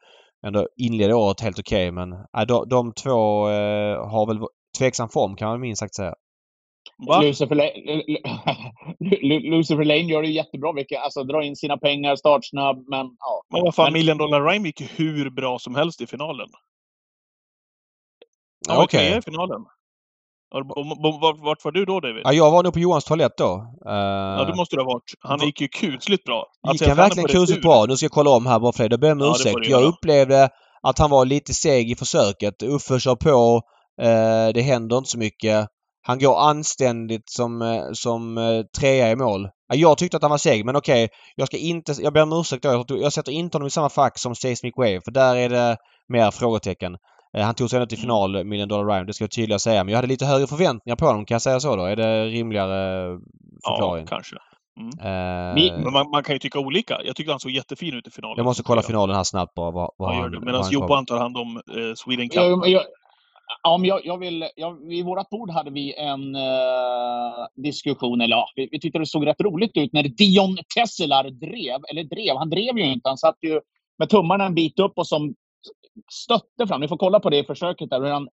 ändå 0.43 0.67
inlett 0.77 1.13
året 1.13 1.41
helt 1.41 1.59
okej 1.59 1.91
men 1.91 2.13
eh, 2.13 2.41
de, 2.47 2.69
de 2.69 2.93
två 2.93 3.49
eh, 3.49 4.09
har 4.09 4.27
väl 4.27 4.47
tveksam 4.77 5.09
form 5.09 5.35
kan 5.35 5.49
man 5.49 5.59
minst 5.59 5.79
sagt 5.79 5.95
säga. 5.95 6.15
Va? 7.07 7.21
Lucifer, 7.21 7.55
Lucifer 9.49 9.83
Lane 9.83 9.99
gör 9.99 10.21
det 10.21 10.27
ju 10.27 10.33
jättebra. 10.33 10.73
Vilket, 10.73 11.01
alltså, 11.01 11.23
drar 11.23 11.41
in 11.41 11.55
sina 11.55 11.77
pengar, 11.77 12.15
startsnabb, 12.15 12.85
men 12.87 13.15
ja. 13.19 13.43
Men 13.49 13.61
vad 13.63 13.75
fan, 13.75 13.93
Million 13.93 14.17
Dollar 14.17 14.41
Rhyme 14.41 14.67
gick 14.67 14.99
hur 14.99 15.29
bra 15.29 15.59
som 15.59 15.75
helst 15.75 16.01
i 16.01 16.07
finalen. 16.07 16.49
Han 18.67 18.75
Ja, 18.75 18.77
var 18.77 18.83
Okej. 18.83 19.07
trea 19.07 19.17
i 19.17 19.21
finalen. 19.21 19.65
Vart, 20.53 21.39
vart 21.39 21.65
var 21.65 21.71
du 21.71 21.85
då 21.85 21.99
David? 21.99 22.21
Ja, 22.25 22.33
jag 22.33 22.51
var 22.51 22.63
nog 22.63 22.73
på 22.73 22.79
Johans 22.79 23.05
toalett 23.05 23.37
då. 23.37 23.53
Eh, 23.87 23.93
Ja, 23.93 24.45
det 24.47 24.55
måste 24.55 24.75
du 24.75 24.81
ha 24.81 24.85
varit. 24.93 25.03
Han 25.19 25.39
gick 25.39 25.61
ju 25.61 25.67
kusligt 25.67 26.23
bra. 26.23 26.45
Gick 26.63 26.69
Alltså, 26.69 26.85
han 26.85 26.89
jag 26.89 26.97
fann 26.97 27.05
verkligen 27.09 27.29
kusligt 27.41 27.61
bra? 27.61 27.85
Nu 27.85 27.95
ska 27.97 28.05
jag 28.05 28.11
kolla 28.11 28.29
om 28.29 28.45
här 28.45 28.59
bara 28.59 28.71
för 28.73 28.89
det. 28.89 28.93
Jag 28.93 28.99
ber 28.99 29.11
om 29.11 29.19
Ja, 29.19 29.31
ursäkt. 29.35 29.69
Jag 29.69 29.83
upplevde 29.83 30.49
att 30.83 30.99
han 30.99 31.09
var 31.09 31.25
lite 31.25 31.53
seg 31.53 31.91
i 31.91 31.95
försöket. 31.95 32.63
Uffe 32.63 32.99
kör 32.99 33.15
på. 33.15 33.61
Eh, 34.01 34.53
det 34.53 34.61
händer 34.61 34.97
inte 34.97 35.09
så 35.09 35.17
mycket. 35.17 35.67
Han 36.05 36.19
går 36.19 36.39
anständigt 36.39 37.29
som, 37.29 37.61
eh, 37.61 37.83
som 37.93 38.37
eh, 38.37 38.61
trea 38.79 39.11
i 39.11 39.15
mål. 39.15 39.47
Ja, 39.67 39.75
Jag 39.75 39.97
tyckte 39.97 40.17
att 40.17 40.23
han 40.23 40.31
var 40.31 40.37
seg 40.37 40.65
men 40.65 40.75
okej. 40.75 41.09
Jag 41.35 41.47
ska 41.47 41.57
inte... 41.57 41.93
Jag 42.01 42.13
ber 42.13 42.21
om 42.21 42.33
ursäkt 42.33 42.63
då. 42.63 42.69
Jag, 42.69 42.85
jag 43.01 43.13
sätter 43.13 43.31
inte 43.31 43.55
honom 43.55 43.67
i 43.67 43.71
samma 43.71 43.89
fack 43.89 44.19
som 44.19 44.35
Seismic 44.35 44.73
Wave 44.77 45.01
för 45.05 45.11
där 45.11 45.35
är 45.35 45.49
det 45.49 45.77
mer 46.13 46.31
frågetecken. 46.31 46.95
Eh, 47.37 47.43
Han 47.45 47.55
tog 47.55 47.69
sig 47.69 47.77
ändå 47.77 47.85
till 47.87 47.97
Mm. 47.97 48.03
final, 48.03 48.43
Million 48.43 48.67
Dollar 48.67 48.93
Rhyme. 48.93 49.05
Det 49.05 49.13
ska 49.13 49.23
jag 49.23 49.31
tydligt 49.31 49.61
säga. 49.61 49.83
Men 49.83 49.91
jag 49.91 49.97
hade 49.97 50.07
lite 50.07 50.25
högre 50.25 50.47
förväntningar 50.47 50.95
på 50.95 51.05
honom. 51.05 51.25
Kan 51.25 51.35
jag 51.35 51.41
säga 51.41 51.59
så 51.59 51.75
då? 51.75 51.83
Är 51.85 51.95
det 51.95 52.25
rimligare 52.25 53.07
förklaring? 53.65 54.05
Ja, 54.09 54.15
kanske. 54.15 54.35
Eh, 55.01 55.55
Vi- 55.55 55.71
Men 55.83 55.93
man, 55.93 56.09
man 56.09 56.23
kan 56.23 56.35
ju 56.35 56.39
tycka 56.39 56.59
olika. 56.59 56.99
Jag 57.05 57.15
tyckte 57.15 57.31
han 57.33 57.39
såg 57.39 57.51
jättefin 57.51 57.93
ut 57.93 58.07
i 58.07 58.11
finalen. 58.11 58.37
jag 58.37 58.45
måste 58.45 58.63
kolla 58.63 58.81
finalen 58.81 59.15
här 59.15 59.23
snabbt 59.23 59.53
bara. 59.53 59.71
Vad, 59.71 59.91
vad 59.97 60.13
han, 60.15 60.21
vad 60.21 60.31
Medan 60.31 60.53
han 60.61 60.63
kom. 60.63 60.73
Johan 60.73 61.05
tar 61.05 61.17
hand 61.17 61.37
om 61.37 61.57
eh, 61.57 61.93
Sweden 61.95 62.29
Cup. 62.29 62.35
Jag, 62.37 62.67
jag, 62.67 62.81
ja, 63.63 63.77
men 63.77 63.87
jag, 63.87 64.05
jag 64.05 64.17
vill, 64.17 64.45
jag, 64.55 64.87
vid 64.87 65.05
vårt 65.05 65.29
bord 65.29 65.49
hade 65.51 65.71
vi 65.71 65.93
en 65.97 66.35
eh, 66.35 67.61
diskussion, 67.63 68.21
eller 68.21 68.35
ja, 68.35 68.45
vi, 68.55 68.69
vi 68.71 68.79
tyckte 68.79 68.99
det 68.99 69.05
såg 69.05 69.27
rätt 69.27 69.41
roligt 69.41 69.77
ut 69.77 69.93
när 69.93 70.03
Dion 70.03 70.57
Tesselar 70.75 71.23
drev, 71.23 71.79
eller 71.91 72.03
drev, 72.03 72.37
han 72.37 72.49
drev 72.49 72.77
ju 72.77 72.93
inte, 72.93 73.09
han 73.09 73.17
satt 73.17 73.37
ju 73.41 73.59
med 73.99 74.09
tummarna 74.09 74.45
en 74.45 74.55
bit 74.55 74.79
upp 74.79 74.93
och 74.95 75.07
som 75.07 75.33
stötte 76.11 76.67
fram. 76.67 76.81
Ni 76.81 76.87
får 76.87 76.97
kolla 76.97 77.19
på 77.19 77.29
det 77.29 77.37
i 77.39 77.43
försöket 77.43 77.89
där, 77.89 78.01
hur 78.01 78.09
han, 78.11 78.27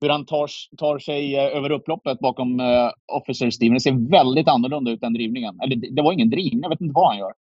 hur 0.00 0.08
han 0.08 0.26
tar, 0.26 0.50
tar 0.78 0.98
sig 0.98 1.36
eh, 1.36 1.56
över 1.56 1.70
upploppet 1.70 2.18
bakom 2.18 2.60
uh, 2.60 2.90
Officer 3.12 3.50
Steven. 3.50 3.74
Det 3.74 3.80
ser 3.80 4.10
väldigt 4.10 4.48
annorlunda 4.48 4.90
ut 4.90 5.02
än 5.02 5.12
drivningen. 5.14 5.60
Eller 5.64 5.76
det, 5.76 5.94
det 5.96 6.02
var 6.02 6.12
ingen 6.12 6.30
drivning, 6.30 6.60
jag 6.62 6.68
vet 6.70 6.80
inte 6.80 6.92
vad 6.94 7.08
han 7.08 7.18
gör. 7.18 7.32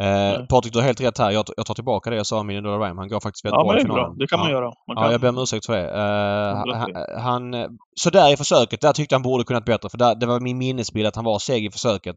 Eh, 0.00 0.46
Patrik, 0.46 0.72
du 0.72 0.78
har 0.78 0.86
helt 0.86 1.00
rätt 1.00 1.18
här. 1.18 1.30
Jag, 1.30 1.44
jag 1.56 1.66
tar 1.66 1.74
tillbaka 1.74 2.10
det 2.10 2.16
jag 2.16 2.26
sa 2.26 2.40
om 2.40 2.46
Million 2.46 2.64
Dollar 2.64 2.80
Rhyme. 2.86 3.00
Han 3.00 3.08
går 3.08 3.20
faktiskt 3.20 3.44
väldigt 3.44 3.56
Ja, 3.58 3.64
bra 3.64 3.72
men 3.72 3.80
i 3.80 3.84
det 3.84 3.86
är 3.86 3.92
finalen. 3.94 4.16
bra. 4.16 4.18
Det 4.18 4.26
kan 4.26 4.38
man 4.38 4.48
ja. 4.48 4.54
göra. 4.54 4.64
Man 4.64 4.96
Ja, 4.96 5.02
kan. 5.02 5.12
jag 5.12 5.20
ber 5.20 5.28
om 5.28 5.38
ursäkt 5.38 5.66
för 5.66 5.72
det. 5.76 5.88
Eh, 5.90 6.76
han, 6.78 7.22
han, 7.22 7.54
eh, 7.54 7.68
sådär 8.00 8.32
i 8.32 8.36
försöket, 8.36 8.80
där 8.80 8.92
tyckte 8.92 9.14
han 9.14 9.22
borde 9.22 9.44
kunnat 9.44 9.64
bättre. 9.64 9.88
För 9.88 9.98
där, 9.98 10.14
det 10.14 10.26
var 10.26 10.40
min 10.40 10.58
minnesbild 10.58 11.06
att 11.06 11.16
han 11.16 11.24
var 11.24 11.38
seg 11.38 11.64
i 11.64 11.70
försöket. 11.70 12.16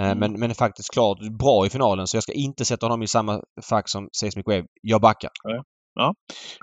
Eh, 0.00 0.06
Mm. 0.06 0.18
men, 0.18 0.32
men 0.40 0.54
faktiskt 0.54 0.92
klart 0.92 1.18
bra 1.38 1.66
i 1.66 1.70
finalen. 1.70 2.06
Så 2.06 2.16
jag 2.16 2.22
ska 2.22 2.32
inte 2.32 2.64
sätta 2.64 2.86
honom 2.86 3.02
i 3.02 3.06
samma 3.06 3.40
fack 3.70 3.88
som 3.88 4.08
Seismic 4.20 4.46
Wave. 4.46 4.64
Jag 4.82 5.00
backar. 5.00 5.30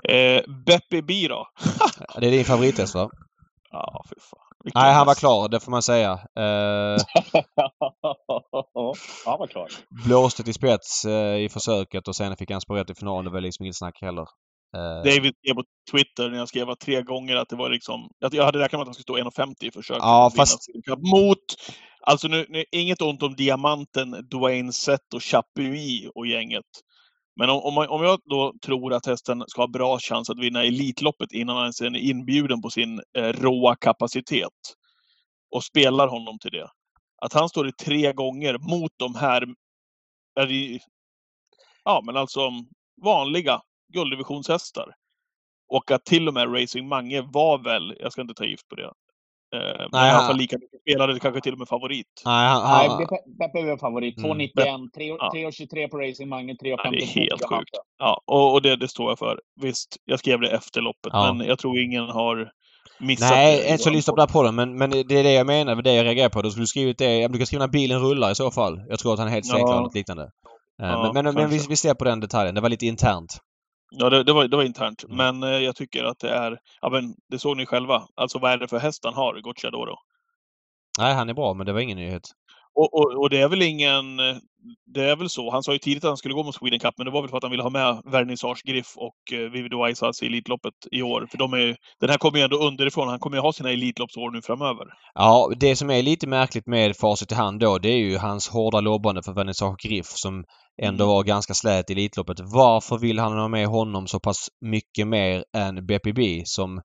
Eh, 0.08 0.42
Beppe 0.66 1.02
B 1.02 1.26
då? 1.28 1.46
Det 2.20 2.26
är 2.26 2.30
din 2.30 2.44
favorithäst 2.44 2.94
va? 2.94 3.10
Ja, 3.70 4.04
fy 4.10 4.14
fan. 4.20 4.40
Vilken 4.64 4.82
Nej, 4.82 4.92
han 4.94 5.06
var 5.06 5.14
klar. 5.14 5.48
Det 5.48 5.60
får 5.60 5.70
man 5.70 5.82
säga. 5.82 6.12
Eh, 6.38 6.42
ja, 6.42 6.98
han 9.26 9.38
var 9.38 9.46
klar. 9.46 9.68
blåste 10.06 10.42
till 10.42 10.54
spets 10.54 11.04
eh, 11.04 11.36
i 11.36 11.48
försöket 11.48 12.08
och 12.08 12.16
sen 12.16 12.36
fick 12.36 12.50
han 12.50 12.60
spår 12.60 12.76
rätt 12.76 12.90
i 12.90 12.94
finalen. 12.94 13.24
Det 13.24 13.30
var 13.30 13.40
liksom 13.40 13.64
inget 13.64 13.76
snack 13.76 13.98
heller. 14.00 14.26
Eh, 14.76 15.02
David 15.04 15.32
skrev 15.36 15.54
på 15.54 15.64
Twitter 15.90 16.30
när 16.30 16.38
jag 16.38 16.48
skrev 16.48 16.70
att 16.70 16.80
tre 16.80 17.02
gånger 17.02 17.36
att 17.36 17.48
det 17.48 17.56
var 17.56 17.70
liksom... 17.70 18.08
Att 18.24 18.32
jag 18.34 18.44
hade 18.44 18.58
räknat 18.58 18.78
med 18.78 18.80
att 18.80 18.86
han 18.88 18.94
skulle 18.94 19.30
stå 19.32 19.42
1,50 19.42 19.54
i 19.60 19.70
försöket. 19.70 20.02
Ja, 20.02 20.30
fast- 20.36 20.68
Mot... 21.12 21.38
Alltså 22.06 22.28
nu, 22.28 22.46
nu, 22.48 22.64
inget 22.72 23.02
ont 23.02 23.22
om 23.22 23.34
diamanten, 23.36 24.10
Dwayne 24.30 24.72
Sett 24.72 25.14
och 25.14 25.22
Chapuis 25.22 26.10
och 26.14 26.26
gänget. 26.26 26.64
Men 27.36 27.50
om, 27.50 27.58
om, 27.58 27.86
om 27.88 28.04
jag 28.04 28.20
då 28.24 28.54
tror 28.62 28.94
att 28.94 29.06
hästen 29.06 29.44
ska 29.46 29.62
ha 29.62 29.68
bra 29.68 29.98
chans 29.98 30.30
att 30.30 30.38
vinna 30.38 30.64
Elitloppet 30.64 31.32
innan 31.32 31.56
han 31.56 31.64
ens 31.64 31.80
är 31.80 31.96
inbjuden 31.96 32.62
på 32.62 32.70
sin 32.70 33.00
eh, 33.18 33.28
råa 33.32 33.76
kapacitet 33.76 34.76
och 35.50 35.64
spelar 35.64 36.08
honom 36.08 36.38
till 36.38 36.50
det. 36.50 36.68
Att 37.22 37.32
han 37.32 37.48
står 37.48 37.68
i 37.68 37.72
tre 37.72 38.12
gånger 38.12 38.58
mot 38.58 38.92
de 38.96 39.14
här... 39.14 39.42
Är 40.40 40.46
det, 40.46 40.80
ja, 41.84 42.02
men 42.04 42.16
alltså 42.16 42.50
vanliga 43.02 43.60
gulddivisionshästar. 43.92 44.94
Och 45.68 45.90
att 45.90 46.04
till 46.04 46.28
och 46.28 46.34
med 46.34 46.54
Racing 46.54 46.88
Mange 46.88 47.22
var 47.22 47.58
väl, 47.58 47.96
jag 48.00 48.12
ska 48.12 48.20
inte 48.22 48.34
ta 48.34 48.44
gift 48.44 48.68
på 48.68 48.74
det, 48.74 48.92
eh, 49.54 49.60
men 49.78 49.88
Nej, 49.92 50.06
i 50.08 50.10
alla 50.10 50.12
han- 50.18 50.26
fall 50.26 50.36
lika 50.36 50.56
mycket 50.58 50.80
spelare, 50.80 51.18
kanske 51.18 51.40
till 51.40 51.52
och 51.52 51.58
med 51.58 51.68
favorit. 51.68 52.06
Nej, 52.24 52.48
han, 52.48 52.62
Nej, 52.62 52.88
han, 52.88 52.98
Beppe 52.98 53.16
Beppe 53.38 53.58
är 53.72 53.76
favorit. 53.76 54.18
Mm. 54.18 54.30
2,91. 54.30 54.90
tre- 54.94 55.06
Ja. 55.06 55.30
3,23 55.34 55.88
på 55.88 55.96
Racing 55.98 56.28
Mange, 56.28 56.52
3,52 56.52 56.76
Ja, 56.84 56.90
det 56.90 56.96
är 57.02 57.06
helt 57.06 57.42
på 57.42 57.56
sjukt. 57.56 57.70
Ja, 57.98 58.20
och, 58.26 58.52
och 58.52 58.62
det, 58.62 58.76
det 58.76 58.88
står 58.88 59.10
jag 59.10 59.18
för. 59.18 59.40
Visst, 59.60 59.96
jag 60.04 60.18
skrev 60.18 60.40
det 60.40 60.48
efter 60.50 60.80
loppet, 60.80 61.12
Ja. 61.12 61.32
men 61.32 61.46
jag 61.46 61.58
tror 61.58 61.78
ingen 61.78 62.04
har 62.04 62.50
missat 63.00 63.30
Nej, 63.30 63.56
det. 63.62 63.70
inte 63.70 63.82
så 63.82 63.90
lyssnar 63.90 64.12
på 64.12 64.16
den 64.16 64.28
här 64.28 64.32
podden 64.32 64.54
men, 64.54 64.78
men 64.78 64.90
det 64.90 65.14
är 65.18 65.22
det 65.22 65.32
jag 65.32 65.46
menar. 65.46 65.82
Det 65.82 65.92
jag 65.94 66.04
reagerar 66.06 66.28
på. 66.28 66.42
Du 66.42 66.50
skulle 66.50 66.66
skrivit 66.66 66.98
det. 66.98 67.18
ja, 67.18 67.28
Du 67.28 67.38
kan 67.38 67.46
skriva 67.46 67.66
när 67.66 67.72
bilen 67.72 68.00
rullar 68.00 68.30
i 68.30 68.34
så 68.34 68.50
fall. 68.50 68.80
Jag 68.88 68.98
tror 68.98 69.12
att 69.12 69.18
han 69.18 69.28
är 69.28 69.32
helt 69.32 69.46
Ja. 69.48 69.52
säker 69.54 69.72
eller 69.72 69.82
något 69.82 69.94
liknande. 69.94 70.22
Eh, 70.82 70.88
Ja, 70.88 71.12
men 71.14 71.24
men, 71.24 71.34
men 71.34 71.50
vi, 71.50 71.66
vi 71.68 71.76
ser 71.76 71.94
på 71.94 72.04
den 72.04 72.20
detaljen. 72.20 72.54
Det 72.54 72.60
var 72.60 72.68
lite 72.68 72.86
internt. 72.86 73.36
Ja, 73.90 74.10
det, 74.10 74.24
det, 74.24 74.32
var, 74.32 74.48
det 74.48 74.56
var 74.56 74.64
internt. 74.64 75.04
Mm. 75.04 75.16
Men 75.16 75.52
eh, 75.52 75.58
jag 75.58 75.76
tycker 75.76 76.04
att 76.04 76.18
det 76.18 76.30
är, 76.30 76.58
ja 76.80 76.90
men 76.90 77.14
det 77.30 77.38
såg 77.38 77.56
ni 77.56 77.66
själva. 77.66 78.06
Alltså 78.14 78.38
vad 78.38 78.52
är 78.52 78.58
det 78.58 78.68
för 78.68 78.78
häst 78.78 79.04
han 79.04 79.14
har, 79.14 79.40
Gocciadoro? 79.40 79.96
Nej, 80.98 81.14
han 81.14 81.28
är 81.28 81.34
bra 81.34 81.54
men 81.54 81.66
det 81.66 81.72
var 81.72 81.80
ingen 81.80 81.98
nyhet. 81.98 82.22
Och, 82.74 82.94
och, 82.94 83.20
och 83.22 83.30
det 83.30 83.40
är 83.40 83.48
väl 83.48 83.62
ingen... 83.62 84.16
Det 84.94 85.04
är 85.10 85.16
väl 85.16 85.28
så. 85.28 85.50
Han 85.50 85.62
sa 85.62 85.72
ju 85.72 85.78
tidigt 85.78 86.04
att 86.04 86.08
han 86.08 86.16
skulle 86.16 86.34
gå 86.34 86.42
mot 86.42 86.54
Sweden 86.54 86.78
Cup, 86.78 86.94
men 86.98 87.04
det 87.04 87.10
var 87.10 87.22
väl 87.22 87.30
för 87.30 87.36
att 87.36 87.42
han 87.42 87.50
ville 87.50 87.62
ha 87.62 87.70
med 87.70 88.02
Vernissage 88.04 88.62
Griff 88.64 88.96
och 88.96 89.32
eh, 89.32 89.80
Aisas 89.80 90.22
i 90.22 90.26
Elitloppet 90.26 90.74
i 90.90 91.02
år. 91.02 91.26
För 91.30 91.38
de 91.38 91.52
är, 91.52 91.76
den 92.00 92.10
här 92.10 92.18
kommer 92.18 92.38
ju 92.38 92.44
ändå 92.44 92.56
underifrån. 92.56 93.08
Han 93.08 93.18
kommer 93.18 93.36
ju 93.36 93.40
ha 93.40 93.52
sina 93.52 93.70
Elitloppsår 93.70 94.30
nu 94.30 94.42
framöver. 94.42 94.86
Ja, 95.14 95.50
det 95.56 95.76
som 95.76 95.90
är 95.90 96.02
lite 96.02 96.26
märkligt 96.26 96.66
med 96.66 96.96
facit 96.96 97.32
i 97.32 97.34
hand 97.34 97.60
då 97.60 97.78
det 97.78 97.88
är 97.88 97.98
ju 97.98 98.16
hans 98.18 98.48
hårda 98.48 98.80
lobbande 98.80 99.22
för 99.22 99.32
Vernissage 99.32 99.82
Griff 99.82 100.06
som 100.06 100.44
ändå 100.82 101.04
Mm. 101.04 101.14
var 101.14 101.22
ganska 101.24 101.54
slät 101.54 101.90
i 101.90 101.92
Elitloppet. 101.92 102.40
Varför 102.40 102.98
vill 102.98 103.18
han 103.18 103.38
ha 103.38 103.48
med 103.48 103.66
honom 103.66 104.06
så 104.06 104.20
pass 104.20 104.48
mycket 104.60 105.06
mer 105.06 105.44
än 105.56 105.86
BPB 105.86 106.42
som 106.44 106.80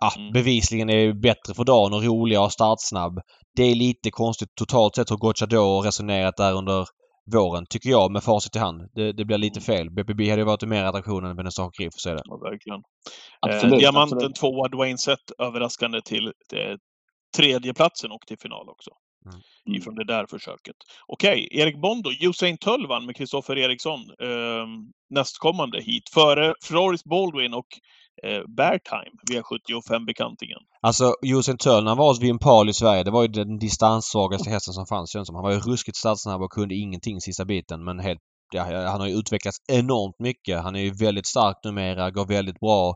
ja, 0.00 0.12
Mm. 0.16 0.32
bevisligen 0.32 0.90
är 0.90 1.12
bättre 1.12 1.54
för 1.54 1.64
dagen 1.64 1.92
och 1.94 2.02
roligare 2.02 2.44
och 2.44 2.52
startsnabb. 2.52 3.20
Det 3.56 3.62
är 3.62 3.74
lite 3.74 4.10
konstigt 4.10 4.48
totalt 4.54 4.94
sett 4.94 5.10
hur 5.10 5.16
Gocciador 5.16 5.82
resonerat 5.82 6.36
där 6.36 6.52
under 6.54 6.86
våren, 7.32 7.66
tycker 7.70 7.90
jag, 7.90 8.10
med 8.12 8.22
facit 8.22 8.56
i 8.56 8.58
hand. 8.58 8.82
Det, 8.94 9.12
det 9.12 9.24
blir 9.24 9.38
lite 9.38 9.60
fel. 9.60 9.90
BPB 9.90 10.30
hade 10.30 10.42
ju 10.42 10.46
varit 10.46 10.62
mer 10.62 10.84
attraktion 10.84 11.24
än 11.24 11.36
Vernissage 11.36 11.72
Griff, 11.78 11.92
så 11.96 12.10
är 12.10 12.14
det. 12.14 12.22
Ja, 12.24 12.36
verkligen. 12.36 12.80
Absolut, 13.40 13.72
eh, 13.72 13.78
Diamanten 13.78 14.18
absolut. 14.18 14.36
tvåa, 14.36 14.68
Dwayne 14.68 14.98
Sett 14.98 15.30
överraskande 15.38 16.00
till 16.02 16.26
eh, 16.26 16.76
tredjeplatsen 17.36 18.10
och 18.10 18.20
till 18.26 18.38
final 18.38 18.68
också. 18.68 18.90
Mm. 19.26 19.78
Ifrån 19.80 19.94
det 19.94 20.04
där 20.06 20.26
försöket. 20.26 20.76
Okej, 21.06 21.48
Erik 21.50 21.80
Bondo, 21.80 22.10
Usain 22.20 22.58
Tull 22.58 22.86
vann 22.86 23.06
med 23.06 23.16
Kristoffer 23.16 23.58
Eriksson 23.58 24.00
eh, 24.00 24.66
nästkommande 25.10 25.80
hit. 25.82 26.08
Före 26.14 26.54
Floris 26.62 27.04
Baldwin 27.04 27.54
och 27.54 27.66
eh, 28.22 28.42
Bear 28.56 28.78
Time, 28.78 29.16
V75-bekantingen. 29.30 30.58
Alltså 30.80 31.14
Josen 31.22 31.58
Törn, 31.58 31.84
när 31.84 31.90
han 31.90 31.98
var 31.98 32.08
hos 32.08 32.22
Vimpal 32.22 32.68
i 32.68 32.72
Sverige, 32.72 33.02
det 33.02 33.10
var 33.10 33.22
ju 33.22 33.28
den 33.28 33.58
distanssvagaste 33.58 34.50
hästen 34.50 34.74
som 34.74 34.86
fanns 34.86 35.12
känns 35.12 35.26
som. 35.26 35.34
Han 35.36 35.44
var 35.44 35.52
ju 35.52 35.58
ruskigt 35.58 35.96
startsnabb 35.96 36.42
och 36.42 36.52
kunde 36.52 36.74
ingenting 36.74 37.20
sista 37.20 37.44
biten 37.44 37.84
men 37.84 37.98
helt 37.98 38.20
ja, 38.54 38.62
han 38.62 39.00
har 39.00 39.08
ju 39.08 39.14
utvecklats 39.14 39.58
enormt 39.72 40.18
mycket. 40.18 40.62
Han 40.62 40.76
är 40.76 40.80
ju 40.80 40.90
väldigt 40.90 41.26
stark 41.26 41.56
numera, 41.64 42.10
går 42.10 42.26
väldigt 42.26 42.60
bra 42.60 42.94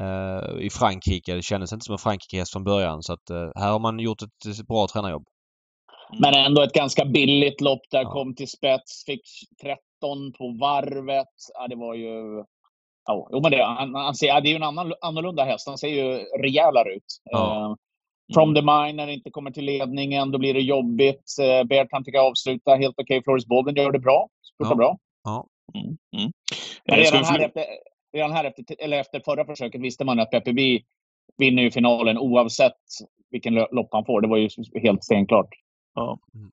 eh, 0.00 0.66
i 0.66 0.70
Frankrike. 0.70 1.34
Det 1.34 1.42
kändes 1.42 1.72
inte 1.72 1.84
som 1.84 1.92
en 1.92 1.98
Frankrike-häst 1.98 2.52
från 2.52 2.64
början 2.64 3.02
så 3.02 3.12
att 3.12 3.30
eh, 3.30 3.50
här 3.54 3.70
har 3.70 3.78
man 3.78 3.98
gjort 3.98 4.22
ett 4.22 4.66
bra 4.68 4.86
tränarjobb. 4.92 5.26
Mm. 6.10 6.20
Men 6.20 6.46
ändå 6.46 6.62
ett 6.62 6.72
ganska 6.72 7.04
billigt 7.04 7.60
lopp 7.60 7.82
där. 7.90 8.02
Ja. 8.02 8.10
Kom 8.10 8.34
till 8.34 8.48
spets, 8.48 9.04
fick 9.06 9.22
13 9.62 10.32
på 10.38 10.56
varvet. 10.60 11.34
Ja, 11.54 11.68
det 11.68 11.76
var 11.76 11.94
ju... 11.94 12.44
Ja, 13.08 13.28
jo, 13.32 13.40
men 13.42 13.50
det, 13.50 13.64
han, 13.64 13.94
han 13.94 14.14
ser, 14.14 14.40
det 14.40 14.48
är 14.48 14.50
ju 14.50 14.56
en 14.56 14.62
annan, 14.62 14.92
annorlunda 15.00 15.44
häst. 15.44 15.68
Han 15.68 15.78
ser 15.78 15.88
ju 15.88 16.24
rejälare 16.42 16.94
ut. 16.94 17.20
Ja. 17.24 17.38
Uh, 17.38 17.76
from 18.34 18.54
the 18.54 18.62
mine 18.62 18.92
när 18.92 19.06
det 19.06 19.12
inte 19.12 19.30
kommer 19.30 19.50
till 19.50 19.64
ledningen, 19.64 20.30
då 20.30 20.38
blir 20.38 20.54
det 20.54 20.60
jobbigt. 20.60 21.24
Uh, 21.40 21.68
Bertrand 21.68 22.04
tycker 22.04 22.18
jag 22.18 22.26
avsluta 22.26 22.74
helt 22.74 22.94
okej. 22.98 23.18
Okay. 23.18 23.22
Floris 23.24 23.46
Bolden 23.46 23.74
gör 23.74 23.92
det 23.92 23.98
bra. 23.98 24.28
Spurtar 24.54 24.72
ja. 24.72 24.76
bra. 24.76 24.98
Ja. 25.24 25.46
Mm. 25.74 25.86
Mm. 26.16 26.32
Men 26.84 26.98
redan 26.98 27.24
här, 27.24 27.40
efter, 27.40 27.64
redan 28.12 28.32
här 28.32 28.44
efter, 28.44 28.64
eller 28.78 29.00
efter 29.00 29.20
förra 29.24 29.44
försöket 29.44 29.80
visste 29.80 30.04
man 30.04 30.20
att 30.20 30.30
Peppe 30.30 30.52
B 30.52 30.80
vinner 31.38 31.62
ju 31.62 31.70
finalen 31.70 32.18
oavsett 32.18 32.82
vilken 33.30 33.54
lopp 33.54 33.88
han 33.92 34.04
får. 34.04 34.20
Det 34.20 34.28
var 34.28 34.36
ju 34.36 34.48
helt 34.82 35.04
stenklart. 35.04 35.48
Ja. 35.94 36.18
Mm. 36.34 36.50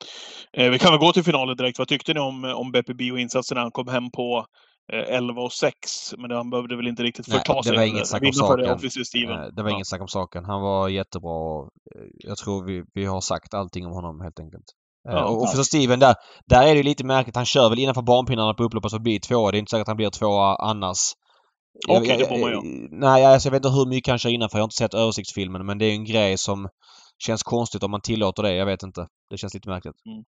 Eh, 0.53 0.71
vi 0.71 0.79
kan 0.79 0.91
väl 0.91 0.99
gå 0.99 1.11
till 1.11 1.23
finalen 1.23 1.57
direkt. 1.57 1.79
Vad 1.79 1.87
tyckte 1.87 2.13
ni 2.13 2.19
om, 2.19 2.43
om 2.43 2.71
Beppe 2.71 2.93
Bio-insatsen 2.93 3.55
när 3.55 3.61
han 3.61 3.71
kom 3.71 3.87
hem 3.87 4.11
på 4.11 4.37
eh, 4.37 4.45
11 4.93 5.41
och 5.41 5.53
6? 5.53 5.73
Men 6.17 6.31
han 6.31 6.49
behövde 6.49 6.75
väl 6.75 6.87
inte 6.87 7.03
riktigt 7.03 7.25
förta 7.25 7.53
Nej, 7.53 7.61
det 7.65 7.77
Var 7.77 7.83
inget 7.83 8.07
snack 8.07 8.23
om 8.23 8.33
saken. 8.33 8.65
Det, 8.65 9.51
det 9.55 9.63
var 9.63 9.69
ja. 9.69 9.75
inget 9.75 9.87
snack 9.87 10.01
om 10.01 10.07
saken. 10.07 10.45
Han 10.45 10.61
var 10.61 10.89
jättebra. 10.89 11.61
Eh, 11.95 12.07
jag 12.13 12.37
tror 12.37 12.65
vi, 12.65 12.83
vi 12.93 13.05
har 13.05 13.21
sagt 13.21 13.53
allting 13.53 13.85
om 13.85 13.91
honom 13.91 14.21
helt 14.21 14.39
enkelt. 14.39 14.65
Eh, 15.09 15.15
ja, 15.15 15.25
och, 15.25 15.41
och 15.41 15.49
för 15.49 15.63
Steven 15.63 15.99
där, 15.99 16.15
där 16.45 16.67
är 16.67 16.75
det 16.75 16.83
lite 16.83 17.05
märkligt. 17.05 17.35
Han 17.35 17.45
kör 17.45 17.69
väl 17.69 17.79
innanför 17.79 18.01
barnpinnarna 18.01 18.53
på 18.53 18.63
upploppet 18.63 18.91
förbi 18.91 19.19
tvåa. 19.19 19.51
Det 19.51 19.57
är 19.57 19.59
inte 19.59 19.69
säkert 19.69 19.81
att 19.81 19.87
han 19.87 19.97
blir 19.97 20.09
tvåa 20.09 20.55
annars. 20.55 20.97
Okej, 21.87 22.01
okay, 22.01 22.17
det 22.17 22.27
får 22.27 22.37
man 22.37 22.51
ju. 22.51 22.87
Nej, 22.91 23.25
alltså, 23.25 23.47
jag 23.47 23.51
vet 23.51 23.65
inte 23.65 23.77
hur 23.77 23.89
mycket 23.89 24.11
han 24.11 24.19
kör 24.19 24.29
innanför. 24.29 24.57
Jag 24.57 24.63
har 24.63 24.67
inte 24.67 24.75
sett 24.75 24.93
översiktsfilmen 24.93 25.65
men 25.65 25.77
det 25.77 25.85
är 25.85 25.91
en 25.91 26.05
grej 26.05 26.37
som 26.37 26.69
känns 27.17 27.43
konstigt 27.43 27.83
om 27.83 27.91
man 27.91 28.01
tillåter 28.01 28.43
det. 28.43 28.55
Jag 28.55 28.65
vet 28.65 28.83
inte. 28.83 29.07
Det 29.29 29.37
känns 29.37 29.53
lite 29.53 29.69
märkligt. 29.69 29.95
Mm. 30.05 30.23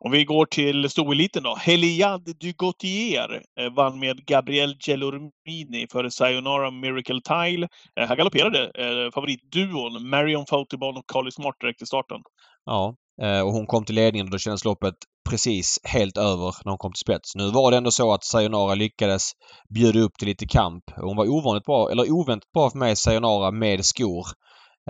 Om 0.00 0.12
vi 0.12 0.24
går 0.24 0.46
till 0.46 0.90
stoeliten 0.90 1.42
då. 1.42 1.56
Heliad 1.60 2.22
du 2.40 2.52
Gautier 2.52 3.42
eh, 3.60 3.72
vann 3.72 3.98
med 3.98 4.26
Gabriel 4.26 4.76
Gelormini 4.80 5.86
före 5.92 6.10
Sayonara 6.10 6.70
Miracle 6.70 7.20
Tile. 7.20 7.68
Eh, 8.00 8.08
här 8.08 8.16
galopperade 8.16 8.70
eh, 8.74 9.12
favoritduon 9.14 10.08
Marion 10.08 10.46
Foutibon 10.46 10.96
och 10.96 11.04
Carly 11.12 11.30
Smart 11.30 11.56
direkt 11.60 11.82
i 11.82 11.86
starten. 11.86 12.20
Ja, 12.64 12.94
och 13.44 13.52
hon 13.52 13.66
kom 13.66 13.84
till 13.84 13.94
ledningen 13.94 14.26
och 14.26 14.30
då 14.30 14.38
kändes 14.38 14.64
loppet 14.64 14.94
precis 15.30 15.80
helt 15.84 16.18
över 16.18 16.54
när 16.64 16.70
hon 16.70 16.78
kom 16.78 16.92
till 16.92 17.00
spets. 17.00 17.36
Nu 17.36 17.50
var 17.50 17.70
det 17.70 17.76
ändå 17.76 17.90
så 17.90 18.12
att 18.12 18.24
Sayonara 18.24 18.74
lyckades 18.74 19.32
bjuda 19.74 20.00
upp 20.00 20.14
till 20.18 20.28
lite 20.28 20.46
kamp. 20.46 20.84
Hon 20.96 21.16
var 21.16 21.28
ovanligt 21.28 21.64
bra, 21.64 21.90
eller 21.90 22.12
oväntat 22.12 22.52
bra 22.52 22.70
för 22.70 22.78
mig, 22.78 22.96
Sayonara 22.96 23.50
med 23.50 23.84
skor. 23.84 24.26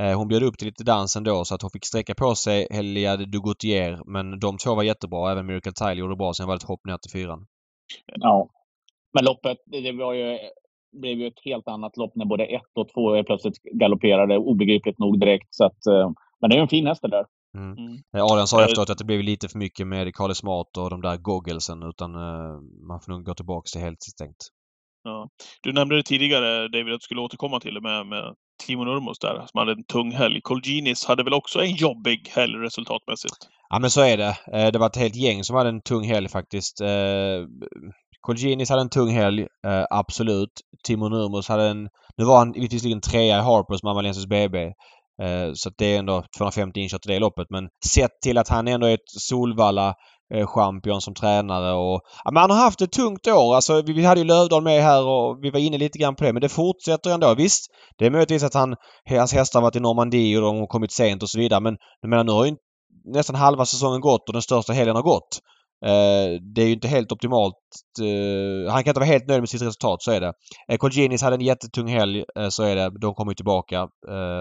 Eh, 0.00 0.18
hon 0.18 0.28
bjöd 0.28 0.42
upp 0.42 0.58
till 0.58 0.66
lite 0.66 0.84
dans 0.84 1.16
ändå 1.16 1.44
så 1.44 1.54
att 1.54 1.62
hon 1.62 1.70
fick 1.70 1.86
sträcka 1.86 2.14
på 2.14 2.34
sig 2.34 2.66
Heliade 2.70 3.26
Dugutier. 3.26 4.00
Men 4.06 4.40
de 4.40 4.58
två 4.58 4.74
var 4.74 4.82
jättebra. 4.82 5.32
Även 5.32 5.46
Miracle 5.46 5.72
Tile 5.72 6.00
gjorde 6.00 6.16
bra. 6.16 6.34
Sen 6.34 6.46
var 6.46 6.54
det 6.54 6.56
ett 6.56 6.68
hopp 6.68 6.84
ner 6.84 6.98
till 6.98 7.10
fyran. 7.10 7.46
Ja. 8.06 8.48
Men 9.14 9.24
loppet, 9.24 9.58
det 9.66 9.92
var 9.92 10.14
ju, 10.14 10.38
blev 11.00 11.18
ju 11.18 11.26
ett 11.26 11.44
helt 11.44 11.68
annat 11.68 11.96
lopp 11.96 12.12
när 12.14 12.24
både 12.24 12.44
ett 12.44 12.72
och 12.74 12.88
två 12.94 13.24
plötsligt 13.24 13.62
galopperade. 13.62 14.38
Obegripligt 14.38 14.98
nog 14.98 15.20
direkt. 15.20 15.46
Så 15.50 15.64
att, 15.64 15.86
eh, 15.86 16.10
men 16.40 16.50
det 16.50 16.56
är 16.56 16.60
en 16.60 16.68
fin 16.68 16.86
häst 16.86 17.02
det 17.02 17.08
där. 17.08 17.24
Mm. 17.56 17.78
Mm. 17.78 18.02
Adrian 18.12 18.46
sa 18.46 18.64
efteråt 18.64 18.90
att 18.90 18.98
det 18.98 19.04
blev 19.04 19.22
lite 19.22 19.48
för 19.48 19.58
mycket 19.58 19.86
med 19.86 20.14
Kalle 20.14 20.34
Smart 20.34 20.76
och 20.76 20.90
de 20.90 21.00
där 21.00 21.16
gogglesen 21.16 21.82
utan 21.82 22.12
man 22.88 23.00
får 23.00 23.12
nog 23.12 23.24
gå 23.24 23.34
tillbaka 23.34 23.66
till 23.72 23.80
helt 23.80 24.02
stängt. 24.02 24.36
Ja. 25.02 25.28
Du 25.62 25.72
nämnde 25.72 25.96
det 25.96 26.02
tidigare 26.02 26.68
David 26.68 26.94
att 26.94 27.00
du 27.00 27.04
skulle 27.04 27.20
återkomma 27.20 27.60
till 27.60 27.74
det 27.74 27.80
med, 27.80 28.06
med 28.06 28.34
Timo 28.58 28.84
Nurmos 28.84 29.18
där 29.18 29.46
som 29.46 29.58
hade 29.58 29.72
en 29.72 29.84
tung 29.84 30.12
helg. 30.12 30.40
Colginis 30.40 31.04
hade 31.04 31.24
väl 31.24 31.34
också 31.34 31.62
en 31.62 31.74
jobbig 31.74 32.28
helg 32.34 32.54
resultatmässigt? 32.54 33.36
Ja 33.68 33.78
men 33.78 33.90
så 33.90 34.00
är 34.00 34.16
det. 34.16 34.36
Eh, 34.52 34.72
det 34.72 34.78
var 34.78 34.86
ett 34.86 34.96
helt 34.96 35.16
gäng 35.16 35.44
som 35.44 35.56
hade 35.56 35.68
en 35.68 35.82
tung 35.82 36.04
helg 36.04 36.28
faktiskt. 36.28 36.80
Eh, 36.80 37.46
Colginis 38.20 38.70
hade 38.70 38.82
en 38.82 38.88
tung 38.88 39.10
helg, 39.10 39.42
eh, 39.66 39.84
absolut. 39.90 40.52
Timo 40.86 41.08
Nurmos 41.08 41.48
hade 41.48 41.64
en... 41.64 41.88
Nu 42.16 42.24
var 42.24 42.38
han 42.38 42.52
visserligen 42.52 43.00
trea 43.00 43.38
i 43.38 43.42
Harpers 43.42 43.82
med 43.82 43.90
Amalensis 43.90 44.26
BB. 44.26 44.72
Så 45.54 45.70
det 45.78 45.86
är 45.86 45.98
ändå 45.98 46.24
250 46.38 46.80
inkört 46.80 47.06
i 47.06 47.08
det 47.08 47.18
loppet 47.18 47.46
men 47.50 47.68
sett 47.86 48.10
till 48.22 48.38
att 48.38 48.48
han 48.48 48.68
ändå 48.68 48.86
är 48.86 48.94
ett 48.94 49.10
Solvalla 49.20 49.94
Eh, 50.34 50.46
champion 50.46 51.00
som 51.00 51.14
tränare 51.14 51.72
och... 51.72 52.00
Ja, 52.24 52.30
men 52.30 52.40
han 52.40 52.50
har 52.50 52.58
haft 52.58 52.80
ett 52.80 52.92
tungt 52.92 53.26
år. 53.26 53.54
Alltså 53.54 53.82
vi, 53.82 54.04
hade 54.04 54.20
ju 54.20 54.26
Lövdahl 54.26 54.62
med 54.62 54.82
här 54.82 55.06
och 55.06 55.38
vi 55.42 55.50
var 55.50 55.60
inne 55.60 55.78
lite 55.78 55.98
grann 55.98 56.14
på 56.16 56.24
det 56.24 56.32
men 56.32 56.42
det 56.42 56.48
fortsätter 56.48 57.10
ändå. 57.10 57.34
Visst, 57.34 57.66
det 57.98 58.06
är 58.06 58.10
möjligtvis 58.10 58.42
att 58.42 58.54
han, 58.54 58.74
hans 59.08 59.32
hästar 59.32 59.60
varit 59.60 59.76
i 59.76 59.80
Normandie 59.80 60.36
och 60.36 60.42
de 60.42 60.58
har 60.58 60.66
kommit 60.66 60.92
sent 60.92 61.22
och 61.22 61.30
så 61.30 61.38
vidare 61.38 61.60
men 61.60 61.76
jag 62.00 62.08
menar 62.08 62.24
nu 62.24 62.32
har 62.32 62.46
ju 62.46 62.56
nästan 63.04 63.36
halva 63.36 63.66
säsongen 63.66 64.00
gått 64.00 64.28
och 64.28 64.32
den 64.32 64.42
största 64.42 64.72
helgen 64.72 64.96
har 64.96 65.02
gått. 65.02 65.38
Eh, 65.84 66.40
det 66.54 66.62
är 66.62 66.66
ju 66.66 66.72
inte 66.72 66.88
helt 66.88 67.12
optimalt. 67.12 67.54
Eh, 68.00 68.72
han 68.72 68.84
kan 68.84 68.90
inte 68.90 69.00
vara 69.00 69.10
helt 69.10 69.28
nöjd 69.28 69.40
med 69.40 69.48
sitt 69.48 69.62
resultat, 69.62 70.02
så 70.02 70.10
är 70.10 70.20
det. 70.20 70.32
Colginis 70.78 71.22
hade 71.22 71.36
en 71.36 71.40
jättetung 71.40 71.88
helg, 71.88 72.24
så 72.50 72.62
är 72.62 72.76
det. 72.76 73.00
De 73.00 73.14
kommer 73.14 73.30
ju 73.30 73.34
tillbaka. 73.34 73.82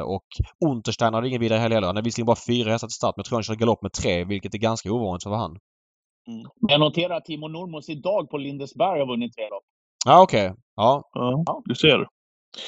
och 0.05 0.25
Unterstein 0.69 1.13
hade 1.13 1.27
ingen 1.27 1.41
vidare 1.41 1.59
helg 1.59 1.73
heller. 1.73 1.87
Han 1.87 1.95
hade 1.95 2.05
visserligen 2.05 2.25
bara 2.25 2.45
fyra 2.47 2.71
hästar 2.71 2.87
till 2.87 2.95
start, 2.95 3.13
men 3.15 3.21
jag 3.21 3.25
tror 3.25 3.35
han 3.35 3.43
körde 3.43 3.59
galopp 3.59 3.81
med 3.81 3.93
tre, 3.93 4.25
vilket 4.25 4.53
är 4.53 4.57
ganska 4.57 4.91
ovanligt 4.91 5.23
för 5.23 5.29
han. 5.29 5.57
Mm. 6.27 6.49
Jag 6.59 6.79
noterar 6.79 7.17
att 7.17 7.25
Timo 7.25 7.47
Normos 7.47 7.89
idag 7.89 8.29
på 8.29 8.37
Lindesberg 8.37 8.99
har 8.99 9.07
vunnit 9.07 9.33
tre 9.35 9.43
lopp. 9.43 9.63
Ja, 10.05 10.21
okej. 10.21 10.45
Okay. 10.45 10.61
Ja. 10.75 11.09
ja. 11.13 11.61
Du 11.65 11.75
ser. 11.75 12.07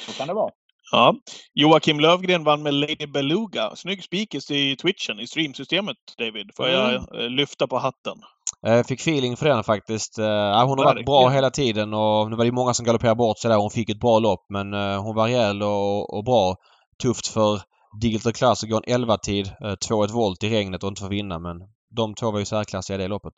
Så 0.06 0.12
kan 0.18 0.28
det 0.28 0.34
vara. 0.34 0.50
Ja. 0.92 1.14
Joakim 1.54 2.00
Lövgren 2.00 2.44
vann 2.44 2.62
med 2.62 2.74
Lady 2.74 3.06
Beluga. 3.06 3.76
Snygg 3.76 4.04
spikes 4.04 4.50
i 4.50 4.76
twitchen, 4.76 5.20
i 5.20 5.26
streamsystemet, 5.26 5.96
David. 6.18 6.50
Får 6.56 6.68
jag 6.68 6.94
mm. 6.94 7.32
lyfta 7.32 7.66
på 7.66 7.78
hatten? 7.78 8.14
Jag 8.60 8.86
fick 8.86 9.00
feeling 9.00 9.36
för 9.36 9.48
den 9.48 9.64
faktiskt. 9.64 10.18
Ja, 10.18 10.64
hon 10.64 10.78
har 10.78 10.84
varit 10.84 11.06
bra 11.06 11.28
hela 11.28 11.50
tiden 11.50 11.94
och 11.94 12.30
nu 12.30 12.36
var 12.36 12.44
det 12.44 12.52
många 12.52 12.74
som 12.74 12.86
galopperade 12.86 13.16
bort 13.16 13.38
sig 13.38 13.48
där. 13.48 13.58
Hon 13.58 13.70
fick 13.70 13.90
ett 13.90 14.00
bra 14.00 14.18
lopp 14.18 14.46
men 14.48 14.72
hon 14.98 15.14
var 15.14 15.24
rejäl 15.24 15.62
och, 15.62 16.14
och 16.14 16.24
bra. 16.24 16.56
Tufft 17.02 17.26
för 17.26 17.60
Digital 18.00 18.32
Class 18.32 18.62
att 18.62 18.70
gå 18.70 18.80
en 18.86 19.04
11-tid. 19.04 19.50
2-1 19.60 20.12
volt 20.12 20.44
i 20.44 20.48
regnet 20.48 20.82
och 20.82 20.88
inte 20.88 21.02
få 21.02 21.08
vinna 21.08 21.38
men 21.38 21.56
de 21.90 22.14
två 22.14 22.30
var 22.30 22.38
ju 22.38 22.44
särklassiga 22.44 22.94
i 22.96 23.02
det 23.02 23.08
loppet. 23.08 23.34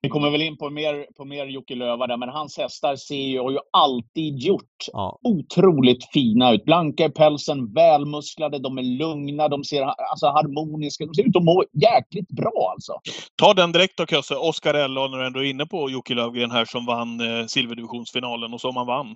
Vi 0.00 0.08
kommer 0.08 0.30
väl 0.30 0.42
in 0.42 0.56
på 0.56 0.70
mer, 0.70 1.06
på 1.16 1.24
mer 1.24 1.46
Jocke 1.46 1.74
Löva 1.74 2.06
där, 2.06 2.16
men 2.16 2.28
hans 2.28 2.58
hästar 2.58 2.96
ser 2.96 3.14
ju, 3.14 3.40
har 3.40 3.50
ju 3.50 3.58
alltid 3.72 4.38
gjort 4.38 4.86
ja. 4.92 5.18
otroligt 5.22 6.12
fina 6.12 6.52
ut. 6.52 6.64
Blanka 6.64 7.04
i 7.04 7.10
pälsen, 7.10 7.72
välmusklade, 7.72 8.58
de 8.58 8.78
är 8.78 8.82
lugna, 8.82 9.48
de 9.48 9.64
ser 9.64 9.82
alltså, 9.82 10.26
harmoniska. 10.26 11.06
De 11.06 11.14
ser 11.14 11.28
ut 11.28 11.36
att 11.36 11.44
må 11.44 11.64
jäkligt 11.72 12.28
bra 12.28 12.70
alltså. 12.72 12.92
Ta 13.36 13.54
den 13.54 13.72
direkt 13.72 13.96
då 13.96 14.06
Kösse. 14.06 14.36
Oskar 14.36 14.74
Ella, 14.74 15.08
när 15.08 15.18
du 15.18 15.26
ändå 15.26 15.40
är 15.40 15.50
inne 15.50 15.66
på 15.66 15.90
Jocke 15.90 16.14
Lövgren 16.14 16.50
här 16.50 16.64
som 16.64 16.86
vann 16.86 17.20
eh, 17.20 17.46
silverdivisionsfinalen 17.46 18.54
och 18.54 18.60
som 18.60 18.76
han 18.76 18.86
vann. 18.86 19.14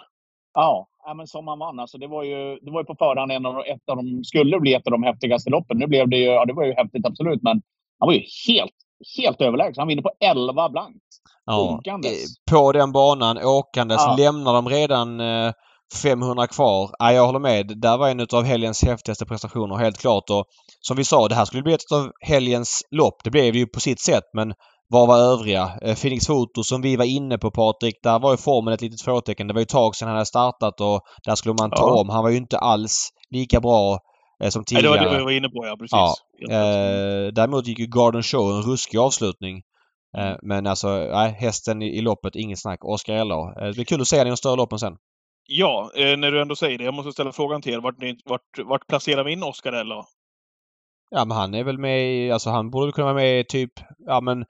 Ja, 0.54 0.86
ja, 1.06 1.14
men 1.14 1.26
som 1.26 1.48
han 1.48 1.58
vann. 1.58 1.78
Alltså, 1.78 1.98
det, 1.98 2.06
var 2.06 2.22
ju, 2.22 2.58
det 2.62 2.70
var 2.70 2.80
ju 2.80 2.84
på 2.84 2.94
förhand 2.94 3.32
en 3.32 3.46
av, 3.46 3.58
ett 3.58 3.88
av 3.90 3.96
de, 3.96 4.24
skulle 4.24 4.60
bli 4.60 4.74
ett 4.74 4.86
av 4.86 4.90
de 4.90 5.02
häftigaste 5.02 5.50
loppen. 5.50 5.78
Nu 5.78 5.86
blev 5.86 6.08
det 6.08 6.16
ju, 6.16 6.24
ja 6.24 6.44
det 6.44 6.52
var 6.52 6.64
ju 6.64 6.74
häftigt 6.74 7.06
absolut, 7.06 7.42
men 7.42 7.62
han 8.02 8.06
var 8.06 8.14
ju 8.14 8.22
helt, 8.46 8.72
helt 9.16 9.40
överlägsen. 9.40 9.80
Han 9.80 9.88
vinner 9.88 10.02
på 10.02 10.10
11 10.20 10.68
blankt. 10.68 11.06
Ja, 11.46 11.80
på 12.50 12.72
den 12.72 12.92
banan 12.92 13.38
åkandes. 13.44 13.96
Ja. 13.98 14.16
Lämnar 14.18 14.54
de 14.54 14.68
redan 14.68 15.20
eh, 15.20 15.52
500 16.02 16.46
kvar. 16.46 16.90
Ja, 16.98 17.12
jag 17.12 17.26
håller 17.26 17.38
med. 17.38 17.80
Där 17.80 17.98
var 17.98 18.08
en 18.08 18.26
av 18.32 18.44
helgens 18.44 18.82
häftigaste 18.82 19.26
prestationer 19.26 19.76
helt 19.76 19.98
klart. 19.98 20.30
Och 20.30 20.44
som 20.80 20.96
vi 20.96 21.04
sa, 21.04 21.28
det 21.28 21.34
här 21.34 21.44
skulle 21.44 21.62
bli 21.62 21.72
ett 21.72 21.92
av 21.92 22.10
helgens 22.20 22.82
lopp. 22.90 23.24
Det 23.24 23.30
blev 23.30 23.52
det 23.52 23.58
ju 23.58 23.66
på 23.66 23.80
sitt 23.80 24.00
sätt 24.00 24.24
men 24.34 24.52
vad 24.88 25.08
var 25.08 25.18
övriga? 25.18 25.70
Eh, 25.82 25.96
Phoenix 25.96 26.26
Foto 26.26 26.64
som 26.64 26.82
vi 26.82 26.96
var 26.96 27.04
inne 27.04 27.38
på 27.38 27.50
Patrik. 27.50 27.94
Där 28.02 28.18
var 28.18 28.30
ju 28.30 28.36
formen 28.36 28.74
ett 28.74 28.82
litet 28.82 29.02
frågetecken. 29.02 29.48
Det 29.48 29.54
var 29.54 29.60
ju 29.60 29.62
ett 29.62 29.68
tag 29.68 29.96
sedan 29.96 30.08
han 30.08 30.16
hade 30.16 30.26
startat 30.26 30.80
och 30.80 31.00
där 31.24 31.34
skulle 31.34 31.54
man 31.60 31.70
ta 31.70 31.88
ja. 31.88 32.00
om. 32.00 32.08
Han 32.08 32.22
var 32.22 32.30
ju 32.30 32.36
inte 32.36 32.58
alls 32.58 33.08
lika 33.30 33.60
bra 33.60 33.98
Eh, 33.98 33.98
som 34.50 34.64
tidigare. 34.64 34.90
Nej, 34.90 34.98
det 34.98 35.04
var 35.04 35.12
det 35.12 35.18
jag 35.18 35.24
var 35.24 35.32
inne 35.32 35.48
på, 35.48 35.66
ja. 35.66 35.76
Precis. 35.76 36.22
Ja. 36.38 36.56
Eh, 36.56 37.32
däremot 37.32 37.66
gick 37.66 37.78
ju 37.78 37.86
Garden 37.86 38.22
Show 38.22 38.50
en 38.50 38.62
ruskig 38.62 38.98
avslutning. 38.98 39.62
Eh, 40.16 40.26
mm. 40.26 40.38
men 40.42 40.66
alltså, 40.66 40.88
nej, 40.88 41.32
hästen 41.32 41.82
i, 41.82 41.98
i 41.98 42.00
loppet, 42.00 42.36
inget 42.36 42.58
snack. 42.58 42.84
Oskar 42.84 43.14
Ellar. 43.14 43.62
Eh, 43.62 43.68
det 43.68 43.74
blir 43.74 43.84
kul 43.84 44.00
att 44.00 44.08
se 44.08 44.16
den 44.16 44.26
i 44.26 44.30
de 44.30 44.36
större 44.36 44.56
loppen 44.56 44.78
sen. 44.78 44.96
Ja, 45.46 45.90
eh, 45.96 46.16
när 46.16 46.30
du 46.30 46.42
ändå 46.42 46.56
säger 46.56 46.78
det. 46.78 46.84
Jag 46.84 46.94
måste 46.94 47.12
ställa 47.12 47.32
frågan 47.32 47.62
till 47.62 47.72
er. 47.72 47.80
Vart, 47.80 47.96
vart, 48.24 48.66
vart 48.68 48.86
placerar 48.86 49.24
vi 49.24 49.32
in 49.32 49.42
Oskar 49.42 49.72
Ellar? 49.72 50.04
Ja, 51.10 51.24
men 51.24 51.36
han 51.36 51.54
är 51.54 51.64
väl 51.64 51.78
med 51.78 52.14
i, 52.14 52.30
alltså 52.30 52.50
han 52.50 52.70
borde 52.70 52.92
kunna 52.92 53.04
vara 53.04 53.14
med 53.14 53.40
i 53.40 53.44
typ, 53.44 53.72
ja 54.06 54.20
men 54.20 54.44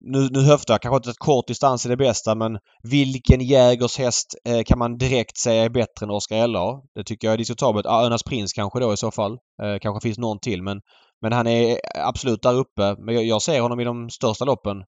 nu, 0.00 0.28
nu 0.30 0.40
höftar 0.42 0.74
jag 0.74 0.82
kanske 0.82 0.96
inte 0.96 1.10
att 1.10 1.18
kort 1.18 1.46
distans 1.46 1.84
är 1.84 1.88
det 1.88 1.96
bästa 1.96 2.34
men 2.34 2.58
vilken 2.82 3.40
Jägers 3.40 3.98
häst 3.98 4.34
eh, 4.48 4.62
kan 4.62 4.78
man 4.78 4.98
direkt 4.98 5.38
säga 5.38 5.64
är 5.64 5.68
bättre 5.68 6.06
än 6.06 6.10
Oscar 6.10 6.46
LA? 6.46 6.80
Det 6.94 7.04
tycker 7.04 7.28
jag 7.28 7.32
är 7.32 7.38
diskutabelt. 7.38 7.86
Ah, 7.86 8.06
Önas 8.06 8.22
Prins 8.22 8.52
kanske 8.52 8.80
då 8.80 8.92
i 8.92 8.96
så 8.96 9.10
fall. 9.10 9.32
Eh, 9.62 9.78
kanske 9.80 10.08
finns 10.08 10.18
någon 10.18 10.38
till 10.38 10.62
men, 10.62 10.80
men 11.22 11.32
han 11.32 11.46
är 11.46 11.78
absolut 11.94 12.42
där 12.42 12.54
uppe. 12.54 12.96
Men 12.98 13.14
jag, 13.14 13.24
jag 13.24 13.42
ser 13.42 13.60
honom 13.60 13.80
i 13.80 13.84
de 13.84 14.10
största 14.10 14.44
loppen 14.44 14.78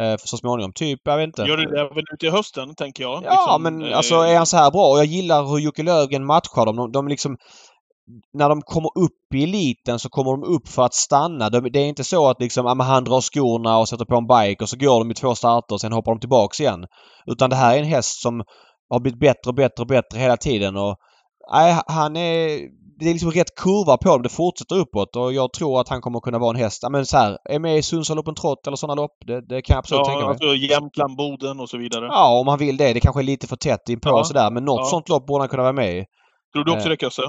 eh, 0.00 0.16
så 0.16 0.36
småningom. 0.36 0.72
Typ, 0.72 1.00
jag 1.04 1.16
vet 1.16 1.26
inte. 1.26 1.42
Gör 1.42 1.56
du 1.56 1.64
det 1.64 1.80
även 1.80 2.04
ute 2.14 2.26
i 2.26 2.30
hösten, 2.30 2.74
tänker 2.74 3.02
jag? 3.02 3.22
Ja, 3.24 3.30
liksom, 3.30 3.62
men 3.62 3.94
alltså 3.94 4.14
är 4.14 4.36
han 4.36 4.46
så 4.46 4.56
här 4.56 4.70
bra? 4.70 4.90
Och 4.90 4.98
jag 4.98 5.06
gillar 5.06 5.44
hur 5.44 5.58
Jocke 5.58 5.82
Löfgren 5.82 6.26
matchar 6.26 6.66
dem. 6.66 6.76
De, 6.76 6.92
de 6.92 7.08
liksom 7.08 7.36
när 8.32 8.48
de 8.48 8.62
kommer 8.62 8.90
upp 8.98 9.34
i 9.34 9.42
eliten 9.42 9.98
så 9.98 10.08
kommer 10.08 10.30
de 10.30 10.44
upp 10.44 10.68
för 10.68 10.82
att 10.82 10.94
stanna. 10.94 11.50
det 11.50 11.78
är 11.78 11.86
inte 11.86 12.04
så 12.04 12.28
att 12.28 12.40
liksom, 12.40 12.66
ja, 12.66 12.84
han 12.84 13.04
drar 13.04 13.20
skorna 13.20 13.78
och 13.78 13.88
sätter 13.88 14.04
på 14.04 14.16
en 14.16 14.26
bike 14.26 14.64
och 14.64 14.68
så 14.68 14.76
går 14.76 14.98
de 14.98 15.10
i 15.10 15.14
två 15.14 15.34
starter 15.34 15.74
och 15.74 15.80
sen 15.80 15.92
hoppar 15.92 16.12
de 16.12 16.20
tillbaks 16.20 16.60
igen. 16.60 16.86
Utan 17.26 17.50
det 17.50 17.56
här 17.56 17.74
är 17.74 17.78
en 17.78 17.84
häst 17.84 18.22
som 18.22 18.42
har 18.90 19.00
blivit 19.00 19.20
bättre 19.20 19.48
och 19.48 19.54
bättre 19.54 19.82
och 19.82 19.86
bättre 19.86 20.18
hela 20.18 20.36
tiden 20.36 20.76
och 20.76 20.96
nej, 21.52 21.80
han 21.86 22.16
är... 22.16 22.60
Det 22.98 23.08
är 23.08 23.12
liksom 23.12 23.30
rätt 23.30 23.54
kurva 23.54 23.96
på 23.96 24.08
dem. 24.08 24.22
Det 24.22 24.28
fortsätter 24.28 24.76
uppåt 24.76 25.16
och 25.16 25.32
jag 25.32 25.52
tror 25.52 25.80
att 25.80 25.88
han 25.88 26.00
kommer 26.00 26.20
kunna 26.20 26.38
vara 26.38 26.50
en 26.50 26.62
häst. 26.62 26.78
Ja, 26.82 26.88
men 26.88 27.06
så 27.06 27.16
här, 27.16 27.38
är 27.44 27.58
med 27.58 27.78
i 27.78 27.82
Sundsvall 27.82 28.18
Open 28.18 28.34
Trot 28.34 28.66
eller 28.66 28.76
sådana 28.76 29.02
lopp. 29.02 29.16
Det, 29.26 29.48
det 29.48 29.62
kan 29.62 29.74
jag 29.74 29.78
absolut 29.78 29.98
ja, 29.98 30.04
tänka 30.04 30.20
mig. 30.20 30.30
Alltså 30.30 30.54
Jämtland, 30.54 31.16
Boden 31.16 31.60
och 31.60 31.68
så 31.68 31.78
vidare. 31.78 32.06
Ja, 32.06 32.40
om 32.40 32.48
han 32.48 32.58
vill 32.58 32.76
det. 32.76 32.92
Det 32.92 33.00
kanske 33.00 33.20
är 33.20 33.24
lite 33.24 33.46
för 33.46 33.56
tätt 33.56 33.88
inpå 33.88 34.08
ja. 34.08 34.20
och 34.20 34.26
sådär. 34.26 34.50
Men 34.50 34.64
något 34.64 34.80
ja. 34.80 34.84
sånt 34.84 35.08
lopp 35.08 35.26
borde 35.26 35.42
han 35.42 35.48
kunna 35.48 35.62
vara 35.62 35.72
med 35.72 35.96
i. 35.98 36.04
Tror 36.52 36.64
du 36.64 36.72
också 36.72 36.86
eh. 36.86 36.90
det, 36.90 37.00
Kösse? 37.00 37.22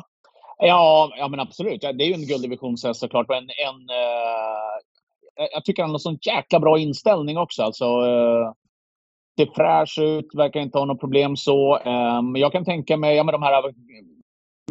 Ja, 0.58 1.12
ja 1.18 1.28
men 1.28 1.40
absolut. 1.40 1.82
Det 1.82 1.88
är 1.88 2.08
ju 2.08 2.14
en 2.14 2.28
gulddivisionshäst 2.28 3.00
såklart. 3.00 3.30
Men 3.30 3.44
en, 3.44 3.82
uh, 3.90 5.48
jag 5.54 5.66
tycker 5.66 5.84
han 5.84 5.92
har 5.92 5.98
sån 5.98 6.20
jäkla 6.22 6.60
bra 6.60 6.80
inställning 6.80 7.38
också. 7.38 7.64
Alltså, 7.64 7.86
uh, 7.86 8.52
det 9.38 9.56
fräsch 9.56 10.00
ut, 10.00 10.36
verkar 10.36 10.60
inte 10.60 10.78
ha 10.78 10.86
något 10.86 11.00
problem 11.00 11.36
så. 11.36 11.78
Um, 11.78 12.36
jag 12.36 12.52
kan 12.52 12.66
tänka 12.66 12.98
mig, 12.98 13.16
ja 13.16 13.24
men 13.24 13.34
de 13.34 13.44
här 13.44 13.74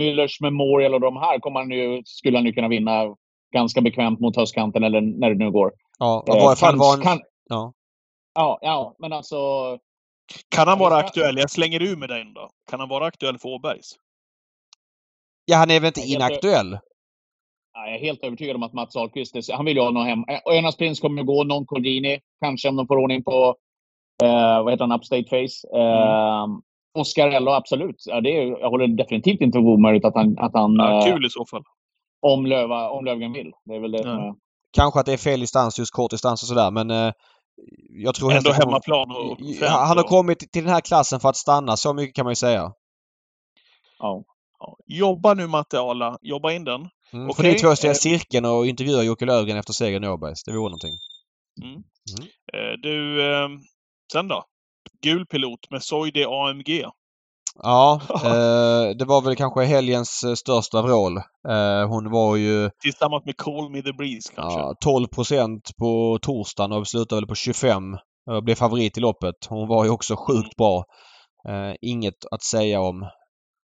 Müllers 0.00 0.42
Memorial 0.42 0.94
och 0.94 1.00
de 1.00 1.16
här 1.16 1.38
kommer 1.38 1.60
han 1.60 1.70
ju, 1.70 2.02
skulle 2.04 2.38
han 2.38 2.46
ju 2.46 2.52
kunna 2.52 2.68
vinna 2.68 3.14
ganska 3.52 3.80
bekvämt 3.80 4.20
mot 4.20 4.36
höstkanten 4.36 4.84
eller 4.84 5.00
när 5.00 5.30
det 5.30 5.44
nu 5.44 5.50
går. 5.50 5.72
Ja, 5.98 6.24
i 6.26 6.30
varje 6.30 6.56
fall 6.56 6.76
var 6.76 6.94
en... 6.94 7.02
Kan, 7.02 7.20
ja. 7.48 7.72
ja, 8.34 8.58
ja, 8.62 8.96
men 8.98 9.12
alltså... 9.12 9.36
Kan 10.48 10.68
han 10.68 10.78
vara 10.78 10.96
aktuell? 10.96 11.38
Jag 11.38 11.50
slänger 11.50 11.82
ur 11.82 11.96
med 11.96 12.08
den 12.08 12.34
då. 12.34 12.48
Kan 12.70 12.80
han 12.80 12.88
vara 12.88 13.06
aktuell 13.06 13.38
för 13.38 13.48
Åbergs? 13.48 13.94
Ja, 15.48 15.56
han 15.56 15.70
är 15.70 15.80
väl 15.80 15.86
inte 15.86 16.00
inaktuell? 16.00 16.78
Jag 17.72 17.94
är 17.94 17.98
helt 17.98 18.24
övertygad 18.24 18.56
om 18.56 18.62
att 18.62 18.72
Mats 18.72 18.96
Ahlqvist, 18.96 19.52
han 19.52 19.64
vill 19.64 19.76
ju 19.76 19.82
ha 19.82 19.90
någon 19.90 20.06
hem. 20.06 20.24
Önas 20.50 20.76
Prins 20.76 21.00
kommer 21.00 21.20
att 21.20 21.26
gå, 21.26 21.44
någon 21.44 21.66
Cordini, 21.66 22.20
kanske 22.40 22.68
om 22.68 22.76
de 22.76 22.86
får 22.86 22.96
ordning 22.96 23.24
på, 23.24 23.56
eh, 24.22 24.62
vad 24.62 24.72
heter 24.72 24.84
han, 24.84 24.92
Upstate 24.92 25.24
Face. 25.24 25.78
Eh, 25.78 26.42
mm. 26.42 26.62
Oscar 26.98 27.28
Ello, 27.28 27.50
absolut. 27.50 28.02
Ja, 28.06 28.20
det 28.20 28.30
är, 28.30 28.60
jag 28.60 28.70
håller 28.70 28.86
definitivt 28.86 29.40
inte 29.40 29.56
för 29.56 29.66
omöjligt 29.66 30.04
att 30.04 30.14
han... 30.14 30.38
Att 30.38 30.52
han 30.54 30.74
ja, 30.74 31.02
kul 31.06 31.26
i 31.26 31.30
så 31.30 31.46
fall. 31.50 31.62
Om, 32.22 32.46
Löva, 32.46 32.90
om 32.90 33.04
Löfgren 33.04 33.32
vill. 33.32 33.52
Det 33.64 33.74
är 33.74 33.80
väl 33.80 33.90
det 33.90 34.02
som 34.02 34.10
är... 34.10 34.34
Kanske 34.72 35.00
att 35.00 35.06
det 35.06 35.12
är 35.12 35.16
fel 35.16 35.40
distans, 35.40 35.78
just 35.78 35.92
kort 35.92 36.10
distans 36.10 36.42
och 36.42 36.48
sådär, 36.48 36.70
men 36.70 36.90
eh, 36.90 37.12
jag 38.04 38.14
tror... 38.14 38.32
Ändå 38.32 38.52
hemmaplan 38.52 39.10
och... 39.10 39.38
Han 39.68 39.96
har 39.96 40.04
kommit 40.04 40.52
till 40.52 40.64
den 40.64 40.72
här 40.72 40.80
klassen 40.80 41.20
för 41.20 41.28
att 41.28 41.36
stanna, 41.36 41.76
så 41.76 41.94
mycket 41.94 42.16
kan 42.16 42.24
man 42.24 42.30
ju 42.30 42.36
säga. 42.36 42.72
Ja. 43.98 44.24
Jobba 44.86 45.34
nu 45.34 45.46
Matte 45.46 45.80
Arla. 45.80 46.18
Jobba 46.22 46.52
in 46.52 46.64
den. 46.64 46.88
Mm, 47.12 47.30
okay. 47.30 47.34
Får 47.34 47.42
ni 47.42 47.58
två 47.58 47.76
ställa 47.76 47.92
eh, 47.92 47.96
cirkeln 47.96 48.44
och 48.44 48.66
intervjua 48.66 49.02
Jocke 49.02 49.26
Löfgren 49.26 49.56
efter 49.58 49.72
segern 49.72 50.04
i 50.04 50.08
Åbergs. 50.08 50.44
Det 50.44 50.52
vore 50.52 50.62
någonting. 50.62 50.94
Mm. 51.62 51.72
Mm. 51.74 52.28
Eh, 52.52 52.78
du, 52.82 53.22
eh, 53.32 53.48
sen 54.12 54.28
då? 54.28 54.44
Gul 55.02 55.26
pilot 55.26 55.70
med 55.70 55.82
Soide 55.82 56.26
AMG. 56.26 56.84
Ja, 57.62 58.00
eh, 58.14 58.96
det 58.96 59.04
var 59.04 59.22
väl 59.22 59.36
kanske 59.36 59.64
helgens 59.64 60.24
eh, 60.24 60.34
största 60.34 60.82
vrål. 60.82 61.16
Eh, 61.48 61.88
hon 61.88 62.10
var 62.10 62.36
ju... 62.36 62.70
Tillsammans 62.82 63.24
med 63.24 63.36
Call 63.36 63.70
Me 63.70 63.82
The 63.82 63.92
Breeze 63.92 64.32
kanske? 64.34 64.60
Ja, 64.60 64.74
12% 64.84 65.60
på 65.78 66.18
torsdagen 66.22 66.72
och 66.72 66.88
slutade 66.88 67.20
väl 67.20 67.28
på 67.28 67.34
25. 67.34 67.82
Och 68.30 68.44
blev 68.44 68.54
favorit 68.54 68.98
i 68.98 69.00
loppet. 69.00 69.34
Hon 69.48 69.68
var 69.68 69.84
ju 69.84 69.90
också 69.90 70.16
sjukt 70.16 70.38
mm. 70.38 70.52
bra. 70.56 70.84
inget 71.80 72.24
att 72.30 72.42
säga 72.42 72.80
om. 72.80 73.06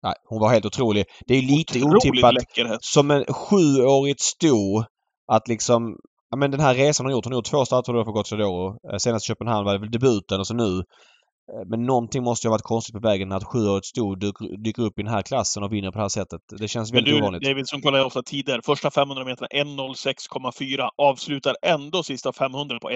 Nej, 0.03 0.15
hon 0.25 0.41
var 0.41 0.51
helt 0.51 0.67
otrolig. 0.67 1.05
Det 1.27 1.35
är 1.35 1.43
lite 1.43 1.79
Otroligt 1.79 2.25
otippat 2.25 2.85
som 2.85 3.11
en 3.11 3.25
sjuårigt 3.25 4.21
sto 4.21 4.85
att 5.33 5.49
liksom... 5.49 5.97
Ja 6.31 6.37
men 6.37 6.51
den 6.51 6.61
här 6.61 6.75
resan 6.75 7.07
hon 7.07 7.13
gjort. 7.13 7.25
Hon 7.25 7.33
har 7.33 7.39
gjort 7.39 7.51
två 7.51 7.65
starter 7.65 8.05
för 8.05 8.13
Gocciadoro. 8.13 8.67
Eh, 8.93 8.97
senast 8.99 9.27
i 9.27 9.29
Köpenhamn 9.29 9.65
var 9.65 9.73
det 9.73 9.79
väl 9.79 9.91
debuten 9.91 10.41
och 10.41 10.47
så 10.47 10.55
nu. 10.55 10.79
Eh, 11.53 11.65
men 11.71 11.83
någonting 11.83 12.23
måste 12.23 12.47
ju 12.47 12.49
ha 12.49 12.55
varit 12.55 12.63
konstigt 12.63 12.95
på 12.95 13.09
vägen 13.09 13.29
när 13.29 13.37
ett 13.37 13.45
sjuårigt 13.45 13.87
sto 13.87 14.15
dyker 14.65 14.83
upp 14.83 14.99
i 14.99 15.03
den 15.03 15.13
här 15.13 15.23
klassen 15.23 15.63
och 15.63 15.73
vinner 15.73 15.91
på 15.91 15.99
det 15.99 16.05
här 16.05 16.09
sättet. 16.09 16.41
Det 16.59 16.69
känns 16.69 16.93
väldigt 16.93 17.15
du, 17.15 17.21
ovanligt. 17.21 17.43
David 17.43 17.69
som 17.69 17.83
kollar 17.83 18.05
ofta 18.05 18.23
tider. 18.23 18.61
Första 18.65 18.91
500 18.91 19.25
meterna 19.25 19.49
1.06,4. 19.49 20.89
Avslutar 20.97 21.55
ändå 21.63 22.03
sista 22.03 22.33
500 22.33 22.79
på 22.83 22.91
1.08,6. 22.91 22.95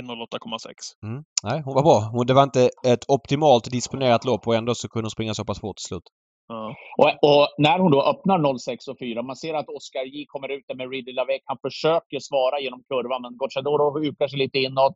Mm. 1.03 1.25
Nej, 1.43 1.63
hon 1.65 1.75
var 1.75 1.83
bra. 1.83 2.25
Det 2.25 2.35
var 2.35 2.43
inte 2.43 2.71
ett 2.87 3.05
optimalt 3.09 3.71
disponerat 3.71 4.25
lopp 4.25 4.47
och 4.47 4.55
ändå 4.55 4.75
så 4.75 4.89
kunde 4.89 5.05
hon 5.05 5.11
springa 5.11 5.35
så 5.35 5.45
pass 5.45 5.61
fort 5.61 5.77
till 5.77 5.89
slut. 5.89 6.05
Ja. 6.49 6.74
Och, 6.97 7.09
och, 7.09 7.49
när 7.59 7.78
hon 7.78 7.90
då 7.90 8.03
öppnar 8.03 8.59
06 8.59 8.88
och 8.88 8.99
4, 8.99 9.22
man 9.22 9.36
ser 9.36 9.55
att 9.55 9.68
Oscar 9.68 10.05
J 10.05 10.26
kommer 10.28 10.49
ut 10.49 10.64
där 10.68 10.74
med 10.74 10.90
Ridley 10.90 11.14
Lavec. 11.14 11.42
Han 11.44 11.59
försöker 11.62 12.18
svara 12.20 12.61
genom 12.61 12.82
kurvan, 12.88 13.22
men 13.22 13.36
Gocciadoro 13.36 13.99
hukar 14.05 14.28
sig 14.28 14.38
lite 14.38 14.59
inåt. 14.59 14.94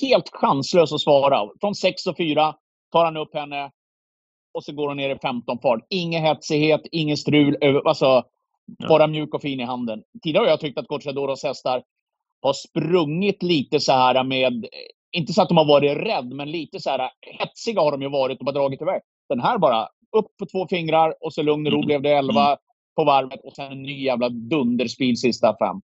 Helt 0.00 0.28
chanslös 0.32 0.92
att 0.92 1.00
svara. 1.00 1.50
Från 1.60 1.74
6 1.74 2.06
och 2.06 2.16
4 2.16 2.54
tar 2.92 3.04
han 3.04 3.16
upp 3.16 3.34
henne 3.34 3.70
och 4.54 4.64
så 4.64 4.72
går 4.72 4.88
hon 4.88 4.96
ner 4.96 5.10
i 5.10 5.18
15 5.18 5.58
fart. 5.58 5.86
Ingen 5.90 6.22
hetsighet, 6.22 6.80
ingen 6.92 7.16
strul. 7.16 7.58
Alltså, 7.84 8.24
ja. 8.78 8.88
bara 8.88 9.06
mjuk 9.06 9.34
och 9.34 9.42
fin 9.42 9.60
i 9.60 9.64
handen. 9.64 10.02
Tidigare 10.22 10.44
har 10.44 10.50
jag 10.50 10.60
tyckt 10.60 10.78
att 10.78 10.86
Gocciadoros 10.86 11.44
hästar 11.44 11.82
har 12.42 12.52
sprungit 12.52 13.42
lite 13.42 13.80
så 13.80 13.92
här 13.92 14.24
med, 14.24 14.66
inte 15.12 15.32
så 15.32 15.42
att 15.42 15.48
de 15.48 15.56
har 15.56 15.68
varit 15.68 15.96
rädd, 15.96 16.32
men 16.32 16.50
lite 16.50 16.80
så 16.80 16.90
här 16.90 17.10
hetsiga 17.20 17.80
har 17.80 17.92
de 17.92 18.02
ju 18.02 18.08
varit 18.08 18.38
och 18.38 18.44
bara 18.44 18.52
dragit 18.52 18.82
iväg. 18.82 19.02
Den 19.28 19.40
här 19.40 19.58
bara 19.58 19.88
upp 20.18 20.36
på 20.38 20.46
två 20.46 20.68
fingrar 20.68 21.14
och 21.20 21.34
så 21.34 21.42
lugn 21.42 21.66
och 21.66 21.72
ro 21.72 21.78
mm. 21.78 21.86
blev 21.86 22.02
det 22.02 22.10
11 22.10 22.46
mm. 22.46 22.58
på 22.96 23.04
varvet 23.04 23.40
och 23.44 23.52
sen 23.52 23.72
en 23.72 23.82
ny 23.82 24.04
jävla 24.04 24.28
dunderspeed 24.28 25.18
sista 25.18 25.56
fem. 25.58 25.80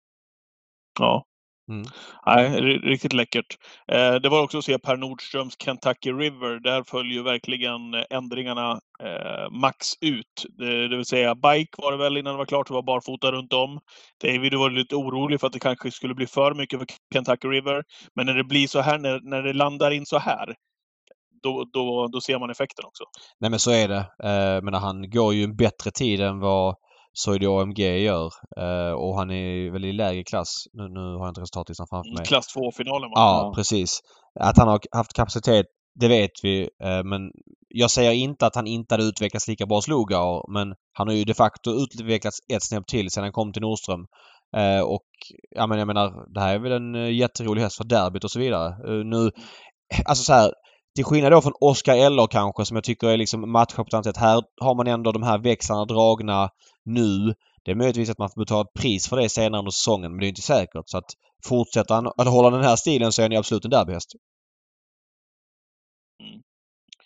Ja. 0.99 1.25
Mm. 1.69 1.85
Nej, 2.25 2.61
riktigt 2.61 3.13
läckert. 3.13 3.57
Eh, 3.91 4.15
det 4.15 4.29
var 4.29 4.43
också 4.43 4.57
att 4.57 4.63
se 4.63 4.79
Per 4.79 4.97
Nordströms 4.97 5.53
Kentucky 5.63 6.11
River. 6.11 6.59
Där 6.59 6.83
följer 6.83 7.23
verkligen 7.23 7.93
ändringarna 8.09 8.79
eh, 9.03 9.49
max 9.51 9.87
ut. 10.01 10.45
Det, 10.57 10.87
det, 10.87 10.95
vill 10.97 11.05
säga, 11.05 11.35
bike 11.35 11.71
var 11.77 11.91
det 11.91 11.97
väl 11.97 12.17
innan 12.17 12.33
det 12.33 12.37
var 12.37 12.45
klart. 12.45 12.67
Det 12.67 12.73
var 12.73 12.81
barfota 12.81 13.31
runt 13.31 13.53
om. 13.53 13.79
David 14.23 14.53
var 14.53 14.69
lite 14.69 14.95
orolig 14.95 15.39
för 15.39 15.47
att 15.47 15.53
det 15.53 15.59
kanske 15.59 15.91
skulle 15.91 16.15
bli 16.15 16.27
för 16.27 16.53
mycket 16.53 16.79
för 16.79 16.87
Kentucky 17.13 17.47
River. 17.47 17.83
Men 18.15 18.25
när 18.25 18.33
det 18.33 18.43
blir 18.43 18.67
så 18.67 18.81
här, 18.81 18.97
när, 18.97 19.19
när 19.23 19.43
det 19.43 19.53
landar 19.53 19.91
in 19.91 20.05
så 20.05 20.17
här, 20.17 20.55
då, 21.43 21.65
då, 21.73 22.07
då 22.07 22.21
ser 22.21 22.39
man 22.39 22.49
effekten 22.49 22.85
också. 22.85 23.03
Nej 23.39 23.49
men 23.49 23.59
så 23.59 23.71
är 23.71 23.87
det. 23.87 24.05
Eh, 24.23 24.63
men 24.63 24.73
han 24.73 25.09
går 25.09 25.33
ju 25.33 25.43
en 25.43 25.55
bättre 25.55 25.91
tid 25.91 26.21
än 26.21 26.39
vad 26.39 26.75
Soidi 27.13 27.45
AMG 27.45 27.79
gör. 27.79 28.29
Eh, 28.57 28.91
och 28.91 29.17
han 29.17 29.31
är 29.31 29.71
väl 29.71 29.85
i 29.85 29.93
lägre 29.93 30.23
klass. 30.23 30.49
Nu, 30.73 30.87
nu 30.87 30.99
har 30.99 31.19
jag 31.19 31.29
inte 31.29 31.41
resultatlistan 31.41 31.87
framför 31.89 32.17
mig. 32.17 32.25
Klass 32.25 32.55
2-finalen 32.55 33.09
Ja, 33.13 33.41
ja, 33.43 33.53
precis. 33.55 33.99
Att 34.39 34.57
han 34.57 34.67
har 34.67 34.79
haft 34.91 35.13
kapacitet, 35.13 35.65
det 35.99 36.07
vet 36.07 36.31
vi. 36.43 36.61
Eh, 36.83 37.03
men 37.03 37.31
jag 37.69 37.91
säger 37.91 38.11
inte 38.11 38.45
att 38.45 38.55
han 38.55 38.67
inte 38.67 38.93
hade 38.93 39.03
utvecklats 39.03 39.47
lika 39.47 39.65
bra 39.65 39.81
som 39.81 39.91
Lugauer. 39.91 40.53
Men 40.53 40.75
han 40.93 41.07
har 41.07 41.15
ju 41.15 41.23
de 41.23 41.33
facto 41.33 41.71
utvecklats 41.71 42.37
ett 42.53 42.63
snäpp 42.63 42.87
till 42.87 43.09
sedan 43.09 43.23
han 43.23 43.31
kom 43.31 43.53
till 43.53 43.61
Nordström. 43.61 44.05
Eh, 44.57 44.81
och 44.81 45.07
ja, 45.49 45.67
men 45.67 45.79
jag 45.79 45.87
menar, 45.87 46.33
det 46.33 46.39
här 46.39 46.55
är 46.55 46.59
väl 46.59 46.71
en 46.71 46.95
eh, 46.95 47.13
jätterolig 47.13 47.61
häst 47.61 47.77
för 47.77 47.83
derbyt 47.83 48.23
och 48.23 48.31
så 48.31 48.39
vidare. 48.39 48.91
Uh, 48.91 49.05
nu, 49.05 49.31
alltså 50.05 50.23
så 50.23 50.33
här, 50.33 50.53
till 50.97 51.05
skillnad 51.05 51.31
då 51.31 51.41
från 51.41 51.53
Oscar 51.59 51.95
Eller 51.95 52.27
kanske 52.27 52.65
som 52.65 52.77
jag 52.77 52.83
tycker 52.83 53.07
är 53.07 53.17
liksom 53.17 53.51
matchar 53.51 53.83
på 53.83 53.87
ett 53.87 53.93
annat 53.93 54.05
sätt. 54.05 54.17
Här 54.17 54.43
har 54.61 54.75
man 54.75 54.87
ändå 54.87 55.11
de 55.11 55.23
här 55.23 55.37
växlarna 55.37 55.85
dragna 55.85 56.49
nu. 56.85 57.33
Det 57.63 57.71
är 57.71 57.75
möjligtvis 57.75 58.09
att 58.09 58.17
man 58.17 58.29
får 58.29 58.41
betala 58.41 58.61
ett 58.61 58.81
pris 58.81 59.09
för 59.09 59.17
det 59.17 59.29
senare 59.29 59.59
under 59.59 59.71
säsongen 59.71 60.11
men 60.11 60.19
det 60.19 60.25
är 60.25 60.29
inte 60.29 60.41
säkert. 60.41 60.83
Så 60.85 60.97
att 60.97 61.09
fortsätter 61.45 61.95
han 61.95 62.07
att 62.07 62.27
hålla 62.27 62.49
den 62.49 62.63
här 62.63 62.75
stilen 62.75 63.11
så 63.11 63.21
är 63.21 63.29
han 63.29 63.37
absolut 63.37 63.65
en 63.65 63.71
derbyhäst. 63.71 64.11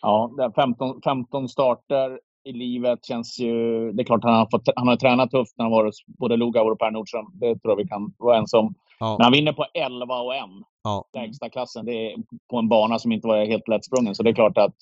Ja, 0.02 0.32
15, 0.56 1.02
15 1.02 1.50
starter 1.50 2.20
i 2.44 2.52
livet 2.52 3.06
känns 3.06 3.40
ju... 3.40 3.54
Det 3.92 4.02
är 4.02 4.06
klart 4.06 4.24
han 4.24 4.34
har, 4.34 4.48
fått, 4.52 4.62
han 4.76 4.88
har 4.88 4.96
tränat 4.96 5.32
tufft 5.32 5.54
när 5.58 5.66
han 5.66 5.72
varit 5.72 5.94
både 6.20 6.38
Lugauer 6.38 6.72
och 6.72 6.80
Per 6.80 6.92
Nordström. 6.92 7.26
Det 7.34 7.60
tror 7.60 7.72
jag 7.72 7.76
vi 7.76 7.88
kan 7.88 8.14
vara 8.18 8.38
ense 8.38 8.58
om. 8.58 8.74
Ja. 9.00 9.16
Men 9.18 9.24
han 9.24 9.34
vinner 9.34 9.54
på 9.54 9.66
11 9.74 10.16
och 10.16 10.36
1. 10.36 10.42
Ja. 10.84 11.06
Lägsta 11.14 11.50
klassen. 11.50 11.86
Det 11.86 11.92
är 12.12 12.16
på 12.52 12.58
en 12.58 12.70
bana 12.70 13.00
som 13.00 13.12
inte 13.12 13.28
var 13.28 13.46
helt 13.46 13.68
lättsprungen. 13.68 14.16
Så 14.16 14.24
det 14.24 14.30
är 14.30 14.34
klart 14.34 14.58
att 14.58 14.74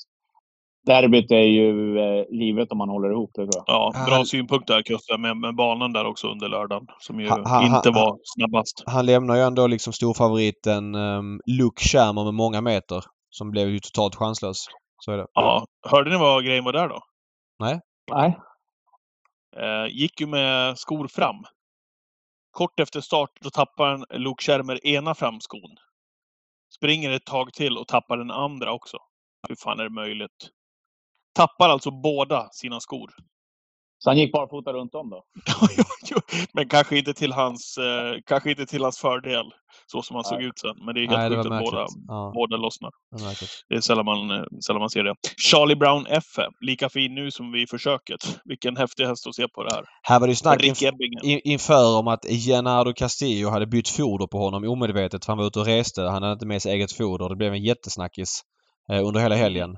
Derbyt 0.86 1.32
är 1.32 1.38
ju 1.38 2.00
eh, 2.00 2.26
livet 2.30 2.72
om 2.72 2.78
man 2.78 2.90
håller 2.90 3.12
ihop 3.12 3.32
det 3.34 3.42
tror 3.48 3.52
jag. 3.56 3.64
Ja, 3.68 3.92
bra 4.08 4.16
Han- 4.16 4.26
synpunkt 4.26 4.68
där 4.68 4.82
Kusse, 4.82 5.18
med, 5.18 5.38
med 5.38 5.56
banan 5.56 5.94
där 5.94 6.06
också 6.06 6.28
under 6.28 6.50
lördagen. 6.50 6.88
Som 7.00 7.20
ju 7.20 7.30
Ha- 7.30 7.50
ha- 7.50 7.64
inte 7.66 7.90
ha- 7.90 8.06
var 8.06 8.18
snabbast. 8.24 8.84
Han 8.86 9.06
lämnar 9.06 9.36
ju 9.36 9.42
ändå 9.42 9.68
liksom 9.68 9.94
storfavoriten 9.94 10.96
um, 10.96 11.42
Luke 11.46 11.84
Schermer 11.84 12.24
med 12.24 12.34
många 12.34 12.62
meter. 12.62 13.04
Som 13.30 13.52
blev 13.52 13.70
ju 13.70 13.80
totalt 13.80 14.16
chanslös. 14.16 14.66
Så 15.00 15.12
är 15.12 15.18
det. 15.18 15.26
Ja, 15.34 15.66
hörde 15.90 16.10
ni 16.10 16.18
vad 16.18 16.46
grejen 16.46 16.64
var 16.64 16.74
där 16.74 16.88
då? 16.90 17.00
Nej. 17.60 17.80
Eh, 19.58 19.86
gick 19.90 20.22
ju 20.22 20.28
med 20.28 20.78
skor 20.80 21.08
fram. 21.08 21.36
Kort 22.52 22.80
efter 22.80 23.02
start 23.02 23.30
då 23.42 23.50
tappar 23.50 23.94
en 23.94 24.22
Luke 24.22 24.44
Schermer 24.44 24.88
ena 24.88 25.16
framskon. 25.16 25.78
Springer 26.76 27.12
ett 27.12 27.26
tag 27.26 27.54
till 27.54 27.78
och 27.78 27.88
tappar 27.88 28.18
den 28.18 28.32
andra 28.32 28.72
också. 28.72 28.98
Hur 29.48 29.56
fan 29.56 29.80
är 29.80 29.84
det 29.84 29.90
möjligt? 29.90 30.50
Tappar 31.34 31.70
alltså 31.70 31.92
båda 31.92 32.50
sina 32.52 32.80
skor. 32.80 33.14
Så 34.04 34.10
han 34.10 34.18
gick 34.18 34.32
barfota 34.32 34.74
runt 34.74 34.96
om 34.96 35.10
då? 35.10 35.24
Men 36.54 36.70
kanske 36.70 36.98
inte 36.98 37.14
till 37.14 37.32
hans, 37.34 37.78
eh, 37.78 38.20
kanske 38.26 38.50
inte 38.50 38.66
till 38.66 38.84
hans 38.84 38.98
fördel. 39.00 39.46
Så 39.88 40.02
som 40.02 40.16
han 40.16 40.24
såg 40.24 40.38
Nej. 40.38 40.48
ut 40.48 40.60
sen. 40.60 40.86
Men 40.86 40.96
det 40.96 41.04
är 41.04 41.08
helt 41.08 41.36
sjukt 41.36 41.52
att 41.52 41.60
båda. 41.64 41.86
Ja, 42.08 42.32
båda 42.36 42.58
lossnar. 42.58 42.92
det. 43.18 43.48
Det 43.70 43.76
är 43.76 43.82
sällan 43.82 44.06
man, 44.06 44.32
eh, 44.32 44.44
sällan 44.66 44.80
man 44.80 44.90
ser 44.90 45.04
det. 45.04 45.16
Charlie 45.52 45.76
Brown 45.76 46.06
F. 46.10 46.24
Lika 46.62 46.90
fin 46.90 47.16
nu 47.16 47.32
som 47.32 47.52
vid 47.52 47.70
försöket. 47.70 48.40
Vilken 48.46 48.78
häftig 48.78 49.06
häst 49.06 49.28
att 49.28 49.36
se 49.36 49.48
på 49.48 49.64
det 49.64 49.76
här. 49.76 49.84
Här 50.04 50.20
var 50.20 50.28
det 50.28 50.32
ju 50.32 50.36
snack 50.36 50.64
inf- 50.64 50.92
in- 51.24 51.42
inför 51.44 52.00
om 52.00 52.08
att 52.08 52.26
Gennaro 52.46 52.94
Castillo 52.94 53.50
hade 53.50 53.68
bytt 53.68 53.90
foder 53.90 54.28
på 54.28 54.38
honom 54.38 54.64
omedvetet 54.64 55.26
han 55.26 55.38
var 55.38 55.46
ute 55.48 55.60
och 55.60 55.66
reste. 55.66 56.02
Han 56.02 56.24
hade 56.24 56.34
inte 56.34 56.46
med 56.46 56.62
sig 56.62 56.72
eget 56.74 56.92
foder. 56.92 57.30
Det 57.30 57.36
blev 57.36 57.54
en 57.54 57.64
jättesnackis 57.64 58.42
eh, 58.92 59.06
under 59.06 59.20
hela 59.20 59.36
helgen. 59.36 59.70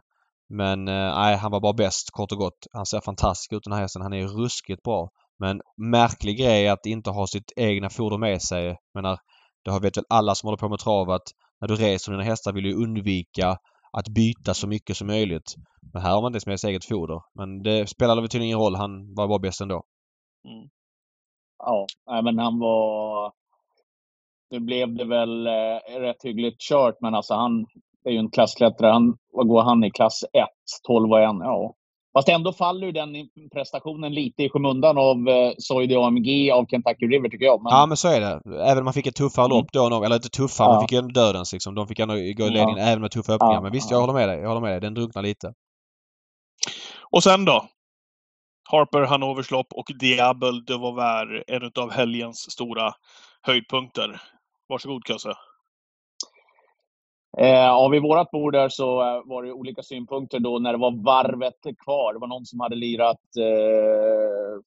Men 0.52 0.88
eh, 0.88 1.16
nej, 1.16 1.38
han 1.38 1.52
var 1.52 1.60
bara 1.60 1.74
bäst 1.74 2.12
kort 2.12 2.32
och 2.32 2.38
gott. 2.38 2.68
Han 2.74 2.86
ser 2.86 3.02
fantastisk 3.02 3.54
ut 3.54 3.64
den 3.64 3.74
här 3.74 3.82
hästen. 3.82 4.02
Han 4.02 4.14
är 4.14 4.28
ruskigt 4.28 4.84
bra. 4.84 5.10
Men 5.40 5.62
märklig 5.78 6.38
grej 6.38 6.68
att 6.68 6.86
inte 6.86 7.10
ha 7.10 7.28
sitt 7.28 7.52
egna 7.56 7.90
foder 7.90 8.18
med 8.18 8.42
sig. 8.42 8.66
Jag 8.66 8.78
menar, 8.94 9.20
det 9.64 9.72
har 9.72 9.80
vet 9.80 9.98
väl 9.98 10.06
alla 10.10 10.36
som 10.36 10.48
håller 10.48 10.58
på 10.58 10.70
med 10.70 10.80
trav 10.80 11.10
att 11.10 11.28
när 11.62 11.68
du 11.68 11.76
reser 11.76 12.12
dina 12.12 12.24
hästar 12.24 12.54
vill 12.54 12.64
du 12.64 12.84
undvika 12.84 13.58
att 13.92 14.08
byta 14.08 14.54
så 14.54 14.68
mycket 14.68 14.98
som 14.98 15.08
möjligt. 15.08 15.56
Men 15.94 16.02
här 16.02 16.12
har 16.12 16.22
man 16.22 16.30
inte 16.30 16.36
ens 16.36 16.46
med 16.46 16.60
sig 16.60 16.70
eget 16.70 16.86
foder. 16.86 17.22
Men 17.34 17.64
det 17.64 17.90
spelade 17.90 18.22
väl 18.22 18.30
tydligen 18.30 18.48
ingen 18.48 18.60
roll. 18.60 18.76
Han 18.76 19.14
var 19.16 19.28
bara 19.28 19.40
bäst 19.40 19.62
ändå. 19.62 19.84
Mm. 20.48 20.70
Ja, 21.58 21.86
nej, 22.08 22.24
men 22.24 22.40
han 22.40 22.60
var... 22.60 23.32
Nu 24.50 24.60
blev 24.60 24.96
det 24.96 25.06
väl 25.06 25.48
eh, 25.48 26.00
rätt 26.00 26.24
hyggligt 26.24 26.62
kört, 26.62 26.96
men 27.02 27.16
alltså 27.16 27.34
han 27.34 27.66
är 28.06 28.12
ju 28.12 28.18
en 28.18 28.32
klassklättrare. 28.32 28.92
Han, 28.92 29.18
vad 29.34 29.48
går 29.48 29.62
han 29.64 29.84
i? 29.84 29.92
Klass 29.92 30.24
1? 30.24 30.30
12 30.88 31.12
och 31.12 31.20
1? 31.20 31.24
Ja. 31.40 31.74
Fast 32.14 32.30
ändå 32.30 32.54
faller 32.54 32.86
ju 32.88 32.92
den 32.92 33.10
prestationen 33.54 34.14
lite 34.14 34.44
i 34.44 34.50
skymundan 34.50 34.98
av 34.98 35.28
eh, 35.30 35.52
Soide 35.58 35.98
AMG 35.98 36.52
av 36.52 36.66
Kentucky 36.66 37.06
River 37.08 37.30
tycker 37.30 37.46
jag. 37.46 37.64
Men, 37.64 37.72
Ja 37.74 37.86
men 37.86 37.98
så 37.98 38.08
är 38.08 38.22
det. 38.22 38.42
Även 38.64 38.78
om 38.78 38.84
man 38.86 38.94
fick 38.94 39.08
ett 39.08 39.16
tuffare 39.16 39.46
Mm. 39.46 39.58
lopp 39.58 39.72
då. 39.72 39.90
nog- 39.90 40.06
Eller 40.06 40.16
inte 40.16 40.30
tuffare, 40.30 40.68
man 40.68 40.76
Ja. 40.76 40.82
fick 40.82 40.92
ju 40.92 40.98
ändå 40.98 41.12
dödens 41.22 41.54
liksom. 41.54 41.76
De 41.76 41.88
fick 41.88 42.00
ändå 42.00 42.14
gå 42.14 42.20
i 42.20 42.36
Ja. 42.38 42.46
ledningen 42.46 42.78
även 42.88 43.02
med 43.02 43.12
tuffa 43.12 43.34
öppningar. 43.34 43.54
Ja, 43.54 43.62
Men 43.62 43.72
visst, 43.72 43.92
ja. 43.92 43.96
jag 43.98 44.02
håller 44.02 44.14
med 44.14 44.30
dig. 44.30 44.40
Jag 44.40 44.48
håller 44.48 44.62
med 44.62 44.72
dig. 44.72 44.82
Den 44.82 44.94
drunknar 44.94 45.22
lite. 45.22 45.54
Och 47.12 47.24
sen 47.24 47.46
då? 47.46 47.66
Harper 48.72 49.02
Hanovers 49.02 49.52
lopp 49.52 49.68
och 49.74 49.86
Diabel 50.00 50.66
de 50.66 50.82
Vauvert, 50.82 51.44
en 51.48 51.72
av 51.84 51.92
helgens 51.92 52.52
stora 52.52 52.92
höjdpunkter. 53.42 54.22
Varsågod 54.70 55.08
Köse. 55.08 55.34
Eh, 57.38 57.90
vid 57.90 58.02
vårat 58.02 58.32
bord 58.32 58.54
där 58.54 58.70
så 58.70 59.02
eh, 59.02 59.22
var 59.26 59.44
det 59.44 59.52
olika 59.52 59.84
synpunkter 59.84 60.40
då 60.40 60.60
när 60.60 60.72
det 60.72 60.78
var 60.78 61.04
varvet 61.04 61.78
kvar. 61.84 62.14
Det 62.14 62.20
var 62.20 62.28
någon 62.28 62.46
som 62.46 62.60
hade 62.60 62.76
lirat 62.76 63.22
eh, 63.40 64.62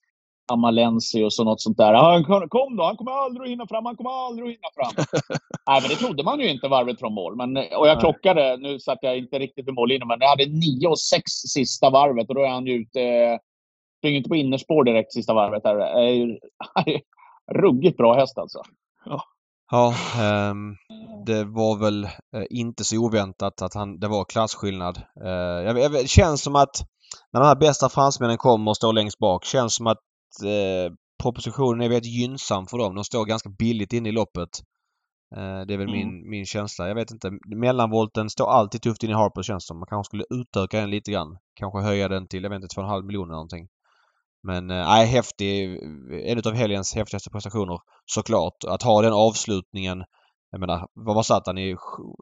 Amalensius 0.52 1.38
och 1.38 1.46
något 1.46 1.60
sånt 1.60 1.76
där. 1.76 1.94
Han 1.94 2.24
kom, 2.48 2.76
då, 2.76 2.84
han 2.84 2.96
kommer 2.96 3.12
aldrig 3.12 3.42
att 3.42 3.50
hinna 3.50 3.66
fram, 3.66 3.86
han 3.86 3.96
kommer 3.96 4.10
aldrig 4.10 4.48
att 4.48 4.54
hinna 4.54 4.68
fram. 4.74 5.04
Nej, 5.66 5.80
men 5.80 5.90
det 5.90 5.96
trodde 5.96 6.22
man 6.22 6.40
ju 6.40 6.50
inte 6.50 6.68
varvet 6.68 6.98
från 6.98 7.14
mål. 7.14 7.36
Men, 7.36 7.56
och 7.56 7.88
jag 7.88 8.00
klockade, 8.00 8.56
nu 8.56 8.80
satt 8.80 8.98
jag 9.02 9.18
inte 9.18 9.38
riktigt 9.38 9.66
vid 9.66 9.74
mållinjen, 9.74 10.08
men 10.08 10.18
jag 10.20 10.28
hade 10.28 10.46
9 10.46 10.88
och 10.88 11.00
6 11.00 11.22
sista 11.30 11.90
varvet 11.90 12.28
och 12.28 12.34
då 12.34 12.42
är 12.42 12.48
han 12.48 12.66
ju 12.66 12.72
ute. 12.72 13.02
Eh, 13.02 13.38
springer 13.98 14.16
inte 14.16 14.28
på 14.28 14.36
innerspår 14.36 14.84
direkt 14.84 15.12
sista 15.12 15.34
varvet. 15.34 15.62
Där. 15.62 15.78
Eh, 15.78 16.28
ruggigt 17.52 17.96
bra 17.96 18.14
häst 18.14 18.38
alltså. 18.38 18.62
Ja, 19.04 19.22
ehm, 20.16 20.76
det 21.26 21.44
var 21.44 21.78
väl 21.78 22.04
eh, 22.04 22.44
inte 22.50 22.84
så 22.84 22.96
oväntat 22.98 23.62
att 23.62 23.74
han, 23.74 23.98
det 24.00 24.08
var 24.08 24.24
klasskillnad. 24.24 24.96
Eh, 25.24 25.30
jag, 25.30 26.08
känns 26.08 26.42
som 26.42 26.56
att 26.56 26.82
när 27.32 27.40
de 27.40 27.46
här 27.46 27.56
bästa 27.56 27.88
fransmännen 27.88 28.38
kommer 28.38 28.70
och 28.70 28.76
står 28.76 28.92
längst 28.92 29.18
bak, 29.18 29.44
känns 29.44 29.74
som 29.74 29.86
att 29.86 29.98
eh, 30.44 30.92
propositionen 31.22 31.80
är 31.80 31.88
väldigt 31.88 32.12
gynnsam 32.12 32.66
för 32.66 32.78
dem. 32.78 32.94
De 32.94 33.04
står 33.04 33.24
ganska 33.24 33.48
billigt 33.48 33.92
inne 33.92 34.08
i 34.08 34.12
loppet. 34.12 34.50
Eh, 35.36 35.60
det 35.66 35.74
är 35.74 35.78
väl 35.78 35.88
Mm. 35.88 35.92
min, 35.92 36.30
min 36.30 36.46
känsla. 36.46 36.88
Jag 36.88 36.94
vet 36.94 37.10
inte. 37.10 37.30
Mellanvolten 37.56 38.30
står 38.30 38.50
alltid 38.50 38.82
tufft 38.82 39.02
in 39.02 39.10
i 39.10 39.14
Harper 39.14 39.42
känns 39.42 39.64
det 39.64 39.66
som. 39.66 39.78
Man 39.78 39.86
kanske 39.86 40.08
skulle 40.08 40.24
utöka 40.30 40.80
den 40.80 40.90
lite 40.90 41.12
grann. 41.12 41.36
Kanske 41.54 41.80
höja 41.80 42.08
den 42.08 42.26
till, 42.28 42.42
jag 42.42 42.50
vet 42.50 42.62
inte, 42.62 42.80
2,5 42.80 43.02
miljoner 43.02 43.32
någonting. 43.32 43.68
Men 44.44 44.70
eh, 44.70 44.86
nej, 44.88 45.06
häftig. 45.06 45.78
En 46.30 46.38
utav 46.38 46.52
helgens 46.54 46.94
häftigaste 46.94 47.30
prestationer 47.30 47.78
såklart. 48.06 48.64
Att 48.68 48.82
ha 48.82 49.02
den 49.02 49.12
avslutningen. 49.12 50.04
Jag 50.50 50.60
menar, 50.60 50.86
vad 50.94 51.14
var 51.16 51.22
satt 51.22 51.46
han 51.46 51.58
i? 51.58 51.76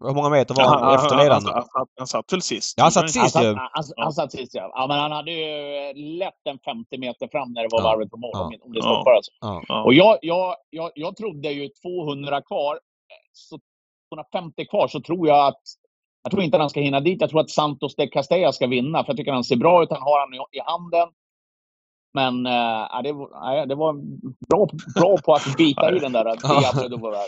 Hur 0.07 0.15
många 0.15 0.29
meter 0.31 0.55
var 0.55 0.65
han 0.65 0.95
efter 0.95 1.17
ledaren? 1.17 1.43
Han, 1.45 1.55
han, 1.55 1.65
han, 1.73 1.87
han 1.99 2.07
satt 2.07 2.33
väl 2.33 2.43
sist? 2.43 2.75
Ja, 2.77 2.83
han 2.83 2.93
satt 2.93 3.11
sist 3.11 3.37
ju. 3.43 3.47
Han, 3.47 3.57
han, 3.57 3.69
han, 3.75 3.85
han 3.97 4.13
satt 4.13 4.33
sist 4.33 4.55
ja. 4.55 4.71
ja. 4.75 4.87
Men 4.89 4.99
han 4.99 5.13
hade 5.13 5.31
ju 5.31 5.47
lätt 6.19 6.41
en 6.51 6.59
50 6.59 6.99
meter 6.99 7.29
fram 7.29 7.53
när 7.53 7.63
det 7.63 7.69
var 7.73 7.81
Ja. 7.81 7.85
varvet 7.85 8.11
på 8.11 8.17
mål. 8.17 8.31
Ja. 8.35 8.45
Om, 8.65 8.73
det 8.73 8.83
stoppar 8.83 9.11
alltså. 9.13 9.31
Ja. 9.41 9.63
Ja. 9.69 9.83
Och 9.85 9.95
jag, 9.95 10.19
jag, 10.23 10.55
jag, 10.71 10.91
jag 10.95 11.17
trodde 11.17 11.53
ju 11.53 11.69
200 11.69 12.43
kvar. 12.43 12.75
eh, 12.75 12.81
Så 13.33 13.59
250 14.15 14.67
kvar 14.71 14.89
så 14.89 15.01
tror 15.01 15.29
jag 15.29 15.47
att 15.47 15.63
jag 16.23 16.31
tror 16.31 16.43
inte 16.43 16.57
att 16.57 16.61
han 16.61 16.71
ska 16.71 16.81
hinna 16.81 17.01
dit. 17.01 17.21
Jag 17.21 17.31
tror 17.31 17.41
att 17.41 17.51
Santos 17.51 17.95
de 17.97 18.07
Castella 18.09 18.53
ska 18.53 18.67
vinna. 18.67 19.05
För 19.05 19.11
jag 19.11 19.17
tycker 19.17 19.33
han 19.33 19.45
ser 19.45 19.57
bra 19.57 19.83
ut. 19.83 19.91
Han 19.91 20.03
har 20.03 20.21
han 20.21 20.35
i, 20.35 20.59
i 20.59 20.61
handen. 20.65 21.09
Men 22.15 22.47
äh, 22.47 22.53
ja, 22.53 23.01
det, 23.05 23.13
var- 23.13 23.45
nej, 23.55 23.67
det 23.67 23.75
var 23.75 23.93
bra, 24.49 24.69
bra 24.95 25.17
på 25.25 25.35
att 25.35 25.57
bita 25.57 25.97
i 25.97 25.99
den 25.99 26.13
där. 26.13 26.37
Ja. 26.43 26.61
Diablo 26.75 26.97
Vauvert. 26.99 27.19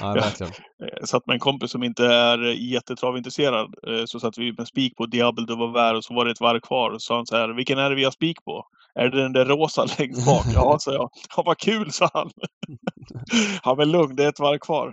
ja, 0.00 0.12
verkligen. 0.12 0.52
Jag 1.00 1.08
satt 1.08 1.26
med 1.26 1.34
en 1.34 1.40
kompis 1.40 1.70
som 1.70 1.82
inte 1.82 2.06
är 2.06 2.38
jättetravintresserad. 2.72 3.74
eh, 3.86 4.04
Så 4.06 4.20
satt 4.20 4.38
vi 4.38 4.52
med 4.52 4.66
spik 4.66 4.96
på 4.96 5.06
Diabel 5.06 5.46
de 5.46 5.58
Vauvert 5.58 5.94
och 5.96 6.04
så 6.04 6.14
var 6.14 6.24
det 6.24 6.30
ett 6.30 6.40
varv 6.40 6.60
kvar. 6.60 6.90
Och 6.90 7.02
så 7.02 7.06
sa 7.06 7.16
han 7.16 7.26
så 7.26 7.36
här, 7.36 7.48
vilken 7.48 7.78
är 7.78 7.90
det 7.90 7.96
vi 7.96 8.04
har 8.04 8.10
spik 8.10 8.44
på? 8.44 8.64
Är 8.94 9.08
det 9.08 9.22
den 9.22 9.32
där 9.32 9.44
rosa 9.44 9.86
längst 9.98 10.26
bak? 10.26 10.44
Ja, 10.54 10.76
sa 10.78 10.92
jag. 10.92 11.10
Ja, 11.36 11.42
vad 11.46 11.58
kul, 11.58 11.92
sa 11.92 12.08
han. 12.14 12.30
Ja, 13.64 13.74
men 13.74 13.90
lugn, 13.90 14.16
det 14.16 14.24
är 14.24 14.28
ett 14.28 14.40
varv 14.40 14.58
kvar. 14.58 14.88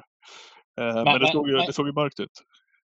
Eh, 0.81 0.93
Men, 0.95 1.05
det, 1.05 1.19
men- 1.19 1.27
såg 1.31 1.47
ju, 1.49 1.55
men- 1.55 1.65
det 1.65 1.73
såg 1.73 1.87
ju 1.87 1.93
mörkt 1.93 2.19
ut. 2.19 2.31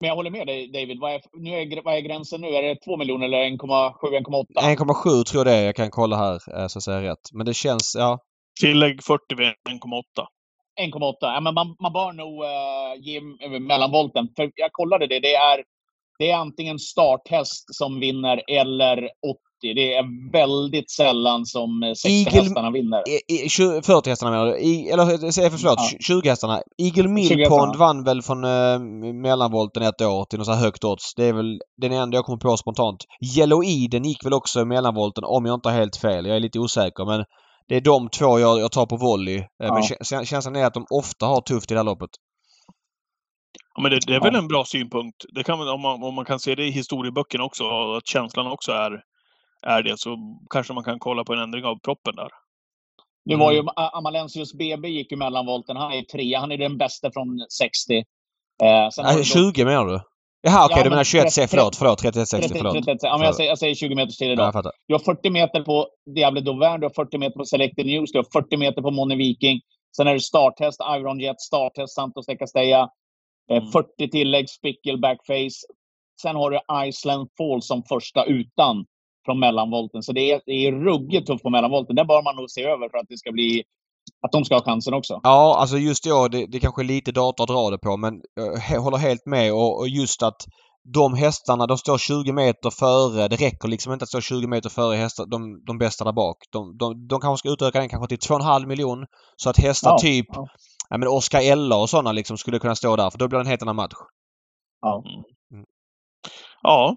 Men 0.00 0.08
jag 0.08 0.16
håller 0.16 0.30
med 0.30 0.46
dig 0.46 0.72
David. 0.72 1.00
Vad 1.00 1.12
är, 1.12 1.20
nu 1.32 1.50
är, 1.50 1.82
vad 1.84 1.96
är 1.96 2.00
gränsen 2.00 2.40
nu? 2.40 2.48
Är 2.48 2.62
det 2.62 2.76
2 2.84 2.96
miljoner 2.96 3.26
eller 3.26 3.38
1,7-1,8? 3.38 4.46
1,7 4.76 5.24
tror 5.24 5.38
jag 5.40 5.46
det 5.46 5.60
är. 5.60 5.64
Jag 5.64 5.76
kan 5.76 5.90
kolla 5.90 6.16
här 6.16 6.34
eh, 6.34 6.66
så 6.66 6.78
att 6.78 6.82
säga 6.82 7.02
rätt. 7.02 7.32
Men 7.32 7.46
det 7.46 7.54
känns, 7.54 7.96
ja. 7.98 8.18
Tillägg 8.60 9.02
40 9.02 9.22
vid 9.36 9.46
1,8. 9.46 9.52
1,8. 10.80 11.14
Ja, 11.20 11.40
men 11.40 11.54
man, 11.54 11.76
man 11.80 11.92
bör 11.92 12.12
nog 12.12 12.42
uh, 12.44 13.02
ge 13.06 13.20
mellanvolten. 13.60 14.28
För 14.36 14.50
jag 14.54 14.72
kollade 14.72 15.06
det. 15.06 15.20
Det 15.20 15.34
är, 15.34 15.64
det 16.18 16.30
är 16.30 16.36
antingen 16.36 16.78
starthäst 16.78 17.74
som 17.74 18.00
vinner 18.00 18.42
eller 18.48 18.96
80. 19.02 19.10
Det 19.60 19.94
är 19.94 20.32
väldigt 20.32 20.90
sällan 20.90 21.46
som 21.46 21.82
eh, 21.82 21.92
60 21.92 22.08
Eagle- 22.08 22.30
hästarna 22.42 22.70
vinner. 22.70 23.02
I, 23.08 23.44
i, 23.44 23.48
20 23.48 23.82
40 23.82 24.10
hästarna 24.10 24.30
menar 24.30 24.46
du? 24.46 24.58
I, 24.58 24.90
eller 24.90 25.30
säg 25.30 25.50
förlåt, 25.50 25.78
Ja. 25.92 25.98
20 26.00 26.28
hästarna. 26.28 26.62
Eagle 26.78 27.02
20 27.02 27.08
Mill. 27.08 27.46
Pond 27.48 27.76
vann 27.76 28.04
väl 28.04 28.22
från 28.22 28.44
eh, 28.44 28.78
mellanvolten 29.14 29.82
ett 29.82 30.00
år 30.02 30.24
till 30.24 30.38
något 30.38 30.46
så 30.46 30.52
här 30.52 30.60
högt 30.64 30.84
odds. 30.84 31.14
Det 31.16 31.24
är 31.24 31.32
väl 31.32 31.60
den 31.82 31.92
enda 31.92 32.16
jag 32.16 32.24
kommer 32.24 32.38
på 32.38 32.56
spontant. 32.56 33.04
Yellow 33.36 33.62
Eden 33.64 34.04
gick 34.04 34.24
väl 34.24 34.32
också 34.34 34.60
i 34.60 34.64
mellanvolten 34.64 35.24
om 35.26 35.44
jag 35.46 35.54
inte 35.54 35.68
har 35.68 35.76
helt 35.76 35.96
fel. 35.96 36.26
Jag 36.26 36.36
är 36.36 36.40
lite 36.40 36.58
osäker 36.58 37.04
men 37.06 37.24
det 37.68 37.76
är 37.76 37.80
de 37.80 38.08
två 38.08 38.38
jag, 38.38 38.60
jag 38.60 38.72
tar 38.72 38.86
på 38.86 38.96
volley. 38.96 39.36
Eh, 39.38 39.44
Men 39.58 39.82
Ja. 39.88 39.96
kä- 40.04 40.24
känslan 40.24 40.56
är 40.56 40.66
att 40.66 40.74
de 40.74 40.86
ofta 40.90 41.26
har 41.26 41.40
tufft 41.40 41.70
i 41.70 41.74
det 41.74 41.80
här 41.80 41.84
loppet. 41.84 42.10
Ja, 43.74 43.82
men 43.82 43.90
det, 43.90 43.98
det 44.06 44.14
är 44.14 44.20
väl 44.20 44.32
Ja. 44.34 44.38
en 44.38 44.48
bra 44.48 44.64
synpunkt. 44.64 45.16
Det 45.34 45.42
kan, 45.42 45.68
om, 45.68 45.80
man, 45.82 46.02
om 46.02 46.14
man 46.14 46.24
kan 46.24 46.38
se 46.40 46.54
det 46.54 46.64
i 46.66 46.70
historieböckerna 46.70 47.44
också, 47.44 47.64
att 47.96 48.06
känslan 48.06 48.46
också 48.46 48.72
är, 48.72 48.90
är 49.66 49.82
det, 49.82 49.98
så 49.98 50.16
kanske 50.50 50.72
man 50.72 50.84
kan 50.84 50.98
kolla 50.98 51.24
på 51.24 51.32
en 51.32 51.38
ändring 51.38 51.64
av 51.64 51.78
proppen 51.78 52.16
där. 52.16 52.28
Nu 53.24 53.36
var 53.36 53.52
ju 53.52 53.58
Mm. 53.58 53.72
Amalensius 53.76 54.54
BB 54.54 54.88
gick 54.88 55.10
ju 55.12 55.16
mellanvolten. 55.18 55.76
Han 55.76 55.92
är 55.92 56.02
trea. 56.02 56.40
Han 56.40 56.52
är 56.52 56.58
den 56.58 56.78
bästa 56.78 57.10
från 57.12 57.46
60. 57.58 57.96
Eh, 57.98 58.04
Nej, 58.62 58.90
du 59.12 59.18
då- 59.18 59.24
20 59.24 59.64
menar 59.64 59.86
du? 59.86 60.00
Jaha 60.42 60.64
okej 60.64 60.76
Ja, 60.76 60.82
du 60.84 60.90
men 60.90 60.90
menar 60.90 61.04
21 61.04 61.22
30, 61.34 61.48
förlåt, 61.50 61.76
förlåt 61.76 61.98
31 61.98 62.28
60 62.28 62.48
30, 62.48 62.58
förlåt. 62.58 62.84
30, 62.84 62.98
ja, 63.06 63.16
men 63.18 63.26
jag, 63.26 63.34
säger, 63.34 63.50
jag 63.50 63.58
säger 63.58 63.74
20 63.74 63.94
meters 63.94 64.16
tid 64.16 64.28
Ja, 64.28 64.32
idag. 64.32 64.46
jag 64.46 64.52
fattar. 64.52 64.72
Du 64.88 64.94
har 64.94 64.98
40 64.98 65.30
meter 65.30 65.62
på 65.62 65.88
Diable 66.14 66.40
Dauvin, 66.40 66.80
du 66.80 66.86
har 66.86 66.92
40 67.04 67.18
meter 67.18 67.38
på 67.38 67.44
Selected 67.44 67.86
News, 67.86 68.12
du 68.12 68.18
har 68.18 68.26
40 68.32 68.56
meter 68.56 68.82
på 68.82 68.90
Money 68.90 69.16
Viking. 69.18 69.60
Sen 69.96 70.06
är 70.06 70.14
det 70.14 70.20
starthäst, 70.20 70.80
Iron 70.96 71.20
Jet, 71.20 71.40
starthäst, 71.40 71.94
Santos 71.94 72.26
de 72.26 72.36
Castella. 72.36 72.90
Eh, 73.50 73.56
Mm. 73.56 73.70
40 73.72 74.08
tillägg, 74.10 74.50
Spickle, 74.50 74.96
Backface. 74.98 75.58
Sen 76.22 76.36
har 76.36 76.50
du 76.50 76.88
Iceland 76.88 77.28
Fall 77.38 77.62
som 77.62 77.82
första 77.82 78.24
utan 78.24 78.84
från 79.24 79.40
mellanvolten. 79.40 80.02
Så 80.02 80.12
det 80.12 80.32
är, 80.32 80.40
det 80.46 80.66
är 80.66 80.72
ruggigt 80.72 81.26
tufft 81.26 81.42
på 81.42 81.50
mellanvolten. 81.50 81.96
Det 81.96 82.04
bör 82.04 82.22
man 82.22 82.36
nog 82.36 82.50
se 82.50 82.62
över 82.62 82.88
för 82.88 82.98
att 82.98 83.08
det 83.08 83.18
ska 83.18 83.32
bli 83.32 83.62
att 84.26 84.32
de 84.32 84.44
ska 84.44 84.54
ha 84.54 84.62
chansen 84.62 84.94
också. 84.94 85.20
Ja, 85.22 85.56
alltså 85.58 85.76
just 85.78 86.06
år, 86.06 86.28
det, 86.28 86.46
det 86.46 86.60
kanske 86.60 86.82
är 86.82 86.84
lite 86.84 87.12
data 87.12 87.42
att 87.42 87.48
dra 87.48 87.70
det 87.70 87.78
på 87.78 87.96
men 87.96 88.20
jag 88.70 88.80
håller 88.80 88.98
helt 88.98 89.26
med 89.26 89.52
och, 89.52 89.78
och 89.78 89.88
just 89.88 90.22
att 90.22 90.46
de 90.84 91.14
hästarna, 91.14 91.66
de 91.66 91.78
står 91.78 91.98
20 91.98 92.32
meter 92.32 92.70
före. 92.70 93.28
Det 93.28 93.36
räcker 93.36 93.68
liksom 93.68 93.92
inte 93.92 94.02
att 94.02 94.08
stå 94.08 94.20
20 94.20 94.46
meter 94.46 94.68
före 94.70 94.96
hästar, 94.96 95.26
de, 95.26 95.64
de 95.66 95.78
bästa 95.78 96.04
där 96.04 96.12
bak. 96.12 96.36
De, 96.52 96.76
de, 96.76 97.06
de 97.06 97.20
kanske 97.20 97.38
ska 97.38 97.52
utöka 97.52 97.80
den 97.80 97.88
kanske 97.88 98.16
till 98.16 98.30
2,5 98.30 98.66
miljon. 98.66 99.06
Så 99.36 99.50
att 99.50 99.58
hästar 99.58 99.90
Ja, 99.90 99.98
typ 99.98 100.26
ja. 100.28 100.46
ja. 100.90 100.98
men 100.98 101.08
Oscar 101.08 101.40
Ella 101.40 101.76
och 101.76 101.90
sådana 101.90 102.12
liksom 102.12 102.38
skulle 102.38 102.58
kunna 102.58 102.74
stå 102.74 102.96
där 102.96 103.10
för 103.10 103.18
då 103.18 103.28
blir 103.28 103.38
det 103.38 103.42
en 103.42 103.50
helt 103.50 103.62
annan 103.62 103.76
match. 103.76 103.94
Ja. 104.80 105.04
Ja. 106.62 106.96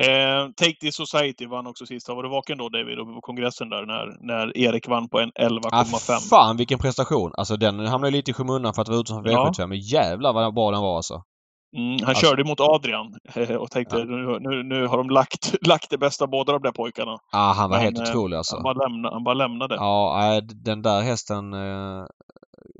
Eh, 0.00 0.46
Take 0.56 0.76
the 0.80 0.92
Society 0.92 1.46
vann 1.46 1.66
också 1.66 1.86
sista. 1.86 2.14
Var 2.14 2.22
du 2.22 2.28
vaken 2.28 2.58
då 2.58 2.68
David, 2.68 2.98
uppe 2.98 3.12
på 3.12 3.20
kongressen 3.20 3.68
där 3.68 3.86
när, 3.86 4.26
när 4.26 4.58
Erik 4.58 4.88
vann 4.88 5.08
på 5.08 5.20
en 5.20 5.30
Ah, 5.34 5.42
11,5? 5.48 6.28
fan 6.30 6.56
vilken 6.56 6.78
prestation! 6.78 7.30
Alltså 7.38 7.56
den 7.56 7.86
hamnade 7.86 8.10
lite 8.10 8.30
i 8.30 8.34
skymundan 8.34 8.74
för 8.74 8.82
att 8.82 8.88
vara 8.88 8.98
utanför 9.00 9.30
Ja. 9.30 9.52
V75 9.58 9.66
men 9.66 9.78
jävlar 9.80 10.32
vad 10.32 10.54
bra 10.54 10.70
den 10.70 10.80
var 10.82 10.96
alltså. 10.96 11.22
Mm, 11.76 11.98
han 12.00 12.08
Alltså- 12.08 12.26
körde 12.26 12.44
mot 12.44 12.60
Adrian 12.60 13.06
eh, 13.34 13.56
och 13.62 13.70
tänkte 13.70 13.96
Ja. 13.96 14.04
nu, 14.04 14.38
nu, 14.40 14.62
nu 14.62 14.86
har 14.86 14.96
de 14.96 15.10
lagt, 15.10 15.54
lagt 15.66 15.90
det 15.90 15.98
bästa 15.98 16.26
båda 16.26 16.52
de 16.52 16.62
där 16.62 16.72
pojkarna. 16.72 17.18
Ah, 17.32 17.52
han 17.52 17.70
var 17.70 17.76
Men, 17.76 17.84
helt 17.84 17.98
eh, 17.98 18.02
otrolig 18.02 18.36
alltså. 18.36 18.56
Han 18.56 18.62
bara, 18.62 18.88
lämna, 18.88 19.10
han 19.10 19.24
bara 19.24 19.34
lämnade. 19.34 19.74
Ja, 19.74 20.40
den 20.64 20.82
där 20.82 21.02
hästen... 21.02 21.54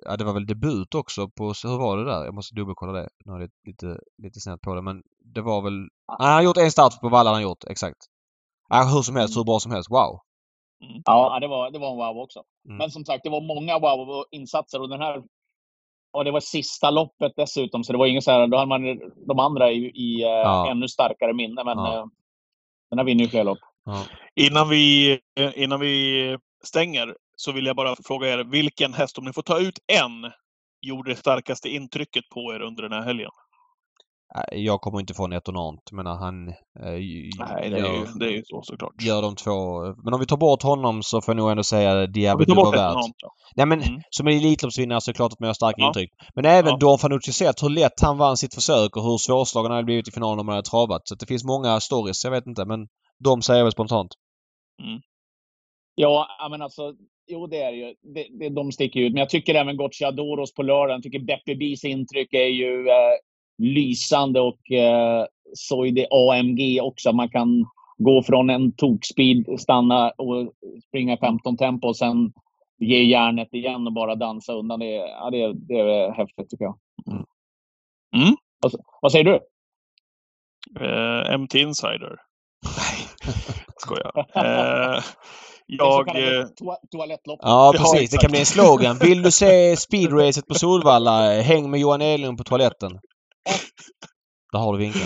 Ja, 0.04 0.16
det 0.16 0.24
var 0.24 0.32
väl 0.32 0.46
debut 0.46 0.94
också 0.94 1.28
på... 1.28 1.44
Hur 1.44 1.78
var 1.78 1.96
det 1.96 2.04
där? 2.04 2.24
Jag 2.24 2.34
måste 2.34 2.54
dubbelkolla 2.54 2.92
det. 2.92 3.08
Nu 3.24 3.32
har 3.32 3.40
jag 3.40 3.50
lite, 3.66 3.98
lite 4.22 4.40
snett 4.40 4.60
på 4.60 4.74
det 4.74 4.82
men 4.82 5.02
det 5.34 5.40
var 5.42 5.62
väl... 5.62 5.78
Nej, 5.80 5.88
han 6.18 6.32
har 6.32 6.42
gjort 6.42 6.56
en 6.56 6.70
start 6.70 7.00
på 7.00 7.08
Valla 7.08 7.30
han 7.30 7.34
har 7.34 7.42
gjort, 7.42 7.64
exakt. 7.64 7.98
Ja, 8.68 8.90
hur 8.94 9.02
som 9.02 9.16
helst, 9.16 9.36
hur 9.36 9.44
bra 9.44 9.60
som 9.60 9.72
helst. 9.72 9.90
Wow! 9.90 10.20
Ja, 11.04 11.38
det 11.40 11.46
var, 11.48 11.70
det 11.70 11.78
var 11.78 11.90
en 11.90 11.96
wow 11.96 12.22
också. 12.22 12.42
Mm. 12.68 12.76
Men 12.76 12.90
som 12.90 13.04
sagt, 13.04 13.24
det 13.24 13.30
var 13.30 13.40
många 13.40 13.78
wow-insatser 13.78 14.80
och 14.80 14.88
den 14.88 15.00
här... 15.00 15.22
Och 16.12 16.24
det 16.24 16.30
var 16.30 16.40
sista 16.40 16.90
loppet 16.90 17.32
dessutom, 17.36 17.84
så 17.84 17.92
det 17.92 17.98
var 17.98 18.06
inget 18.06 18.24
så 18.24 18.30
här... 18.30 18.46
Då 18.46 18.56
hade 18.56 18.68
man 18.68 19.00
de 19.26 19.38
andra 19.38 19.70
i, 19.70 19.76
i 19.76 20.22
eh, 20.22 20.28
Ja. 20.28 20.70
ännu 20.70 20.88
starkare 20.88 21.32
minne, 21.34 21.64
men 21.64 21.78
Ja. 21.78 21.98
eh, 21.98 22.04
den 22.90 22.98
här 22.98 23.06
vinner 23.06 23.24
ju 23.24 23.30
fler 23.30 23.44
lopp. 23.44 23.58
Ja. 23.84 24.04
Innan, 24.34 24.68
vi, 24.68 25.12
eh, 25.38 25.62
innan 25.62 25.80
vi 25.80 26.38
stänger 26.64 27.16
så 27.36 27.52
vill 27.52 27.66
jag 27.66 27.76
bara 27.76 27.96
fråga 28.04 28.28
er 28.32 28.44
vilken 28.44 28.94
häst, 28.94 29.18
om 29.18 29.24
ni 29.24 29.32
får 29.32 29.42
ta 29.42 29.58
ut 29.58 29.78
en, 29.92 30.32
gjorde 30.80 31.10
det 31.10 31.16
starkaste 31.16 31.68
intrycket 31.68 32.24
på 32.34 32.54
er 32.54 32.60
under 32.62 32.82
den 32.82 32.92
här 32.92 33.02
helgen? 33.02 33.30
Jag 34.52 34.80
kommer 34.80 35.00
inte 35.00 35.14
från 35.14 35.32
Etonant. 35.32 35.80
Jag 35.90 35.96
menar 35.96 36.16
han... 36.16 36.48
Eh, 36.48 36.54
Nej, 36.84 37.30
det 37.38 37.46
är 37.64 37.70
ju, 37.70 37.76
gör, 37.76 38.18
det 38.18 38.26
är 38.26 38.30
ju 38.30 38.42
så 38.44 38.62
såklart. 38.62 39.02
gör 39.02 39.22
de 39.22 39.36
två... 39.36 39.80
Men 40.04 40.14
om 40.14 40.20
vi 40.20 40.26
tar 40.26 40.36
bort 40.36 40.62
honom 40.62 41.02
så 41.02 41.20
får 41.20 41.32
jag 41.32 41.36
nog 41.36 41.50
ändå 41.50 41.62
säga 41.64 42.06
Diablo 42.06 42.54
bort 42.54 42.56
Duvaert. 42.74 42.90
Etonant 42.90 43.14
då. 43.22 43.28
Nej 43.56 43.66
men 43.66 43.82
Mm. 43.82 44.00
som 44.10 44.26
Elitloppsvinnare 44.26 45.00
så 45.00 45.10
är 45.10 45.12
det 45.12 45.16
klart 45.16 45.32
att 45.32 45.40
man 45.40 45.46
gör 45.46 45.54
starka 45.54 45.74
Ja. 45.78 45.86
intryck. 45.86 46.10
Men 46.34 46.44
även 46.44 46.70
Ja. 46.70 46.76
Don 46.76 46.98
Fanucci 46.98 47.32
sett 47.32 47.62
hur 47.62 47.68
lätt 47.68 48.00
han 48.02 48.18
vann 48.18 48.36
sitt 48.36 48.54
försök 48.54 48.96
och 48.96 49.02
hur 49.02 49.18
svårslagen 49.18 49.70
han 49.70 49.76
hade 49.76 49.84
blivit 49.86 50.08
i 50.08 50.12
finalen 50.12 50.38
om 50.40 50.48
han 50.48 50.56
hade 50.56 50.68
travat. 50.70 51.00
Så 51.08 51.14
det 51.14 51.26
finns 51.26 51.44
många 51.44 51.80
stories. 51.80 52.24
Jag 52.24 52.30
vet 52.30 52.46
inte 52.46 52.64
men 52.64 52.86
de 53.24 53.42
säger 53.42 53.58
jag 53.60 53.64
väl 53.64 53.72
spontant. 53.72 54.10
Ja, 55.94 56.26
ja, 56.38 56.48
men 56.48 56.62
alltså, 56.62 56.82
jo 57.26 57.46
det 57.46 57.62
är 57.62 57.72
ju. 57.72 57.94
Det, 58.02 58.26
det, 58.30 58.48
de 58.48 58.72
sticker 58.72 59.00
ut. 59.00 59.12
Men 59.12 59.20
jag 59.20 59.28
tycker 59.30 59.54
även 59.54 59.76
Gocciadoros 59.76 60.54
på 60.54 60.62
lördagen. 60.62 60.96
Jag 60.96 61.02
tycker 61.02 61.18
Beppe 61.18 61.54
Bs 61.54 61.84
intryck 61.84 62.34
är 62.34 62.46
ju 62.46 62.88
eh, 62.88 63.12
lysande 63.58 64.40
och 64.40 64.70
eh, 64.72 65.26
så 65.54 65.84
är 65.86 65.90
det 65.92 66.06
AMG 66.10 66.80
också. 66.82 67.12
Man 67.12 67.28
kan 67.28 67.66
gå 67.98 68.22
från 68.22 68.50
en 68.50 68.72
tokspeed, 68.72 69.60
stanna 69.60 70.10
och 70.10 70.52
springa 70.88 71.16
15 71.16 71.56
tempo 71.56 71.88
och 71.88 71.96
sen 71.96 72.32
ge 72.78 73.02
järnet 73.02 73.54
igen 73.54 73.86
och 73.86 73.92
bara 73.92 74.14
dansa 74.14 74.52
undan. 74.52 74.80
Det, 74.80 74.96
är- 74.96 75.08
ja, 75.08 75.30
det, 75.30 75.42
är- 75.42 75.52
det 75.54 75.78
är 75.80 76.10
häftigt 76.12 76.50
tycker 76.50 76.64
jag. 76.64 76.78
Mm. 78.16 78.34
Vad, 78.60 78.72
vad 79.02 79.12
säger 79.12 79.24
du? 79.24 79.40
Eh, 80.80 81.38
MT 81.38 81.54
Insider. 81.54 82.16
Nej, 82.64 83.34
skojar. 83.76 84.18
Eh, 84.18 84.94
Det 84.94 85.02
så 85.02 85.53
jag... 85.66 86.08
eh, 86.08 86.46
toa, 86.46 86.76
toalettlopp. 86.90 87.38
Ja 87.42 87.72
Ja, 87.74 87.78
precis. 87.78 88.10
det 88.10 88.18
kan 88.18 88.30
bli 88.30 88.40
en 88.40 88.46
slogan. 88.46 88.98
Vill 88.98 89.22
du 89.22 89.30
se 89.30 89.76
speedracet 89.76 90.46
på 90.46 90.54
Solvalla? 90.54 91.40
Häng 91.42 91.70
med 91.70 91.80
Johan 91.80 92.02
Enlund 92.02 92.38
på 92.38 92.44
toaletten. 92.44 92.90
Där 94.52 94.58
har 94.58 94.72
du 94.72 94.78
vinkeln. 94.78 95.04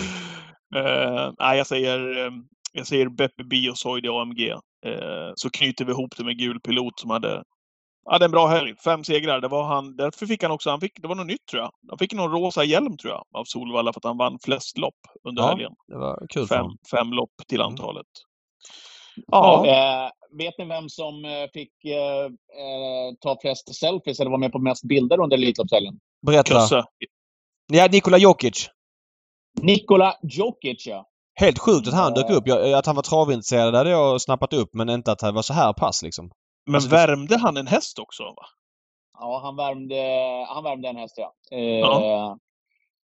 Eh, 0.75 1.31
nej, 1.39 1.57
jag 1.57 1.67
säger, 1.67 2.25
eh, 2.25 2.31
jag 2.73 2.87
säger 2.87 3.09
Beppe 3.09 3.43
Bi 3.43 3.69
och 3.69 3.77
Soidi 3.77 4.07
AMG. 4.09 4.49
Eh, 4.85 5.31
så 5.35 5.49
knyter 5.49 5.85
vi 5.85 5.91
ihop 5.91 6.17
det 6.17 6.23
med 6.23 6.37
Gul 6.37 6.59
Pilot 6.59 6.99
som 6.99 7.09
hade, 7.09 7.43
hade 8.11 8.25
en 8.25 8.31
bra 8.31 8.47
helg. 8.47 8.73
Fem 8.83 9.03
segrar. 9.03 9.41
Det 9.41 9.47
var 9.47 9.63
han, 9.63 9.95
därför 9.95 10.25
fick 10.25 10.43
han 10.43 10.51
också, 10.51 10.69
han 10.69 10.79
fick, 10.79 11.01
det 11.01 11.07
var 11.07 11.15
något 11.15 11.27
nytt 11.27 11.45
tror 11.51 11.63
jag. 11.63 11.71
Han 11.89 11.97
fick 11.97 12.13
någon 12.13 12.31
rosa 12.31 12.63
hjälm 12.63 12.97
tror 12.97 13.13
jag 13.13 13.23
av 13.33 13.43
Solvalla 13.43 13.93
för 13.93 13.99
att 13.99 14.03
han 14.05 14.17
vann 14.17 14.37
flest 14.43 14.77
lopp 14.77 14.99
under 15.29 15.43
Ja, 15.43 15.49
helgen. 15.49 15.71
Det 15.87 15.97
var 15.97 16.25
kul 16.29 16.47
Fem, 16.47 16.65
fem 16.91 17.13
lopp 17.13 17.31
till 17.47 17.59
Mm. 17.61 17.69
antalet. 17.71 18.05
Ja, 19.27 19.63
Ja, 19.65 20.05
eh, 20.05 20.09
vet 20.37 20.57
ni 20.57 20.65
vem 20.65 20.89
som 20.89 21.25
eh, 21.25 21.31
fick 21.53 21.85
eh, 21.85 22.25
eh, 22.25 23.13
ta 23.21 23.37
flest 23.41 23.75
selfies 23.75 24.19
eller 24.19 24.31
var 24.31 24.37
med 24.37 24.51
på 24.51 24.59
mest 24.59 24.83
bilder 24.83 25.19
under 25.19 25.37
Elitloppshelgen? 25.37 25.99
Berätta. 26.27 26.53
Kusse. 26.53 26.83
Ja, 27.71 27.87
Nikola 27.91 28.17
Jokic. 28.17 28.69
Nikola 29.61 30.15
Djokic, 30.23 30.87
ja. 30.87 31.05
Helt 31.39 31.59
sjukt 31.59 31.87
att 31.87 31.93
han 31.93 32.13
dök 32.13 32.29
upp. 32.29 32.47
Jag, 32.47 32.73
att 32.73 32.85
han 32.85 32.95
var 32.95 33.03
travintresserad 33.03 33.75
hade 33.75 33.89
jag 33.89 34.21
snappat 34.21 34.53
upp 34.53 34.69
men 34.73 34.89
inte 34.89 35.11
att 35.11 35.21
han 35.21 35.33
var 35.33 35.41
så 35.41 35.53
här 35.53 35.73
pass 35.73 36.03
liksom. 36.03 36.31
Men 36.65 36.75
Alltså, 36.75 36.89
värmde 36.89 37.37
han 37.37 37.57
en 37.57 37.67
häst 37.67 37.99
också? 37.99 38.23
Va? 38.23 38.45
Ja, 39.19 39.41
han 39.43 39.55
värmde, 39.55 39.95
han 40.49 40.63
värmde 40.63 40.89
en 40.89 40.95
häst, 40.95 41.15
ja. 41.17 41.33
Eh, 41.51 41.79
Ja. 41.79 42.37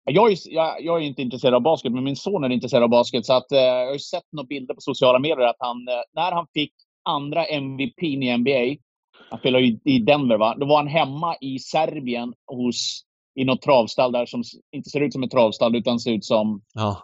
Jag, 0.05 0.33
är, 0.33 0.37
jag, 0.45 0.83
jag 0.85 0.97
är 1.03 1.07
inte 1.07 1.23
intresserad 1.23 1.55
av 1.55 1.61
basket, 1.63 1.93
men 1.93 2.05
min 2.05 2.17
son 2.17 2.45
är 2.45 2.51
intresserad 2.51 2.83
av 2.83 2.89
basket. 2.89 3.27
Så 3.27 3.33
att, 3.33 3.53
eh, 3.53 3.59
jag 3.59 3.87
har 3.87 3.93
ju 3.93 3.99
sett 3.99 4.33
några 4.33 4.47
bilder 4.47 4.75
på 4.75 4.81
sociala 4.81 5.19
medier 5.19 5.47
att 5.47 5.57
han, 5.59 5.89
eh, 5.89 6.03
när 6.13 6.33
han 6.33 6.47
fick 6.55 6.73
andra 7.03 7.45
MVP 7.45 8.03
i 8.03 8.37
NBA, 8.37 8.83
han 9.31 9.39
spelar 9.39 9.59
ju 9.59 9.79
i 9.85 9.99
Denver, 9.99 10.39
va? 10.39 10.57
då 10.59 10.67
var 10.67 10.77
han 10.77 10.87
hemma 10.87 11.37
i 11.41 11.59
Serbien 11.59 12.35
hos, 12.47 13.03
i 13.35 13.45
något 13.45 13.63
travstall 13.63 14.13
där 14.13 14.27
som 14.27 14.43
inte 14.73 14.91
ser 14.91 15.01
ut 15.01 15.13
som 15.13 15.23
ett 15.23 15.31
travstall 15.31 15.77
utan 15.77 16.01
ser 16.01 16.13
ut 16.13 16.25
som 16.25 16.63
Ja. 16.75 16.99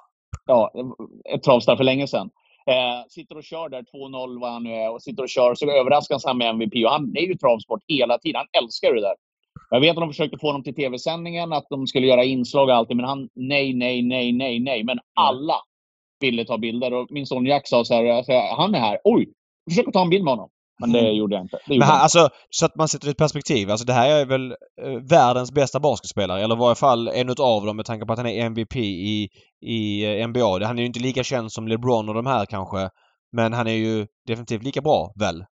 ja, 0.46 0.72
ett 1.34 1.42
travstall 1.42 1.76
för 1.76 1.84
länge 1.84 2.06
sedan. 2.06 2.30
Eh, 2.66 3.06
sitter 3.08 3.36
och 3.36 3.44
kör 3.44 3.68
där, 3.68 3.82
2-0 3.82 4.40
vad 4.40 4.52
han 4.52 4.62
nu 4.62 4.74
är, 4.74 4.90
och 4.90 5.02
sitter 5.02 5.22
och 5.22 5.28
kör. 5.28 5.54
Så 5.54 5.70
överraskas 5.70 6.24
han 6.24 6.38
med 6.38 6.48
MVP. 6.50 6.84
Och 6.84 6.90
han 6.90 7.16
är 7.16 7.20
ju 7.20 7.34
travsport 7.34 7.80
hela 7.88 8.18
tiden. 8.18 8.38
Han 8.38 8.62
älskar 8.62 8.94
det 8.94 9.00
där. 9.00 9.14
Jag 9.70 9.80
vet 9.80 9.90
att 9.90 9.96
de 9.96 10.08
försökte 10.08 10.38
få 10.38 10.46
honom 10.46 10.62
till 10.62 10.74
tv-sändningen, 10.74 11.52
att 11.52 11.66
de 11.70 11.86
skulle 11.86 12.06
göra 12.06 12.24
inslag 12.24 12.68
och 12.68 12.74
allting. 12.74 12.96
Men 12.96 13.06
han, 13.06 13.28
nej, 13.34 13.74
nej, 13.74 14.02
nej, 14.02 14.32
nej, 14.32 14.60
nej. 14.60 14.84
Men 14.84 14.98
alla 15.14 15.56
ville 16.20 16.44
ta 16.44 16.58
bilder. 16.58 16.92
Och 16.92 17.06
min 17.10 17.26
son 17.26 17.46
Jack 17.46 17.68
sa 17.68 17.84
så 17.84 17.94
här, 17.94 18.56
han 18.56 18.74
är 18.74 18.80
här. 18.80 18.98
Oj, 19.04 19.32
försök 19.68 19.86
att 19.88 19.92
ta 19.94 20.02
en 20.02 20.10
bild 20.10 20.24
med 20.24 20.32
honom. 20.32 20.50
Men 20.80 20.92
det 20.92 20.98
Mm. 21.00 21.16
gjorde 21.16 21.34
jag 21.36 21.44
inte. 21.44 21.58
Det 21.66 21.74
gjorde 21.74 21.86
Men 21.86 21.94
inte. 21.94 22.02
alltså, 22.02 22.28
så 22.50 22.66
att 22.66 22.76
man 22.76 22.88
sätter 22.88 23.10
ett 23.10 23.16
perspektiv. 23.16 23.70
Alltså 23.70 23.86
det 23.86 23.92
här 23.92 24.10
är 24.10 24.26
väl 24.26 24.50
eh, 24.82 24.90
världens 25.10 25.52
bästa 25.52 25.80
basketspelare. 25.80 26.42
Eller 26.42 26.54
i 26.54 26.58
varje 26.58 26.74
fall 26.74 27.08
en 27.08 27.28
utav 27.30 27.66
dem 27.66 27.76
med 27.76 27.86
tanke 27.86 28.06
på 28.06 28.12
att 28.12 28.18
han 28.18 28.28
är 28.28 28.44
MVP 28.46 28.76
i, 28.76 29.28
i 29.66 30.04
eh, 30.20 30.28
NBA. 30.28 30.66
Han 30.66 30.78
är 30.78 30.82
ju 30.82 30.86
inte 30.86 31.00
lika 31.00 31.22
känd 31.24 31.52
som 31.52 31.68
LeBron 31.68 32.08
och 32.08 32.14
de 32.14 32.26
här 32.26 32.46
kanske. 32.46 32.90
Men 33.32 33.52
han 33.52 33.66
är 33.66 33.72
ju 33.72 34.06
definitivt 34.26 34.62
lika 34.62 34.80
bra, 34.80 35.12
väl? 35.20 35.44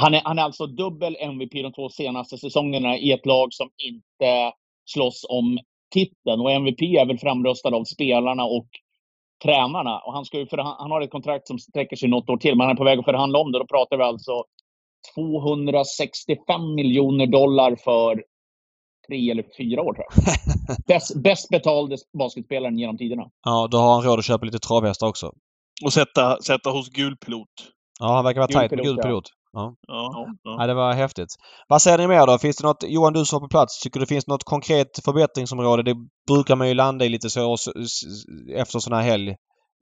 Han 0.00 0.14
är, 0.14 0.20
han 0.24 0.38
är 0.38 0.42
alltså 0.42 0.66
dubbel 0.66 1.16
MVP 1.20 1.52
de 1.52 1.72
två 1.72 1.88
senaste 1.88 2.38
säsongerna 2.38 2.96
i 2.96 3.12
ett 3.12 3.26
lag 3.26 3.48
som 3.52 3.68
inte 3.78 4.52
slåss 4.84 5.26
om 5.28 5.58
titeln. 5.94 6.40
Och 6.40 6.52
MVP 6.52 6.82
är 6.82 7.06
väl 7.06 7.18
framröstad 7.18 7.74
av 7.76 7.84
spelarna 7.84 8.44
och 8.44 8.66
tränarna. 9.42 9.98
Och 9.98 10.12
han, 10.12 10.24
ska 10.24 10.38
ju 10.38 10.46
han 10.52 10.90
har 10.90 11.00
ett 11.00 11.10
kontrakt 11.10 11.46
som 11.46 11.58
sträcker 11.58 11.96
sig 11.96 12.08
något 12.08 12.30
år 12.30 12.36
till, 12.36 12.56
men 12.56 12.66
han 12.66 12.76
är 12.76 12.78
på 12.78 12.84
väg 12.84 12.98
att 12.98 13.04
förhandla 13.04 13.38
om 13.38 13.52
det. 13.52 13.58
Då 13.58 13.66
pratar 13.66 13.96
vi 13.96 14.02
alltså 14.02 14.44
265 15.14 16.74
miljoner 16.74 17.26
dollar 17.26 17.76
för 17.76 18.24
tre 19.08 19.30
eller 19.30 19.44
fyra 19.58 19.82
år, 19.82 19.94
tror 19.94 20.06
jag. 20.08 20.24
Bäst, 20.86 21.16
bäst 21.16 21.48
betalde 21.48 21.96
basketspelaren 22.18 22.78
genom 22.78 22.98
tiderna. 22.98 23.30
Ja, 23.44 23.68
då 23.70 23.78
har 23.78 23.94
han 23.94 24.02
råd 24.02 24.18
att 24.18 24.24
köpa 24.24 24.44
lite 24.44 24.58
travhästar 24.58 25.06
också. 25.06 25.32
Och 25.84 25.92
sätta, 25.92 26.42
sätta 26.42 26.70
hos 26.70 26.88
Gul 26.88 27.16
Pilot. 27.16 27.48
Ja, 28.00 28.14
han 28.14 28.24
verkar 28.24 28.40
vara 28.40 28.46
Gul 28.46 28.54
tajt 28.54 28.70
med 28.70 28.82
gul 28.82 28.96
pilot. 28.96 29.24
Ja, 29.54 29.74
ja. 29.86 30.26
Ja, 30.42 30.66
det 30.66 30.74
var 30.74 30.92
häftigt. 30.92 31.28
Vad 31.68 31.82
säger 31.82 31.98
ni 31.98 32.06
mer 32.06 32.26
då? 32.26 32.38
Finns 32.38 32.56
det 32.56 32.66
något, 32.66 32.84
Johan 32.86 33.12
du 33.12 33.24
som 33.24 33.36
var 33.36 33.48
på 33.48 33.50
plats, 33.50 33.80
tycker 33.80 34.00
det 34.00 34.06
finns 34.06 34.26
något 34.26 34.44
konkret 34.44 34.88
förbättringsområde? 35.04 35.82
Det 35.82 35.96
brukar 36.28 36.56
man 36.56 36.68
ju 36.68 36.74
landa 36.74 37.04
i 37.04 37.08
lite 37.08 37.30
så 37.30 37.56
efter 38.56 38.78
sån 38.78 38.92
här 38.92 39.02
helg. 39.02 39.30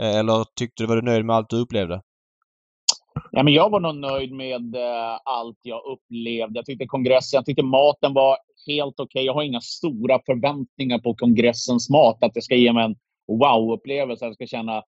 Eh, 0.03 0.16
Eller 0.19 0.44
tyckte 0.57 0.82
du, 0.82 0.86
var 0.86 0.97
du 0.97 1.03
nöjd 1.03 1.24
med 1.24 1.36
allt 1.36 1.51
du 1.51 1.57
upplevde? 1.57 2.01
Ja, 3.31 3.43
men 3.43 3.53
jag 3.53 3.70
var 3.70 3.81
nog 3.81 3.97
nöjd 3.97 4.32
med 4.32 4.74
eh, 4.74 5.19
allt 5.24 5.59
jag 5.62 5.81
upplevde. 5.85 6.59
Jag 6.59 6.66
tyckte 6.66 6.86
kongressen, 6.86 7.36
jag 7.39 7.47
tyckte 7.47 7.62
maten 7.62 8.15
var 8.15 8.36
helt 8.66 9.01
okej. 9.01 9.24
Jag 9.24 9.35
har 9.35 9.43
inga 9.43 9.61
stora 9.61 10.20
förväntningar 10.27 10.99
på 10.99 11.15
kongressens 11.15 11.90
mat. 11.90 12.23
Att 12.23 12.35
det 12.35 12.43
ska 12.43 12.55
ge 12.55 12.73
mig 12.73 12.85
en 12.85 12.94
wow-upplevelse. 13.27 14.35
ska 14.35 14.47
känna 14.47 14.82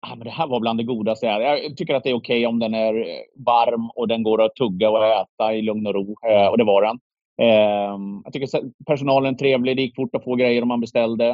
ah, 0.00 0.14
men 0.14 0.24
det 0.24 0.30
här 0.30 0.46
var 0.46 0.60
bland 0.60 0.78
det 0.78 0.84
godaste 0.84 1.26
jag 1.26 1.42
Jag 1.42 1.76
tycker 1.76 1.94
att 1.94 2.04
det 2.04 2.10
är 2.10 2.14
okej 2.14 2.38
okay 2.38 2.46
om 2.46 2.58
den 2.58 2.74
är 2.74 2.94
varm 3.36 3.90
och 3.90 4.08
den 4.08 4.22
går 4.22 4.42
att 4.42 4.54
tugga 4.54 4.90
och 4.90 5.06
äta 5.06 5.54
i 5.54 5.62
lugn 5.62 5.86
och 5.86 5.94
ro. 5.94 6.16
Eh, 6.28 6.46
och 6.46 6.58
det 6.58 6.64
var 6.64 6.82
den. 6.82 6.98
Eh, 7.42 7.98
jag 8.24 8.32
tycker 8.32 8.84
personalen 8.86 9.34
är 9.34 9.38
trevlig. 9.38 9.76
Det 9.76 9.82
gick 9.82 9.96
fort 9.96 10.14
att 10.14 10.24
få 10.24 10.34
grejer 10.34 10.62
om 10.62 10.68
man 10.68 10.80
beställde. 10.80 11.28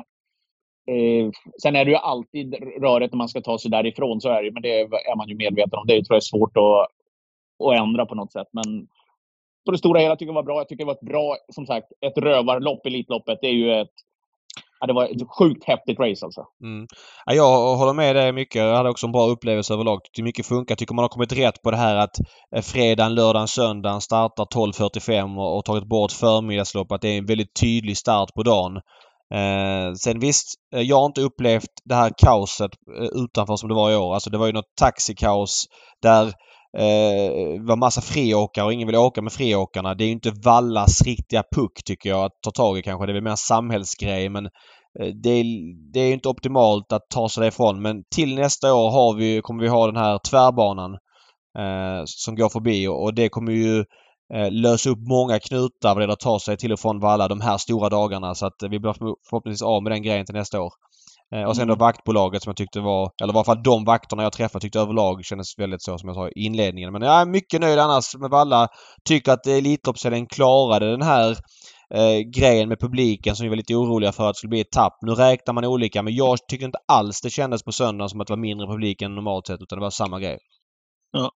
Eh, 0.91 1.31
sen 1.63 1.77
är 1.77 1.85
det 1.85 1.91
ju 1.91 1.97
alltid 1.97 2.55
rörigt 2.81 3.13
när 3.13 3.19
man 3.19 3.29
ska 3.29 3.41
ta 3.41 3.59
sig 3.59 3.71
därifrån. 3.71 4.21
Så 4.21 4.29
är 4.29 4.43
det, 4.43 4.51
men 4.51 4.63
det 4.63 4.81
är 4.81 5.17
man 5.17 5.29
ju 5.29 5.35
medveten 5.35 5.79
om. 5.79 5.87
Det 5.87 5.95
tror 5.95 6.15
jag 6.15 6.17
är 6.17 6.21
svårt 6.21 6.57
att, 6.57 6.89
att 7.67 7.79
ändra 7.79 8.07
på 8.07 8.15
något 8.15 8.33
sätt. 8.33 8.49
Men 8.53 8.87
på 9.65 9.73
det 9.73 9.79
stora 9.79 10.01
hela 10.01 10.17
tycker 10.17 10.27
jag 10.27 10.35
det 10.35 10.37
var 10.37 10.43
bra. 10.43 10.61
Jag 10.61 10.69
tycker 10.69 10.85
det 10.85 10.87
var 10.87 10.95
ett 10.95 11.01
bra, 11.01 11.37
som 11.49 11.67
sagt, 11.67 11.87
ett 12.01 12.19
rövarlopp, 12.19 12.87
Elitloppet. 12.87 13.39
Det 13.43 13.49
är 13.49 13.53
ju 13.53 13.73
ett 13.73 13.95
det 14.87 14.93
var 14.93 15.05
ett 15.05 15.31
sjukt 15.39 15.65
häftigt 15.65 16.01
race 16.01 16.25
alltså. 16.27 16.45
Mm. 16.65 16.87
Ja, 17.27 17.35
jag 17.35 17.77
håller 17.77 17.93
med 17.93 18.17
dig 18.17 18.33
mycket. 18.33 18.63
Jag 18.63 18.77
hade 18.77 18.91
också 18.91 19.07
en 19.07 19.13
bra 19.13 19.27
upplevelse 19.27 19.75
överlag. 19.75 20.05
Tycker 20.05 20.23
mycket 20.23 20.47
funkar. 20.47 20.75
Tycker 20.75 20.95
man 20.95 21.03
har 21.03 21.09
kommit 21.09 21.33
rätt 21.33 21.63
på 21.63 21.71
det 21.71 21.77
här 21.77 21.97
att 21.97 22.19
eh, 22.57 22.63
fredagen, 22.63 23.15
lördagen, 23.15 23.49
söndagen 23.49 24.01
startar 24.01 24.45
12.45 24.45 25.39
och, 25.39 25.59
och 25.59 25.65
tagit 25.65 25.89
bort 25.89 26.13
förmiddagslopp. 26.13 26.93
Att 26.93 27.01
det 27.01 27.09
är 27.09 27.19
en 27.19 27.27
väldigt 27.27 27.61
tydlig 27.61 27.97
start 27.97 28.35
på 28.35 28.43
dagen. 28.43 28.77
Eh, 29.35 29.93
sen 29.95 30.21
visst, 30.21 30.55
eh, 30.75 30.83
jag 30.83 30.97
har 30.97 31.07
inte 31.07 31.21
upplevt 31.21 31.71
det 31.85 31.95
här 31.95 32.13
kaoset 32.19 32.71
eh, 33.01 33.23
utanför 33.23 33.57
som 33.57 33.69
det 33.69 33.75
var 33.75 33.91
i 33.91 33.97
år. 33.97 34.15
Alltså 34.15 34.31
det 34.31 34.39
var 34.39 34.47
ju 34.47 34.53
något 34.53 34.77
taxikaos 34.81 35.67
där 36.03 36.33
Eh, 36.79 37.59
det 37.61 37.67
var 37.67 37.77
massa 37.77 38.01
friåkare 38.01 38.65
och 38.65 38.73
ingen 38.73 38.87
ville 38.87 38.99
åka 38.99 39.23
med 39.23 39.33
friåkarna. 39.33 39.95
Det 39.95 40.05
är 40.05 40.07
ju 40.07 40.13
inte 40.13 40.33
Vallas 40.45 41.03
riktiga 41.03 41.43
puck 41.57 41.85
tycker 41.85 42.11
jag 42.11 42.25
att 42.25 42.33
ta 42.43 42.51
tag 42.51 42.79
i 42.79 42.83
kanske. 42.83 43.07
Det 43.07 43.13
är 43.13 43.15
väl 43.15 43.23
mer 43.23 43.37
samhällsgrej 43.37 44.29
men 44.29 44.47
eh, 44.47 45.07
det 45.23 45.31
är, 45.31 45.45
det 45.93 46.01
är 46.01 46.13
inte 46.13 46.29
optimalt 46.29 46.93
att 46.93 47.09
ta 47.11 47.29
sig 47.29 47.41
därifrån. 47.41 47.83
Men 47.83 48.03
till 48.15 48.35
nästa 48.35 48.75
år 48.75 48.91
har 48.91 49.15
vi, 49.15 49.41
kommer 49.43 49.63
vi 49.63 49.69
ha 49.69 49.87
den 49.87 49.97
här 49.97 50.19
tvärbanan 50.31 50.93
eh, 51.59 52.03
som 52.05 52.37
går 52.37 52.49
förbi 52.49 52.89
och, 52.89 53.03
och 53.03 53.15
det 53.15 53.29
kommer 53.29 53.53
ju 53.53 53.85
eh, 54.35 54.51
lösa 54.51 54.91
upp 54.91 55.09
många 55.09 55.39
knutar 55.39 55.89
vad 55.89 55.97
det 55.97 56.03
gäller 56.03 56.13
att 56.13 56.21
ta 56.21 56.41
sig 56.41 56.57
till 56.57 56.73
och 56.73 56.81
från 56.81 57.01
Valla 57.01 57.29
de 57.29 57.41
här 57.41 57.57
stora 57.57 57.89
dagarna. 57.89 58.35
Så 58.35 58.47
att 58.47 58.57
vi 58.71 58.79
blir 58.79 58.93
förhoppningsvis 59.29 59.63
av 59.63 59.83
med 59.83 59.93
den 59.93 60.03
grejen 60.03 60.27
till 60.27 60.35
nästa 60.35 60.61
år. 60.61 60.73
Eh, 61.35 61.43
och 61.43 61.57
sen 61.57 61.63
mm. 61.63 61.79
då 61.79 61.85
vaktbolaget 61.85 62.43
som 62.43 62.51
jag 62.51 62.57
tyckte 62.57 62.81
var, 62.81 63.11
eller 63.23 63.33
i 63.33 63.35
varje 63.35 63.45
fall 63.45 63.63
de 63.63 63.85
vakterna 63.85 64.23
jag 64.23 64.33
träffade 64.33 64.63
tyckte 64.63 64.81
överlag 64.81 65.25
kändes 65.25 65.59
väldigt 65.59 65.83
så 65.83 65.99
som 65.99 66.09
jag 66.09 66.17
sa 66.17 66.29
i 66.29 66.33
inledningen. 66.35 66.93
Men 66.93 67.03
jag 67.03 67.21
är 67.21 67.27
mycket 67.27 67.61
nöjd 67.61 67.79
annars 67.79 68.17
med 68.17 68.31
Valla. 68.31 68.69
Tycker 69.09 69.33
att 69.33 69.47
Elitloppshelgen 69.47 70.27
klarade 70.27 70.91
den 70.91 71.03
här 71.03 71.31
eh, 71.95 72.19
grejen 72.35 72.69
med 72.69 72.81
publiken 72.81 73.37
som 73.37 73.45
vi 73.45 73.49
var 73.49 73.57
lite 73.57 73.75
oroliga 73.75 74.13
för 74.13 74.25
att 74.29 74.35
det 74.35 74.39
skulle 74.39 74.51
bli 74.51 74.61
ett 74.61 74.73
tapp. 74.73 74.99
Nu 75.07 75.13
räknar 75.13 75.55
man 75.55 75.65
olika 75.65 76.03
men 76.03 76.15
jag 76.15 76.39
tycker 76.49 76.67
inte 76.67 76.79
alls 76.89 77.21
det 77.21 77.31
kändes 77.31 77.63
på 77.63 77.73
söndagen 77.73 78.09
som 78.09 78.21
att 78.21 78.27
det 78.27 78.33
var 78.33 78.39
mindre 78.39 78.67
publik 78.67 79.03
än 79.03 79.15
normalt 79.15 79.47
sett 79.47 79.63
utan 79.63 79.79
det 79.79 79.83
var 79.83 79.91
samma 79.91 80.21
grej. 80.21 80.39
Ja. 81.13 81.31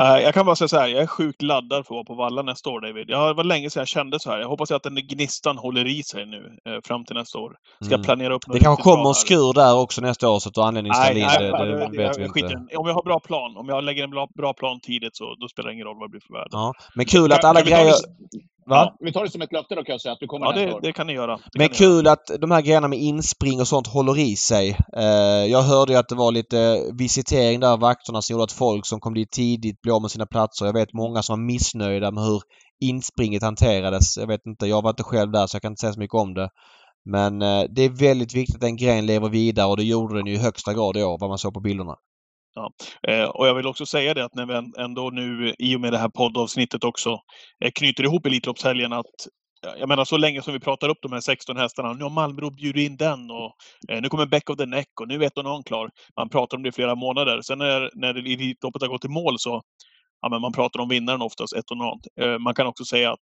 Uh, 0.00 0.22
jag 0.22 0.34
kan 0.34 0.46
bara 0.46 0.56
säga 0.56 0.68
så 0.68 0.78
här, 0.78 0.88
jag 0.88 1.02
är 1.02 1.06
sjukt 1.06 1.42
laddad 1.42 1.86
för 1.86 1.94
att 1.94 1.96
vara 1.96 2.04
på 2.04 2.14
Valla 2.14 2.42
nästa 2.42 2.70
år 2.70 2.80
David. 2.80 3.10
Jag, 3.10 3.30
det 3.30 3.34
var 3.34 3.44
länge 3.44 3.70
sedan 3.70 3.80
jag 3.80 3.88
kände 3.88 4.20
så 4.20 4.30
här. 4.30 4.38
Jag 4.38 4.48
hoppas 4.48 4.70
att 4.70 4.82
den 4.82 4.94
gnistan 4.94 5.58
håller 5.58 5.86
i 5.86 6.02
sig 6.02 6.26
nu 6.26 6.36
uh, 6.68 6.78
fram 6.84 7.04
till 7.04 7.16
nästa 7.16 7.38
år. 7.38 7.56
Ska 7.84 7.94
mm. 7.94 8.04
planera 8.04 8.34
upp 8.34 8.42
Det 8.52 8.60
kanske 8.60 8.82
kommer 8.82 9.08
en 9.08 9.14
skur 9.14 9.52
där 9.52 9.78
också 9.78 10.00
nästa 10.00 10.28
år 10.28 10.38
så 10.38 10.48
att 10.48 10.54
du 10.54 10.60
anledning 10.60 10.90
att 10.90 11.04
ställa 11.04 11.20
in 11.20 11.50
det. 11.50 11.64
Det, 11.64 11.88
det 11.88 11.98
vet 11.98 12.18
vi 12.18 12.40
inte. 12.40 12.76
Om 12.76 12.86
jag 12.86 12.94
har 12.94 13.02
bra 13.02 13.20
plan, 13.20 13.56
om 13.56 13.68
jag 13.68 13.84
lägger 13.84 14.04
en 14.04 14.10
bra, 14.10 14.28
bra 14.34 14.54
plan 14.54 14.80
tidigt 14.80 15.16
så 15.16 15.34
då 15.40 15.48
spelar 15.48 15.68
det 15.68 15.74
ingen 15.74 15.86
roll 15.86 15.96
vad 15.98 16.08
det 16.08 16.10
blir 16.10 16.20
för 16.20 16.34
väder. 16.34 16.48
Ja. 16.50 16.72
Men 16.94 17.06
kul 17.06 17.32
att 17.32 17.44
alla 17.44 17.62
grejer... 17.62 17.94
Ja, 18.66 18.96
vi 19.00 19.12
tar 19.12 19.24
det 19.24 19.30
som 19.30 19.42
ett 19.42 19.52
löfte 19.52 19.74
då 19.74 19.84
kan 19.84 19.92
jag 19.92 20.00
säga, 20.00 20.12
att 20.12 20.20
du 20.20 20.26
kommer 20.26 20.46
Ja, 20.46 20.52
det, 20.52 20.78
det 20.82 20.92
kan 20.92 21.06
ni 21.06 21.12
göra. 21.12 21.36
Det 21.36 21.58
Men 21.58 21.68
kul 21.68 22.04
göra. 22.04 22.12
att 22.12 22.30
de 22.40 22.50
här 22.50 22.62
grejerna 22.62 22.88
med 22.88 22.98
inspring 22.98 23.60
och 23.60 23.68
sånt 23.68 23.86
håller 23.86 24.18
i 24.18 24.36
sig. 24.36 24.76
Eh, 24.96 25.44
jag 25.50 25.62
hörde 25.62 25.92
ju 25.92 25.98
att 25.98 26.08
det 26.08 26.14
var 26.14 26.32
lite 26.32 26.78
visitering 26.98 27.60
där 27.60 27.72
av 27.72 27.80
vakterna 27.80 28.22
som 28.22 28.34
gjorde 28.34 28.44
att 28.44 28.52
folk 28.52 28.86
som 28.86 29.00
kom 29.00 29.14
dit 29.14 29.30
tidigt 29.30 29.82
blev 29.82 29.94
av 29.94 30.02
med 30.02 30.10
sina 30.10 30.26
platser. 30.26 30.66
Jag 30.66 30.72
vet 30.72 30.92
många 30.92 31.22
som 31.22 31.38
var 31.38 31.46
missnöjda 31.46 32.10
med 32.10 32.24
hur 32.24 32.42
inspringet 32.80 33.42
hanterades. 33.42 34.16
Jag 34.16 34.26
vet 34.26 34.46
inte, 34.46 34.66
jag 34.66 34.82
var 34.82 34.90
inte 34.90 35.02
själv 35.02 35.32
där 35.32 35.46
så 35.46 35.54
jag 35.54 35.62
kan 35.62 35.72
inte 35.72 35.80
säga 35.80 35.92
så 35.92 36.00
mycket 36.00 36.14
om 36.14 36.34
det. 36.34 36.48
Men 37.04 37.42
eh, 37.42 37.64
det 37.74 37.82
är 37.82 37.88
väldigt 37.88 38.34
viktigt 38.34 38.54
att 38.54 38.60
den 38.60 38.76
grejen 38.76 39.06
lever 39.06 39.28
vidare 39.28 39.66
och 39.66 39.76
det 39.76 39.84
gjorde 39.84 40.16
den 40.16 40.26
ju 40.26 40.34
i 40.34 40.38
högsta 40.38 40.74
grad 40.74 40.96
i 40.96 41.02
år, 41.02 41.18
vad 41.20 41.30
man 41.30 41.38
såg 41.38 41.54
på 41.54 41.60
bilderna. 41.60 41.94
Ja. 42.54 42.72
Eh, 43.08 43.24
och 43.24 43.48
jag 43.48 43.54
vill 43.54 43.66
också 43.66 43.86
säga 43.86 44.14
det 44.14 44.24
att 44.24 44.34
när 44.34 44.46
vi 44.46 44.82
ändå 44.82 45.10
nu 45.10 45.54
i 45.58 45.76
och 45.76 45.80
med 45.80 45.92
det 45.92 45.98
här 45.98 46.08
poddavsnittet 46.08 46.84
också 46.84 47.20
eh, 47.64 47.70
knyter 47.74 48.04
ihop 48.04 48.26
Elitloppshelgen 48.26 48.92
att 48.92 49.28
jag 49.78 49.88
menar 49.88 50.04
så 50.04 50.16
länge 50.16 50.42
som 50.42 50.52
vi 50.52 50.60
pratar 50.60 50.88
upp 50.88 50.98
de 51.02 51.12
här 51.12 51.20
16 51.20 51.56
hästarna. 51.56 51.92
Nu 51.92 52.02
har 52.02 52.10
Malmro 52.10 52.50
bjudit 52.50 52.90
in 52.90 52.96
den 52.96 53.30
och 53.30 53.54
eh, 53.88 54.00
nu 54.02 54.08
kommer 54.08 54.26
Back 54.26 54.50
of 54.50 54.56
the 54.56 54.66
Neck 54.66 55.00
och 55.00 55.08
nu 55.08 55.14
är 55.14 55.26
ett 55.26 55.38
och 55.38 55.44
någon 55.44 55.62
klar. 55.62 55.90
Man 56.16 56.28
pratar 56.28 56.56
om 56.56 56.62
det 56.62 56.68
i 56.68 56.72
flera 56.72 56.94
månader. 56.94 57.40
Sen 57.42 57.58
när, 57.58 57.90
när 57.94 58.14
Elitloppet 58.14 58.82
har 58.82 58.88
gått 58.88 59.04
i 59.04 59.08
mål 59.08 59.38
så 59.38 59.62
ja, 60.20 60.28
men 60.28 60.40
man 60.40 60.52
pratar 60.52 60.80
om 60.80 60.88
vinnaren 60.88 61.22
oftast, 61.22 61.52
ett 61.52 61.70
och 61.70 61.76
någon. 61.76 62.00
Man 62.42 62.54
kan 62.54 62.66
också 62.66 62.84
säga 62.84 63.12
att 63.12 63.20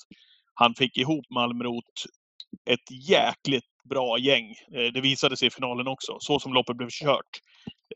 han 0.55 0.75
fick 0.75 0.97
ihop 0.99 1.25
Malmrot 1.31 1.85
ett 2.71 3.09
jäkligt 3.09 3.65
bra 3.89 4.19
gäng. 4.19 4.55
Det 4.95 5.01
visade 5.01 5.37
sig 5.37 5.49
i 5.49 5.51
finalen 5.51 5.89
också, 5.89 6.17
så 6.21 6.39
som 6.41 6.53
loppet 6.53 6.77
blev 6.77 6.89
kört. 6.91 7.41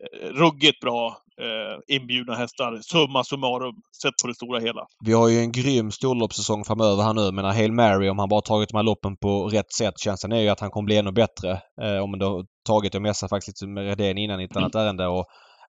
Eh, 0.00 0.28
ruggigt 0.28 0.80
bra 0.80 1.16
eh, 1.40 1.96
inbjudna 1.96 2.34
hästar, 2.34 2.78
summa 2.82 3.24
summarum, 3.24 3.74
sett 4.02 4.14
på 4.22 4.28
det 4.28 4.34
stora 4.34 4.60
hela. 4.60 4.86
Vi 5.04 5.12
har 5.12 5.28
ju 5.28 5.38
en 5.38 5.52
grym 5.52 5.90
storloppssäsong 5.90 6.64
framöver 6.64 7.02
här 7.02 7.14
nu. 7.14 7.32
Men 7.32 7.44
Hail 7.44 7.72
Mary, 7.72 8.08
om 8.08 8.18
han 8.18 8.28
bara 8.28 8.40
tagit 8.40 8.68
de 8.68 8.76
här 8.76 8.84
loppen 8.84 9.16
på 9.16 9.48
rätt 9.48 9.72
sätt, 9.72 9.94
känslan 9.98 10.32
är 10.32 10.40
ju 10.40 10.48
att 10.48 10.60
han 10.60 10.70
kommer 10.70 10.86
bli 10.86 10.96
ännu 10.96 11.12
bättre. 11.12 11.50
Eh, 11.82 12.02
om 12.02 12.10
man 12.10 12.18
då 12.18 12.44
tagit, 12.66 12.94
jag 12.94 13.02
messade 13.02 13.28
faktiskt 13.28 13.62
med 13.62 13.84
Redén 13.84 14.18
innan 14.18 14.40
i 14.40 14.44
ett 14.44 14.56
annat 14.56 14.74
mm. 14.74 14.86
ärende 14.86 15.06
och 15.06 15.24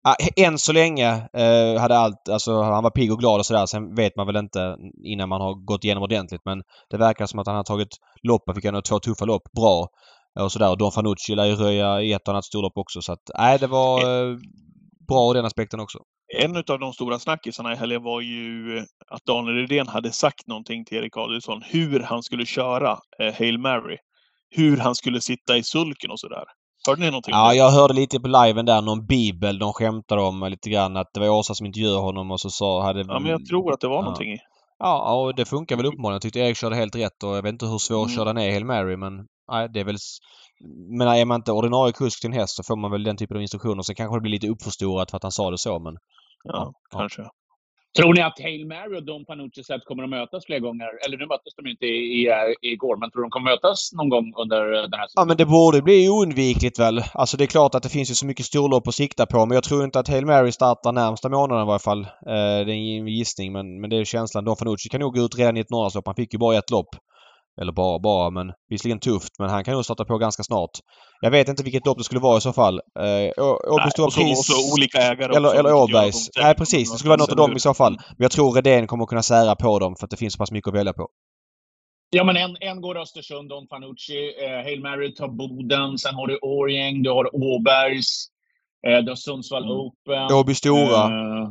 äh, 0.08 0.46
än 0.46 0.58
så 0.58 0.74
länge 0.74 1.10
eh, 1.34 1.82
hade 1.82 1.98
allt, 1.98 2.30
alltså 2.30 2.62
han 2.62 2.84
var 2.84 2.92
pigg 2.92 3.12
och 3.12 3.20
glad 3.20 3.40
och 3.40 3.46
sådär. 3.46 3.66
Sen 3.66 3.96
vet 3.96 4.16
man 4.16 4.28
väl 4.28 4.36
inte 4.36 4.78
innan 5.04 5.30
man 5.30 5.42
har 5.42 5.66
gått 5.66 5.84
igenom 5.84 6.04
ordentligt. 6.04 6.42
Men 6.46 6.62
det 6.90 6.98
verkar 6.98 7.26
som 7.26 7.40
att 7.40 7.48
han 7.48 7.56
har 7.56 7.64
tagit 7.64 7.98
loppen, 8.24 8.56
fick 8.56 8.66
ändå 8.66 8.82
två 8.82 9.00
tuffa 9.00 9.26
lopp, 9.26 9.44
bra 9.56 9.88
och 10.40 10.52
sådär. 10.52 10.70
Och 10.70 10.78
Don 10.78 10.92
Fanucci 10.92 11.36
lär 11.36 11.46
ju 11.46 11.56
röja 11.56 12.02
i 12.02 12.14
ett 12.14 12.28
annat 12.28 12.46
storlopp 12.46 12.78
också. 12.78 13.02
Så 13.02 13.12
att, 13.14 13.32
nej, 13.38 13.60
det 13.60 13.68
var 13.68 14.00
eh, 14.00 14.38
bra 15.08 15.30
ur 15.30 15.34
den 15.34 15.46
aspekten 15.46 15.80
också. 15.80 16.00
En 16.38 16.58
av 16.58 16.80
de 16.80 16.94
stora 16.94 17.20
snackisarna 17.20 17.74
i 17.74 17.76
helgen 17.76 18.04
var 18.04 18.22
ju 18.22 18.80
att 19.08 19.26
Daniel 19.26 19.56
Redén 19.56 19.88
hade 19.88 20.12
sagt 20.12 20.48
någonting 20.48 20.86
till 20.86 20.98
Erik 20.98 21.18
Adielsson 21.18 21.62
hur 21.66 22.00
han 22.00 22.24
skulle 22.24 22.46
köra 22.46 22.98
eh, 23.20 23.34
Hail 23.34 23.60
Mary. 23.60 23.98
Hur 24.56 24.78
han 24.78 24.96
skulle 24.96 25.22
sitta 25.22 25.58
i 25.58 25.64
sulken 25.64 26.12
och 26.12 26.20
sådär. 26.20 26.44
Hörde 26.88 27.02
ni 27.02 27.08
någonting? 27.08 27.32
Ja, 27.34 27.54
jag 27.54 27.72
hörde 27.72 27.94
lite 27.94 28.20
på 28.20 28.28
liven 28.28 28.66
där, 28.66 28.82
någon 28.82 29.06
bibel 29.06 29.60
de 29.60 29.74
skämtade 29.74 30.22
om 30.22 30.48
lite 30.50 30.70
grann. 30.70 30.98
Att 30.98 31.08
det 31.14 31.20
var 31.20 31.30
Åsa 31.30 31.54
som 31.54 31.66
intervjuade 31.66 32.00
honom 32.00 32.32
och 32.32 32.40
så 32.40 32.50
sa... 32.50 32.84
Hade, 32.84 33.00
ja, 33.00 33.20
men 33.20 33.32
jag 33.32 33.46
tror 33.46 33.74
att 33.74 33.80
det 33.80 33.88
var 33.88 33.96
ja. 33.96 34.02
någonting 34.02 34.34
i. 34.34 34.40
Ja, 34.80 35.14
och 35.16 35.36
det 35.36 35.46
funkar 35.46 35.76
väl 35.78 35.86
uppenbarligen. 35.86 36.16
Jag 36.16 36.22
tyckte 36.22 36.40
Erik 36.40 36.58
körde 36.58 36.76
helt 36.76 36.96
rätt 36.96 37.24
och 37.24 37.38
jag 37.38 37.42
vet 37.42 37.52
inte 37.52 37.66
hur 37.66 37.78
svårkörd 37.78 38.28
mm. 38.28 38.28
han 38.28 38.38
är, 38.38 38.52
Hail 38.52 38.66
Mary, 38.66 38.98
men 38.98 39.12
nej, 39.52 39.70
det 39.74 39.80
är 39.80 39.84
väl... 39.84 39.98
Men 40.98 41.08
är 41.08 41.26
man 41.26 41.40
inte 41.40 41.52
ordinarie 41.52 41.94
kusk 41.94 42.22
till 42.22 42.30
en 42.30 42.40
häst 42.40 42.56
så 42.56 42.64
får 42.64 42.76
man 42.76 42.92
väl 42.92 43.04
den 43.04 43.18
typen 43.18 43.38
av 43.38 43.42
instruktioner. 43.42 43.82
Sen 43.84 43.96
kanske 43.96 44.18
det 44.18 44.22
blir 44.22 44.32
lite 44.32 44.48
uppförstorat 44.48 45.12
för 45.12 45.18
att 45.18 45.24
han 45.24 45.32
sa 45.32 45.52
det 45.52 45.58
så, 45.58 45.80
men... 45.80 45.98
Ja, 46.44 46.52
ja 46.54 46.74
kanske. 46.92 47.24
Tror 47.98 48.14
ni 48.14 48.22
att 48.22 48.40
Hail 48.40 48.68
Mary 48.68 48.98
och 48.98 49.06
Don 49.06 49.26
Panucci 49.26 49.64
Set 49.64 49.86
kommer 49.86 50.04
att 50.04 50.10
mötas 50.10 50.46
fler 50.46 50.60
gånger? 50.60 51.06
Eller 51.06 51.18
nu 51.18 51.26
möttes 51.26 51.54
de 51.56 51.70
inte 51.70 51.86
i, 51.86 51.98
i, 52.20 52.28
igår, 52.62 52.98
men 53.00 53.12
tror 53.12 53.22
de 53.22 53.30
kommer 53.30 53.52
mötas 53.52 53.90
någon 53.94 54.10
gång 54.10 54.34
under 54.38 54.62
den 54.66 55.00
här 55.00 55.08
säsongen? 55.08 55.12
Ja, 55.16 55.26
men 55.26 55.38
det 55.38 55.46
borde 55.46 55.82
bli 55.82 56.10
oundvikligt 56.10 56.80
väl. 56.80 57.04
Alltså 57.14 57.38
det 57.38 57.44
är 57.44 57.48
klart 57.48 57.76
att 57.76 57.84
det 57.84 57.90
finns 57.90 58.12
ju 58.12 58.16
så 58.16 58.26
mycket 58.26 58.46
storlopp 58.46 58.88
att 58.88 58.96
sikta 58.96 59.26
på, 59.26 59.46
men 59.46 59.56
jag 59.56 59.64
tror 59.64 59.84
inte 59.84 60.00
att 60.00 60.08
Hail 60.08 60.26
Mary 60.26 60.52
startar 60.52 60.92
närmsta 60.92 61.30
månaden 61.30 61.64
i 61.64 61.68
varje 61.68 61.80
fall. 61.80 62.02
Eh, 62.02 62.60
det 62.66 62.74
är 62.74 62.98
en 63.00 63.08
gissning, 63.08 63.52
men, 63.52 63.82
men 63.82 63.90
det 63.90 63.98
är 63.98 64.06
känslan. 64.06 64.46
Don 64.46 64.56
Fanucci 64.56 64.90
kan 64.90 65.02
nog 65.02 65.16
gå 65.16 65.22
ut 65.22 65.38
redan 65.38 65.58
i 65.58 65.60
ett 65.60 65.70
norrlandslopp. 65.70 66.06
Han 66.06 66.16
fick 66.16 66.34
ju 66.34 66.40
bara 66.40 66.58
ett 66.58 66.72
lopp. 66.72 66.96
Eller 67.62 67.72
bara 67.72 68.00
bara, 68.00 68.30
men 68.30 68.54
visserligen 68.70 69.00
tufft. 69.00 69.40
Men 69.40 69.50
han 69.50 69.64
kan 69.64 69.74
nog 69.74 69.86
starta 69.86 70.06
på 70.06 70.18
ganska 70.18 70.44
snart. 70.44 70.72
Jag 71.22 71.32
vet 71.32 71.48
inte 71.48 71.64
vilket 71.64 71.86
lopp 71.86 71.98
det 71.98 72.04
skulle 72.04 72.22
vara 72.22 72.38
i 72.38 72.42
så 72.42 72.54
fall. 72.54 72.82
Eh, 73.00 73.44
Åby 73.74 73.90
Stora 73.92 74.12
Pris... 74.12 74.40
Och 74.40 74.46
så 74.46 74.74
olika 74.74 74.98
ägare 74.98 75.36
Eller, 75.36 75.54
eller 75.54 75.74
Åbergs. 75.74 76.30
Nej 76.38 76.56
precis, 76.56 76.92
det 76.92 76.98
skulle 76.98 77.10
vara 77.10 77.18
något 77.18 77.32
av 77.32 77.36
dem 77.36 77.56
i 77.56 77.60
så 77.60 77.74
fall. 77.74 77.94
Men 77.94 78.16
jag 78.18 78.32
tror 78.32 78.52
Redén 78.52 78.88
kommer 78.88 79.06
kunna 79.06 79.24
sära 79.24 79.56
på 79.56 79.80
dem 79.80 79.96
för 79.96 80.06
att 80.06 80.12
det 80.12 80.18
finns 80.18 80.34
så 80.34 80.38
pass 80.38 80.52
mycket 80.52 80.68
att 80.68 80.76
välja 80.76 80.94
på. 80.94 81.08
Ja, 82.10 82.24
men 82.24 82.38
en, 82.38 82.58
en 82.60 82.82
går 82.82 82.98
Östersund, 82.98 83.50
Don 83.50 83.68
Fanucci. 83.68 84.34
Eh, 84.44 84.64
Hail 84.64 84.82
Mary 84.82 85.16
tar 85.16 85.28
Boden. 85.28 85.98
Sen 85.98 86.16
har 86.16 86.28
du 86.28 86.40
Årgäng, 86.42 87.04
du 87.04 87.10
har 87.10 87.36
Åbergs. 87.36 88.28
Eh, 88.88 88.98
du 88.98 89.12
har 89.12 89.16
Sundsvall 89.16 89.64
mm. 89.64 89.76
Open. 89.78 90.38
Åby 90.38 90.56
Stora. 90.56 91.04
Eh, 91.04 91.50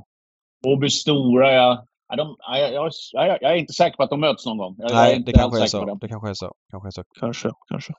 Åby 0.67 0.91
Stora, 0.91 1.53
ja. 1.53 1.85
Ja, 2.11 2.17
de, 2.17 2.37
jag, 2.39 2.73
jag, 2.73 3.39
jag, 3.41 3.53
är 3.53 3.55
inte 3.55 3.73
säker 3.73 3.97
på 3.97 4.03
att 4.03 4.11
de 4.11 4.21
möts 4.21 4.47
någon 4.47 4.59
gång. 4.59 4.75
Jag, 4.79 4.93
Nej, 4.93 5.23
det 5.27 5.33
kanske 5.33 5.63
är 5.63 5.67
så. 5.67 5.95
Det 5.95 6.09
kanske 6.09 6.29
är 6.29 6.35
så. 6.35 6.53
Kanske, 6.71 6.89
är 6.89 6.91
så. 6.91 7.05
kanske, 7.21 7.51
kanske. 7.69 7.93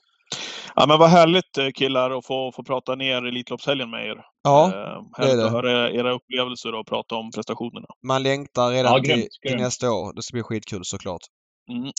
Ja, 0.76 0.86
men 0.88 1.00
vad 1.00 1.10
härligt 1.10 1.58
eh, 1.58 1.70
killar 1.70 2.12
att 2.12 2.26
få, 2.26 2.52
få 2.52 2.64
prata 2.64 2.96
ner 2.96 3.26
Elitloppshelgen 3.26 3.90
med 3.90 4.06
er. 4.06 4.26
Ja, 4.44 4.66
eh, 4.66 5.04
det 5.18 5.32
är 5.32 5.38
det. 5.38 5.46
att 5.46 5.52
höra 5.52 5.92
era 5.92 6.12
upplevelser 6.12 6.76
och 6.76 6.88
prata 6.88 7.16
om 7.16 7.32
prestationerna. 7.32 7.88
Man 8.08 8.24
längtar 8.24 8.72
redan 8.72 8.94
ja, 8.94 9.04
till, 9.04 9.28
till 9.42 9.58
nästa 9.58 9.92
år. 9.92 10.14
Det 10.14 10.22
ska 10.22 10.36
bli 10.36 10.44
skitkul 10.44 10.82
såklart. 10.84 11.22
Mm. 11.70 11.92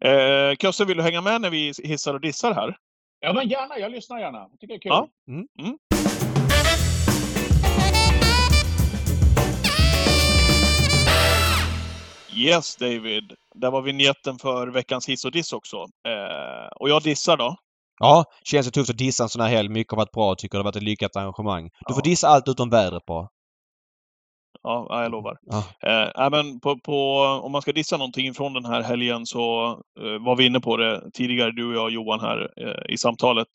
Eh, 0.00 0.56
Kösse, 0.56 0.84
vill 0.84 0.96
du 0.96 1.02
hänga 1.02 1.20
med 1.20 1.40
när 1.40 1.50
vi 1.50 1.72
hissar 1.84 2.14
och 2.14 2.20
dissar 2.20 2.54
här? 2.54 2.76
Ja, 3.20 3.32
men 3.32 3.48
gärna. 3.48 3.78
Jag 3.78 3.92
lyssnar 3.92 4.18
gärna. 4.18 4.38
Jag 4.38 4.60
tycker 4.60 4.74
det 4.74 4.78
är 4.78 4.80
kul. 4.80 4.90
Ja. 4.90 5.08
Mm. 5.28 5.78
Yes 12.36 12.76
David, 12.76 13.32
där 13.54 13.70
var 13.70 13.82
vignetten 13.82 14.38
för 14.38 14.66
veckans 14.68 15.08
hiss 15.08 15.24
och 15.24 15.32
diss 15.32 15.52
också. 15.52 15.76
Eh, 15.76 16.68
och 16.80 16.88
jag 16.88 17.02
dissar 17.02 17.36
då. 17.36 17.56
Ja, 17.98 18.24
känns 18.44 18.66
det 18.66 18.72
tufft 18.72 18.90
att 18.90 18.98
dissa 18.98 19.22
en 19.22 19.28
sån 19.28 19.42
här 19.42 19.48
helg. 19.48 19.68
Mycket 19.68 19.90
har 19.90 19.96
varit 19.96 20.12
bra. 20.12 20.34
Tycker 20.34 20.58
det 20.58 20.60
har 20.60 20.64
varit 20.64 20.76
ett 20.76 20.82
lyckat 20.82 21.16
arrangemang. 21.16 21.68
Du 21.86 21.94
får 21.94 22.02
Ja. 22.06 22.10
dissa 22.10 22.28
allt 22.28 22.48
utom 22.48 22.70
vädret 22.70 23.06
bara. 23.06 23.28
Ja, 24.62 24.86
ja, 24.88 25.02
jag 25.02 25.10
lovar. 25.12 25.36
Ja. 25.40 25.64
Eh, 25.88 26.30
men 26.30 26.60
på, 26.60 26.78
på, 26.78 27.20
om 27.42 27.52
man 27.52 27.62
ska 27.62 27.72
dissa 27.72 27.96
någonting 27.96 28.34
från 28.34 28.52
den 28.52 28.64
här 28.64 28.82
helgen 28.82 29.26
så 29.26 29.68
eh, 30.00 30.24
var 30.24 30.36
vi 30.36 30.46
inne 30.46 30.60
på 30.60 30.76
det 30.76 31.10
tidigare, 31.12 31.50
du 31.50 31.66
och 31.68 31.74
jag 31.74 31.90
Johan 31.90 32.20
här 32.20 32.50
eh, 32.60 32.92
i 32.94 32.98
samtalet. 32.98 33.48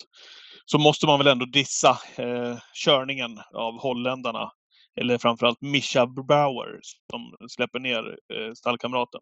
Så 0.66 0.78
måste 0.78 1.06
man 1.06 1.18
väl 1.20 1.28
ändå 1.28 1.46
dissa 1.46 1.90
eh, 2.16 2.58
körningen 2.86 3.40
av 3.54 3.82
holländarna. 3.82 4.52
Eller 5.02 5.18
framförallt 5.18 5.62
Mischa 5.62 6.08
Bauer 6.08 6.80
som 7.12 7.48
släpper 7.50 7.80
ner 7.80 8.18
eh, 8.34 8.54
stallkamraten. 8.54 9.22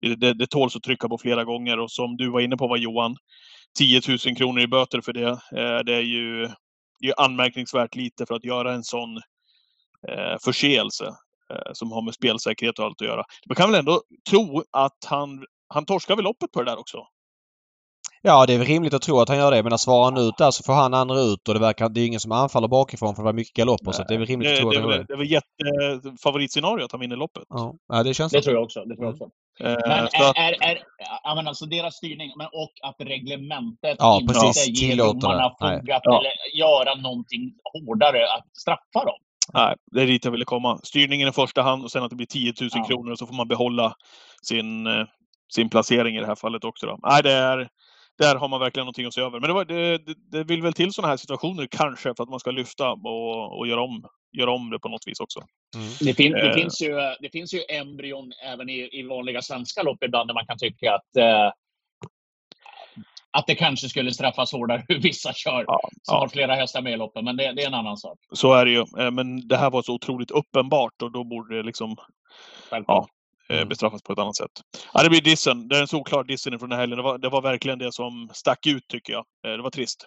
Det, 0.00 0.14
det, 0.14 0.34
det 0.34 0.46
tåls 0.46 0.76
att 0.76 0.82
trycka 0.82 1.08
på 1.08 1.18
flera 1.18 1.44
gånger 1.44 1.78
och 1.78 1.90
som 1.90 2.16
du 2.16 2.30
var 2.30 2.40
inne 2.40 2.56
på 2.56 2.68
var 2.68 2.76
Johan, 2.76 3.16
10 3.78 4.00
000 4.26 4.36
kronor 4.36 4.60
i 4.60 4.66
böter 4.66 5.00
för 5.00 5.12
det. 5.12 5.28
Eh, 5.28 5.78
det 5.84 5.94
är 5.94 6.02
ju 6.02 6.48
det 7.00 7.08
är 7.08 7.24
anmärkningsvärt 7.24 7.94
lite 7.94 8.26
för 8.26 8.34
att 8.34 8.44
göra 8.44 8.72
en 8.72 8.84
sån 8.84 9.16
eh, 10.08 10.36
förseelse 10.44 11.06
eh, 11.52 11.72
som 11.72 11.92
har 11.92 12.02
med 12.02 12.14
spelsäkerhet 12.14 12.78
och 12.78 12.84
allt 12.84 13.02
att 13.02 13.08
göra. 13.08 13.24
Man 13.46 13.56
kan 13.56 13.70
väl 13.70 13.78
ändå 13.78 14.02
tro 14.30 14.64
att 14.70 14.98
han, 15.06 15.44
han 15.68 15.84
torskar 15.84 16.16
väl 16.16 16.24
loppet 16.24 16.52
på 16.52 16.62
det 16.62 16.70
där 16.70 16.78
också? 16.78 17.06
Ja, 18.22 18.46
det 18.46 18.54
är 18.54 18.58
väl 18.58 18.66
rimligt 18.66 18.94
att 18.94 19.02
tro 19.02 19.20
att 19.20 19.28
han 19.28 19.38
gör 19.38 19.50
det. 19.50 19.62
Men 19.62 19.70
när 19.70 19.76
svarar 19.76 20.04
han 20.04 20.16
ut 20.28 20.36
där 20.38 20.50
så 20.50 20.62
får 20.62 20.72
han 20.72 20.94
andra 20.94 21.20
ut 21.20 21.48
och 21.48 21.54
det 21.54 21.60
verkar... 21.60 21.88
Det 21.88 22.00
är 22.00 22.06
ingen 22.06 22.20
som 22.20 22.32
anfaller 22.32 22.68
bakifrån 22.68 23.14
för 23.14 23.22
det 23.22 23.24
var 23.24 23.32
mycket 23.32 23.54
galopper. 23.56 23.92
Så 23.92 24.02
det 24.08 24.14
är 24.14 24.18
väl 24.18 24.26
rimligt 24.26 24.48
Det, 24.48 24.54
att 24.54 24.60
tro 24.60 24.70
det, 24.70 24.78
att 24.78 24.84
är 24.84 24.88
han 24.88 24.90
gör 24.90 24.98
det. 24.98 25.04
det 25.08 25.12
är 25.12 25.18
väl 25.18 25.30
jättefavoritsscenario 26.04 26.84
att 26.84 26.92
han 26.92 27.00
vinner 27.00 27.16
loppet. 27.16 27.42
Ja, 27.48 27.74
ja 27.88 28.02
det 28.02 28.14
känns 28.14 28.32
Det 28.32 28.38
så. 28.38 28.42
tror 28.44 28.54
jag 28.56 28.64
också. 28.64 28.84
Det 28.84 28.94
tror 28.96 29.06
jag 29.06 29.12
också. 29.12 29.24
Eh, 29.60 29.76
Men 29.88 30.08
så 30.10 30.24
att, 30.30 30.36
är, 30.36 30.42
är, 30.42 30.70
är, 30.70 30.78
ja, 31.22 31.34
men 31.34 31.48
alltså 31.48 31.66
deras 31.66 31.94
styrning 31.94 32.32
men, 32.36 32.46
och 32.46 32.72
att 32.82 32.96
reglementet 32.98 33.96
Ja, 33.98 34.18
inte 34.20 34.34
precis. 34.34 34.82
ger 34.82 34.96
domarna 34.96 35.48
det. 35.48 35.54
Nej. 35.60 35.78
fog 35.80 35.90
att 35.90 36.00
Ja. 36.04 36.18
eller 36.18 36.58
göra 36.58 36.94
någonting 36.94 37.52
hårdare 37.72 38.24
att 38.36 38.56
straffa 38.56 39.04
dem. 39.06 39.18
nej, 39.54 39.74
det 39.92 40.02
är 40.02 40.06
dit 40.06 40.24
jag 40.24 40.32
ville 40.32 40.44
komma. 40.44 40.78
Styrningen 40.82 41.28
i 41.28 41.32
första 41.32 41.62
hand 41.62 41.84
och 41.84 41.90
sen 41.90 42.02
att 42.02 42.10
det 42.10 42.16
blir 42.16 42.26
10 42.26 42.52
000 42.60 42.70
Ja. 42.74 42.84
kronor 42.84 43.10
och 43.12 43.18
så 43.18 43.26
får 43.26 43.34
man 43.34 43.48
behålla 43.48 43.94
sin, 44.42 44.86
eh, 44.86 45.04
sin 45.54 45.68
placering 45.70 46.16
i 46.16 46.20
det 46.20 46.26
här 46.26 46.34
fallet 46.34 46.64
också. 46.64 46.86
Då. 46.86 46.98
Nej, 47.02 47.22
det 47.22 47.32
är, 47.32 47.68
där 48.20 48.34
har 48.36 48.48
man 48.48 48.60
verkligen 48.60 48.84
någonting 48.84 49.06
att 49.06 49.14
se 49.14 49.20
över. 49.20 49.40
Men 49.40 49.48
det, 49.48 49.54
var, 49.54 49.64
det, 49.64 49.98
det, 49.98 50.14
det 50.30 50.44
vill 50.44 50.62
väl 50.62 50.72
till 50.72 50.92
sådana 50.92 51.08
här 51.10 51.16
situationer 51.16 51.66
kanske 51.70 52.14
för 52.16 52.22
att 52.22 52.28
man 52.28 52.40
ska 52.40 52.50
lyfta 52.50 52.90
och, 52.92 53.58
och 53.58 53.66
göra, 53.66 53.80
om, 53.82 54.04
göra 54.38 54.50
om 54.50 54.70
det 54.70 54.78
på 54.78 54.88
något 54.88 55.06
vis 55.06 55.20
också. 55.20 55.40
Mm. 55.76 55.88
Det, 56.00 56.14
fin, 56.14 56.32
det, 56.32 56.48
Eh. 56.48 56.54
finns 56.54 56.82
ju, 56.82 56.94
det 57.20 57.30
finns 57.32 57.54
ju 57.54 57.60
embryon 57.68 58.32
även 58.44 58.68
i, 58.68 58.88
i 58.92 59.02
vanliga 59.02 59.42
svenska 59.42 59.82
lopp 59.82 60.02
ibland 60.04 60.28
där 60.28 60.34
man 60.34 60.46
kan 60.46 60.58
tycka 60.58 60.94
att 60.94 61.16
eh, 61.16 61.52
att 63.32 63.46
det 63.46 63.54
kanske 63.54 63.88
skulle 63.88 64.12
straffas 64.12 64.52
hårdare 64.52 64.84
hur 64.88 65.00
vissa 65.00 65.32
kör 65.32 65.64
Ja, 65.66 65.80
som 66.02 66.14
ja. 66.14 66.18
har 66.18 66.28
flera 66.28 66.54
hästar 66.54 66.82
med 66.82 66.92
i 66.92 66.96
loppen. 66.96 67.24
Men 67.24 67.36
det, 67.36 67.52
det 67.52 67.62
är 67.62 67.66
en 67.66 67.74
annan 67.74 67.96
sak. 67.96 68.18
Så 68.32 68.52
är 68.54 68.64
det 68.64 68.70
ju. 68.70 68.84
Eh, 68.98 69.10
Men 69.10 69.48
det 69.48 69.56
här 69.56 69.70
var 69.70 69.82
så 69.82 69.94
otroligt 69.94 70.30
uppenbart 70.30 71.02
och 71.02 71.12
då 71.12 71.24
borde 71.24 71.56
det 71.56 71.62
liksom 71.62 71.96
Självklart. 72.70 72.98
Mm. 72.98 73.19
Bestraffas 73.68 74.02
på 74.02 74.12
ett 74.12 74.18
annat 74.18 74.36
sätt. 74.36 74.50
Ja, 74.94 75.02
det 75.02 75.08
blir 75.10 75.20
dissen. 75.20 75.68
Det 75.68 75.76
är 75.76 75.80
en 75.80 75.88
solklar 75.88 76.24
dissen 76.24 76.58
från 76.58 76.68
den 76.68 76.76
här 76.78 76.80
helgen. 76.82 76.96
Det 76.96 77.02
var, 77.02 77.18
det 77.18 77.28
var 77.28 77.42
verkligen 77.42 77.78
det 77.78 77.92
som 77.92 78.28
stack 78.32 78.66
ut 78.66 78.82
tycker 78.88 79.12
jag. 79.12 79.24
Eh, 79.46 79.56
Det 79.56 79.62
var 79.62 79.70
trist. 79.70 80.06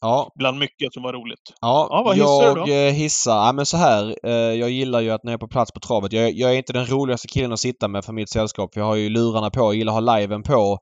Ja, 0.00 0.28
Bland 0.38 0.58
mycket 0.58 0.92
som 0.92 1.02
var 1.02 1.12
roligt. 1.12 1.40
Ja, 1.60 1.88
Ja, 1.90 2.02
vad 2.02 2.14
hissar 2.16 2.54
du 2.54 2.60
jag 2.60 2.68
då? 2.68 2.72
eh, 2.72 2.92
hissar. 2.92 3.46
Ja, 3.46 3.52
men 3.52 3.66
så 3.66 3.76
här. 3.76 4.16
Eh, 4.26 4.32
jag 4.32 4.70
gillar 4.70 5.00
ju 5.00 5.10
att 5.10 5.24
när 5.24 5.32
jag 5.32 5.38
är 5.38 5.46
på 5.46 5.48
plats 5.48 5.72
på 5.72 5.80
travet. 5.80 6.12
Jag, 6.12 6.32
jag 6.32 6.52
är 6.52 6.56
inte 6.56 6.72
den 6.72 6.86
roligaste 6.86 7.28
killen 7.28 7.52
att 7.52 7.60
sitta 7.60 7.88
med 7.88 8.04
för 8.04 8.12
mitt 8.12 8.30
sällskap. 8.30 8.70
Jag 8.74 8.84
har 8.84 8.94
ju 8.94 9.08
lurarna 9.08 9.50
på. 9.50 9.60
Jag 9.60 9.74
gillar 9.74 9.98
att 9.98 10.04
ha 10.04 10.16
liven 10.18 10.42
på. 10.42 10.78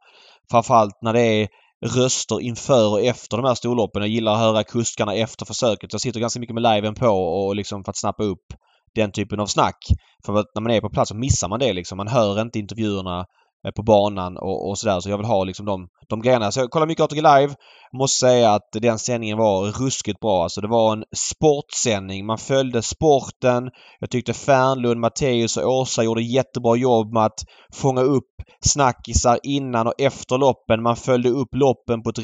Framförallt 0.51 0.95
när 1.03 1.13
det 1.13 1.21
är 1.21 1.49
röster 1.87 2.41
inför 2.41 2.91
och 2.93 3.01
efter 3.01 3.37
de 3.37 3.47
här 3.47 3.55
storloppen. 3.55 4.03
Jag 4.03 4.09
gillar 4.09 4.33
att 4.33 4.39
höra 4.39 4.65
kuskarna 4.65 5.15
efter 5.15 5.47
försöket. 5.47 5.93
Jag 5.93 6.01
sitter 6.01 6.21
ganska 6.21 6.41
mycket 6.41 6.55
med 6.55 6.63
liven 6.63 6.95
på 6.95 7.09
och 7.09 7.57
liksom 7.57 7.85
för 7.85 7.91
att 7.91 7.99
snappa 8.01 8.23
upp 8.25 8.47
den 8.95 9.13
typen 9.13 9.41
av 9.41 9.47
snack. 9.47 9.79
För 10.27 10.39
att 10.39 10.47
när 10.55 10.63
man 10.63 10.73
är 10.73 10.81
på 10.81 10.91
plats 10.91 11.09
så 11.09 11.17
missar 11.17 11.49
man 11.49 11.59
det 11.59 11.73
liksom. 11.73 11.97
Man 11.97 12.09
hör 12.09 12.41
inte 12.41 12.59
intervjuerna 12.59 13.27
eh, 13.67 13.73
på 13.77 13.83
banan 13.83 14.37
och, 14.37 14.69
och 14.69 14.79
sådär. 14.79 15.01
Så 15.01 15.11
jag 15.11 15.17
vill 15.17 15.27
ha 15.27 15.45
liksom 15.45 15.67
de, 15.67 15.89
de 16.09 16.23
grejerna. 16.23 16.53
Så 16.53 16.61
jag 16.61 16.71
kollar 16.71 16.87
mycket 16.87 17.05
ATG 17.05 17.17
Live. 17.17 17.55
Måste 17.93 18.19
säga 18.19 18.51
att 18.51 18.69
den 18.73 18.99
sändningen 18.99 19.39
var 19.39 19.67
ruskigt 19.67 20.21
bra. 20.21 20.43
Alltså 20.43 20.61
det 20.61 20.69
var 20.69 20.93
en 20.93 21.05
sportsändning. 21.17 22.27
Man 22.27 22.39
följde 22.39 22.83
sporten. 22.83 23.71
Jag 24.01 24.11
tyckte 24.11 24.33
Fernlund, 24.33 25.01
Matteus 25.01 25.57
och 25.57 25.73
Åsa 25.73 26.03
gjorde 26.03 26.23
jättebra 26.23 26.77
jobb 26.77 27.13
med 27.13 27.25
att 27.25 27.45
fånga 27.75 28.01
upp 28.01 28.35
snackisar 28.65 29.39
innan 29.43 29.87
och 29.87 30.01
efter 30.01 30.39
loppen. 30.39 30.83
Man 30.83 30.97
följde 30.97 31.29
upp 31.29 31.55
loppen 31.55 32.03
på 32.03 32.11
ett 32.11 32.19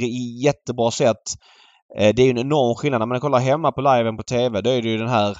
jättebra 0.45 0.91
sätt. 0.91 1.23
Eh, 1.99 2.15
det 2.15 2.23
är 2.23 2.25
ju 2.25 2.31
en 2.31 2.39
enorm 2.39 2.75
skillnad. 2.75 3.01
När 3.01 3.07
man 3.07 3.21
kollar 3.21 3.39
hemma 3.39 3.73
på 3.73 3.81
liven 3.81 4.17
på 4.17 4.23
TV 4.23 4.61
då 4.61 4.71
är 4.71 4.83
det 4.83 4.89
ju 4.89 4.99
den 4.99 5.09
här 5.09 5.37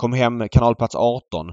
Kom 0.00 0.12
hem 0.12 0.48
kanalplats 0.48 0.94
18. 0.94 1.52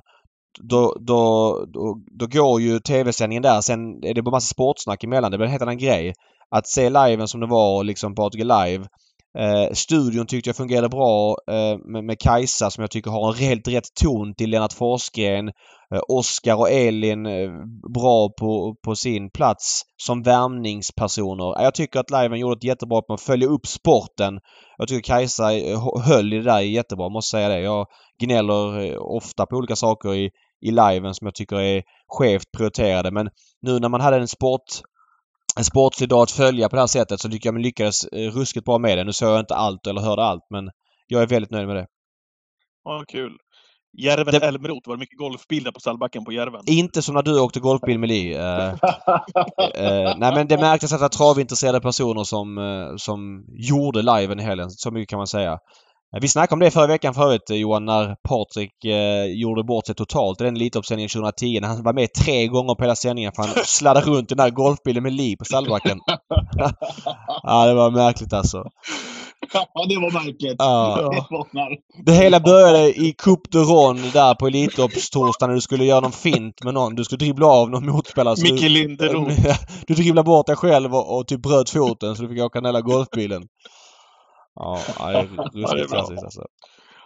Då, 0.60 0.96
då, 1.00 1.66
då, 1.74 2.02
då 2.20 2.28
går 2.28 2.62
ju 2.62 2.80
TV-sändningen 2.80 3.44
där. 3.44 3.62
Sen 3.62 4.04
är 4.04 4.14
det 4.14 4.22
bara 4.22 4.32
massa 4.32 4.54
sportsnack 4.54 5.04
emellan. 5.04 5.32
Det 5.32 5.38
blir 5.38 5.46
en 5.46 5.52
helt 5.52 5.62
annan 5.62 5.78
grej. 5.78 6.14
Att 6.50 6.68
se 6.68 6.90
liven 6.90 7.28
som 7.28 7.40
det 7.40 7.48
var 7.48 7.84
liksom 7.84 8.16
på 8.16 8.24
ATG 8.24 8.44
Live. 8.44 8.86
Eh, 9.40 9.74
studion 9.74 10.26
tyckte 10.26 10.50
jag 10.50 10.56
fungerade 10.56 10.90
bra 10.90 11.38
eh, 11.52 11.78
med, 11.86 12.04
med 12.04 12.20
Kajsa 12.20 12.70
som 12.70 12.82
jag 12.82 12.92
tycker 12.92 13.12
har 13.12 13.34
en 13.34 13.40
helt 13.40 13.68
rätt 13.68 13.96
ton 14.02 14.36
till 14.36 14.50
Lennart 14.50 14.74
Forsgren. 14.74 15.48
Eh, 15.94 16.02
Oskar 16.08 16.56
och 16.56 16.70
Elin 16.70 17.26
eh, 17.26 17.50
bra 17.94 18.30
på, 18.40 18.76
på 18.86 18.96
sin 18.96 19.30
plats 19.30 19.82
som 19.98 20.24
värmningspersoner. 20.24 21.64
Jag 21.64 21.74
tycker 21.74 22.00
att 22.00 22.12
liven 22.12 22.40
gjorde 22.40 22.58
ett 22.58 22.64
jättebra 22.64 23.02
på 23.02 23.14
att 23.14 23.22
följa 23.22 23.48
upp 23.48 23.68
sporten. 23.68 24.40
Jag 24.78 24.88
tycker 24.88 25.14
Kajsa 25.14 25.54
eh, 25.54 26.02
höll 26.04 26.34
i 26.34 26.38
det 26.38 26.44
där 26.44 26.60
jättebra, 26.60 27.10
måste 27.10 27.38
säga 27.38 27.50
det. 27.50 27.60
Jag 27.60 27.88
gnäller 28.22 28.86
eh, 28.86 28.98
ofta 29.02 29.46
på 29.46 29.56
olika 29.56 29.76
saker 29.76 30.16
i, 30.16 30.30
i 30.62 30.72
liven 30.72 31.14
som 31.14 31.28
jag 31.28 31.36
tycker 31.36 31.62
är 31.62 31.84
skevt 32.08 32.52
prioriterade. 32.58 33.12
Men 33.12 33.30
nu 33.62 33.80
när 33.80 33.90
man 33.90 34.02
hade 34.02 34.18
en 34.18 34.28
sport 34.28 34.64
en 35.58 35.64
sportslig 35.64 36.10
dag 36.10 36.22
att 36.24 36.32
följa 36.32 36.70
på 36.70 36.76
det 36.76 36.82
här 36.82 36.88
sättet 36.88 37.20
så 37.20 37.30
tycker 37.30 37.48
jag 37.48 37.54
man 37.54 37.62
lyckades 37.62 38.04
eh, 38.06 38.32
ruskigt 38.32 38.66
bra 38.66 38.78
med 38.78 38.98
det. 38.98 39.04
Nu 39.04 39.14
såg 39.14 39.30
jag 39.30 39.40
inte 39.40 39.56
allt 39.56 39.88
eller 39.88 40.02
hörde 40.02 40.24
allt 40.24 40.44
men 40.50 40.70
jag 41.08 41.22
är 41.22 41.28
väldigt 41.28 41.52
nöjd 41.52 41.68
med 41.68 41.76
det. 41.76 41.88
Ja, 42.84 43.04
kul. 43.08 43.32
Järven 43.98 44.34
Det- 44.34 44.48
Älmroth, 44.48 44.88
var 44.90 44.96
det 44.96 45.00
mycket 45.00 45.18
golfbil 45.20 45.64
där 45.64 45.72
på 45.72 45.80
stallbacken 45.80 46.26
på 46.26 46.32
Järven? 46.32 46.62
Inte 46.66 47.02
som 47.02 47.16
när 47.16 47.22
du 47.22 47.40
åkte 47.40 47.60
golfbil 47.60 48.00
med 48.00 48.10
Li. 48.10 48.34
Eh, 48.34 48.68
eh, 49.76 50.14
nej 50.18 50.36
men 50.36 50.48
det 50.48 50.58
märktes 50.58 50.94
att 50.94 51.00
det 51.00 51.02
var 51.04 51.10
travintresserade 51.10 51.82
personer 51.82 52.24
som, 52.24 52.58
eh, 52.58 52.96
som 52.98 53.46
gjorde 53.50 54.02
liven 54.02 54.40
i 54.40 54.44
helgen. 54.44 54.70
Så 54.72 54.92
mycket 54.92 55.10
kan 55.10 55.18
man 55.18 55.28
säga. 55.28 55.60
Eh, 56.16 56.22
Vi 56.22 56.28
snackade 56.28 56.54
om 56.54 56.60
det 56.60 56.72
förra 56.72 56.88
veckan 56.88 57.14
förut 57.14 57.50
eh, 57.50 57.56
Johan 57.56 57.86
när 57.86 58.16
Patrik 58.16 58.86
eh, 58.86 59.26
gjorde 59.26 59.64
bort 59.64 59.86
sig 59.86 59.96
totalt 59.96 60.42
i 60.42 60.44
den 60.44 60.56
Elitloppssändningen 60.56 61.10
2010. 61.10 61.60
När 61.60 61.68
han 61.68 61.84
var 61.84 61.94
med 61.94 62.14
tre 62.14 62.48
gånger 62.48 62.76
på 62.76 62.84
hela 62.84 62.96
sändningen 62.96 63.32
för 63.36 63.44
han 63.44 63.56
sladdade 63.66 64.06
runt 64.06 64.32
i 64.32 64.36
den 64.36 64.46
där 64.46 64.52
golfbilen 64.52 65.04
med 65.04 65.14
Li 65.14 65.38
på 65.38 65.46
stallbacken. 65.46 66.00
ja 67.44 67.66
det 67.66 67.74
var 67.74 67.92
märkligt 67.92 68.34
alltså. 68.34 68.64
ja, 69.54 69.86
det 69.90 69.96
var 69.96 70.12
märkligt. 70.12 70.56
Ja. 70.58 71.12
Det 72.06 72.12
hela 72.14 72.40
började 72.40 72.88
i 72.90 73.16
Coupe 73.18 73.50
de 73.52 73.64
Ron 73.64 73.96
där 74.14 74.36
på 74.36 74.48
Elitloppstorsdagen 74.48 75.50
när 75.50 75.56
du 75.56 75.62
skulle 75.62 75.86
göra 75.86 76.00
någon 76.00 76.12
fint 76.12 76.64
med 76.64 76.74
någon. 76.74 76.96
Du 76.96 77.04
skulle 77.04 77.20
dribbla 77.20 77.48
av 77.48 77.70
någon 77.70 77.86
motspelare. 77.86 78.36
Micke 78.44 78.62
du, 78.62 78.70
Linderoth. 78.70 79.60
du 79.88 79.94
dribblade 79.94 80.26
bort 80.26 80.48
dig 80.48 80.56
själv 80.56 80.96
och, 80.96 81.18
och 81.18 81.28
typ 81.28 81.42
bröt 81.42 81.70
foten 81.70 82.16
så 82.16 82.22
du 82.24 82.30
fick 82.30 82.42
åka 82.42 82.62
den 82.62 82.66
hela 82.66 82.82
golfbilen. 82.82 83.44
Ja, 84.60 84.80
det 84.98 85.04
är 85.04 85.24
ruskigt 85.54 85.90
klassiskt 85.92 86.24
alltså. 86.24 86.42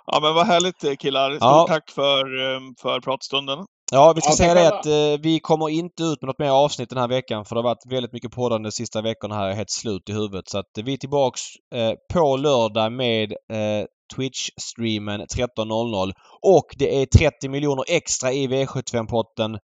Ja, 0.06 0.20
men 0.22 0.34
vad 0.34 0.48
härligt 0.48 0.84
eh, 0.84 0.96
killar. 0.96 1.30
Stort 1.32 1.42
Ja. 1.42 1.66
tack 1.68 1.90
för, 1.92 2.54
eh, 2.56 2.60
för 2.82 3.00
pratstunden. 3.00 3.60
Ja, 3.92 4.14
vi 4.16 4.22
ska 4.22 4.30
Ja, 4.32 4.36
säga 4.36 4.54
det 4.54 4.68
att 4.68 4.86
eh, 4.86 5.22
vi 5.24 5.40
kommer 5.40 5.70
inte 5.70 6.04
ut 6.04 6.22
med 6.22 6.28
något 6.28 6.40
mer 6.40 6.50
avsnitt 6.50 6.90
den 6.90 7.00
här 7.00 7.08
veckan 7.08 7.46
för 7.46 7.56
det 7.56 7.60
har 7.62 7.64
varit 7.64 7.92
väldigt 7.92 8.14
mycket 8.14 8.32
poddande 8.32 8.68
de 8.68 8.72
sista 8.72 9.02
veckorna 9.02 9.36
här. 9.36 9.44
Jag 9.44 9.52
är 9.52 9.56
helt 9.56 9.70
slut 9.70 10.10
i 10.10 10.14
huvudet. 10.14 10.50
Så 10.50 10.58
att 10.60 10.78
eh, 10.78 10.84
vi 10.84 10.94
är 10.94 10.98
tillbaks 10.98 11.42
eh, 11.76 11.94
på 12.14 12.38
lördag 12.38 12.92
med 12.92 13.32
eh, 13.32 13.86
Twitch-streamen 14.16 15.26
13.00. 15.38 16.12
Och 16.42 16.66
det 16.78 17.02
är 17.02 17.06
30 17.06 17.50
miljoner 17.50 17.84
extra 17.88 18.32
i 18.32 18.48
V75-potten 18.48 19.58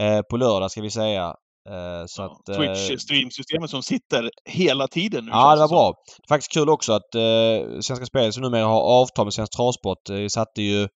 eh, 0.00 0.20
på 0.30 0.36
lördag 0.36 0.70
ska 0.70 0.80
vi 0.82 0.90
säga. 0.90 1.34
Eh, 1.70 2.06
så 2.06 2.22
att, 2.22 2.48
eh, 2.48 2.56
Twitch-streamsystemet 2.56 3.66
som 3.66 3.82
sitter 3.82 4.30
hela 4.44 4.88
tiden 4.88 5.24
nu. 5.24 5.30
Ja, 5.30 5.54
det 5.54 5.60
var 5.60 5.68
som. 5.68 5.74
bra. 5.74 5.94
Faktiskt 6.28 6.52
kul 6.52 6.68
också 6.68 6.92
att 6.92 7.14
eh, 7.14 7.80
Svenska 7.80 8.06
Spel 8.06 8.32
som 8.32 8.42
numera 8.42 8.64
har 8.64 8.80
avtal 8.80 9.26
med 9.26 9.34
Svensk 9.34 9.52
Travsport 9.56 10.10
eh, 10.10 10.26
satte 10.28 10.62
ju 10.62 10.88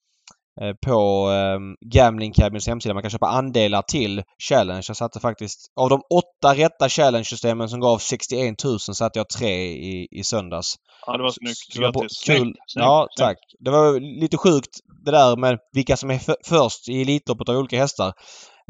på 0.87 1.31
eh, 1.31 1.89
Gambling 1.91 2.33
Cabins 2.33 2.67
hemsida. 2.67 2.95
Man 2.95 3.03
kan 3.03 3.11
köpa 3.11 3.27
andelar 3.27 3.83
till 3.83 4.23
Challenge. 4.49 4.83
Jag 4.89 4.97
satte 4.97 5.21
faktiskt... 5.21 5.59
Av 5.81 5.91
de 5.91 6.01
åtta 6.11 6.55
rätta 6.55 6.89
Challenge-systemen 6.89 7.69
som 7.69 7.81
gav 7.81 7.99
61 7.99 8.65
000 8.65 8.79
satte 8.81 9.19
jag 9.19 9.29
tre 9.29 9.55
i, 9.67 10.09
i 10.11 10.25
söndags. 10.25 10.75
Ja, 11.07 11.17
det 11.17 11.23
var 11.23 11.31
snyggt. 11.31 11.73
Så 11.73 11.81
det 11.81 11.87
var. 11.87 11.93
Kul. 12.03 12.09
Snyggt, 12.11 12.59
ja, 12.75 13.07
snyggt. 13.11 13.27
tack. 13.27 13.37
Det 13.59 13.71
var 13.71 14.01
lite 14.21 14.37
sjukt 14.37 14.71
det 15.05 15.11
där 15.11 15.37
med 15.37 15.59
vilka 15.73 15.97
som 15.97 16.11
är 16.11 16.21
först 16.45 16.89
i 16.89 17.03
Elitloppet 17.03 17.49
av 17.49 17.57
olika 17.57 17.79
hästar. 17.79 18.13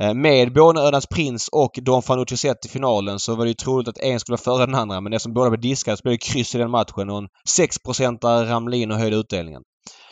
Eh, 0.02 0.14
Med 0.14 0.52
både 0.52 0.80
Ölands 0.80 1.06
Prins 1.06 1.48
och 1.48 1.78
Don 1.82 2.02
Fanucci 2.02 2.36
sett 2.36 2.66
i 2.66 2.68
finalen 2.68 3.18
så 3.18 3.34
var 3.34 3.44
det 3.44 3.48
ju 3.50 3.54
troligt 3.54 3.88
att 3.88 3.98
en 3.98 4.20
skulle 4.20 4.32
vara 4.32 4.56
före 4.56 4.66
den 4.66 4.74
andra 4.74 5.00
men 5.00 5.12
eftersom 5.12 5.34
båda 5.34 5.50
blev 5.50 5.60
diskade 5.60 5.96
så 5.96 6.02
blev 6.02 6.12
det 6.12 6.18
kryss 6.32 6.54
i 6.54 6.58
den 6.58 6.70
matchen 6.70 7.10
och 7.10 7.18
en 7.18 7.28
6 7.48 7.76
ramlade 8.22 8.76
in 8.76 8.90
och 8.90 8.98
höjde 8.98 9.16
utdelningen. 9.16 9.62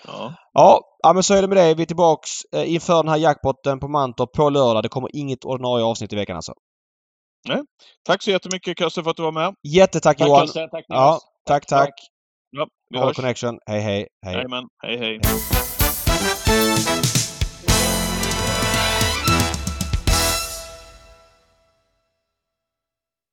Ja. 0.07 0.35
Ja, 0.53 0.81
ja, 1.03 1.13
men 1.13 1.23
så 1.23 1.35
är 1.35 1.43
det 1.43 1.49
med 1.49 1.57
det. 1.57 1.75
Vi 1.75 1.83
är 1.83 1.87
tillbaks 1.87 2.31
eh, 2.57 2.73
inför 2.75 2.97
den 2.97 3.09
här 3.09 3.17
jackpotten 3.17 3.81
på 3.81 3.89
Mantorp 3.89 4.33
på 4.33 4.51
lördag. 4.51 4.83
Det 4.83 4.89
kommer 4.89 5.17
inget 5.17 5.45
ordinarie 5.45 5.85
avsnitt 5.85 6.13
i 6.13 6.17
veckan 6.17 6.37
alltså. 6.37 6.53
Tack 8.05 8.23
så 8.23 8.31
jättemycket 8.31 8.79
Kösse 8.79 9.03
för 9.03 9.11
att 9.11 9.17
du 9.17 9.23
var 9.23 9.33
med. 9.33 9.55
Jättetack 9.69 10.19
Tack 10.19 10.29
Johan! 10.29 10.47
Kösse, 10.47 10.69
tack 10.69 10.85
Ja, 10.89 11.05
Niklas. 11.05 11.23
tack, 11.47 11.67
tack! 11.67 11.95
Ja, 12.51 12.67
vi 12.91 12.99
All 12.99 13.07
hörs. 13.07 13.17
Connection. 13.17 13.59
Hej, 13.67 13.81
hej, 13.81 14.07
hej. 14.27 14.35
Jajamän. 14.35 14.65
Hej, 14.83 14.99
hej. 14.99 15.21
hej. 15.25 17.24